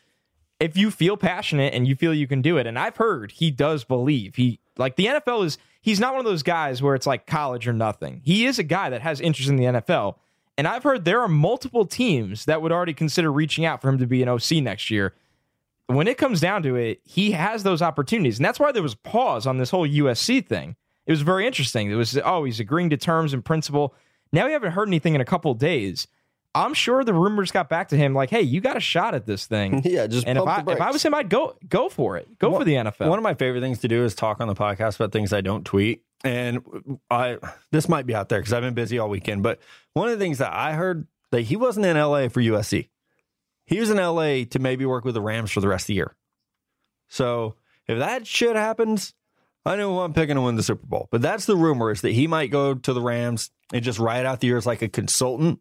if 0.60 0.76
you 0.76 0.90
feel 0.90 1.16
passionate 1.16 1.74
and 1.74 1.88
you 1.88 1.96
feel 1.96 2.14
you 2.14 2.26
can 2.26 2.42
do 2.42 2.58
it, 2.58 2.66
and 2.66 2.78
I've 2.78 2.96
heard 2.96 3.32
he 3.32 3.50
does 3.50 3.82
believe 3.82 4.36
he 4.36 4.60
like 4.76 4.96
the 4.96 5.06
NFL 5.06 5.46
is 5.46 5.58
he's 5.80 6.00
not 6.00 6.12
one 6.12 6.20
of 6.20 6.30
those 6.30 6.42
guys 6.42 6.82
where 6.82 6.94
it's 6.94 7.06
like 7.06 7.26
college 7.26 7.66
or 7.66 7.72
nothing. 7.72 8.20
He 8.24 8.46
is 8.46 8.58
a 8.58 8.62
guy 8.62 8.90
that 8.90 9.02
has 9.02 9.20
interest 9.20 9.48
in 9.48 9.56
the 9.56 9.64
NFL. 9.64 10.16
And 10.58 10.68
I've 10.68 10.82
heard 10.82 11.04
there 11.04 11.22
are 11.22 11.28
multiple 11.28 11.86
teams 11.86 12.44
that 12.44 12.60
would 12.60 12.72
already 12.72 12.92
consider 12.92 13.32
reaching 13.32 13.64
out 13.64 13.80
for 13.80 13.88
him 13.88 13.98
to 13.98 14.06
be 14.06 14.22
an 14.22 14.28
OC 14.28 14.52
next 14.62 14.90
year. 14.90 15.14
When 15.86 16.06
it 16.06 16.18
comes 16.18 16.40
down 16.40 16.62
to 16.64 16.76
it, 16.76 17.00
he 17.04 17.32
has 17.32 17.62
those 17.62 17.82
opportunities. 17.82 18.38
And 18.38 18.44
that's 18.44 18.60
why 18.60 18.70
there 18.70 18.82
was 18.82 18.94
pause 18.94 19.46
on 19.46 19.58
this 19.58 19.70
whole 19.70 19.88
USC 19.88 20.46
thing. 20.46 20.76
It 21.06 21.12
was 21.12 21.22
very 21.22 21.46
interesting. 21.46 21.90
It 21.90 21.94
was, 21.94 22.18
oh, 22.24 22.44
he's 22.44 22.60
agreeing 22.60 22.90
to 22.90 22.96
terms 22.96 23.32
in 23.32 23.42
principle. 23.42 23.94
Now 24.32 24.46
we 24.46 24.52
haven't 24.52 24.72
heard 24.72 24.88
anything 24.88 25.14
in 25.14 25.20
a 25.20 25.24
couple 25.24 25.52
days. 25.54 26.06
I'm 26.54 26.74
sure 26.74 27.04
the 27.04 27.14
rumors 27.14 27.52
got 27.52 27.68
back 27.68 27.88
to 27.88 27.96
him 27.96 28.12
like, 28.12 28.30
hey, 28.30 28.42
you 28.42 28.60
got 28.60 28.76
a 28.76 28.80
shot 28.80 29.14
at 29.14 29.26
this 29.26 29.46
thing. 29.46 29.82
Yeah, 29.90 30.06
just 30.06 30.26
And 30.26 30.38
if 30.38 30.46
I 30.46 30.62
if 30.66 30.80
I 30.80 30.90
was 30.90 31.04
him, 31.04 31.14
I'd 31.14 31.28
go 31.28 31.56
go 31.68 31.88
for 31.88 32.16
it. 32.16 32.38
Go 32.38 32.56
for 32.56 32.64
the 32.64 32.74
NFL. 32.74 33.08
One 33.08 33.18
of 33.18 33.22
my 33.22 33.34
favorite 33.34 33.60
things 33.60 33.80
to 33.80 33.88
do 33.88 34.04
is 34.04 34.14
talk 34.14 34.40
on 34.40 34.48
the 34.48 34.54
podcast 34.54 34.96
about 34.96 35.12
things 35.12 35.32
I 35.32 35.40
don't 35.40 35.64
tweet. 35.64 36.02
And 36.22 36.98
I 37.10 37.38
this 37.72 37.88
might 37.88 38.06
be 38.06 38.14
out 38.14 38.28
there 38.28 38.40
because 38.40 38.52
I've 38.52 38.62
been 38.62 38.74
busy 38.74 38.98
all 38.98 39.08
weekend. 39.08 39.42
But 39.42 39.60
one 39.94 40.08
of 40.08 40.18
the 40.18 40.22
things 40.22 40.38
that 40.38 40.52
I 40.52 40.72
heard 40.72 41.06
that 41.30 41.42
he 41.42 41.56
wasn't 41.56 41.86
in 41.86 41.96
LA 41.96 42.28
for 42.28 42.40
USC. 42.40 42.88
He 43.66 43.78
was 43.78 43.90
in 43.90 43.98
LA 43.98 44.44
to 44.50 44.58
maybe 44.58 44.84
work 44.84 45.04
with 45.04 45.14
the 45.14 45.20
Rams 45.20 45.52
for 45.52 45.60
the 45.60 45.68
rest 45.68 45.84
of 45.84 45.88
the 45.88 45.94
year. 45.94 46.16
So 47.08 47.54
if 47.86 47.98
that 47.98 48.26
shit 48.26 48.56
happens, 48.56 49.14
I 49.64 49.76
know 49.76 49.94
who 49.94 50.00
I'm 50.00 50.12
picking 50.12 50.36
to 50.36 50.42
win 50.42 50.56
the 50.56 50.62
Super 50.62 50.86
Bowl. 50.86 51.08
But 51.10 51.22
that's 51.22 51.46
the 51.46 51.56
rumor 51.56 51.90
is 51.90 52.00
that 52.00 52.10
he 52.10 52.26
might 52.26 52.50
go 52.50 52.74
to 52.74 52.92
the 52.92 53.00
Rams 53.00 53.50
and 53.72 53.84
just 53.84 53.98
ride 53.98 54.26
out 54.26 54.40
the 54.40 54.48
year 54.48 54.56
as 54.56 54.66
like 54.66 54.82
a 54.82 54.88
consultant 54.88 55.60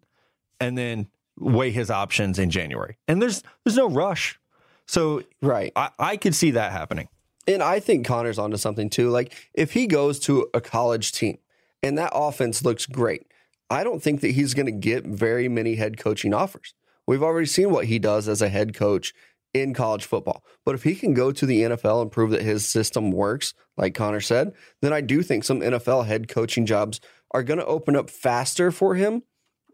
and 0.60 0.78
then 0.78 1.08
weigh 1.38 1.72
his 1.72 1.90
options 1.90 2.38
in 2.40 2.50
January. 2.50 2.98
And 3.08 3.22
there's 3.22 3.44
there's 3.64 3.78
no 3.78 3.90
rush. 3.90 4.40
So 4.88 5.24
right. 5.42 5.72
I, 5.76 5.90
I 6.00 6.18
could 6.18 6.36
see 6.36 6.52
that 6.52 6.72
happening. 6.72 7.10
And 7.48 7.64
I 7.64 7.80
think 7.80 8.06
Connor's 8.06 8.40
onto 8.40 8.58
something 8.58 8.90
too. 8.90 9.10
Like 9.10 9.50
if 9.54 9.74
he 9.74 9.88
goes 9.88 10.20
to 10.22 10.48
a 10.54 10.62
college 10.62 11.12
team 11.12 11.38
and 11.82 11.98
that 11.98 12.12
offense 12.14 12.64
looks 12.64 12.86
great, 12.86 13.28
I 13.70 13.84
don't 13.84 14.02
think 14.02 14.22
that 14.22 14.32
he's 14.32 14.54
going 14.54 14.66
to 14.66 14.72
get 14.72 15.06
very 15.06 15.48
many 15.48 15.76
head 15.76 15.98
coaching 15.98 16.34
offers. 16.34 16.74
We've 17.08 17.24
already 17.24 17.48
seen 17.48 17.72
what 17.72 17.86
he 17.86 18.00
does 18.00 18.28
as 18.28 18.42
a 18.42 18.50
head 18.50 18.74
coach 18.74 19.14
in 19.54 19.74
college 19.74 20.06
football. 20.06 20.44
But 20.66 20.76
if 20.76 20.84
he 20.84 20.96
can 20.96 21.14
go 21.14 21.32
to 21.32 21.46
the 21.46 21.64
NFL 21.64 22.02
and 22.04 22.12
prove 22.12 22.32
that 22.32 22.42
his 22.42 22.68
system 22.68 23.12
works, 23.12 23.54
like 23.78 23.96
Connor 23.96 24.22
said, 24.22 24.54
then 24.82 24.94
I 24.94 25.02
do 25.02 25.24
think 25.24 25.44
some 25.44 25.62
NFL 25.62 26.06
head 26.06 26.28
coaching 26.28 26.66
jobs 26.66 27.00
are 27.32 27.44
going 27.44 27.60
to 27.60 27.66
open 27.66 27.96
up 27.96 28.10
faster 28.10 28.72
for 28.72 28.96
him 28.96 29.24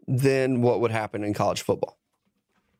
than 0.08 0.62
what 0.62 0.80
would 0.80 0.90
happen 0.90 1.24
in 1.24 1.34
college 1.34 1.62
football. 1.62 1.98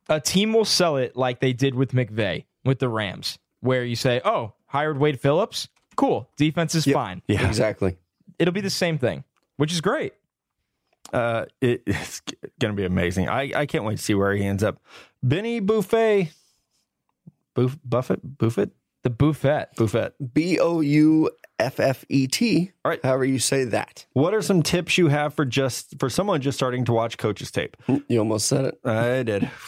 a 0.09 0.21
team 0.21 0.53
will 0.53 0.65
sell 0.65 0.97
it 0.97 1.17
like 1.17 1.41
they 1.41 1.53
did 1.53 1.75
with 1.75 1.93
McVay 1.93 2.45
with 2.65 2.79
the 2.79 2.89
Rams, 2.89 3.39
where 3.61 3.85
you 3.85 3.97
say, 3.97 4.21
"Oh, 4.25 4.53
hired 4.67 4.99
Wade 4.99 5.21
Phillips, 5.21 5.69
cool, 5.97 6.31
defense 6.37 6.75
is 6.75 6.85
fine." 6.85 7.23
Yeah. 7.27 7.47
Exactly. 7.47 7.97
It'll 8.39 8.55
be 8.55 8.61
the 8.61 8.71
same 8.71 8.99
thing, 8.99 9.25
which 9.57 9.73
is 9.73 9.81
great. 9.81 10.13
Uh, 11.13 11.47
it, 11.61 11.83
it's 11.87 12.21
going 12.61 12.75
to 12.75 12.77
be 12.77 12.85
amazing. 12.85 13.29
I, 13.29 13.51
I 13.55 13.67
can't 13.67 13.85
wait 13.85 13.97
to 13.97 14.03
see 14.03 14.15
where 14.15 14.35
he 14.35 14.45
ends 14.45 14.63
up. 14.63 14.79
Benny 15.23 15.61
Buffet. 15.61 16.31
Buff, 17.55 17.79
Buffett? 17.85 18.21
Buffett? 18.39 18.71
The 19.03 19.11
buffet. 19.11 19.69
Buffet. 19.77 20.13
B 20.35 20.59
O 20.59 20.81
U 20.81 21.31
F 21.59 21.81
F 21.81 22.05
E 22.09 22.27
T. 22.27 22.73
All 22.85 22.91
right. 22.91 23.03
However 23.05 23.25
you 23.25 23.39
say 23.39 23.65
that. 23.65 24.07
What 24.13 24.35
are 24.35 24.43
some 24.43 24.63
tips 24.63 24.99
you 24.99 25.09
have 25.09 25.35
for 25.35 25.45
just 25.45 25.99
for 25.99 26.11
someone 26.11 26.41
just 26.41 26.57
starting 26.59 26.85
to 26.85 26.93
watch 26.93 27.17
coaches 27.19 27.51
tape? 27.51 27.77
You 28.09 28.19
almost 28.19 28.47
said 28.49 28.67
it. 28.67 28.79
I 28.85 29.23
did. 29.23 29.51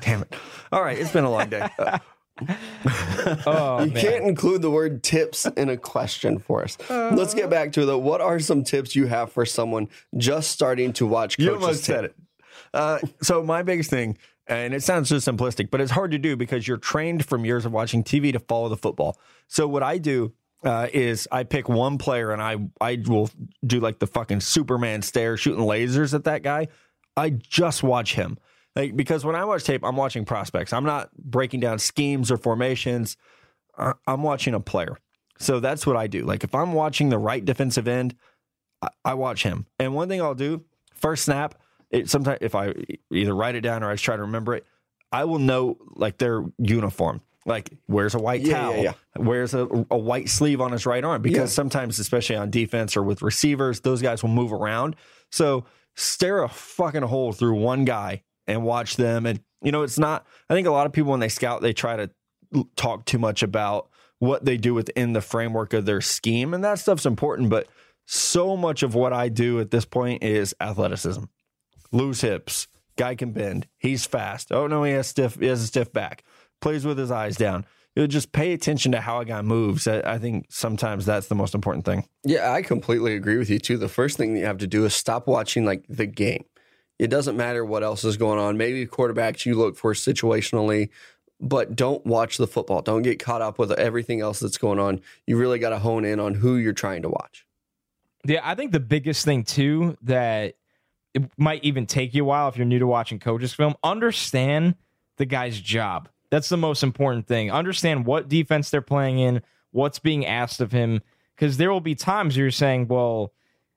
Damn 0.00 0.22
it. 0.22 0.34
All 0.72 0.82
right, 0.82 0.98
it's 0.98 1.12
been 1.12 1.24
a 1.24 1.30
long 1.30 1.48
day. 1.48 1.66
Uh, 1.78 1.98
Oh 3.46 3.82
You 3.84 3.92
man. 3.92 4.02
can't 4.02 4.24
include 4.26 4.60
the 4.60 4.70
word 4.70 5.02
tips 5.02 5.46
in 5.56 5.70
a 5.70 5.76
question 5.78 6.38
for 6.38 6.62
us. 6.64 6.76
Let's 6.90 7.32
get 7.32 7.48
back 7.48 7.72
to 7.72 7.82
it. 7.82 7.86
Though. 7.86 7.96
What 7.96 8.20
are 8.20 8.38
some 8.40 8.62
tips 8.62 8.94
you 8.94 9.06
have 9.06 9.32
for 9.32 9.46
someone 9.46 9.88
just 10.18 10.50
starting 10.52 10.92
to 10.94 11.06
watch 11.06 11.38
coaches? 11.38 11.46
you 11.46 11.54
almost 11.54 11.86
tape? 11.86 11.94
said 11.96 12.04
it. 12.04 12.14
Uh, 12.74 12.98
so 13.22 13.42
my 13.42 13.62
biggest 13.62 13.88
thing, 13.88 14.18
and 14.48 14.74
it 14.74 14.82
sounds 14.82 15.08
so 15.08 15.16
simplistic, 15.16 15.70
but 15.70 15.80
it's 15.80 15.90
hard 15.90 16.12
to 16.12 16.18
do 16.18 16.36
because 16.36 16.68
you're 16.68 16.76
trained 16.76 17.24
from 17.24 17.44
years 17.44 17.64
of 17.64 17.72
watching 17.72 18.04
TV 18.04 18.32
to 18.32 18.38
follow 18.38 18.68
the 18.68 18.76
football. 18.76 19.18
So 19.48 19.66
what 19.66 19.82
I 19.82 19.98
do 19.98 20.32
uh, 20.64 20.88
is 20.92 21.28
I 21.30 21.44
pick 21.44 21.68
one 21.68 21.98
player 21.98 22.30
and 22.32 22.42
I 22.42 22.56
I 22.80 23.02
will 23.06 23.30
do 23.64 23.80
like 23.80 23.98
the 23.98 24.06
fucking 24.06 24.40
Superman 24.40 25.02
stare 25.02 25.36
shooting 25.36 25.64
lasers 25.64 26.14
at 26.14 26.24
that 26.24 26.42
guy. 26.42 26.68
I 27.16 27.30
just 27.30 27.82
watch 27.82 28.14
him. 28.14 28.38
Like 28.74 28.96
because 28.96 29.24
when 29.24 29.34
I 29.34 29.44
watch 29.44 29.64
tape, 29.64 29.84
I'm 29.84 29.96
watching 29.96 30.24
prospects. 30.24 30.72
I'm 30.72 30.84
not 30.84 31.10
breaking 31.16 31.60
down 31.60 31.78
schemes 31.78 32.30
or 32.30 32.36
formations. 32.36 33.16
I'm 33.78 34.22
watching 34.22 34.54
a 34.54 34.60
player. 34.60 34.96
So 35.38 35.60
that's 35.60 35.86
what 35.86 35.96
I 35.96 36.06
do. 36.06 36.24
Like 36.24 36.44
if 36.44 36.54
I'm 36.54 36.72
watching 36.72 37.10
the 37.10 37.18
right 37.18 37.44
defensive 37.44 37.86
end, 37.86 38.14
I, 38.80 38.88
I 39.04 39.14
watch 39.14 39.42
him. 39.42 39.66
And 39.78 39.94
one 39.94 40.08
thing 40.08 40.22
I'll 40.22 40.34
do 40.34 40.64
first 40.94 41.24
snap. 41.24 41.54
It 41.90 42.10
sometimes 42.10 42.38
if 42.40 42.54
I 42.54 42.74
either 43.10 43.34
write 43.34 43.54
it 43.54 43.60
down 43.60 43.82
or 43.82 43.90
I 43.90 43.94
just 43.94 44.04
try 44.04 44.16
to 44.16 44.22
remember 44.22 44.54
it, 44.54 44.66
I 45.12 45.24
will 45.24 45.38
know 45.38 45.76
like 45.94 46.18
their 46.18 46.44
uniform. 46.58 47.20
Like 47.44 47.70
wears 47.86 48.16
a 48.16 48.18
white 48.18 48.40
Yeah, 48.40 48.54
towel, 48.54 48.82
yeah, 48.82 48.94
wears 49.16 49.54
a, 49.54 49.68
a 49.90 49.96
white 49.96 50.28
sleeve 50.28 50.60
on 50.60 50.72
his 50.72 50.84
right 50.84 51.04
arm 51.04 51.22
because 51.22 51.50
Yeah. 51.52 51.54
sometimes, 51.54 52.00
especially 52.00 52.34
on 52.34 52.50
defense 52.50 52.96
or 52.96 53.04
with 53.04 53.22
receivers, 53.22 53.82
those 53.82 54.02
guys 54.02 54.20
will 54.24 54.30
move 54.30 54.52
around. 54.52 54.96
So 55.30 55.64
stare 55.94 56.42
a 56.42 56.48
fucking 56.48 57.02
hole 57.02 57.32
through 57.32 57.54
one 57.54 57.84
guy 57.84 58.24
and 58.48 58.64
watch 58.64 58.96
them. 58.96 59.26
And 59.26 59.40
you 59.62 59.70
know, 59.70 59.82
it's 59.84 59.96
not. 59.98 60.26
I 60.50 60.54
think 60.54 60.66
a 60.66 60.72
lot 60.72 60.86
of 60.86 60.92
people 60.92 61.12
when 61.12 61.20
they 61.20 61.28
scout, 61.28 61.62
they 61.62 61.72
try 61.72 61.94
to 61.96 62.10
talk 62.74 63.04
too 63.04 63.18
much 63.18 63.44
about 63.44 63.90
what 64.18 64.44
they 64.44 64.56
do 64.56 64.74
within 64.74 65.12
the 65.12 65.20
framework 65.20 65.72
of 65.72 65.84
their 65.86 66.00
scheme, 66.00 66.52
and 66.52 66.64
that 66.64 66.80
stuff's 66.80 67.06
important. 67.06 67.48
But 67.48 67.68
so 68.06 68.56
much 68.56 68.82
of 68.82 68.94
what 68.96 69.12
I 69.12 69.28
do 69.28 69.60
at 69.60 69.70
this 69.70 69.84
point 69.84 70.24
is 70.24 70.54
athleticism, 70.60 71.24
loose 71.96 72.20
hips. 72.20 72.68
Guy 72.96 73.14
can 73.14 73.32
bend. 73.32 73.66
He's 73.78 74.06
fast. 74.06 74.52
Oh 74.52 74.66
no, 74.66 74.84
he 74.84 74.92
has 74.92 75.06
stiff. 75.06 75.38
He 75.38 75.46
has 75.46 75.62
a 75.62 75.66
stiff 75.66 75.92
back. 75.92 76.24
Plays 76.60 76.86
with 76.86 76.98
his 76.98 77.10
eyes 77.10 77.36
down. 77.36 77.66
You 77.94 78.02
know, 78.02 78.06
just 78.06 78.32
pay 78.32 78.52
attention 78.52 78.92
to 78.92 79.00
how 79.00 79.20
a 79.20 79.24
guy 79.24 79.40
moves. 79.42 79.86
I, 79.86 80.00
I 80.00 80.18
think 80.18 80.46
sometimes 80.50 81.06
that's 81.06 81.28
the 81.28 81.34
most 81.34 81.54
important 81.54 81.84
thing. 81.84 82.06
Yeah, 82.24 82.52
I 82.52 82.62
completely 82.62 83.14
agree 83.14 83.38
with 83.38 83.50
you 83.50 83.58
too. 83.58 83.78
The 83.78 83.88
first 83.88 84.16
thing 84.16 84.36
you 84.36 84.44
have 84.44 84.58
to 84.58 84.66
do 84.66 84.84
is 84.84 84.94
stop 84.94 85.26
watching 85.26 85.64
like 85.64 85.84
the 85.88 86.06
game. 86.06 86.44
It 86.98 87.08
doesn't 87.08 87.36
matter 87.36 87.64
what 87.64 87.82
else 87.82 88.04
is 88.04 88.16
going 88.16 88.38
on. 88.38 88.56
Maybe 88.56 88.86
quarterbacks 88.86 89.44
you 89.44 89.54
look 89.54 89.76
for 89.76 89.92
situationally, 89.92 90.88
but 91.40 91.76
don't 91.76 92.04
watch 92.06 92.38
the 92.38 92.46
football. 92.46 92.80
Don't 92.80 93.02
get 93.02 93.18
caught 93.18 93.42
up 93.42 93.58
with 93.58 93.72
everything 93.72 94.20
else 94.20 94.40
that's 94.40 94.58
going 94.58 94.78
on. 94.78 95.00
You 95.26 95.36
really 95.36 95.58
got 95.58 95.70
to 95.70 95.78
hone 95.78 96.06
in 96.06 96.20
on 96.20 96.34
who 96.34 96.56
you're 96.56 96.72
trying 96.72 97.02
to 97.02 97.10
watch. 97.10 97.46
Yeah, 98.24 98.40
I 98.42 98.54
think 98.54 98.72
the 98.72 98.80
biggest 98.80 99.24
thing 99.24 99.44
too 99.44 99.96
that 100.02 100.54
it 101.16 101.30
might 101.36 101.64
even 101.64 101.86
take 101.86 102.14
you 102.14 102.22
a 102.22 102.26
while 102.26 102.48
if 102.48 102.56
you're 102.56 102.66
new 102.66 102.78
to 102.78 102.86
watching 102.86 103.18
coaches 103.18 103.52
film, 103.52 103.74
understand 103.82 104.74
the 105.16 105.24
guy's 105.26 105.58
job. 105.60 106.08
That's 106.30 106.48
the 106.48 106.56
most 106.56 106.82
important 106.82 107.26
thing. 107.26 107.50
Understand 107.50 108.04
what 108.06 108.28
defense 108.28 108.70
they're 108.70 108.82
playing 108.82 109.18
in, 109.18 109.42
what's 109.70 109.98
being 109.98 110.26
asked 110.26 110.60
of 110.60 110.72
him, 110.72 111.00
because 111.34 111.56
there 111.56 111.70
will 111.72 111.80
be 111.80 111.94
times 111.94 112.36
you're 112.36 112.50
saying, 112.50 112.88
"Well, 112.88 113.32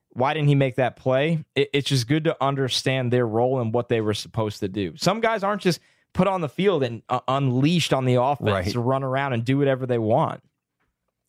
why 0.10 0.34
didn't 0.34 0.50
he 0.50 0.56
make 0.56 0.76
that 0.76 0.96
play?" 0.96 1.46
It, 1.56 1.70
it's 1.74 1.90
just 1.90 2.08
good 2.08 2.24
to 2.26 2.36
understand 2.44 3.12
their 3.14 3.26
role 3.28 3.60
and 3.62 3.74
what 3.74 3.88
they 3.90 4.02
were 4.02 4.14
supposed 4.14 4.60
to 4.62 4.68
do. 4.68 4.94
Some 4.98 5.22
guys 5.22 5.44
aren't 5.44 5.62
just 5.62 5.80
put 6.14 6.28
on 6.28 6.42
the 6.42 6.50
field 6.50 6.84
and 6.84 7.04
uh, 7.08 7.20
unleashed 7.28 7.94
on 7.94 8.06
the 8.06 8.16
offense 8.16 8.50
Right. 8.52 8.72
to 8.72 8.80
run 8.80 9.04
around 9.04 9.34
and 9.34 9.46
do 9.46 9.58
whatever 9.60 9.86
they 9.86 10.00
want. 10.00 10.42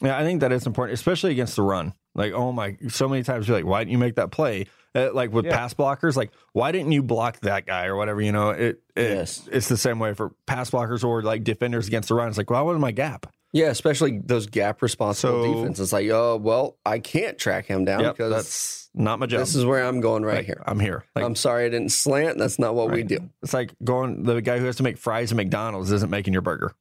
Yeah, 0.03 0.17
I 0.19 0.23
think 0.25 0.41
that 0.41 0.51
is 0.53 0.67
important, 0.67 0.95
especially 0.95 1.33
against 1.33 1.55
the 1.57 1.63
run. 1.63 1.93
Like, 2.15 2.33
oh 2.33 2.51
my, 2.53 2.77
so 2.89 3.07
many 3.07 3.23
times 3.23 3.47
you're 3.47 3.57
like, 3.59 3.67
why 3.67 3.81
didn't 3.81 3.93
you 3.93 3.99
make 3.99 4.15
that 4.17 4.31
play? 4.31 4.67
Uh, 4.95 5.13
like 5.13 5.33
with 5.33 5.45
Yeah. 5.47 5.57
pass 5.57 5.73
blockers, 5.73 6.17
like 6.17 6.31
why 6.53 6.73
didn't 6.73 6.91
you 6.91 7.03
block 7.03 7.39
that 7.41 7.65
guy 7.67 7.87
or 7.87 7.95
whatever? 7.95 8.21
You 8.21 8.33
know, 8.33 8.51
it, 8.51 8.83
it 8.97 9.11
Yes. 9.11 9.49
it's 9.53 9.69
the 9.69 9.77
same 9.77 9.99
way 10.01 10.15
for 10.15 10.31
pass 10.47 10.71
blockers 10.71 11.05
or 11.05 11.23
like 11.23 11.45
defenders 11.45 11.87
against 11.87 12.09
the 12.09 12.15
run. 12.17 12.29
It's 12.29 12.37
like, 12.39 12.51
well, 12.51 12.67
what 12.67 12.73
was 12.73 12.81
my 12.81 12.91
gap? 12.91 13.27
Yeah, 13.53 13.67
especially 13.67 14.19
those 14.19 14.47
gap 14.47 14.83
responsible 14.83 15.45
So- 15.45 15.55
defenses. 15.61 15.93
Like, 15.93 16.09
oh, 16.11 16.37
well, 16.37 16.77
I 16.85 16.99
can't 16.99 17.39
track 17.39 17.67
him 17.67 17.85
down 17.85 18.01
Yep, 18.01 18.17
because 18.17 18.31
that's 18.33 18.91
not 18.95 19.19
my 19.21 19.27
job. 19.27 19.41
this 19.41 19.55
is 19.55 19.65
where 19.65 19.85
I'm 19.85 20.01
going 20.01 20.25
right 20.25 20.39
Like, 20.39 20.47
here. 20.47 20.63
I'm 20.67 20.81
here. 20.81 21.05
Like, 21.15 21.25
I'm 21.25 21.37
sorry 21.37 21.67
I 21.67 21.69
didn't 21.69 21.91
slant. 21.93 22.39
That's 22.39 22.59
not 22.59 22.75
what 22.75 22.91
we 22.91 23.03
do. 23.05 23.19
It's 23.43 23.55
like 23.55 23.73
going 23.85 24.25
the 24.25 24.41
guy 24.43 24.59
who 24.59 24.65
has 24.67 24.77
to 24.77 24.83
make 24.83 24.99
fries 24.99 25.31
at 25.31 25.37
McDonald's 25.37 25.93
isn't 25.93 26.11
making 26.11 26.33
your 26.33 26.43
burger. 26.43 26.75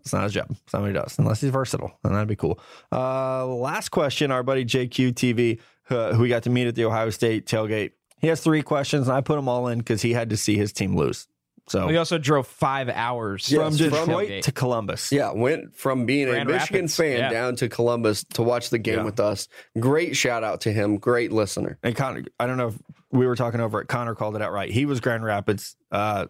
It's 0.00 0.12
not 0.12 0.24
his 0.24 0.34
job. 0.34 0.54
Somebody 0.66 0.92
does, 0.92 1.18
unless 1.18 1.40
he's 1.40 1.48
versatile, 1.50 1.98
and 2.04 2.14
that'd 2.14 2.28
be 2.28 2.36
cool. 2.36 2.60
Uh, 2.92 3.46
last 3.46 3.88
question, 3.88 4.30
our 4.30 4.42
buddy 4.42 4.62
JQ 4.66 5.14
TV, 5.14 5.58
uh, 5.58 5.62
who 5.84 6.18
we 6.18 6.28
got 6.28 6.42
to 6.44 6.50
meet 6.50 6.66
at 6.66 6.74
the 6.74 6.84
Ohio 6.84 7.10
State 7.10 7.46
tailgate. 7.46 7.92
He 8.20 8.28
has 8.28 8.40
three 8.40 8.62
questions, 8.62 9.08
and 9.08 9.16
I 9.16 9.20
put 9.20 9.36
them 9.36 9.48
all 9.48 9.68
in 9.68 9.78
because 9.78 10.00
he 10.02 10.12
had 10.12 10.30
to 10.30 10.36
see 10.36 10.56
his 10.56 10.72
team 10.72 10.96
lose. 10.96 11.26
So 11.66 11.86
We 11.86 11.96
also 11.96 12.18
drove 12.18 12.46
five 12.46 12.90
hours 12.90 13.50
Yes, 13.50 13.60
from 13.62 13.76
to 13.78 13.84
the 13.90 13.98
Detroit 13.98 14.28
tailgate. 14.28 14.42
to 14.42 14.52
Columbus. 14.52 15.10
Yeah, 15.12 15.32
went 15.32 15.74
from 15.74 16.04
being 16.04 16.28
Grand 16.28 16.48
a 16.48 16.52
Michigan 16.52 16.76
Rapids, 16.82 16.96
fan 16.96 17.18
yeah. 17.18 17.30
down 17.30 17.56
to 17.56 17.68
Columbus 17.70 18.24
to 18.34 18.42
watch 18.42 18.68
the 18.70 18.78
game 18.78 18.98
Yeah. 18.98 19.04
with 19.04 19.18
us. 19.18 19.48
Great 19.78 20.14
shout 20.16 20.44
out 20.44 20.60
to 20.62 20.72
him. 20.72 20.98
Great 20.98 21.32
listener. 21.32 21.78
And 21.82 21.96
Connor, 21.96 22.24
I 22.38 22.46
don't 22.46 22.58
know 22.58 22.68
if 22.68 22.78
we 23.12 23.26
were 23.26 23.34
talking 23.36 23.60
over 23.60 23.80
it. 23.80 23.88
Connor 23.88 24.14
called 24.14 24.36
it 24.36 24.42
out 24.42 24.52
right. 24.52 24.70
He 24.70 24.84
was 24.84 25.00
Grand 25.00 25.24
Rapids. 25.24 25.74
Uh, 25.90 26.26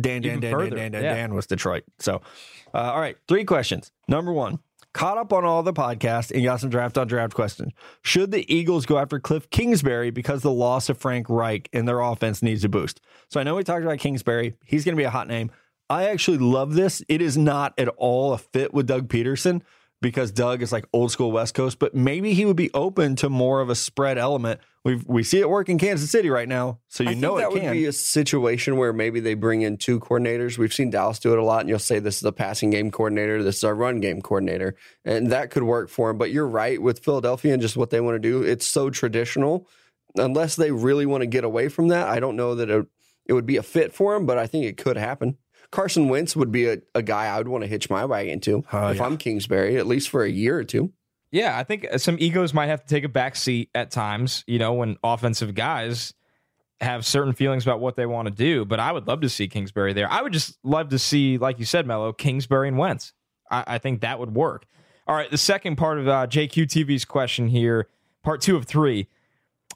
Dan, 0.00 0.22
Dan, 0.22 0.38
Even 0.38 0.40
Dan, 0.40 0.58
Dan, 0.58 0.70
Dan, 0.70 0.92
Dan, 0.92 1.02
yeah. 1.02 1.14
Dan 1.14 1.34
was 1.34 1.46
Detroit. 1.46 1.84
So, 1.98 2.22
uh, 2.72 2.78
all 2.78 3.00
right, 3.00 3.16
three 3.26 3.44
questions. 3.44 3.90
Number 4.06 4.32
one, 4.32 4.58
caught 4.94 5.18
up 5.18 5.32
on 5.32 5.44
all 5.44 5.62
the 5.62 5.72
podcasts 5.72 6.30
and 6.30 6.42
got 6.42 6.60
some 6.60 6.70
draft 6.70 6.98
on 6.98 7.06
draft 7.06 7.34
questions. 7.34 7.72
Should 8.02 8.30
the 8.30 8.52
Eagles 8.52 8.86
go 8.86 8.98
after 8.98 9.20
Cliff 9.20 9.48
Kingsbury 9.50 10.10
because 10.10 10.42
the 10.42 10.50
loss 10.50 10.88
of 10.88 10.98
Frank 10.98 11.28
Reich 11.28 11.68
and 11.72 11.86
their 11.86 12.00
offense 12.00 12.42
needs 12.42 12.64
a 12.64 12.68
boost? 12.68 13.00
So 13.30 13.40
I 13.40 13.42
know 13.42 13.54
we 13.54 13.64
talked 13.64 13.84
about 13.84 13.98
Kingsbury. 13.98 14.54
He's 14.64 14.84
going 14.84 14.96
to 14.96 15.00
be 15.00 15.04
a 15.04 15.10
hot 15.10 15.28
name. 15.28 15.50
I 15.90 16.08
actually 16.08 16.38
love 16.38 16.74
this. 16.74 17.02
It 17.08 17.22
is 17.22 17.38
not 17.38 17.74
at 17.78 17.88
all 17.96 18.32
a 18.32 18.38
fit 18.38 18.74
with 18.74 18.86
Doug 18.86 19.08
Pederson 19.08 19.62
because 20.00 20.30
Doug 20.30 20.62
is 20.62 20.72
like 20.72 20.86
old 20.92 21.10
school 21.10 21.32
West 21.32 21.54
Coast, 21.54 21.78
but 21.78 21.94
maybe 21.94 22.34
he 22.34 22.44
would 22.44 22.56
be 22.56 22.70
open 22.74 23.16
to 23.16 23.28
more 23.28 23.60
of 23.60 23.70
a 23.70 23.74
spread 23.74 24.18
element. 24.18 24.60
We 24.84 25.02
we 25.06 25.22
see 25.24 25.40
it 25.40 25.50
work 25.50 25.68
in 25.68 25.76
Kansas 25.78 26.10
City 26.10 26.30
right 26.30 26.48
now, 26.48 26.78
so 26.88 27.02
you 27.02 27.10
I 27.10 27.14
know 27.14 27.36
that 27.36 27.44
it 27.44 27.52
would 27.52 27.62
can. 27.62 27.72
be 27.72 27.86
a 27.86 27.92
situation 27.92 28.76
where 28.76 28.92
maybe 28.92 29.18
they 29.20 29.34
bring 29.34 29.62
in 29.62 29.76
two 29.76 29.98
coordinators. 30.00 30.56
We've 30.56 30.72
seen 30.72 30.90
Dallas 30.90 31.18
do 31.18 31.32
it 31.32 31.38
a 31.38 31.44
lot, 31.44 31.60
and 31.60 31.68
you'll 31.68 31.78
say 31.80 31.98
this 31.98 32.18
is 32.18 32.24
a 32.24 32.32
passing 32.32 32.70
game 32.70 32.90
coordinator, 32.90 33.42
this 33.42 33.56
is 33.56 33.64
our 33.64 33.74
run 33.74 34.00
game 34.00 34.22
coordinator, 34.22 34.76
and 35.04 35.30
that 35.32 35.50
could 35.50 35.64
work 35.64 35.90
for 35.90 36.10
him. 36.10 36.18
But 36.18 36.30
you're 36.30 36.46
right 36.48 36.80
with 36.80 37.00
Philadelphia 37.04 37.52
and 37.52 37.60
just 37.60 37.76
what 37.76 37.90
they 37.90 38.00
want 38.00 38.14
to 38.14 38.18
do. 38.20 38.42
It's 38.42 38.66
so 38.66 38.88
traditional. 38.88 39.68
Unless 40.16 40.56
they 40.56 40.70
really 40.70 41.06
want 41.06 41.20
to 41.22 41.26
get 41.26 41.44
away 41.44 41.68
from 41.68 41.88
that, 41.88 42.08
I 42.08 42.18
don't 42.18 42.36
know 42.36 42.54
that 42.54 42.70
it, 42.70 42.86
it 43.26 43.32
would 43.34 43.46
be 43.46 43.56
a 43.58 43.62
fit 43.62 43.92
for 43.92 44.14
him. 44.14 44.26
But 44.26 44.38
I 44.38 44.46
think 44.46 44.64
it 44.64 44.76
could 44.76 44.96
happen. 44.96 45.36
Carson 45.70 46.08
Wentz 46.08 46.34
would 46.34 46.50
be 46.50 46.66
a, 46.66 46.78
a 46.94 47.02
guy 47.02 47.26
I 47.26 47.36
would 47.36 47.48
want 47.48 47.62
to 47.62 47.68
hitch 47.68 47.90
my 47.90 48.06
wagon 48.06 48.40
to 48.40 48.64
Oh, 48.72 48.88
if 48.88 48.96
yeah. 48.96 49.04
I'm 49.04 49.18
Kingsbury, 49.18 49.76
at 49.76 49.86
least 49.86 50.08
for 50.08 50.24
a 50.24 50.30
year 50.30 50.56
or 50.56 50.64
two. 50.64 50.92
Yeah, 51.30 51.58
I 51.58 51.64
think 51.64 51.86
uh, 51.92 51.98
some 51.98 52.16
egos 52.18 52.54
might 52.54 52.66
have 52.66 52.82
to 52.82 52.88
take 52.88 53.04
a 53.04 53.08
back 53.08 53.36
seat 53.36 53.70
at 53.74 53.90
times, 53.90 54.44
you 54.46 54.58
know, 54.58 54.72
when 54.72 54.96
offensive 55.04 55.54
guys 55.54 56.14
have 56.80 57.04
certain 57.04 57.32
feelings 57.32 57.64
about 57.66 57.80
what 57.80 57.96
they 57.96 58.06
want 58.06 58.26
to 58.26 58.34
do. 58.34 58.64
But 58.64 58.80
I 58.80 58.92
would 58.92 59.06
love 59.06 59.20
to 59.22 59.28
see 59.28 59.48
Kingsbury 59.48 59.92
there. 59.92 60.10
I 60.10 60.22
would 60.22 60.32
just 60.32 60.58
love 60.62 60.90
to 60.90 60.98
see, 60.98 61.36
like 61.38 61.58
you 61.58 61.64
said, 61.64 61.86
Mello, 61.86 62.12
Kingsbury 62.12 62.68
and 62.68 62.78
Wentz. 62.78 63.12
I, 63.50 63.64
I 63.66 63.78
think 63.78 64.00
that 64.00 64.18
would 64.18 64.34
work. 64.34 64.64
All 65.06 65.14
right, 65.14 65.30
the 65.30 65.38
second 65.38 65.76
part 65.76 65.98
of 65.98 66.06
uh, 66.06 66.26
JQTV's 66.26 67.04
question 67.04 67.48
here, 67.48 67.88
part 68.22 68.40
two 68.40 68.56
of 68.56 68.66
three. 68.66 69.08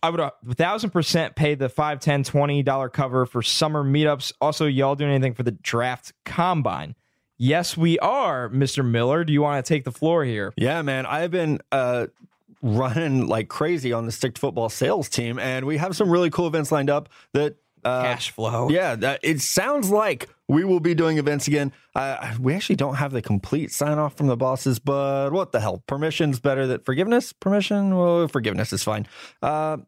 I 0.02 0.10
would 0.10 0.20
a 0.20 0.32
thousand 0.54 0.90
percent 0.90 1.36
pay 1.36 1.54
the 1.54 1.68
five, 1.68 2.00
ten, 2.00 2.24
twenty 2.24 2.62
dollar 2.62 2.88
cover 2.88 3.24
for 3.24 3.40
summer 3.40 3.84
meetups. 3.84 4.32
Also, 4.40 4.66
y'all 4.66 4.94
doing 4.94 5.12
anything 5.12 5.34
for 5.34 5.42
the 5.42 5.52
draft 5.52 6.12
combine? 6.24 6.94
Yes, 7.42 7.76
we 7.76 7.98
are, 7.98 8.48
Mr. 8.50 8.88
Miller. 8.88 9.24
Do 9.24 9.32
you 9.32 9.42
want 9.42 9.66
to 9.66 9.68
take 9.68 9.82
the 9.82 9.90
floor 9.90 10.24
here? 10.24 10.54
Yeah, 10.56 10.80
man. 10.82 11.06
I've 11.06 11.32
been 11.32 11.58
uh, 11.72 12.06
running 12.62 13.26
like 13.26 13.48
crazy 13.48 13.92
on 13.92 14.06
the 14.06 14.12
stick 14.12 14.36
to 14.36 14.40
football 14.40 14.68
sales 14.68 15.08
team, 15.08 15.40
and 15.40 15.66
we 15.66 15.76
have 15.78 15.96
some 15.96 16.08
really 16.08 16.30
cool 16.30 16.46
events 16.46 16.70
lined 16.70 16.88
up 16.88 17.08
that. 17.32 17.56
Uh, 17.84 18.02
Cash 18.02 18.30
flow. 18.30 18.68
Yeah, 18.70 18.94
that, 18.94 19.18
it 19.24 19.40
sounds 19.40 19.90
like 19.90 20.28
we 20.46 20.62
will 20.62 20.78
be 20.78 20.94
doing 20.94 21.18
events 21.18 21.48
again. 21.48 21.72
Uh, 21.96 22.32
we 22.38 22.54
actually 22.54 22.76
don't 22.76 22.94
have 22.94 23.10
the 23.10 23.20
complete 23.20 23.72
sign 23.72 23.98
off 23.98 24.16
from 24.16 24.28
the 24.28 24.36
bosses, 24.36 24.78
but 24.78 25.32
what 25.32 25.50
the 25.50 25.58
hell? 25.58 25.82
Permission's 25.88 26.38
better 26.38 26.68
than 26.68 26.78
forgiveness. 26.82 27.32
Permission? 27.32 27.96
Well, 27.96 28.28
forgiveness 28.28 28.72
is 28.72 28.84
fine. 28.84 29.08
Uh, 29.42 29.78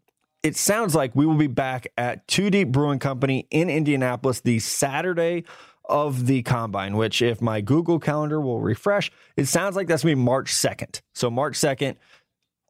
it 0.42 0.56
sounds 0.56 0.96
like 0.96 1.14
we 1.14 1.24
will 1.24 1.36
be 1.36 1.46
back 1.46 1.86
at 1.96 2.26
Two 2.26 2.50
Deep 2.50 2.72
Brewing 2.72 2.98
Company 2.98 3.46
in 3.52 3.70
Indianapolis 3.70 4.40
the 4.40 4.58
Saturday 4.58 5.44
of 5.86 6.26
the 6.26 6.42
combine, 6.42 6.96
which, 6.96 7.22
if 7.22 7.40
my 7.40 7.60
Google 7.60 7.98
Calendar 7.98 8.40
will 8.40 8.60
refresh, 8.60 9.10
it 9.36 9.46
sounds 9.46 9.76
like 9.76 9.86
that's 9.86 10.02
going 10.02 10.14
to 10.14 10.16
be 10.16 10.24
March 10.24 10.52
2nd. 10.52 11.00
So, 11.14 11.30
March 11.30 11.54
2nd, 11.54 11.96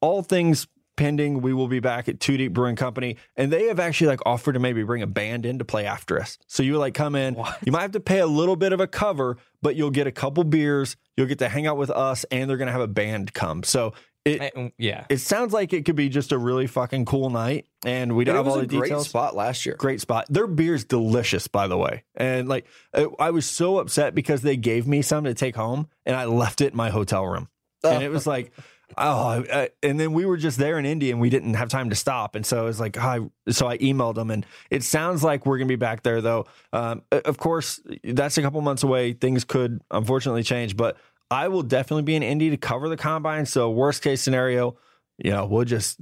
all 0.00 0.22
things 0.22 0.66
pending, 0.96 1.40
we 1.40 1.52
will 1.52 1.68
be 1.68 1.80
back 1.80 2.08
at 2.08 2.20
Two 2.20 2.36
Deep 2.36 2.52
Brewing 2.52 2.76
Company. 2.76 3.16
And 3.36 3.52
they 3.52 3.66
have 3.66 3.80
actually 3.80 4.08
like 4.08 4.20
offered 4.26 4.52
to 4.52 4.58
maybe 4.60 4.82
bring 4.82 5.02
a 5.02 5.06
band 5.06 5.44
in 5.44 5.58
to 5.58 5.64
play 5.64 5.86
after 5.86 6.20
us. 6.20 6.38
So, 6.46 6.62
you 6.62 6.76
like 6.78 6.94
come 6.94 7.14
in, 7.14 7.36
you 7.64 7.72
might 7.72 7.82
have 7.82 7.92
to 7.92 8.00
pay 8.00 8.18
a 8.18 8.26
little 8.26 8.56
bit 8.56 8.72
of 8.72 8.80
a 8.80 8.86
cover, 8.86 9.36
but 9.62 9.76
you'll 9.76 9.90
get 9.90 10.06
a 10.06 10.12
couple 10.12 10.44
beers, 10.44 10.96
you'll 11.16 11.28
get 11.28 11.38
to 11.38 11.48
hang 11.48 11.66
out 11.66 11.76
with 11.76 11.90
us, 11.90 12.24
and 12.30 12.48
they're 12.48 12.56
going 12.56 12.66
to 12.66 12.72
have 12.72 12.80
a 12.80 12.88
band 12.88 13.32
come. 13.32 13.62
So, 13.62 13.94
It, 14.24 14.40
Eh, 14.56 14.70
Yeah. 14.78 15.04
it 15.10 15.18
sounds 15.18 15.52
like 15.52 15.72
it 15.74 15.84
could 15.84 15.96
be 15.96 16.08
just 16.08 16.32
a 16.32 16.38
really 16.38 16.66
fucking 16.66 17.04
cool 17.04 17.28
night, 17.30 17.66
and 17.84 18.16
we 18.16 18.24
don't 18.24 18.36
have 18.36 18.48
all 18.48 18.58
a 18.58 18.62
the 18.62 18.66
great 18.78 18.84
details. 18.88 19.08
spot 19.08 19.36
last 19.36 19.66
year. 19.66 19.76
Great 19.76 20.00
spot. 20.00 20.26
Their 20.30 20.46
beer's 20.46 20.84
delicious, 20.84 21.46
by 21.46 21.66
the 21.68 21.76
way. 21.76 22.04
And 22.14 22.48
like, 22.48 22.66
I 22.94 23.06
I 23.18 23.30
was 23.30 23.44
so 23.44 23.78
upset 23.78 24.14
because 24.14 24.40
they 24.42 24.56
gave 24.56 24.86
me 24.86 25.02
some 25.02 25.24
to 25.24 25.34
take 25.34 25.56
home, 25.56 25.88
and 26.06 26.16
I 26.16 26.24
left 26.24 26.60
it 26.62 26.72
in 26.72 26.76
my 26.76 26.88
hotel 26.90 27.26
room, 27.26 27.48
and 27.82 28.02
it 28.02 28.10
was 28.10 28.26
like. 28.34 28.52
Oh, 28.98 29.26
I, 29.26 29.60
I- 29.62 29.68
and 29.82 29.98
then 29.98 30.12
we 30.12 30.24
were 30.26 30.36
just 30.36 30.58
there 30.58 30.78
in 30.78 30.84
India 30.84 31.10
and 31.10 31.20
we 31.20 31.30
didn't 31.30 31.54
have 31.54 31.68
time 31.70 31.88
to 31.90 31.96
stop. 31.96 32.36
And 32.36 32.44
so 32.44 32.62
it 32.62 32.66
was 32.66 32.78
like, 32.78 32.96
oh, 32.98 33.30
I, 33.46 33.50
so 33.50 33.66
I 33.66 33.78
emailed 33.78 34.14
them 34.14 34.30
and 34.30 34.44
it 34.70 34.84
sounds 34.84 35.24
like 35.24 35.46
we're 35.46 35.56
going 35.56 35.66
to 35.68 35.72
be 35.72 35.76
back 35.76 36.02
there 36.02 36.20
though. 36.20 36.46
Um, 36.72 37.02
of 37.10 37.38
course, 37.38 37.80
that's 38.04 38.36
a 38.38 38.42
couple 38.42 38.60
months 38.60 38.82
away. 38.82 39.14
Things 39.14 39.42
could 39.42 39.80
unfortunately 39.90 40.42
change, 40.44 40.76
but 40.76 40.98
I 41.30 41.48
will 41.48 41.62
definitely 41.62 42.02
be 42.04 42.14
in 42.14 42.22
Indy 42.22 42.50
to 42.50 42.56
cover 42.56 42.88
the 42.88 42.96
combine. 42.96 43.46
So 43.46 43.70
worst 43.70 44.02
case 44.02 44.20
scenario, 44.22 44.76
you 45.18 45.30
know, 45.30 45.46
we'll 45.46 45.64
just 45.64 45.98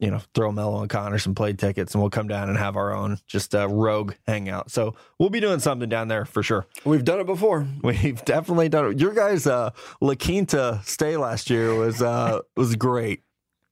you 0.00 0.10
know, 0.10 0.20
throw 0.34 0.50
Mello 0.52 0.80
and 0.80 0.90
Connor 0.90 1.18
some 1.18 1.34
play 1.34 1.52
tickets 1.54 1.94
and 1.94 2.02
we'll 2.02 2.10
come 2.10 2.26
down 2.28 2.48
and 2.50 2.58
have 2.58 2.76
our 2.76 2.92
own 2.92 3.16
just 3.26 3.54
a 3.54 3.66
rogue 3.66 4.12
hangout. 4.26 4.70
So 4.70 4.96
we'll 5.18 5.30
be 5.30 5.40
doing 5.40 5.60
something 5.60 5.88
down 5.88 6.08
there 6.08 6.24
for 6.26 6.42
sure. 6.42 6.66
We've 6.84 7.04
done 7.04 7.20
it 7.20 7.26
before. 7.26 7.66
We've 7.82 8.22
definitely 8.24 8.68
done 8.68 8.90
it. 8.92 9.00
Your 9.00 9.14
guys' 9.14 9.46
uh, 9.46 9.70
La 10.00 10.14
Quinta 10.14 10.80
stay 10.84 11.16
last 11.16 11.48
year 11.48 11.74
was 11.74 12.02
uh, 12.02 12.40
was 12.56 12.76
great. 12.76 13.22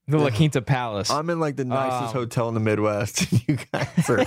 The 0.07 0.17
La 0.17 0.31
Quinta 0.31 0.61
Palace. 0.61 1.11
I'm 1.11 1.29
in 1.29 1.39
like 1.39 1.55
the 1.55 1.65
nicest 1.65 2.15
Um, 2.15 2.21
hotel 2.21 2.47
in 2.47 2.53
the 2.55 2.59
Midwest. 2.61 3.31
you 3.47 3.57
guys 3.71 4.09
are 4.09 4.25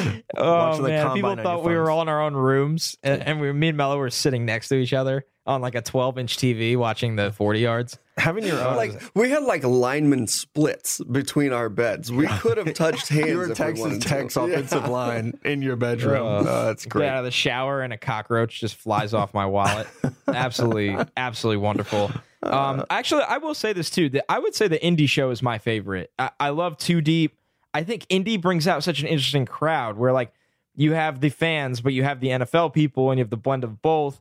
oh 0.36 0.76
the 0.82 0.88
man, 0.88 1.14
people 1.14 1.36
thought 1.36 1.64
we 1.64 1.74
were 1.74 1.90
all 1.90 2.02
in 2.02 2.08
our 2.08 2.22
own 2.22 2.34
rooms, 2.34 2.96
and, 3.02 3.22
and 3.22 3.40
we, 3.40 3.52
me 3.52 3.68
and 3.68 3.76
Mello 3.76 3.98
were 3.98 4.10
sitting 4.10 4.44
next 4.46 4.68
to 4.68 4.76
each 4.76 4.92
other 4.92 5.24
on 5.46 5.60
like 5.62 5.74
a 5.74 5.80
12 5.82 6.18
inch 6.18 6.36
TV 6.36 6.76
watching 6.76 7.16
the 7.16 7.32
40 7.32 7.60
yards. 7.60 7.98
having 8.18 8.44
your 8.44 8.60
own. 8.60 8.76
Like 8.76 9.02
we 9.14 9.30
had 9.30 9.42
like 9.42 9.64
lineman 9.64 10.26
splits 10.26 11.00
between 11.04 11.52
our 11.52 11.68
beds. 11.68 12.12
We 12.12 12.26
could 12.26 12.58
have 12.58 12.74
touched 12.74 13.08
hands. 13.08 13.28
you 13.28 13.36
were 13.38 13.50
if 13.50 13.56
Texas 13.56 13.80
wanted 13.80 14.02
to. 14.02 14.08
Tech's 14.08 14.36
Yeah. 14.36 14.44
offensive 14.44 14.88
line 14.88 15.38
in 15.44 15.62
your 15.62 15.76
bedroom. 15.76 16.26
Uh, 16.26 16.40
Oh, 16.50 16.64
that's 16.66 16.84
Get 16.84 16.90
great. 16.90 17.08
out 17.08 17.18
of 17.18 17.24
the 17.24 17.30
shower 17.30 17.80
and 17.80 17.92
a 17.92 17.98
cockroach 17.98 18.60
just 18.60 18.76
flies 18.76 19.14
off 19.14 19.32
my 19.34 19.46
wallet. 19.46 19.86
absolutely, 20.28 20.96
absolutely 21.16 21.58
wonderful. 21.62 22.10
Um, 22.42 22.84
actually, 22.90 23.22
I 23.22 23.38
will 23.38 23.54
say 23.54 23.72
this 23.72 23.90
too. 23.90 24.08
That 24.10 24.24
I 24.30 24.38
would 24.38 24.54
say 24.54 24.68
the 24.68 24.82
Indy 24.84 25.06
show 25.06 25.30
is 25.30 25.42
my 25.42 25.58
favorite. 25.58 26.10
I, 26.18 26.30
I 26.38 26.48
love 26.50 26.76
Two 26.78 27.00
Deep. 27.00 27.36
I 27.72 27.84
think 27.84 28.06
Indy 28.08 28.36
brings 28.36 28.66
out 28.66 28.82
such 28.82 29.00
an 29.00 29.06
interesting 29.06 29.46
crowd 29.46 29.96
where 29.96 30.12
like 30.12 30.32
you 30.76 30.92
have 30.92 31.20
the 31.20 31.28
fans, 31.28 31.80
but 31.80 31.92
you 31.92 32.02
have 32.02 32.20
the 32.20 32.28
NFL 32.28 32.72
people, 32.72 33.10
and 33.10 33.18
you 33.18 33.24
have 33.24 33.30
the 33.30 33.36
blend 33.36 33.64
of 33.64 33.82
both. 33.82 34.20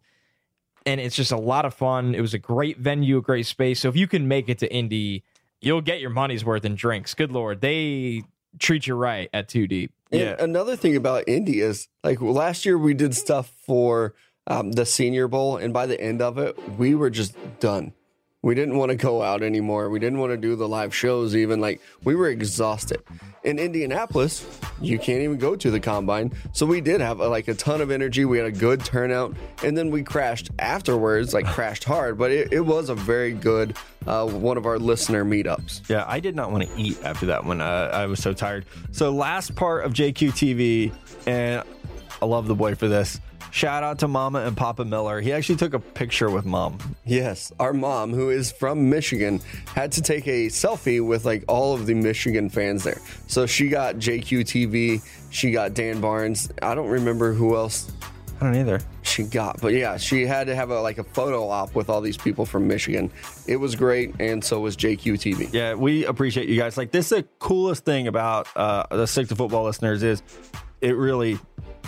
And 0.86 1.00
it's 1.00 1.16
just 1.16 1.32
a 1.32 1.38
lot 1.38 1.66
of 1.66 1.74
fun. 1.74 2.16
It 2.16 2.22
was 2.22 2.34
a 2.34 2.40
great 2.40 2.78
venue, 2.78 3.18
a 3.18 3.22
great 3.22 3.46
space. 3.46 3.80
So 3.82 3.90
if 3.90 3.96
you 3.96 4.08
can 4.08 4.28
make 4.28 4.50
it 4.50 4.58
to 4.60 4.74
Indy, 4.74 5.24
you'll 5.62 5.82
get 5.82 6.00
your 6.00 6.10
money's 6.10 6.44
worth 6.46 6.66
in 6.66 6.76
drinks. 6.76 7.14
Good 7.14 7.32
lord, 7.32 7.62
they 7.62 8.24
treat 8.60 8.88
you 8.88 8.96
right 8.96 9.30
at 9.34 9.48
Two 9.48 9.68
Deep. 9.68 9.92
And 10.12 10.22
Yeah. 10.22 10.36
another 10.40 10.76
thing 10.76 10.96
about 10.96 11.26
Indy 11.28 11.60
is 11.60 11.88
like 12.04 12.22
last 12.22 12.66
year 12.66 12.78
we 12.78 12.94
did 12.94 13.16
stuff 13.16 13.52
for 13.66 14.16
um, 14.48 14.72
the 14.72 14.86
Senior 14.86 15.28
Bowl, 15.28 15.58
and 15.58 15.72
by 15.72 15.86
the 15.86 16.00
end 16.02 16.22
of 16.24 16.40
it, 16.40 16.58
we 16.78 16.96
were 16.96 17.12
just 17.12 17.36
done. 17.60 17.94
We 18.42 18.56
didn't 18.56 18.78
want 18.78 18.90
to 18.90 18.96
go 18.96 19.22
out 19.22 19.44
anymore. 19.44 19.90
We 19.90 20.00
didn't 20.00 20.20
want 20.20 20.32
to 20.32 20.38
do 20.38 20.56
the 20.56 20.68
live 20.68 20.96
shows, 20.96 21.36
even 21.36 21.60
like 21.60 21.82
we 22.06 22.16
were 22.16 22.30
exhausted. 22.30 23.04
In 23.44 23.60
Indianapolis, 23.60 24.48
you 24.80 24.98
can't 24.98 25.22
even 25.22 25.38
go 25.38 25.58
to 25.58 25.70
the 25.70 25.80
combine. 25.80 26.32
So 26.54 26.66
we 26.66 26.80
did 26.80 27.02
have 27.02 27.20
like 27.20 27.50
a 27.50 27.54
ton 27.54 27.82
of 27.82 27.92
energy. 27.92 28.24
We 28.24 28.38
had 28.38 28.48
a 28.48 28.52
good 28.52 28.86
turnout, 28.86 29.36
and 29.62 29.78
then 29.78 29.92
we 29.92 30.04
crashed 30.04 30.52
afterwards, 30.58 31.34
like 31.34 31.48
crashed 31.48 31.84
hard. 31.84 32.18
But 32.18 32.32
it, 32.32 32.54
it 32.54 32.62
was 32.62 32.88
a 32.88 32.96
very 32.96 33.34
good 33.34 33.76
uh, 34.08 34.26
one 34.26 34.56
of 34.56 34.66
our 34.66 34.80
listener 34.80 35.26
meetups. 35.26 35.90
Yeah, 35.90 36.06
I 36.08 36.22
did 36.22 36.34
not 36.34 36.50
want 36.50 36.64
to 36.64 36.82
eat 36.82 36.98
after 37.04 37.26
that 37.26 37.44
one. 37.44 37.60
Uh, 37.60 37.92
I 37.92 38.06
was 38.06 38.22
so 38.22 38.32
tired. 38.32 38.66
So 38.92 39.10
last 39.10 39.54
part 39.54 39.84
of 39.84 39.92
JQTV, 39.92 40.94
and 41.28 41.62
I 42.22 42.26
love 42.26 42.48
the 42.48 42.56
boy 42.56 42.76
for 42.76 42.88
this. 42.88 43.20
Shout 43.52 43.84
out 43.84 44.00
to 44.00 44.08
Mama 44.08 44.40
and 44.40 44.56
Papa 44.56 44.86
Miller. 44.86 45.22
He 45.22 45.34
actually 45.34 45.56
took 45.56 45.74
a 45.74 45.80
picture 45.80 46.30
with 46.30 46.46
Mom. 46.46 46.78
Yes, 47.06 47.52
our 47.60 47.74
mom, 47.74 48.14
who 48.14 48.30
is 48.30 48.52
from 48.52 48.90
Michigan, 48.90 49.42
had 49.74 49.92
to 49.94 50.02
take 50.02 50.28
a 50.28 50.48
selfie 50.48 51.06
with 51.06 51.26
like 51.26 51.44
all 51.48 51.74
of 51.74 51.86
the 51.86 51.94
Michigan 51.94 52.50
fans 52.50 52.84
there. 52.84 53.02
So 53.28 53.46
she 53.46 53.70
got 53.70 53.96
JQ 53.96 54.42
TV, 54.42 55.02
she 55.32 55.52
got 55.52 55.74
Dan 55.74 56.00
Barnes. 56.00 56.52
I 56.62 56.76
don't 56.76 56.90
remember 56.90 57.34
who 57.34 57.56
else 57.56 57.92
I 58.42 58.46
don't 58.46 58.56
either. 58.56 58.80
she 59.02 59.24
got, 59.24 59.60
but 59.60 59.74
yeah, 59.74 59.98
she 59.98 60.26
had 60.26 60.48
to 60.48 60.56
have 60.56 60.70
a 60.70 60.80
like 60.80 60.98
a 60.98 61.04
photo 61.04 61.50
op 61.50 61.76
with 61.76 61.90
all 61.90 62.00
these 62.00 62.16
people 62.18 62.46
from 62.46 62.68
Michigan. 62.68 63.12
It 63.48 63.58
was 63.58 63.76
great, 63.76 64.14
and 64.20 64.44
so 64.44 64.62
was 64.62 64.78
JQ 64.78 65.16
TV. 65.16 65.52
Yeah, 65.52 65.74
we 65.74 66.06
appreciate 66.06 66.48
you 66.48 66.58
guys. 66.58 66.78
Like 66.78 66.92
this, 66.92 67.12
is 67.12 67.18
the 67.18 67.24
coolest 67.40 67.84
thing 67.84 68.08
about 68.08 68.48
uh, 68.56 68.84
the 68.92 69.08
Stick 69.08 69.28
to 69.30 69.36
Football 69.36 69.66
listeners 69.66 70.04
is 70.04 70.24
it 70.80 70.96
really 70.96 71.38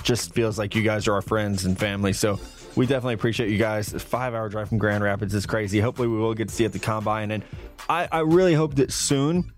just 0.03 0.33
feels 0.33 0.57
like 0.57 0.75
you 0.75 0.83
guys 0.83 1.07
are 1.07 1.13
our 1.13 1.21
friends 1.21 1.65
and 1.65 1.77
family. 1.77 2.13
So 2.13 2.39
we 2.75 2.85
definitely 2.85 3.15
appreciate 3.15 3.49
you 3.49 3.57
guys. 3.57 3.93
A 3.93 3.99
five 3.99 4.33
hour 4.33 4.49
drive 4.49 4.69
from 4.69 4.77
Grand 4.77 5.03
Rapids 5.03 5.33
is 5.33 5.45
crazy. 5.45 5.79
Hopefully, 5.79 6.07
we 6.07 6.17
will 6.17 6.33
get 6.33 6.49
to 6.49 6.53
see 6.53 6.65
at 6.65 6.73
the 6.73 6.79
combine, 6.79 7.31
and 7.31 7.43
I, 7.89 8.07
I 8.11 8.19
really 8.19 8.53
hope 8.53 8.75
that 8.75 8.91
soon 8.91 9.51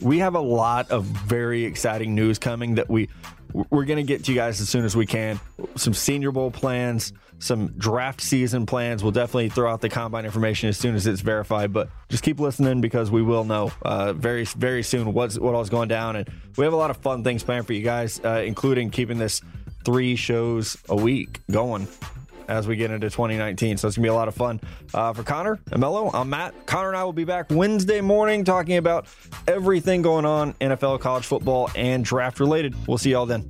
we 0.00 0.18
have 0.18 0.34
a 0.34 0.40
lot 0.40 0.90
of 0.90 1.04
very 1.04 1.64
exciting 1.64 2.14
news 2.14 2.38
coming 2.38 2.76
that 2.76 2.88
we 2.88 3.08
we're 3.70 3.84
going 3.84 3.96
to 3.96 4.02
get 4.02 4.24
to 4.24 4.32
you 4.32 4.36
guys 4.36 4.60
as 4.60 4.68
soon 4.68 4.84
as 4.84 4.94
we 4.94 5.06
can. 5.06 5.40
Some 5.76 5.94
Senior 5.94 6.32
Bowl 6.32 6.50
plans, 6.50 7.14
some 7.38 7.68
draft 7.78 8.20
season 8.20 8.66
plans. 8.66 9.02
We'll 9.02 9.12
definitely 9.12 9.48
throw 9.48 9.72
out 9.72 9.80
the 9.80 9.88
combine 9.88 10.26
information 10.26 10.68
as 10.68 10.76
soon 10.76 10.94
as 10.94 11.06
it's 11.06 11.22
verified. 11.22 11.72
But 11.72 11.88
just 12.10 12.22
keep 12.22 12.40
listening 12.40 12.82
because 12.82 13.10
we 13.10 13.22
will 13.22 13.44
know 13.44 13.72
uh, 13.82 14.12
very 14.12 14.44
very 14.44 14.82
soon 14.82 15.12
what's 15.14 15.38
what 15.38 15.54
all's 15.54 15.70
going 15.70 15.88
down, 15.88 16.16
and 16.16 16.28
we 16.56 16.64
have 16.64 16.74
a 16.74 16.76
lot 16.76 16.90
of 16.90 16.98
fun 16.98 17.24
things 17.24 17.42
planned 17.42 17.66
for 17.66 17.72
you 17.72 17.82
guys, 17.82 18.20
uh, 18.24 18.42
including 18.44 18.90
keeping 18.90 19.18
this 19.18 19.40
three 19.88 20.16
shows 20.16 20.76
a 20.90 20.94
week 20.94 21.40
going 21.50 21.88
as 22.46 22.68
we 22.68 22.76
get 22.76 22.90
into 22.90 23.08
2019. 23.08 23.78
So 23.78 23.88
it's 23.88 23.96
gonna 23.96 24.04
be 24.04 24.10
a 24.10 24.14
lot 24.14 24.28
of 24.28 24.34
fun. 24.34 24.60
Uh, 24.92 25.14
for 25.14 25.22
Connor 25.22 25.58
and 25.72 25.80
Mello, 25.80 26.10
I'm 26.12 26.28
Matt. 26.28 26.66
Connor 26.66 26.88
and 26.88 26.96
I 26.98 27.04
will 27.04 27.14
be 27.14 27.24
back 27.24 27.46
Wednesday 27.48 28.02
morning 28.02 28.44
talking 28.44 28.76
about 28.76 29.06
everything 29.46 30.02
going 30.02 30.26
on 30.26 30.52
NFL, 30.60 31.00
college 31.00 31.24
football, 31.24 31.70
and 31.74 32.04
draft 32.04 32.38
related. 32.38 32.74
We'll 32.86 32.98
see 32.98 33.12
y'all 33.12 33.24
then. 33.24 33.48